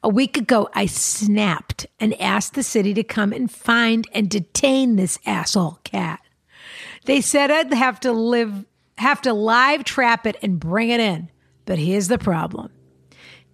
A 0.04 0.10
week 0.10 0.38
ago, 0.38 0.70
I 0.74 0.86
snapped 0.86 1.88
and 2.00 2.20
asked 2.22 2.54
the 2.54 2.64
city 2.64 2.94
to 2.94 3.04
come 3.04 3.34
and 3.34 3.52
find 3.52 4.08
and 4.14 4.30
detain 4.30 4.96
this 4.96 5.20
asshole 5.26 5.80
cat. 5.84 6.20
They 7.06 7.22
said 7.22 7.52
I'd 7.52 7.74
have 7.74 8.00
to 8.02 8.12
live, 8.12 8.66
have 8.98 9.22
to 9.24 9.34
live 9.34 9.84
trap 9.84 10.28
it 10.28 10.38
and 10.42 10.60
bring 10.60 10.90
it 10.90 11.00
in. 11.00 11.30
But 11.66 11.80
here's 11.80 12.08
the 12.08 12.18
problem. 12.18 12.72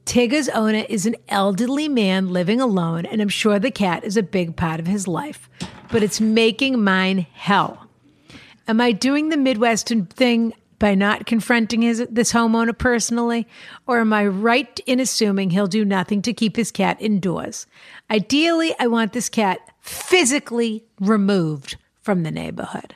Tigger's 0.05 0.49
owner 0.49 0.85
is 0.87 1.05
an 1.05 1.15
elderly 1.27 1.89
man 1.89 2.31
living 2.31 2.61
alone, 2.61 3.05
and 3.05 3.21
I'm 3.21 3.29
sure 3.29 3.59
the 3.59 3.71
cat 3.71 4.03
is 4.03 4.17
a 4.17 4.23
big 4.23 4.55
part 4.55 4.79
of 4.79 4.87
his 4.87 5.07
life. 5.07 5.49
But 5.91 6.03
it's 6.03 6.19
making 6.19 6.83
mine 6.83 7.27
hell. 7.33 7.87
Am 8.67 8.81
I 8.81 8.91
doing 8.91 9.29
the 9.29 9.37
Midwestern 9.37 10.05
thing 10.07 10.53
by 10.79 10.95
not 10.95 11.25
confronting 11.25 11.81
his 11.81 12.05
this 12.09 12.33
homeowner 12.33 12.77
personally, 12.77 13.47
or 13.87 13.99
am 13.99 14.11
I 14.11 14.25
right 14.27 14.79
in 14.85 14.99
assuming 14.99 15.49
he'll 15.49 15.67
do 15.67 15.85
nothing 15.85 16.21
to 16.23 16.33
keep 16.33 16.55
his 16.55 16.71
cat 16.71 16.97
indoors? 16.99 17.65
Ideally, 18.09 18.75
I 18.79 18.87
want 18.87 19.13
this 19.13 19.29
cat 19.29 19.59
physically 19.79 20.83
removed 20.99 21.77
from 22.01 22.23
the 22.23 22.31
neighborhood. 22.31 22.95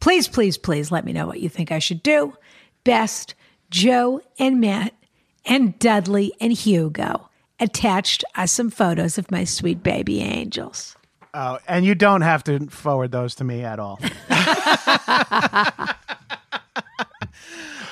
Please, 0.00 0.28
please, 0.28 0.58
please 0.58 0.90
let 0.90 1.04
me 1.04 1.12
know 1.12 1.26
what 1.26 1.40
you 1.40 1.48
think 1.48 1.70
I 1.70 1.78
should 1.78 2.02
do. 2.02 2.34
Best, 2.82 3.34
Joe 3.70 4.20
and 4.38 4.60
Matt 4.60 4.94
and 5.46 5.78
Dudley 5.78 6.32
and 6.40 6.52
Hugo. 6.52 7.30
Attached 7.60 8.24
are 8.36 8.46
some 8.46 8.70
photos 8.70 9.16
of 9.16 9.30
my 9.30 9.44
sweet 9.44 9.82
baby 9.82 10.20
angels. 10.20 10.96
Oh, 11.36 11.58
and 11.66 11.84
you 11.84 11.94
don't 11.96 12.20
have 12.20 12.44
to 12.44 12.66
forward 12.68 13.10
those 13.10 13.34
to 13.36 13.44
me 13.44 13.64
at 13.64 13.80
all. 13.80 13.98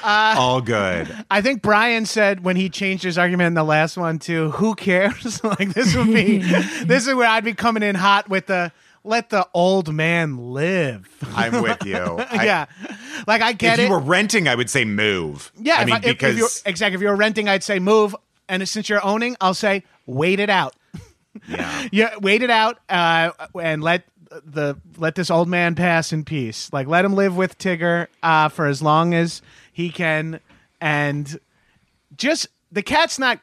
All 0.05 0.61
good. 0.61 1.15
I 1.31 1.41
think 1.43 1.63
Brian 1.63 2.07
said 2.07 2.43
when 2.45 2.57
he 2.57 2.69
changed 2.69 3.05
his 3.05 3.19
argument 3.19 3.47
in 3.49 3.55
the 3.55 3.63
last 3.65 3.97
one 3.97 4.19
to 4.21 4.51
who 4.53 4.75
cares? 4.75 5.43
like 5.59 5.75
this 5.75 5.95
would 5.97 6.09
be 6.09 6.39
this 6.85 7.07
is 7.07 7.15
where 7.15 7.29
I'd 7.29 7.45
be 7.45 7.55
coming 7.55 7.83
in 7.83 7.95
hot 7.95 8.29
with 8.29 8.47
the 8.47 8.73
let 9.05 9.31
the 9.31 9.47
old 9.55 9.93
man 9.93 10.53
live. 10.53 11.09
I'm 11.35 11.63
with 11.63 11.85
you. 11.85 11.97
I- 11.97 12.45
yeah. 12.45 12.67
Like 13.27 13.43
I 13.43 13.53
get 13.53 13.75
if 13.75 13.81
it. 13.81 13.89
you 13.89 13.91
were 13.93 13.99
renting, 14.01 14.49
I 14.49 14.55
would 14.55 14.71
say 14.71 14.85
move. 14.85 15.53
yeah, 15.61 15.77
I 15.79 15.83
if 15.83 15.87
mean 15.87 15.97
if- 15.97 16.05
if 16.05 16.11
because 16.19 16.37
you're, 16.39 16.49
exactly. 16.67 16.95
If 16.97 17.01
you're 17.01 17.17
renting, 17.17 17.49
I'd 17.49 17.63
say 17.65 17.79
move. 17.79 18.15
And 18.49 18.69
since 18.69 18.89
you're 18.89 19.05
owning, 19.05 19.37
I'll 19.41 19.55
say 19.55 19.85
wait 20.07 20.41
it 20.41 20.51
out. 20.51 20.75
Yeah. 21.49 21.89
Yeah, 21.93 22.17
wait 22.21 22.43
it 22.43 22.51
out 22.51 22.79
uh, 22.89 23.31
and 23.61 23.83
let 23.83 24.05
the 24.45 24.77
let 24.97 25.15
this 25.15 25.31
old 25.31 25.49
man 25.49 25.75
pass 25.75 26.13
in 26.13 26.25
peace. 26.25 26.71
Like 26.73 26.87
let 26.87 27.05
him 27.05 27.15
live 27.15 27.37
with 27.37 27.59
Tigger 27.59 28.07
uh, 28.23 28.49
for 28.49 28.67
as 28.67 28.83
long 28.83 29.15
as 29.15 29.43
he 29.73 29.91
can, 29.91 30.41
and 30.81 31.39
just 32.17 32.49
the 32.71 32.83
cat's 32.83 33.19
not 33.19 33.41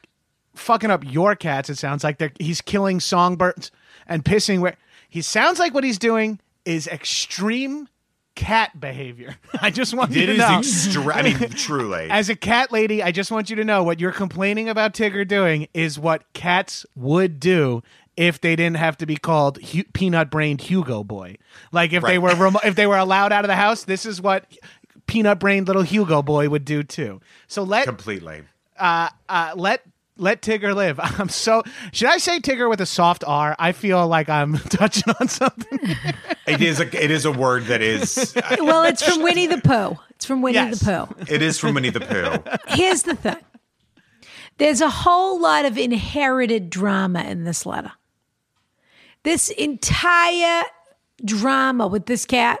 fucking 0.54 0.90
up 0.90 1.04
your 1.04 1.36
cats. 1.36 1.70
It 1.70 1.76
sounds 1.78 2.04
like 2.04 2.18
they're, 2.18 2.32
he's 2.38 2.60
killing 2.60 3.00
songbirds 3.00 3.70
and 4.06 4.24
pissing. 4.24 4.60
Where 4.60 4.76
he 5.08 5.22
sounds 5.22 5.58
like 5.58 5.74
what 5.74 5.84
he's 5.84 5.98
doing 5.98 6.40
is 6.64 6.86
extreme 6.86 7.88
cat 8.40 8.80
behavior. 8.80 9.36
I 9.60 9.70
just 9.70 9.92
want 9.94 10.12
you 10.12 10.24
to 10.26 10.32
is 10.32 10.38
know. 10.38 10.58
extra. 10.58 11.14
I 11.14 11.22
mean, 11.22 11.38
truly. 11.50 12.08
As 12.10 12.28
a 12.30 12.34
cat 12.34 12.72
lady, 12.72 13.02
I 13.02 13.12
just 13.12 13.30
want 13.30 13.50
you 13.50 13.56
to 13.56 13.64
know 13.64 13.82
what 13.82 14.00
you're 14.00 14.12
complaining 14.12 14.68
about 14.68 14.94
Tigger 14.94 15.28
doing 15.28 15.68
is 15.74 15.98
what 15.98 16.24
cats 16.32 16.86
would 16.96 17.38
do 17.38 17.82
if 18.16 18.40
they 18.40 18.56
didn't 18.56 18.76
have 18.78 18.96
to 18.98 19.06
be 19.06 19.16
called 19.16 19.62
hu- 19.62 19.84
peanut 19.92 20.30
brained 20.30 20.62
Hugo 20.62 21.04
boy. 21.04 21.36
Like 21.70 21.92
if 21.92 22.02
they 22.02 22.18
were 22.18 22.34
remo- 22.34 22.60
if 22.64 22.74
they 22.76 22.86
were 22.86 22.96
allowed 22.98 23.32
out 23.32 23.44
of 23.44 23.48
the 23.48 23.56
house, 23.56 23.84
this 23.84 24.06
is 24.06 24.20
what 24.22 24.46
peanut 25.06 25.38
brained 25.38 25.66
little 25.66 25.82
Hugo 25.82 26.22
boy 26.22 26.48
would 26.48 26.64
do 26.64 26.82
too. 26.82 27.20
So 27.46 27.62
let 27.62 27.84
Completely. 27.84 28.42
uh, 28.78 29.10
uh, 29.28 29.52
let 29.54 29.82
let 30.20 30.42
Tigger 30.42 30.74
live. 30.74 31.00
I'm 31.02 31.28
so 31.28 31.62
should 31.92 32.08
I 32.08 32.18
say 32.18 32.38
Tigger 32.40 32.68
with 32.68 32.80
a 32.80 32.86
soft 32.86 33.24
R? 33.26 33.56
I 33.58 33.72
feel 33.72 34.06
like 34.06 34.28
I'm 34.28 34.56
touching 34.68 35.12
on 35.20 35.28
something. 35.28 35.78
It 36.46 36.60
is 36.60 36.80
a 36.80 37.04
it 37.04 37.10
is 37.10 37.24
a 37.24 37.32
word 37.32 37.64
that 37.64 37.82
is 37.82 38.34
Well, 38.60 38.84
it's 38.84 39.02
from 39.02 39.22
Winnie 39.22 39.46
the 39.46 39.58
Pooh. 39.58 39.96
It's 40.10 40.26
from 40.26 40.42
Winnie 40.42 40.54
Yes. 40.56 40.80
the 40.80 41.06
Pooh. 41.08 41.24
it 41.34 41.42
is 41.42 41.58
from 41.58 41.74
Winnie 41.74 41.90
the 41.90 42.00
Pooh. 42.00 42.42
Here's 42.74 43.02
the 43.02 43.14
thing 43.16 43.36
there's 44.58 44.82
a 44.82 44.90
whole 44.90 45.40
lot 45.40 45.64
of 45.64 45.78
inherited 45.78 46.68
drama 46.70 47.22
in 47.24 47.44
this 47.44 47.64
letter. 47.64 47.92
This 49.22 49.48
entire 49.50 50.64
drama 51.24 51.86
with 51.86 52.06
this 52.06 52.26
cat 52.26 52.60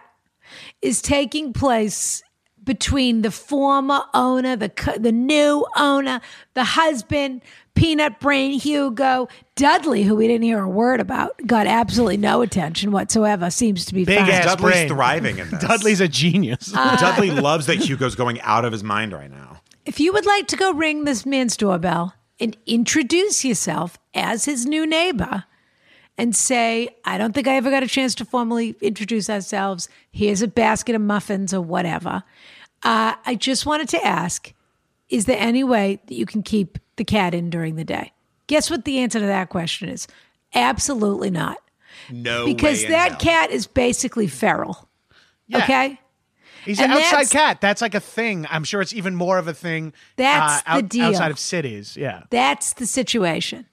is 0.82 1.00
taking 1.02 1.52
place 1.52 2.22
between 2.70 3.22
the 3.22 3.32
former 3.32 4.00
owner, 4.14 4.54
the 4.54 4.70
the 4.96 5.10
new 5.10 5.66
owner, 5.76 6.20
the 6.54 6.62
husband, 6.62 7.42
Peanut 7.74 8.20
Brain 8.20 8.52
Hugo, 8.60 9.26
Dudley, 9.56 10.04
who 10.04 10.14
we 10.14 10.28
didn't 10.28 10.44
hear 10.44 10.60
a 10.60 10.68
word 10.68 11.00
about, 11.00 11.32
got 11.44 11.66
absolutely 11.66 12.16
no 12.16 12.42
attention 12.42 12.92
whatsoever. 12.92 13.50
Seems 13.50 13.84
to 13.86 13.92
be 13.94 14.04
Big 14.04 14.18
fine. 14.20 14.30
ass 14.30 14.44
Dudley's 14.44 14.72
brain. 14.74 14.88
thriving 14.88 15.38
in 15.38 15.50
this. 15.50 15.60
Dudley's 15.64 16.00
a 16.00 16.06
genius. 16.06 16.72
Uh, 16.72 16.94
Dudley 16.94 17.32
loves 17.32 17.66
that 17.66 17.78
Hugo's 17.78 18.14
going 18.14 18.40
out 18.42 18.64
of 18.64 18.70
his 18.70 18.84
mind 18.84 19.12
right 19.12 19.30
now. 19.30 19.60
If 19.84 19.98
you 19.98 20.12
would 20.12 20.26
like 20.26 20.46
to 20.46 20.56
go 20.56 20.72
ring 20.72 21.02
this 21.06 21.26
man's 21.26 21.56
doorbell 21.56 22.14
and 22.38 22.56
introduce 22.66 23.44
yourself 23.44 23.98
as 24.14 24.44
his 24.44 24.64
new 24.64 24.86
neighbor 24.86 25.42
and 26.16 26.36
say, 26.36 26.88
I 27.04 27.18
don't 27.18 27.32
think 27.34 27.48
I 27.48 27.56
ever 27.56 27.70
got 27.70 27.82
a 27.82 27.88
chance 27.88 28.14
to 28.16 28.24
formally 28.24 28.76
introduce 28.80 29.28
ourselves. 29.28 29.88
Here's 30.12 30.42
a 30.42 30.48
basket 30.48 30.94
of 30.94 31.00
muffins 31.00 31.52
or 31.52 31.62
whatever. 31.62 32.22
Uh, 32.82 33.14
I 33.24 33.34
just 33.34 33.66
wanted 33.66 33.88
to 33.90 34.04
ask 34.04 34.52
Is 35.08 35.26
there 35.26 35.38
any 35.38 35.64
way 35.64 36.00
that 36.06 36.14
you 36.14 36.26
can 36.26 36.42
keep 36.42 36.78
the 36.96 37.04
cat 37.04 37.34
in 37.34 37.50
during 37.50 37.76
the 37.76 37.84
day? 37.84 38.12
Guess 38.46 38.70
what 38.70 38.84
the 38.84 38.98
answer 38.98 39.20
to 39.20 39.26
that 39.26 39.48
question 39.48 39.88
is? 39.88 40.08
Absolutely 40.54 41.30
not. 41.30 41.58
No, 42.10 42.46
Because 42.46 42.84
that 42.86 43.18
cat 43.18 43.50
is 43.50 43.66
basically 43.66 44.26
feral. 44.26 44.88
Yeah. 45.46 45.58
Okay? 45.58 46.00
He's 46.64 46.80
And 46.80 46.92
an 46.92 46.98
outside 46.98 47.30
cat. 47.30 47.60
That's 47.60 47.80
like 47.80 47.94
a 47.94 48.00
thing. 48.00 48.46
I'm 48.50 48.64
sure 48.64 48.80
it's 48.80 48.92
even 48.92 49.14
more 49.14 49.38
of 49.38 49.48
a 49.48 49.54
thing. 49.54 49.92
That's 50.16 50.62
uh, 50.66 50.76
the 50.76 50.82
deal. 50.82 51.04
outside 51.06 51.30
of 51.30 51.38
cities. 51.38 51.96
Yeah. 51.96 52.24
That's 52.30 52.74
the 52.74 52.86
situation. 52.86 53.66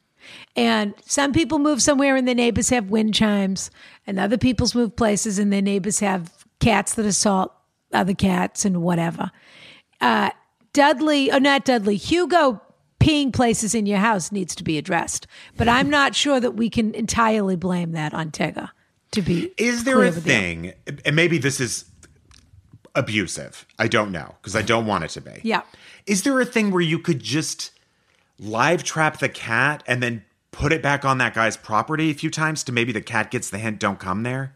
And 0.56 0.94
some 1.06 1.34
people 1.34 1.60
move 1.60 1.82
somewhere 1.82 2.16
and 2.16 2.28
their 2.28 2.36
neighbors 2.36 2.70
have 2.70 2.90
wind 2.90 3.14
chimes, 3.14 3.72
and 4.06 4.20
other 4.20 4.38
people's 4.38 4.76
move 4.76 4.96
places 4.96 5.40
and 5.40 5.52
their 5.52 5.62
neighbors 5.62 6.00
have 6.00 6.46
cats 6.60 6.96
that 6.96 7.06
assault 7.06 7.54
other 7.94 8.14
cats 8.14 8.66
and 8.66 8.82
whatever. 8.82 9.32
Uh, 10.02 10.32
Dudley, 10.74 11.32
oh, 11.32 11.38
not 11.40 11.66
Dudley, 11.66 11.96
Hugo 11.96 12.62
peeing 13.00 13.32
places 13.34 13.74
in 13.76 13.86
your 13.86 14.00
house 14.00 14.32
needs 14.32 14.56
to 14.56 14.64
be 14.64 14.78
addressed. 14.78 15.28
But 15.56 15.68
I'm 15.68 15.90
not 15.90 16.16
sure 16.16 16.40
that 16.40 16.52
we 16.52 16.70
can 16.70 16.94
entirely 16.94 17.56
blame 17.56 17.92
that 17.94 18.14
on 18.14 18.32
Tigger. 18.32 18.70
To 19.12 19.22
be 19.22 19.52
Is 19.58 19.86
there 19.86 19.98
a 19.98 20.08
with 20.08 20.18
you. 20.18 20.22
thing, 20.22 20.74
and 21.06 21.16
maybe 21.16 21.38
this 21.38 21.60
is 21.60 21.86
abusive? 22.96 23.66
I 23.80 23.88
don't 23.88 24.12
know 24.12 24.36
because 24.42 24.56
I 24.56 24.62
don't 24.62 24.86
want 24.86 25.06
it 25.06 25.12
to 25.12 25.22
be. 25.22 25.40
Yeah. 25.44 25.62
Is 26.06 26.24
there 26.24 26.40
a 26.40 26.46
thing 26.46 26.72
where 26.72 26.82
you 26.82 27.00
could 27.00 27.22
just 27.22 27.72
live 28.40 28.84
trap 28.84 29.20
the 29.20 29.30
cat 29.30 29.84
and 29.88 30.04
then 30.04 30.24
put 30.52 30.74
it 30.74 30.82
back 30.82 31.06
on 31.06 31.20
that 31.20 31.34
guy's 31.34 31.56
property 31.56 32.12
a 32.12 32.14
few 32.14 32.30
times 32.30 32.64
to 32.66 32.72
maybe 32.72 32.92
the 32.92 33.02
cat 33.02 33.32
gets 33.32 33.50
the 33.50 33.58
hint, 33.58 33.80
don't 33.80 34.00
come 34.00 34.24
there? 34.24 34.54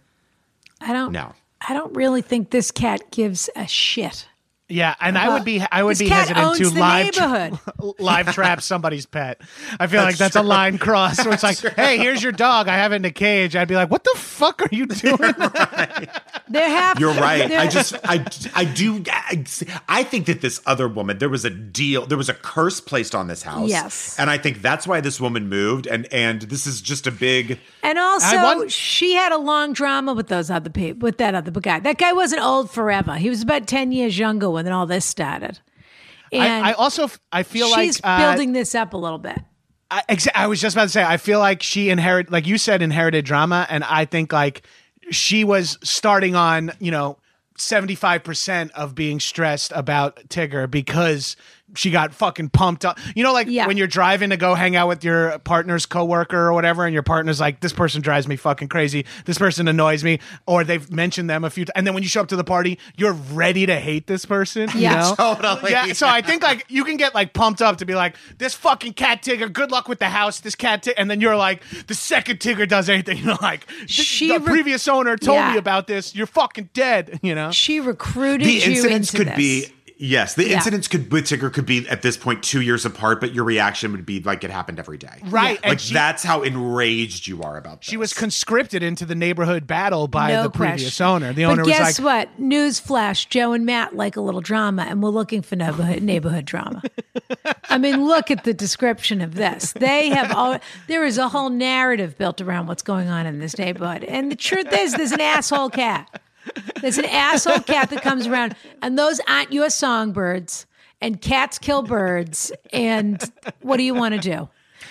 I 0.82 0.94
don't. 0.94 1.12
No. 1.12 1.34
I 1.68 1.74
don't 1.74 1.96
really 1.96 2.22
think 2.22 2.50
this 2.50 2.72
cat 2.72 3.12
gives 3.12 3.50
a 3.56 3.68
shit. 3.68 4.28
Yeah, 4.72 4.96
and 5.00 5.18
I 5.18 5.30
would 5.34 5.44
be 5.44 5.62
I 5.72 5.84
would 5.84 5.92
This 5.92 6.00
be 6.00 6.08
cat 6.08 6.30
hesitant 6.30 6.56
to 6.58 6.70
the 6.70 6.80
live 6.80 7.12
tra- 7.12 7.28
neighborhood. 7.28 7.94
live 8.00 8.34
trap 8.34 8.62
somebody's 8.62 9.06
pet. 9.06 9.42
I 9.80 9.88
feel 9.88 10.02
like 10.02 10.18
that's 10.18 10.36
a 10.36 10.42
line 10.42 10.78
cross 10.78 11.24
where 11.24 11.34
it's 11.34 11.44
like, 11.44 11.58
"Hey, 11.76 11.98
here's 11.98 12.24
your 12.24 12.32
dog. 12.32 12.68
I 12.68 12.76
have 12.78 12.94
it 12.94 12.98
in 12.98 13.06
a 13.06 13.12
cage." 13.12 13.56
I'd 13.56 13.68
be 13.68 13.76
like, 13.76 13.92
"What 13.92 14.04
the 14.04 14.14
fuck 14.16 14.62
are 14.62 14.70
you 14.72 14.86
doing?" 14.88 15.18
There 16.52 16.68
have 16.70 17.00
You're 17.00 17.14
right. 17.14 17.50
I 17.50 17.68
just, 17.68 17.96
I, 18.04 18.26
I 18.54 18.66
do, 18.66 19.02
I, 19.10 19.46
I 19.88 20.04
think 20.04 20.26
that 20.26 20.42
this 20.42 20.60
other 20.66 20.86
woman, 20.90 21.18
there 21.18 21.30
was 21.30 21.46
a 21.46 21.50
deal, 21.50 22.06
there 22.06 22.18
was 22.18 22.28
a 22.28 22.34
curse 22.34 22.82
placed 22.82 23.16
on 23.16 23.28
this 23.28 23.42
house. 23.42 23.70
Yes. 23.70 24.20
And 24.20 24.30
I 24.30 24.38
think 24.38 24.62
that's 24.62 24.86
why 24.86 25.00
this 25.00 25.22
woman 25.22 25.48
moved. 25.48 25.88
And, 25.88 26.12
and 26.14 26.42
this 26.42 26.68
is 26.68 26.82
just 26.82 27.08
a 27.08 27.12
big, 27.12 27.58
And 27.84 27.98
also, 27.98 28.36
want- 28.36 28.72
she 28.72 29.14
had 29.14 29.32
a 29.32 29.38
long 29.38 29.72
drama 29.72 30.14
with 30.14 30.28
those 30.28 30.52
other 30.52 30.70
people, 30.70 31.06
with 31.06 31.20
that 31.20 31.36
other 31.36 31.52
guy. 31.52 31.80
That 31.80 31.98
guy 31.98 32.12
wasn't 32.12 32.44
old 32.44 32.70
forever. 32.70 33.16
He 33.16 33.30
was 33.30 33.42
about 33.42 33.66
10 33.66 33.94
years 33.94 34.20
younger 34.20 34.50
when 34.50 34.61
all 34.70 34.86
this 34.86 35.06
started. 35.06 35.60
And 36.32 36.66
I, 36.66 36.70
I 36.70 36.74
also 36.74 37.10
I 37.32 37.44
feel 37.44 37.70
like 37.70 37.86
she's 37.86 38.02
uh, 38.04 38.20
building 38.20 38.54
this 38.54 38.74
up 38.76 38.94
a 38.94 38.98
little 38.98 39.18
bit. 39.18 39.40
I, 39.90 40.04
exa- 40.08 40.32
I 40.34 40.48
was 40.48 40.62
just 40.62 40.76
about 40.76 40.84
to 40.84 40.90
say, 40.90 41.04
I 41.04 41.18
feel 41.18 41.40
like 41.40 41.62
she 41.62 41.90
inherit, 41.90 42.32
like 42.32 42.48
you 42.48 42.58
said, 42.58 42.82
inherited 42.82 43.26
drama, 43.26 43.68
and 43.70 43.84
I 43.84 44.06
think 44.06 44.32
like 44.32 44.62
she 45.10 45.44
was 45.44 45.78
starting 45.84 46.36
on, 46.36 46.72
you 46.80 46.92
know, 46.92 47.18
seventy 47.58 47.96
five 47.96 48.24
percent 48.24 48.72
of 48.72 48.96
being 48.96 49.20
stressed 49.20 49.74
about 49.76 50.16
Tigger 50.30 50.72
because 50.72 51.36
she 51.76 51.92
got 51.92 52.14
fucking 52.14 52.50
pumped 52.50 52.86
up. 52.86 53.00
You 53.16 53.24
know, 53.24 53.34
like 53.34 53.48
Yeah. 53.48 53.68
when 53.68 53.78
you're 53.78 53.88
driving 53.88 54.30
to 54.32 54.38
go 54.38 54.56
hang 54.56 54.76
out 54.76 54.88
with 54.88 55.04
your 55.04 55.40
partner's 55.40 55.86
coworker 55.86 56.38
or 56.48 56.54
whatever, 56.54 56.86
and 56.86 56.94
your 56.94 57.04
partner's 57.04 57.40
like, 57.40 57.60
"This 57.62 57.74
person 57.74 58.02
drives 58.02 58.28
me 58.28 58.36
fucking 58.36 58.68
crazy. 58.70 59.06
This 59.26 59.38
person 59.38 59.68
annoys 59.68 60.04
me," 60.04 60.20
or 60.46 60.64
they've 60.64 60.90
mentioned 60.92 61.30
them 61.30 61.44
a 61.44 61.50
few 61.50 61.66
times, 61.66 61.74
and 61.76 61.88
then 61.88 61.94
when 61.94 62.04
you 62.04 62.10
show 62.10 62.22
up 62.22 62.28
to 62.30 62.36
the 62.36 62.44
party, 62.44 62.78
you're 62.98 63.14
ready 63.14 63.66
to 63.66 63.80
hate 63.80 64.08
this 64.08 64.26
person. 64.26 64.70
Yeah. 64.76 64.92
you 64.92 64.96
know? 65.18 65.36
Totally. 65.36 65.72
Yeah. 65.72 65.94
So 65.94 66.08
I 66.08 66.22
think 66.22 66.44
like 66.44 66.66
you 66.70 66.84
can 66.84 66.98
get 66.98 67.14
like 67.16 67.34
pumped 67.34 67.62
up 67.62 67.78
to 67.78 67.86
be 67.86 67.96
like, 67.96 68.16
this 68.38 68.54
fucking 68.54 68.94
cat 68.94 69.22
Tigger, 69.22 69.52
good 69.52 69.72
luck 69.72 69.88
with 69.88 70.00
the 70.00 70.10
house, 70.10 70.40
this 70.40 70.56
cat 70.56 70.84
Tigger. 70.84 70.94
And 70.98 71.10
then 71.10 71.22
you're 71.22 71.36
like, 71.36 71.62
the 71.88 71.94
second 71.94 72.40
Tigger 72.40 72.68
does 72.68 72.90
anything, 72.90 73.18
you're 73.24 73.38
like, 73.42 73.66
She 73.88 74.28
the 74.30 74.40
re- 74.40 74.46
previous 74.46 74.88
owner 74.88 75.16
told 75.18 75.38
Yeah. 75.38 75.52
me 75.54 75.58
about 75.58 75.88
this. 75.88 76.16
You're 76.16 76.28
fucking 76.28 76.70
dead, 76.74 77.20
you 77.22 77.36
know? 77.36 77.52
She 77.52 77.80
recruited 77.80 78.48
the 78.48 78.52
you 78.54 78.62
incidents 78.72 79.14
into 79.14 79.18
could 79.26 79.28
this. 79.36 79.38
be, 79.38 79.74
Yes, 80.04 80.34
the 80.34 80.48
Yeah. 80.48 80.56
incidents 80.56 80.88
could 80.88 81.12
with 81.12 81.26
Tigger 81.26 81.54
could 81.54 81.68
be 81.68 81.88
at 81.88 82.02
this 82.02 82.18
point 82.18 82.42
two 82.42 82.60
years 82.62 82.86
apart, 82.86 83.22
but 83.22 83.36
your 83.36 83.44
reaction 83.44 83.92
would 83.92 84.04
be 84.06 84.20
like 84.20 84.44
it 84.44 84.50
happened 84.50 84.80
every 84.80 84.98
day. 84.98 85.22
Right, 85.26 85.60
and 85.62 85.72
Like 85.74 85.80
she- 85.80 85.94
that's 85.94 86.24
how 86.24 86.42
enraged 86.42 87.28
you 87.28 87.44
are 87.44 87.56
about 87.56 87.82
this. 87.82 87.90
She 87.90 87.98
was 87.98 88.12
conscripted 88.12 88.82
into 88.82 89.06
the 89.06 89.14
neighborhood 89.14 89.68
battle 89.68 90.08
by 90.08 90.32
no 90.34 90.44
the 90.44 90.50
previous 90.50 91.00
owner. 91.00 91.34
The 91.34 91.44
but 91.46 91.52
owner 91.52 91.64
was 91.66 91.80
like, 91.80 91.98
what? 92.00 92.42
Newsflash: 92.42 93.30
Joe 93.30 93.54
and 93.54 93.64
Matt 93.64 93.96
like 93.96 94.16
a 94.16 94.22
little 94.22 94.42
drama, 94.42 94.88
and 94.90 95.04
we're 95.04 95.10
looking 95.10 95.44
for 95.44 95.56
neighborhood 95.56 96.02
neighborhood 96.02 96.46
drama. 96.46 96.82
I 97.70 97.78
mean, 97.78 98.06
look 98.08 98.32
at 98.32 98.44
the 98.44 98.54
description 98.56 99.22
of 99.22 99.36
this. 99.36 99.74
They 99.74 100.10
have 100.10 100.32
all. 100.32 100.58
There 100.88 101.06
is 101.06 101.20
a 101.20 101.30
whole 101.30 101.50
narrative 101.50 102.18
built 102.18 102.42
around 102.42 102.66
what's 102.66 102.82
going 102.82 103.08
on 103.10 103.28
in 103.28 103.38
this 103.40 103.58
neighborhood, 103.58 104.04
and 104.06 104.32
the 104.32 104.36
truth 104.36 104.68
is, 104.74 104.94
there's 104.94 105.12
an 105.12 105.22
asshole 105.22 105.70
cat. 105.70 106.22
There's 106.82 106.98
an 106.98 107.06
asshole 107.06 107.60
cat 107.60 107.90
that 107.90 108.02
comes 108.02 108.28
around, 108.28 108.56
and 108.82 108.98
those 108.98 109.20
aren't 109.28 109.52
your 109.54 109.70
songbirds. 109.70 110.66
And 111.04 111.20
cats 111.20 111.58
kill 111.58 111.82
birds. 111.82 112.52
And 112.72 113.20
what 113.62 113.78
do 113.78 113.84
you 113.84 113.96
want 113.96 114.14
to 114.14 114.22
do? 114.22 114.50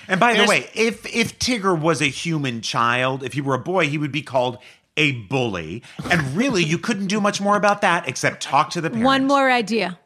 And 0.09 0.19
by 0.19 0.35
the 0.35 0.45
way, 0.45 0.69
if 0.75 1.07
if 1.07 1.39
Tigger 1.39 1.79
was 1.79 2.01
a 2.03 2.07
human 2.07 2.63
child, 2.63 3.23
if 3.23 3.35
he 3.35 3.41
were 3.41 3.55
a 3.55 3.61
boy, 3.61 3.89
he 3.89 3.97
would 3.97 4.11
be 4.11 4.23
called 4.23 4.59
a 4.97 5.13
bully. 5.13 5.83
And 6.11 6.37
really, 6.37 6.65
you 6.65 6.79
couldn't 6.79 7.07
do 7.07 7.21
much 7.21 7.41
more 7.41 7.57
about 7.57 7.81
that 7.83 8.09
except 8.09 8.43
talk 8.43 8.71
to 8.71 8.81
the 8.81 8.91
parents. 8.91 9.05
One 9.05 9.27
more 9.27 9.51
idea. 9.51 9.99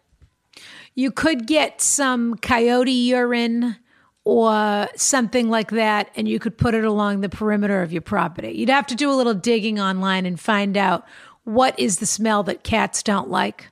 You 0.94 1.10
could 1.10 1.46
get 1.46 1.80
some 1.80 2.36
coyote 2.36 2.92
urine 2.92 3.76
or 4.24 4.88
something 4.96 5.48
like 5.50 5.70
that, 5.70 6.10
and 6.16 6.28
you 6.28 6.38
could 6.38 6.56
put 6.56 6.74
it 6.74 6.84
along 6.84 7.20
the 7.20 7.28
perimeter 7.28 7.82
of 7.82 7.92
your 7.92 8.02
property. 8.02 8.52
You'd 8.52 8.68
have 8.68 8.86
to 8.88 8.94
do 8.94 9.10
a 9.10 9.14
little 9.14 9.34
digging 9.34 9.80
online 9.80 10.24
and 10.26 10.38
find 10.38 10.76
out 10.76 11.06
what 11.44 11.78
is 11.78 11.98
the 11.98 12.06
smell 12.06 12.42
that 12.44 12.64
cats 12.64 13.02
don't 13.02 13.28
like. 13.30 13.70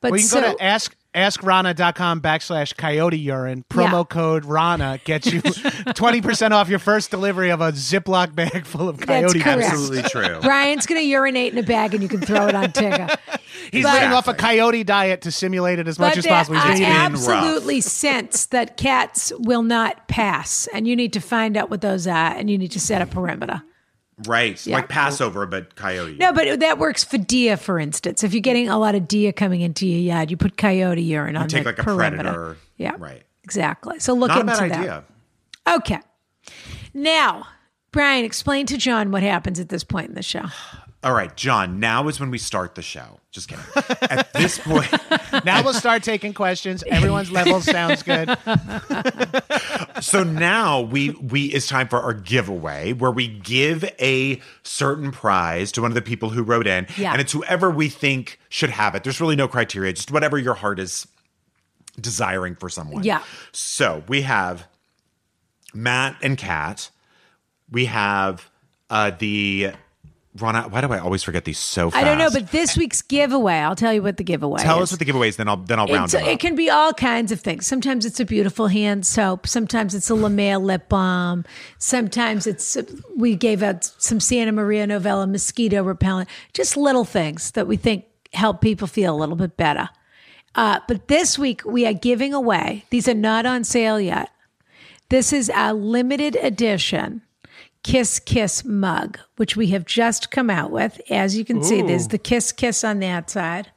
But 0.00 0.12
well, 0.12 0.20
you 0.20 0.28
can 0.28 0.28
so, 0.28 0.40
go 0.40 0.56
to 0.56 0.62
ask 0.64 0.96
askrana.com 1.14 2.20
backslash 2.20 2.76
coyote 2.76 3.18
urine. 3.18 3.64
Promo 3.68 3.92
Yeah. 3.98 4.04
code 4.04 4.44
Rana 4.44 5.00
gets 5.04 5.26
you 5.32 5.42
20% 5.42 6.52
off 6.52 6.68
your 6.68 6.78
first 6.78 7.10
delivery 7.10 7.50
of 7.50 7.60
a 7.60 7.72
Ziploc 7.72 8.34
bag 8.34 8.64
full 8.64 8.88
of 8.88 8.98
That's 8.98 9.32
coyote 9.32 9.40
correct. 9.40 9.58
urine. 9.58 9.70
Absolutely 9.72 10.02
true. 10.10 10.38
Brian's 10.42 10.86
going 10.86 11.00
to 11.00 11.06
urinate 11.06 11.52
in 11.52 11.58
a 11.58 11.62
bag, 11.64 11.94
and 11.94 12.02
you 12.02 12.08
can 12.08 12.20
throw 12.20 12.46
it 12.46 12.54
on 12.54 12.66
Tigger. 12.66 13.14
He's 13.72 13.84
But- 13.84 13.94
living 13.94 14.12
off 14.12 14.28
a 14.28 14.34
coyote 14.34 14.84
diet 14.84 15.22
to 15.22 15.32
simulate 15.32 15.78
it 15.78 15.88
as 15.88 15.98
much 15.98 16.16
as 16.16 16.26
possible. 16.26 16.56
He's 16.56 16.64
are 16.64 16.68
gonna 16.68 16.80
eat 16.80 16.84
ab- 16.84 17.12
absolutely 17.12 17.80
scents 17.80 18.46
that 18.46 18.76
cats 18.76 19.32
will 19.36 19.62
not 19.64 20.06
pass, 20.08 20.68
and 20.72 20.86
you 20.88 20.94
need 20.96 21.12
to 21.14 21.20
find 21.20 21.56
out 21.56 21.70
what 21.70 21.80
those 21.80 22.06
are, 22.06 22.32
and 22.36 22.48
you 22.48 22.56
need 22.56 22.70
to 22.72 22.80
set 22.80 23.02
a 23.02 23.06
perimeter. 23.06 23.62
Right. 24.26 24.64
Yeah. 24.66 24.76
Like 24.76 24.88
Passover, 24.88 25.46
but 25.46 25.74
coyote. 25.76 26.16
No, 26.18 26.32
but 26.32 26.60
that 26.60 26.78
works 26.78 27.04
for 27.04 27.18
deer, 27.18 27.56
for 27.56 27.78
instance. 27.78 28.22
If 28.24 28.34
you're 28.34 28.40
getting 28.42 28.68
a 28.68 28.78
lot 28.78 28.94
of 28.94 29.08
deer 29.08 29.32
coming 29.32 29.60
into 29.62 29.86
your 29.86 30.00
yard, 30.00 30.30
you 30.30 30.36
put 30.36 30.56
coyote 30.56 31.02
urine 31.02 31.36
on 31.36 31.48
take 31.48 31.64
the 31.64 31.70
like 31.70 31.78
a 31.78 31.82
perimeter. 31.82 32.22
predator. 32.22 32.56
Yeah, 32.76 32.96
Right. 32.98 33.22
Exactly. 33.44 33.98
So 33.98 34.12
look 34.14 34.28
Not 34.28 34.36
a 34.38 34.40
into 34.40 34.52
bad 34.52 34.70
that. 34.70 34.78
idea. 34.78 35.04
Okay. 35.76 35.98
Now, 36.94 37.46
Brian, 37.92 38.24
explain 38.24 38.66
to 38.66 38.76
John 38.76 39.10
what 39.10 39.22
happens 39.22 39.58
at 39.58 39.68
this 39.68 39.84
point 39.84 40.08
in 40.08 40.14
the 40.14 40.22
show. 40.22 40.44
All 41.02 41.14
right, 41.14 41.34
John, 41.34 41.80
now 41.80 42.08
is 42.08 42.20
when 42.20 42.30
we 42.30 42.36
start 42.36 42.74
the 42.74 42.82
show. 42.82 43.20
Just 43.30 43.48
kidding. 43.48 43.64
At 44.10 44.32
this 44.34 44.58
point, 44.58 44.90
Now 45.46 45.62
we'll 45.62 45.72
start 45.72 46.02
taking 46.02 46.34
questions. 46.34 46.84
Everyone's 46.86 47.30
level 47.30 47.60
sounds 47.62 48.02
good. 48.02 48.36
so 50.00 50.22
now 50.24 50.80
we 50.82 51.10
we 51.10 51.46
it's 51.46 51.66
time 51.68 51.88
for 51.88 52.00
our 52.00 52.12
giveaway 52.12 52.92
where 52.92 53.10
we 53.10 53.28
give 53.28 53.84
a 53.98 54.40
certain 54.62 55.10
prize 55.10 55.72
to 55.72 55.80
one 55.82 55.90
of 55.90 55.94
the 55.94 56.02
people 56.02 56.30
who 56.30 56.42
wrote 56.42 56.66
in 56.66 56.86
Yeah. 56.98 57.12
and 57.12 57.20
it's 57.20 57.32
whoever 57.32 57.70
we 57.70 57.88
think 57.88 58.38
should 58.50 58.70
have 58.70 58.94
it. 58.94 59.02
There's 59.04 59.20
really 59.20 59.36
no 59.36 59.48
criteria, 59.48 59.92
just 59.94 60.10
whatever 60.10 60.36
your 60.38 60.54
heart 60.54 60.78
is 60.78 61.06
desiring 61.98 62.56
for 62.56 62.68
someone. 62.68 63.04
Yeah. 63.04 63.22
So, 63.52 64.04
we 64.08 64.22
have 64.22 64.66
Matt 65.72 66.16
and 66.22 66.36
Kat. 66.36 66.90
We 67.70 67.86
have 67.86 68.50
uh 68.90 69.12
the 69.18 69.72
Rana, 70.40 70.62
why 70.68 70.80
do 70.80 70.92
I 70.92 70.98
always 70.98 71.22
forget 71.22 71.44
these 71.44 71.58
so 71.58 71.90
fast? 71.90 72.02
I 72.02 72.06
don't 72.06 72.18
know, 72.18 72.30
but 72.30 72.50
this 72.50 72.76
week's 72.76 73.02
giveaway, 73.02 73.54
I'll 73.54 73.76
tell 73.76 73.92
you 73.92 74.02
what 74.02 74.16
the 74.16 74.24
giveaway 74.24 74.56
is. 74.56 74.62
tell 74.62 74.78
is. 74.78 74.84
us 74.84 74.92
what 74.92 74.98
the 74.98 75.04
giveaway 75.04 75.28
is, 75.28 75.36
then 75.36 75.48
I'll 75.48 75.56
then 75.56 75.78
I'll 75.78 75.86
round 75.86 76.06
It's, 76.06 76.14
it 76.14 76.22
up. 76.22 76.40
can 76.40 76.54
be 76.54 76.70
all 76.70 76.92
kinds 76.92 77.32
of 77.32 77.40
things. 77.40 77.66
Sometimes 77.66 78.04
it's 78.06 78.20
a 78.20 78.24
beautiful 78.24 78.68
hand 78.68 79.06
soap. 79.06 79.46
Sometimes 79.46 79.94
it's 79.94 80.10
a 80.10 80.14
La 80.14 80.28
Mer 80.28 80.58
lip 80.58 80.88
balm. 80.88 81.44
Sometimes 81.78 82.46
it's 82.46 82.76
we 83.16 83.36
gave 83.36 83.62
out 83.62 83.84
some 83.84 84.20
Santa 84.20 84.52
Maria 84.52 84.86
Novella 84.86 85.26
mosquito 85.26 85.82
repellent. 85.82 86.28
Just 86.52 86.76
little 86.76 87.04
things 87.04 87.50
that 87.52 87.66
we 87.66 87.76
think 87.76 88.04
help 88.32 88.60
people 88.60 88.86
feel 88.86 89.14
a 89.14 89.18
little 89.18 89.36
bit 89.36 89.56
better. 89.56 89.88
Uh, 90.54 90.80
but 90.88 91.08
this 91.08 91.38
week 91.38 91.64
we 91.64 91.86
are 91.86 91.92
giving 91.92 92.34
away. 92.34 92.84
These 92.90 93.08
are 93.08 93.14
not 93.14 93.46
on 93.46 93.64
sale 93.64 94.00
yet. 94.00 94.30
This 95.08 95.32
is 95.32 95.50
our 95.50 95.72
limited 95.72 96.36
edition 96.36 97.22
Kiss 97.82 98.18
Kiss 98.18 98.64
mug, 98.64 99.18
which 99.36 99.56
we 99.56 99.68
have 99.68 99.84
just 99.86 100.30
come 100.30 100.50
out 100.50 100.70
with. 100.70 101.00
As 101.10 101.36
you 101.36 101.44
can 101.44 101.62
see, 101.62 101.80
there's 101.82 102.08
the 102.08 102.18
Kiss 102.18 102.52
Kiss 102.52 102.84
on 102.84 103.00
that 103.00 103.30
side 103.30 103.70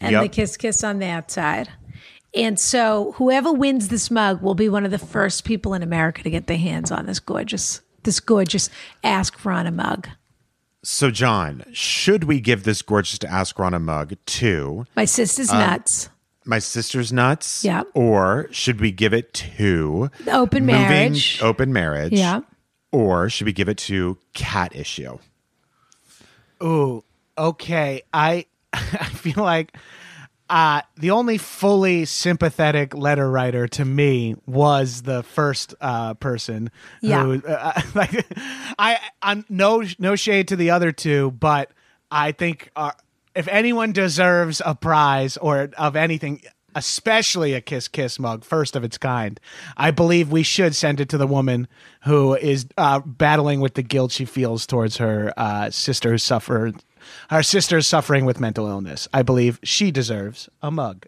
and 0.00 0.12
Yep. 0.12 0.22
the 0.22 0.28
Kiss 0.28 0.56
Kiss 0.56 0.84
on 0.84 0.98
that 0.98 1.30
side. 1.30 1.70
And 2.34 2.58
so 2.58 3.12
whoever 3.16 3.52
wins 3.52 3.88
this 3.88 4.10
mug 4.10 4.42
will 4.42 4.54
be 4.54 4.68
one 4.68 4.84
of 4.84 4.90
the 4.90 4.98
first 4.98 5.44
people 5.44 5.72
in 5.72 5.82
America 5.82 6.22
to 6.22 6.30
get 6.30 6.46
their 6.48 6.58
hands 6.58 6.90
on 6.90 7.06
this 7.06 7.20
gorgeous, 7.20 7.80
this 8.02 8.20
gorgeous 8.20 8.68
Ask 9.02 9.42
Rana 9.44 9.70
mug. 9.70 10.08
So, 10.82 11.10
John, 11.10 11.64
should 11.72 12.24
we 12.24 12.40
give 12.40 12.64
this 12.64 12.82
gorgeous 12.82 13.18
to 13.20 13.30
Ask 13.30 13.58
Rana 13.58 13.78
mug 13.78 14.16
to 14.26 14.84
My 14.94 15.06
sister's 15.06 15.48
Um, 15.50 15.58
nuts. 15.60 16.10
my 16.44 16.58
sister's 16.58 17.10
nuts? 17.10 17.64
Yeah. 17.64 17.84
Or 17.94 18.48
should 18.50 18.80
we 18.80 18.90
give 18.90 19.14
it 19.14 19.32
to 19.34 20.10
Open 20.30 20.66
moving- 20.66 20.82
marriage. 20.82 21.38
Open 21.40 21.72
marriage. 21.72 22.12
Yeah. 22.12 22.40
Or 22.94 23.28
should 23.28 23.46
we 23.46 23.52
give 23.52 23.68
it 23.68 23.78
to 23.78 24.18
cat 24.34 24.76
issue? 24.76 25.18
Ooh, 26.62 27.02
okay. 27.36 28.02
I 28.12 28.46
I 28.72 28.78
feel 29.06 29.42
like 29.42 29.76
uh, 30.48 30.82
the 30.96 31.10
only 31.10 31.36
fully 31.36 32.04
sympathetic 32.04 32.94
letter 32.94 33.28
writer 33.28 33.66
to 33.66 33.84
me 33.84 34.36
was 34.46 35.02
the 35.02 35.24
first 35.24 35.74
uh, 35.80 36.14
person. 36.14 36.70
Yeah. 37.00 37.24
Who, 37.24 37.42
uh, 37.44 37.80
like, 37.96 38.26
I 38.78 39.00
I'm 39.20 39.44
no 39.48 39.82
no 39.98 40.14
shade 40.14 40.46
to 40.48 40.56
the 40.56 40.70
other 40.70 40.92
two, 40.92 41.32
but 41.32 41.72
I 42.12 42.30
think 42.30 42.70
uh, 42.76 42.92
if 43.34 43.48
anyone 43.48 43.90
deserves 43.90 44.62
a 44.64 44.76
prize 44.76 45.36
or 45.36 45.70
of 45.76 45.96
anything. 45.96 46.42
Especially 46.74 47.52
a 47.54 47.60
kiss 47.60 47.88
kiss 47.88 48.18
mug, 48.18 48.44
first 48.44 48.76
of 48.76 48.84
its 48.84 48.98
kind. 48.98 49.38
I 49.76 49.90
believe 49.90 50.30
we 50.30 50.42
should 50.42 50.74
send 50.74 51.00
it 51.00 51.08
to 51.10 51.18
the 51.18 51.26
woman 51.26 51.68
who 52.04 52.34
is 52.34 52.66
uh, 52.76 53.00
battling 53.00 53.60
with 53.60 53.74
the 53.74 53.82
guilt 53.82 54.12
she 54.12 54.24
feels 54.24 54.66
towards 54.66 54.96
her 54.98 55.32
uh, 55.36 55.70
sister 55.70 56.10
who 56.10 56.18
suffered 56.18 56.82
her 57.30 57.42
sister 57.42 57.78
is 57.78 57.86
suffering 57.86 58.24
with 58.24 58.40
mental 58.40 58.66
illness. 58.66 59.08
I 59.12 59.22
believe 59.22 59.60
she 59.62 59.90
deserves 59.90 60.48
a 60.62 60.70
mug. 60.70 61.06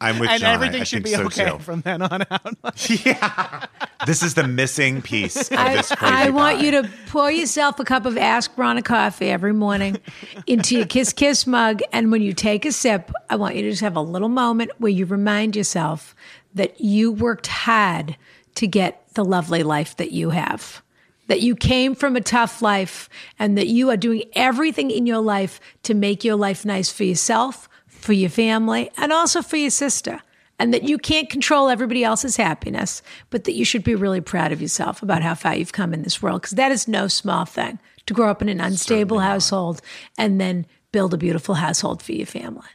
I'm 0.00 0.18
with 0.18 0.28
you. 0.28 0.34
and 0.34 0.40
John. 0.40 0.54
everything 0.54 0.80
I 0.80 0.84
should 0.84 1.04
think 1.04 1.16
be 1.16 1.22
so 1.22 1.42
okay 1.44 1.50
too. 1.56 1.62
from 1.62 1.80
then 1.82 2.02
on 2.02 2.22
out. 2.30 2.88
Yeah, 2.88 3.66
this 4.06 4.22
is 4.22 4.34
the 4.34 4.46
missing 4.48 5.02
piece 5.02 5.50
of 5.50 5.58
I, 5.58 5.76
this 5.76 5.94
crazy 5.94 6.14
I 6.14 6.30
want 6.30 6.58
pie. 6.58 6.64
you 6.64 6.70
to 6.82 6.90
pour 7.08 7.30
yourself 7.30 7.78
a 7.78 7.84
cup 7.84 8.06
of 8.06 8.16
Ask 8.16 8.56
Rana 8.56 8.82
coffee 8.82 9.28
every 9.28 9.52
morning 9.52 9.98
into 10.46 10.76
your 10.76 10.86
Kiss 10.86 11.12
Kiss 11.12 11.46
mug. 11.46 11.80
And 11.92 12.10
when 12.10 12.22
you 12.22 12.32
take 12.32 12.64
a 12.64 12.72
sip, 12.72 13.10
I 13.28 13.36
want 13.36 13.56
you 13.56 13.62
to 13.62 13.70
just 13.70 13.82
have 13.82 13.96
a 13.96 14.00
little 14.00 14.28
moment 14.28 14.70
where 14.78 14.90
you 14.90 15.06
remind 15.06 15.54
yourself 15.56 16.14
that 16.54 16.80
you 16.80 17.12
worked 17.12 17.46
hard 17.46 18.16
to 18.56 18.66
get 18.66 19.06
the 19.14 19.24
lovely 19.24 19.62
life 19.62 19.96
that 19.96 20.12
you 20.12 20.30
have. 20.30 20.82
That 21.28 21.42
you 21.42 21.54
came 21.54 21.94
from 21.94 22.16
a 22.16 22.20
tough 22.20 22.60
life 22.60 23.08
and 23.38 23.56
that 23.56 23.68
you 23.68 23.88
are 23.90 23.96
doing 23.96 24.24
everything 24.32 24.90
in 24.90 25.06
your 25.06 25.20
life 25.20 25.60
to 25.84 25.94
make 25.94 26.24
your 26.24 26.34
life 26.34 26.64
nice 26.64 26.90
for 26.90 27.04
yourself, 27.04 27.68
for 28.00 28.12
your 28.12 28.30
family, 28.30 28.90
and 28.96 29.12
also 29.12 29.42
for 29.42 29.56
your 29.56 29.70
sister 29.70 30.20
and 30.60 30.74
that 30.74 30.82
you 30.82 30.98
can't 30.98 31.30
control 31.30 31.70
everybody 31.70 32.04
else's 32.04 32.36
happiness, 32.36 33.02
but 33.30 33.44
that 33.44 33.54
you 33.54 33.64
should 33.64 33.82
be 33.82 33.94
really 33.94 34.20
proud 34.20 34.52
of 34.52 34.60
yourself 34.60 35.02
about 35.02 35.22
how 35.22 35.34
far 35.34 35.56
you've 35.56 35.72
come 35.72 35.94
in 35.94 36.02
this 36.02 36.20
world. 36.20 36.42
Because 36.42 36.56
that 36.56 36.70
is 36.70 36.86
no 36.86 37.08
small 37.08 37.46
thing 37.46 37.78
to 38.04 38.12
grow 38.12 38.30
up 38.30 38.42
in 38.42 38.48
an 38.50 38.60
unstable 38.60 39.20
household 39.20 39.80
and 40.18 40.38
then 40.38 40.66
build 40.92 41.14
a 41.14 41.16
beautiful 41.16 41.54
household 41.54 42.02
for 42.02 42.12
your 42.12 42.26
family. 42.26 42.68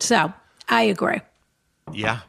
So 0.00 0.32
I 0.68 0.82
agree. 0.82 1.20
Yeah. 1.92 2.20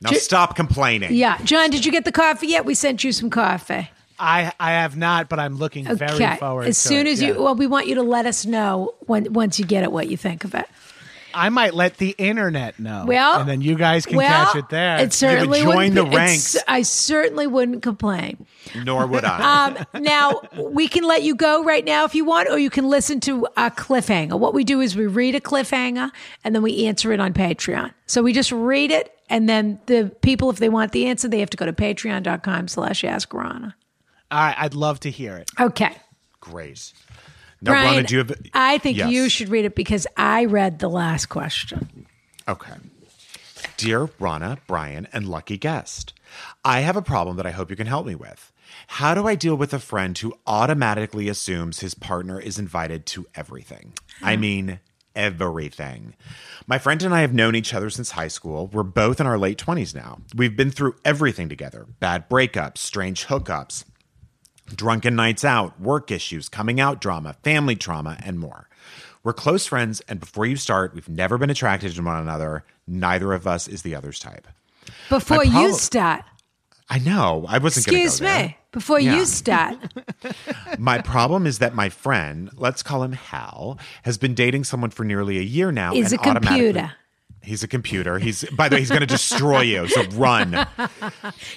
Now 0.00 0.12
stop 0.12 0.56
complaining. 0.56 1.12
Yeah. 1.12 1.38
John, 1.44 1.68
did 1.68 1.84
you 1.84 1.92
get 1.92 2.06
the 2.06 2.12
coffee 2.12 2.46
yet? 2.46 2.64
We 2.64 2.74
sent 2.74 3.04
you 3.04 3.12
some 3.12 3.28
coffee. 3.28 3.90
I 4.18 4.50
I 4.58 4.72
have 4.72 4.96
not, 4.96 5.28
but 5.28 5.38
I'm 5.38 5.56
looking 5.56 5.84
very 5.84 6.36
forward. 6.36 6.68
As 6.68 6.82
to 6.82 6.88
soon 6.88 7.06
it. 7.06 7.12
as 7.12 7.22
Yeah. 7.22 7.28
you, 7.28 7.42
well, 7.42 7.54
we 7.54 7.66
want 7.66 7.86
you 7.86 7.96
to 7.96 8.02
let 8.02 8.24
us 8.24 8.46
know 8.46 8.94
when 9.00 9.30
once 9.32 9.58
you 9.58 9.66
get 9.66 9.82
it 9.82 9.92
what 9.92 10.08
you 10.08 10.16
think 10.16 10.44
of 10.44 10.54
it. 10.54 10.66
I 11.34 11.48
might 11.48 11.74
let 11.74 11.96
the 11.96 12.10
internet 12.10 12.78
know. 12.78 13.04
Well, 13.06 13.40
and 13.40 13.48
then 13.48 13.60
you 13.60 13.76
guys 13.76 14.06
can 14.06 14.16
well, 14.16 14.46
catch 14.46 14.56
it 14.56 14.68
there. 14.68 14.98
It 14.98 15.12
certainly 15.12 15.60
join 15.60 15.76
wouldn't 15.76 15.94
the 15.94 16.04
ranks. 16.04 16.56
I 16.68 16.82
certainly 16.82 17.46
wouldn't 17.46 17.82
complain. 17.82 18.46
Nor 18.84 19.06
would 19.06 19.24
I. 19.24 19.84
Um, 19.94 20.02
now 20.02 20.40
we 20.56 20.88
can 20.88 21.04
let 21.04 21.22
you 21.22 21.34
go 21.34 21.64
right 21.64 21.84
now 21.84 22.04
if 22.04 22.14
you 22.14 22.24
want, 22.24 22.48
or 22.48 22.58
you 22.58 22.70
can 22.70 22.88
listen 22.88 23.20
to 23.20 23.46
a 23.56 23.70
cliffhanger. 23.70 24.38
What 24.38 24.54
we 24.54 24.64
do 24.64 24.80
is 24.80 24.96
we 24.96 25.06
read 25.06 25.34
a 25.34 25.40
cliffhanger 25.40 26.10
and 26.44 26.54
then 26.54 26.62
we 26.62 26.86
answer 26.86 27.12
it 27.12 27.20
on 27.20 27.32
Patreon. 27.32 27.92
So 28.06 28.22
we 28.22 28.32
just 28.32 28.50
read 28.50 28.90
it, 28.90 29.14
and 29.28 29.48
then 29.48 29.80
the 29.86 30.12
people, 30.20 30.50
if 30.50 30.56
they 30.56 30.68
want 30.68 30.92
the 30.92 31.06
answer, 31.06 31.28
they 31.28 31.38
have 31.40 31.50
to 31.50 31.56
go 31.56 31.66
to 31.66 31.72
patreon.com 31.72 32.68
slash 32.68 33.04
ask 33.04 33.32
Rana. 33.32 33.76
All 34.32 34.38
right, 34.38 34.56
I'd 34.58 34.74
love 34.74 35.00
to 35.00 35.10
hear 35.10 35.36
it. 35.36 35.50
Okay. 35.60 35.96
Great. 36.40 36.92
Now, 37.62 37.72
Brian, 37.72 37.94
Rana, 37.96 38.06
do 38.06 38.14
you 38.14 38.18
have? 38.20 38.32
I 38.54 38.78
think 38.78 38.96
Yes. 38.96 39.10
you 39.10 39.28
should 39.28 39.48
read 39.48 39.64
it 39.64 39.74
because 39.74 40.06
I 40.16 40.46
read 40.46 40.78
the 40.78 40.88
last 40.88 41.26
question. 41.26 42.06
Okay. 42.48 42.72
Dear 43.76 44.08
Rana, 44.18 44.58
Brian, 44.66 45.06
and 45.12 45.28
lucky 45.28 45.56
guest, 45.58 46.12
I 46.64 46.80
have 46.80 46.96
a 46.96 47.02
problem 47.02 47.36
that 47.36 47.46
I 47.46 47.50
hope 47.50 47.70
you 47.70 47.76
can 47.76 47.86
help 47.86 48.06
me 48.06 48.14
with. 48.14 48.52
How 48.86 49.14
do 49.14 49.26
I 49.26 49.34
deal 49.34 49.54
with 49.56 49.72
a 49.74 49.78
friend 49.78 50.16
who 50.16 50.34
automatically 50.46 51.28
assumes 51.28 51.80
his 51.80 51.94
partner 51.94 52.38
is 52.40 52.58
invited 52.58 53.04
to 53.06 53.26
everything? 53.34 53.92
I 54.22 54.36
mean, 54.36 54.80
everything. 55.14 56.14
My 56.66 56.78
friend 56.78 57.02
and 57.02 57.14
I 57.14 57.20
have 57.22 57.34
known 57.34 57.54
each 57.54 57.74
other 57.74 57.90
since 57.90 58.12
high 58.12 58.28
school. 58.28 58.68
We're 58.68 58.82
both 58.84 59.20
in 59.20 59.26
our 59.26 59.38
late 59.38 59.58
20s 59.58 59.94
now. 59.94 60.18
We've 60.34 60.56
been 60.56 60.70
through 60.70 60.94
everything 61.04 61.48
together 61.48 61.86
bad 61.98 62.28
breakups, 62.28 62.78
strange 62.78 63.26
hookups, 63.26 63.84
drunken 64.76 65.14
nights 65.16 65.44
out, 65.44 65.80
work 65.80 66.10
issues, 66.10 66.48
coming 66.48 66.80
out 66.80 67.00
drama, 67.00 67.34
family 67.42 67.76
trauma, 67.76 68.18
and 68.24 68.38
more. 68.38 68.68
We're 69.22 69.32
close 69.34 69.66
friends, 69.66 70.00
and 70.08 70.18
before 70.20 70.46
you 70.46 70.56
start, 70.56 70.94
we've 70.94 71.08
never 71.08 71.36
been 71.38 71.50
attracted 71.50 71.94
to 71.94 72.02
one 72.02 72.16
another. 72.16 72.64
Neither 72.86 73.32
of 73.32 73.46
us 73.46 73.68
is 73.68 73.82
the 73.82 73.94
other's 73.94 74.18
type. 74.18 74.48
Before 75.10 75.44
you 75.44 75.74
start, 75.74 76.24
I 76.88 76.98
know. 76.98 77.44
I 77.48 77.58
wasn't 77.58 77.86
going 77.86 77.98
to 77.98 78.04
excuse 78.04 78.20
go 78.20 78.26
there. 78.26 78.46
me, 78.48 78.56
before 78.72 78.98
Yeah. 78.98 79.16
you 79.16 79.26
start, 79.26 79.76
My 80.78 81.00
problem 81.00 81.46
is 81.46 81.58
that 81.58 81.74
my 81.74 81.88
friend, 81.88 82.50
let's 82.56 82.82
call 82.82 83.02
him 83.02 83.12
Hal, 83.12 83.78
has 84.04 84.18
been 84.18 84.34
dating 84.34 84.64
someone 84.64 84.90
for 84.90 85.04
nearly 85.04 85.38
a 85.38 85.42
year 85.42 85.70
now. 85.70 85.92
He's 85.92 86.12
and 86.12 86.20
a 86.20 86.40
computer. 86.40 86.92
Automatically- 87.42 87.50
He's 87.50 87.62
a 87.62 87.68
computer. 87.68 88.18
He's 88.18 88.44
by 88.50 88.68
the 88.68 88.76
way, 88.76 88.80
he's 88.80 88.88
going 88.90 89.00
to 89.00 89.06
destroy 89.06 89.60
you. 89.62 89.88
So 89.88 90.04
run. 90.12 90.52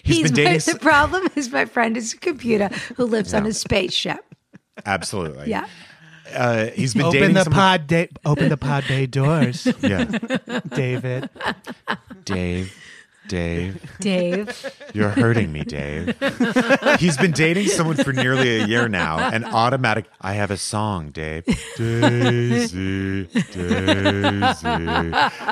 He's 0.03 0.17
He's 0.17 0.23
been 0.31 0.33
dating. 0.33 0.53
my, 0.53 0.73
the 0.73 0.79
problem 0.79 1.27
is 1.35 1.51
my 1.51 1.65
friend 1.65 1.97
is 1.97 2.13
a 2.13 2.17
computer 2.17 2.69
who 2.95 3.05
lives 3.05 3.33
on 3.33 3.45
a 3.45 3.53
spaceship. 3.53 4.19
Absolutely. 4.85 5.49
Yeah. 5.49 5.67
Uh, 6.33 6.67
he's 6.67 6.93
been 6.93 7.03
Open 7.03 7.19
dating 7.19 7.33
the 7.35 7.43
someone. 7.43 7.59
pod 7.59 7.87
day. 7.87 8.07
Open 8.25 8.49
the 8.49 8.57
pod 8.57 8.85
bay 8.87 9.05
doors, 9.05 9.67
Yeah. 9.81 10.05
David. 10.73 11.29
Dave. 12.23 12.73
Dave. 13.27 13.81
Dave. 13.99 14.71
You're 14.93 15.09
hurting 15.09 15.51
me, 15.51 15.63
Dave. 15.63 16.15
He's 16.99 17.17
been 17.17 17.31
dating 17.31 17.67
someone 17.67 17.97
for 17.97 18.13
nearly 18.13 18.61
a 18.61 18.65
year 18.67 18.87
now, 18.87 19.17
and 19.19 19.45
automatic. 19.45 20.05
I 20.21 20.33
have 20.33 20.51
a 20.51 20.57
song, 20.57 21.09
Dave. 21.11 21.45
Daisy, 21.77 23.25
Daisy. 23.25 23.43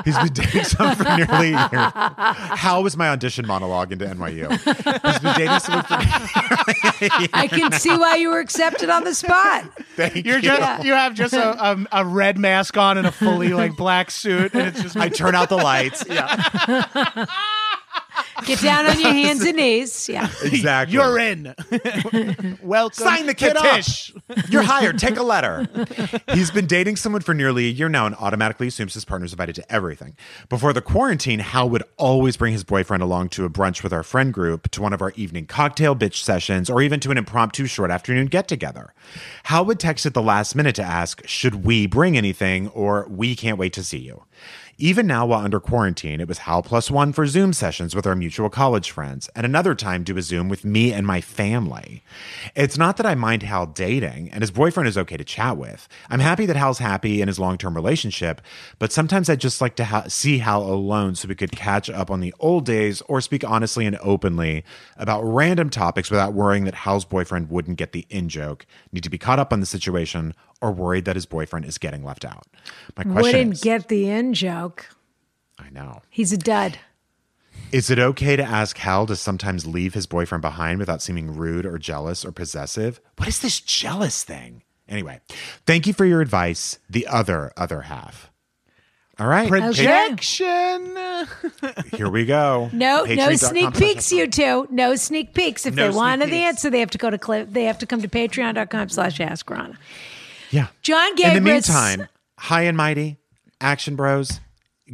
He's 0.05 0.17
been 0.17 0.33
dating 0.33 0.63
someone 0.65 0.95
for 0.95 1.03
nearly 1.03 1.53
a 1.53 1.69
year. 1.71 1.91
How 1.93 2.81
was 2.81 2.97
my 2.97 3.09
audition 3.09 3.47
monologue 3.47 3.91
into 3.91 4.05
NYU? 4.05 4.51
He's 4.51 5.19
been 5.19 5.33
dating 5.35 5.59
someone 5.59 5.83
for. 5.83 5.95
I 7.33 7.47
can 7.49 7.71
see 7.73 7.95
why 7.97 8.15
you 8.15 8.29
were 8.29 8.39
accepted 8.39 8.89
on 8.89 9.03
the 9.03 9.13
spot. 9.15 9.65
Thank 9.95 10.25
You're 10.25 10.35
you. 10.37 10.41
just 10.41 10.83
you 10.83 10.93
have 10.93 11.13
just 11.13 11.33
a, 11.33 11.71
a 11.71 11.85
a 11.91 12.05
red 12.05 12.37
mask 12.37 12.77
on 12.77 12.97
and 12.97 13.07
a 13.07 13.11
fully 13.11 13.49
like 13.49 13.75
black 13.75 14.11
suit, 14.11 14.53
and 14.53 14.67
it's 14.67 14.81
just 14.81 14.97
I 14.97 15.09
turn 15.09 15.35
out 15.35 15.49
the 15.49 15.57
lights. 15.57 16.03
Yeah, 16.07 16.35
Get 18.45 18.59
down 18.61 18.85
on 18.87 18.99
your 18.99 19.11
hands 19.13 19.41
and 19.43 19.57
knees. 19.57 19.91
Yeah. 20.11 20.29
exactly. 20.43 20.93
you're 20.95 21.17
in. 21.19 21.55
Welcome. 22.61 23.03
Sign 23.03 23.25
the 23.27 23.33
kid 23.33 23.53
to 23.53 23.59
up. 23.59 23.75
Tisch. 23.75 24.13
You're 24.49 24.63
hired. 24.63 24.97
Take 24.97 25.17
a 25.17 25.23
letter. 25.23 25.67
He's 26.33 26.51
been 26.51 26.65
dating 26.65 26.95
someone 26.97 27.21
for 27.21 27.33
nearly 27.33 27.67
a 27.67 27.71
year 27.71 27.87
now 27.87 28.05
and 28.05 28.15
automatically 28.15 28.67
assumes 28.67 28.93
his 28.93 29.05
partner's 29.05 29.31
invited 29.31 29.55
to 29.55 29.71
everything. 29.71 30.15
Before 30.49 30.73
the 30.73 30.81
quarantine, 30.81 31.39
Hal 31.39 31.69
would 31.69 31.83
always 31.97 32.35
bring 32.35 32.51
his 32.51 32.63
boyfriend 32.63 33.03
along 33.03 33.29
to 33.29 33.45
a 33.45 33.49
brunch 33.49 33.83
with 33.83 33.93
our 33.93 34.03
friend 34.03 34.33
group, 34.33 34.69
to 34.71 34.81
one 34.81 34.91
of 34.93 35.01
our 35.01 35.11
evening 35.15 35.45
cocktail 35.45 35.95
bitch 35.95 36.23
sessions, 36.23 36.69
or 36.69 36.81
even 36.81 36.99
to 37.01 37.11
an 37.11 37.17
impromptu 37.17 37.65
short 37.67 37.91
afternoon 37.91 38.27
get 38.27 38.47
together. 38.47 38.93
Hal 39.43 39.65
would 39.65 39.79
text 39.79 40.05
at 40.05 40.13
the 40.13 40.21
last 40.21 40.55
minute 40.55 40.75
to 40.75 40.83
ask, 40.83 41.25
Should 41.27 41.63
we 41.63 41.85
bring 41.87 42.17
anything? 42.17 42.67
or 42.69 43.07
We 43.09 43.35
can't 43.35 43.57
wait 43.57 43.73
to 43.73 43.83
see 43.83 43.99
you. 43.99 44.23
Even 44.81 45.05
now, 45.05 45.27
while 45.27 45.45
under 45.45 45.59
quarantine, 45.59 46.19
it 46.19 46.27
was 46.27 46.39
Hal 46.39 46.63
plus 46.63 46.89
one 46.89 47.13
for 47.13 47.27
Zoom 47.27 47.53
sessions 47.53 47.93
with 47.93 48.07
our 48.07 48.15
mutual 48.15 48.49
college 48.49 48.89
friends, 48.89 49.29
and 49.35 49.45
another 49.45 49.75
time 49.75 50.03
do 50.03 50.17
a 50.17 50.23
Zoom 50.23 50.49
with 50.49 50.65
me 50.65 50.91
and 50.91 51.05
my 51.05 51.21
family. 51.21 52.03
It's 52.55 52.79
not 52.79 52.97
that 52.97 53.05
I 53.05 53.13
mind 53.13 53.43
Hal 53.43 53.67
dating, 53.67 54.31
and 54.31 54.41
his 54.41 54.49
boyfriend 54.49 54.87
is 54.87 54.97
okay 54.97 55.17
to 55.17 55.23
chat 55.23 55.55
with. 55.55 55.87
I'm 56.09 56.19
happy 56.19 56.47
that 56.47 56.55
Hal's 56.55 56.79
happy 56.79 57.21
in 57.21 57.27
his 57.27 57.37
long 57.37 57.59
term 57.59 57.75
relationship, 57.75 58.41
but 58.79 58.91
sometimes 58.91 59.29
I'd 59.29 59.39
just 59.39 59.61
like 59.61 59.75
to 59.75 59.85
ha- 59.85 60.05
see 60.07 60.39
Hal 60.39 60.63
alone 60.63 61.13
so 61.13 61.27
we 61.27 61.35
could 61.35 61.51
catch 61.51 61.87
up 61.87 62.09
on 62.09 62.19
the 62.19 62.33
old 62.39 62.65
days 62.65 63.01
or 63.01 63.21
speak 63.21 63.47
honestly 63.47 63.85
and 63.85 63.99
openly 64.01 64.63
about 64.97 65.21
random 65.21 65.69
topics 65.69 66.09
without 66.09 66.33
worrying 66.33 66.63
that 66.63 66.73
Hal's 66.73 67.05
boyfriend 67.05 67.51
wouldn't 67.51 67.77
get 67.77 67.91
the 67.91 68.07
in 68.09 68.29
joke, 68.29 68.65
need 68.91 69.03
to 69.03 69.11
be 69.11 69.19
caught 69.19 69.37
up 69.37 69.53
on 69.53 69.59
the 69.59 69.67
situation, 69.67 70.33
or 70.61 70.71
worried 70.71 71.05
that 71.05 71.15
his 71.15 71.25
boyfriend 71.25 71.65
is 71.65 71.77
getting 71.77 72.03
left 72.03 72.23
out. 72.23 72.45
My 72.95 73.03
question 73.03 73.21
Wouldn't 73.21 73.53
is, 73.53 73.61
get 73.61 73.87
the 73.87 74.09
in 74.09 74.33
joke. 74.33 74.87
I 75.59 75.69
know. 75.69 76.01
He's 76.09 76.31
a 76.31 76.37
dud. 76.37 76.77
Is 77.71 77.89
it 77.89 77.99
okay 77.99 78.35
to 78.35 78.43
ask 78.43 78.77
Hal 78.77 79.05
to 79.07 79.15
sometimes 79.15 79.65
leave 79.65 79.93
his 79.93 80.05
boyfriend 80.05 80.41
behind 80.41 80.79
without 80.79 81.01
seeming 81.01 81.35
rude 81.35 81.65
or 81.65 81.77
jealous 81.77 82.25
or 82.25 82.31
possessive? 82.31 82.99
What 83.17 83.29
is 83.29 83.39
this 83.39 83.61
jealous 83.61 84.23
thing? 84.23 84.63
Anyway, 84.89 85.21
thank 85.65 85.87
you 85.87 85.93
for 85.93 86.05
your 86.05 86.19
advice. 86.19 86.79
The 86.89 87.07
other 87.07 87.53
other 87.55 87.81
half. 87.81 88.29
All 89.19 89.27
right, 89.27 89.47
Projection. 89.47 90.97
here 91.95 92.09
we 92.09 92.25
go. 92.25 92.69
No, 92.73 93.03
no 93.03 93.35
sneak 93.35 93.73
peeks, 93.75 94.11
you 94.11 94.25
two. 94.27 94.67
No 94.71 94.95
sneak 94.95 95.33
peeks. 95.33 95.65
If 95.65 95.75
No 95.75 95.91
they 95.91 95.95
want 95.95 96.21
sneak 96.21 96.31
the 96.31 96.43
answer, 96.43 96.69
they 96.69 96.79
have 96.79 96.89
to 96.91 96.97
go 96.97 97.09
to 97.09 97.17
Cliff. 97.17 97.47
They 97.51 97.65
have 97.65 97.77
to 97.79 97.85
come 97.85 98.01
to 98.01 98.07
patreon.com 98.07 98.89
slash 98.89 99.19
ask 99.19 99.47
Rana. 99.49 99.77
Yeah. 100.51 100.67
John 100.81 101.19
In 101.19 101.33
the 101.35 101.41
meantime, 101.41 102.07
high 102.37 102.63
and 102.63 102.75
mighty, 102.77 103.17
action 103.59 103.95
bros, 103.95 104.39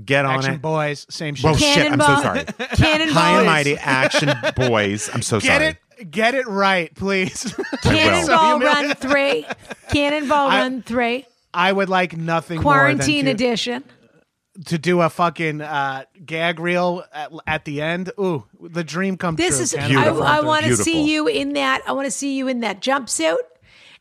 get 0.05 0.25
on 0.25 0.35
Action 0.37 0.53
it. 0.55 0.61
boys, 0.61 1.05
same 1.09 1.35
shit. 1.35 1.45
Whoa, 1.45 1.55
shit! 1.57 1.91
I'm 1.91 1.99
so 1.99 2.05
Cannonball. 2.05 2.21
sorry. 2.23 2.43
Cannonball. 2.77 3.13
High 3.15 3.37
and 3.37 3.45
mighty, 3.45 3.77
action 3.77 4.31
boys. 4.55 5.09
I'm 5.13 5.21
so 5.21 5.39
Get 5.39 5.61
sorry. 5.61 5.77
it, 5.99 6.11
get 6.11 6.35
it 6.35 6.47
right, 6.47 6.93
please. 6.95 7.55
Cannonball 7.81 8.59
Run 8.59 8.93
3. 8.95 9.45
Cannonball 9.89 10.47
I- 10.47 10.59
Run 10.61 10.81
3. 10.83 11.25
I 11.53 11.71
would 11.71 11.89
like 11.89 12.15
nothing 12.15 12.61
Quarantine 12.61 13.25
more 13.25 13.33
than 13.33 13.37
to, 13.37 13.45
edition. 13.45 13.83
to 14.65 14.77
do 14.77 15.01
a 15.01 15.09
fucking 15.09 15.61
uh, 15.61 16.03
gag 16.23 16.59
reel 16.59 17.03
at, 17.11 17.31
at 17.47 17.65
the 17.65 17.81
end. 17.81 18.11
Ooh, 18.19 18.43
the 18.61 18.83
dream 18.83 19.17
come 19.17 19.35
true. 19.37 19.45
This 19.45 19.55
true. 19.55 19.63
is, 19.63 19.73
Cannonball 19.73 19.97
I, 19.97 20.03
Beautiful. 20.03 20.21
Run 20.21 20.29
I 20.33 20.37
three. 20.39 20.47
want 20.47 20.61
to 20.61 20.67
Beautiful. 20.67 20.85
see 20.85 21.11
you 21.11 21.27
in 21.27 21.53
that. 21.53 21.81
I 21.87 21.93
want 21.93 22.05
to 22.05 22.11
see 22.11 22.37
you 22.37 22.47
in 22.47 22.59
that 22.59 22.79
jumpsuit. 22.81 23.37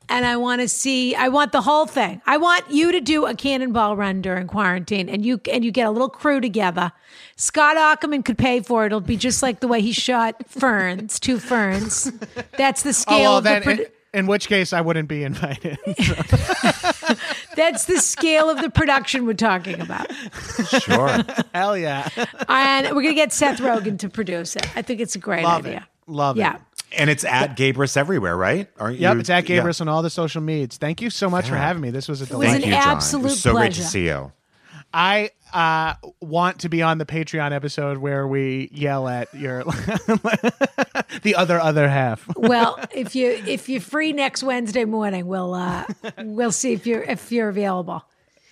And 0.09 0.25
I 0.25 0.37
want 0.37 0.61
to 0.61 0.69
see, 0.69 1.15
I 1.17 1.29
want 1.29 1.51
the 1.53 1.61
whole 1.63 1.87
thing. 1.87 2.23
I 2.27 2.37
want 2.37 2.71
you 2.71 2.93
to 2.93 3.01
do 3.01 3.27
a 3.27 3.35
cannonball 3.35 3.97
run 3.97 4.23
during 4.23 4.47
quarantine 4.47 5.09
and 5.09 5.25
you, 5.27 5.41
and 5.51 5.65
you 5.65 5.73
get 5.73 5.87
a 5.87 5.91
little 5.91 6.09
crew 6.09 6.41
together. 6.41 6.93
Scott 7.37 7.77
Aukerman 7.77 8.25
could 8.25 8.39
pay 8.39 8.61
for 8.61 8.85
it. 8.85 8.87
It'll 8.87 9.01
be 9.01 9.17
just 9.17 9.43
like 9.43 9.61
the 9.61 9.69
way 9.69 9.81
he 9.81 9.93
shot 9.93 10.49
Ferns, 10.49 11.19
two 11.19 11.39
Ferns. 11.39 12.11
That's 12.57 12.83
the 12.83 12.91
Oh, 12.91 12.93
scale 12.93 13.19
well, 13.21 13.37
of 13.39 13.45
the, 13.45 13.51
produ- 13.51 13.79
in, 13.81 13.87
in 14.21 14.27
which 14.29 14.47
case 14.49 14.73
I 14.73 14.81
wouldn't 14.81 15.09
be 15.09 15.25
invited. 15.25 15.77
that's 17.57 17.85
the 17.87 17.99
scale 17.99 18.49
of 18.49 18.61
the 18.61 18.71
production 18.71 19.27
we're 19.27 19.35
talking 19.35 19.81
about. 19.81 20.07
Sure. 20.83 21.19
Hell 21.55 21.77
yeah. 21.77 22.09
And 22.49 22.87
we're 22.89 23.03
going 23.03 23.09
to 23.09 23.15
get 23.15 23.33
Seth 23.33 23.59
Rogen 23.59 23.99
to 24.01 24.09
produce 24.09 24.57
it. 24.57 24.67
I 24.77 24.83
think 24.83 25.01
it's 25.01 25.17
a 25.17 25.19
great 25.19 25.45
idea. 25.45 25.47
Love 25.47 25.67
it. 25.67 26.13
Love 26.13 26.37
Yeah. 26.37 26.55
it. 26.57 26.61
And 26.97 27.11
it's 27.11 27.25
at 27.25 27.57
Gabrus 27.57 27.97
everywhere, 27.97 28.37
right? 28.37 28.69
Aren't 28.79 28.99
Yep, 28.99 29.15
you? 29.15 29.21
it's 29.21 29.31
at 29.31 29.49
yeah. 29.49 29.63
Gabrus 29.63 29.81
on 29.81 29.89
all 29.89 30.03
the 30.03 30.11
social 30.11 30.41
medias. 30.43 30.77
Thank 30.79 31.01
you 31.03 31.11
so 31.11 31.29
much 31.31 31.49
for 31.49 31.57
having 31.57 31.83
me. 31.83 31.91
This 31.91 32.09
was 32.09 32.21
a 32.21 32.25
was 32.25 32.29
delight. 32.31 32.47
an 32.47 32.53
Thank 32.53 32.67
you, 32.67 32.73
John. 32.73 32.83
It 32.83 32.95
was 32.95 33.05
absolute 33.05 33.31
so 33.33 33.53
great 33.53 33.73
to 33.75 33.83
see 33.85 34.05
you. 34.07 34.33
I 34.95 35.31
uh, 35.53 35.95
want 36.21 36.61
to 36.61 36.69
be 36.69 36.81
on 36.81 36.99
the 36.99 37.05
Patreon 37.05 37.53
episode 37.53 37.99
where 37.99 38.27
we 38.27 38.71
yell 38.73 39.09
at 39.09 39.35
your 39.35 39.65
the 41.23 41.35
other 41.37 41.61
other 41.61 41.89
half. 41.89 42.27
Well, 42.37 42.79
if 42.95 43.15
you 43.15 43.31
if 43.31 43.69
you're 43.69 43.81
free 43.81 44.13
next 44.13 44.43
Wednesday 44.43 44.85
morning, 44.85 45.27
we'll 45.27 45.55
uh 45.55 45.85
we'll 46.19 46.53
see 46.53 46.73
if 46.73 46.87
you're 46.87 47.03
if 47.03 47.31
you're 47.33 47.49
available. 47.49 48.05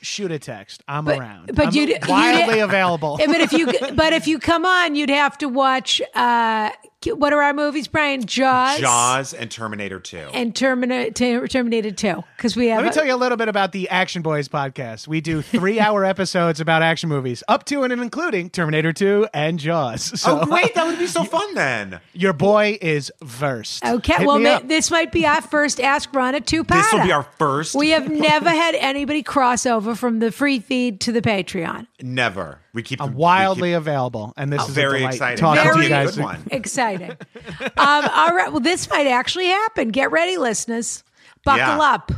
Shoot 0.02 0.32
a 0.32 0.38
text. 0.38 0.82
I'm 0.86 1.06
But- 1.06 1.18
around. 1.18 1.50
but 1.54 1.68
I'm 1.68 1.74
you'd- 1.74 1.92
you'd- 1.92 2.08
wildly 2.08 2.58
available. 2.68 3.16
But 3.24 3.40
if 3.40 3.52
you 3.52 3.66
but 3.94 4.12
if 4.12 4.26
you 4.26 4.38
come 4.38 4.66
on, 4.66 4.94
you'd 4.96 5.10
have 5.10 5.38
to 5.38 5.48
watch 5.48 6.02
uh 6.14 6.70
what 7.12 7.32
are 7.32 7.42
our 7.42 7.52
movies, 7.52 7.88
Brian? 7.88 8.24
Jaws, 8.24 8.78
Jaws 8.80 9.34
and 9.34 9.50
Terminator 9.50 10.00
2. 10.00 10.16
and 10.34 10.54
Terminator 10.54 11.46
Terminator 11.48 11.90
Two. 11.90 12.22
Because 12.36 12.56
we 12.56 12.68
have 12.68 12.78
Let 12.78 12.84
me 12.84 12.90
a- 12.90 12.92
tell 12.92 13.04
you 13.06 13.14
a 13.14 13.16
little 13.16 13.36
bit 13.36 13.48
about 13.48 13.72
the 13.72 13.88
Action 13.88 14.22
Boys 14.22 14.48
podcast. 14.48 15.06
We 15.08 15.20
do 15.20 15.42
three 15.42 15.80
hour 15.80 16.04
episodes 16.04 16.60
about 16.60 16.82
action 16.82 17.08
movies, 17.08 17.42
up 17.48 17.64
to 17.66 17.82
and 17.82 17.92
including 17.92 18.50
Terminator 18.50 18.92
2 18.92 19.28
and 19.34 19.58
Jaws. 19.58 20.20
So 20.20 20.40
oh, 20.42 20.46
wait, 20.50 20.74
that 20.74 20.86
would 20.86 20.98
be 20.98 21.06
so 21.06 21.24
fun 21.24 21.54
then. 21.54 22.00
your 22.12 22.32
boy 22.32 22.78
is 22.80 23.12
versed. 23.22 23.84
Okay, 23.84 24.14
Hit 24.18 24.26
well, 24.26 24.38
ma- 24.38 24.60
this 24.64 24.90
might 24.90 25.12
be 25.12 25.26
our 25.26 25.42
first 25.42 25.80
Ask 25.80 26.12
Rana 26.14 26.40
two 26.40 26.62
This 26.64 26.92
will 26.92 27.02
be 27.04 27.12
our 27.12 27.24
first. 27.38 27.74
We 27.74 27.90
have 27.90 28.10
never 28.10 28.50
had 28.50 28.74
anybody 28.76 29.22
crossover 29.22 29.96
from 29.96 30.18
the 30.20 30.30
free 30.32 30.58
feed 30.60 31.00
to 31.02 31.12
the 31.12 31.22
Patreon. 31.22 31.86
Never. 32.02 32.60
We 32.74 32.82
keep 32.82 32.98
them 32.98 33.14
wildly 33.14 33.70
we 33.70 33.72
available, 33.74 34.34
and 34.36 34.52
this 34.52 34.60
Oh, 34.62 34.66
is 34.66 34.74
very 34.74 34.98
delight 34.98 35.14
exciting. 35.14 35.38
Talking 35.38 35.62
That'll 35.64 35.76
to 35.80 35.80
you 35.82 35.86
a 35.86 36.04
guys. 36.04 36.16
good 36.16 36.24
one. 36.24 36.42
Exciting. 36.50 37.10
um, 37.12 38.08
all 38.12 38.34
right. 38.34 38.48
Well, 38.50 38.60
this 38.60 38.90
might 38.90 39.06
actually 39.06 39.46
happen. 39.46 39.90
Get 39.90 40.10
ready, 40.10 40.36
listeners. 40.36 41.04
Buckle 41.44 41.58
Yeah. 41.58 41.80
up. 41.80 42.12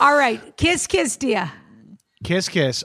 All 0.00 0.14
right. 0.16 0.56
Kiss, 0.56 0.86
kiss, 0.86 1.16
dear. 1.16 1.50
Kiss, 2.24 2.48
kiss. 2.48 2.84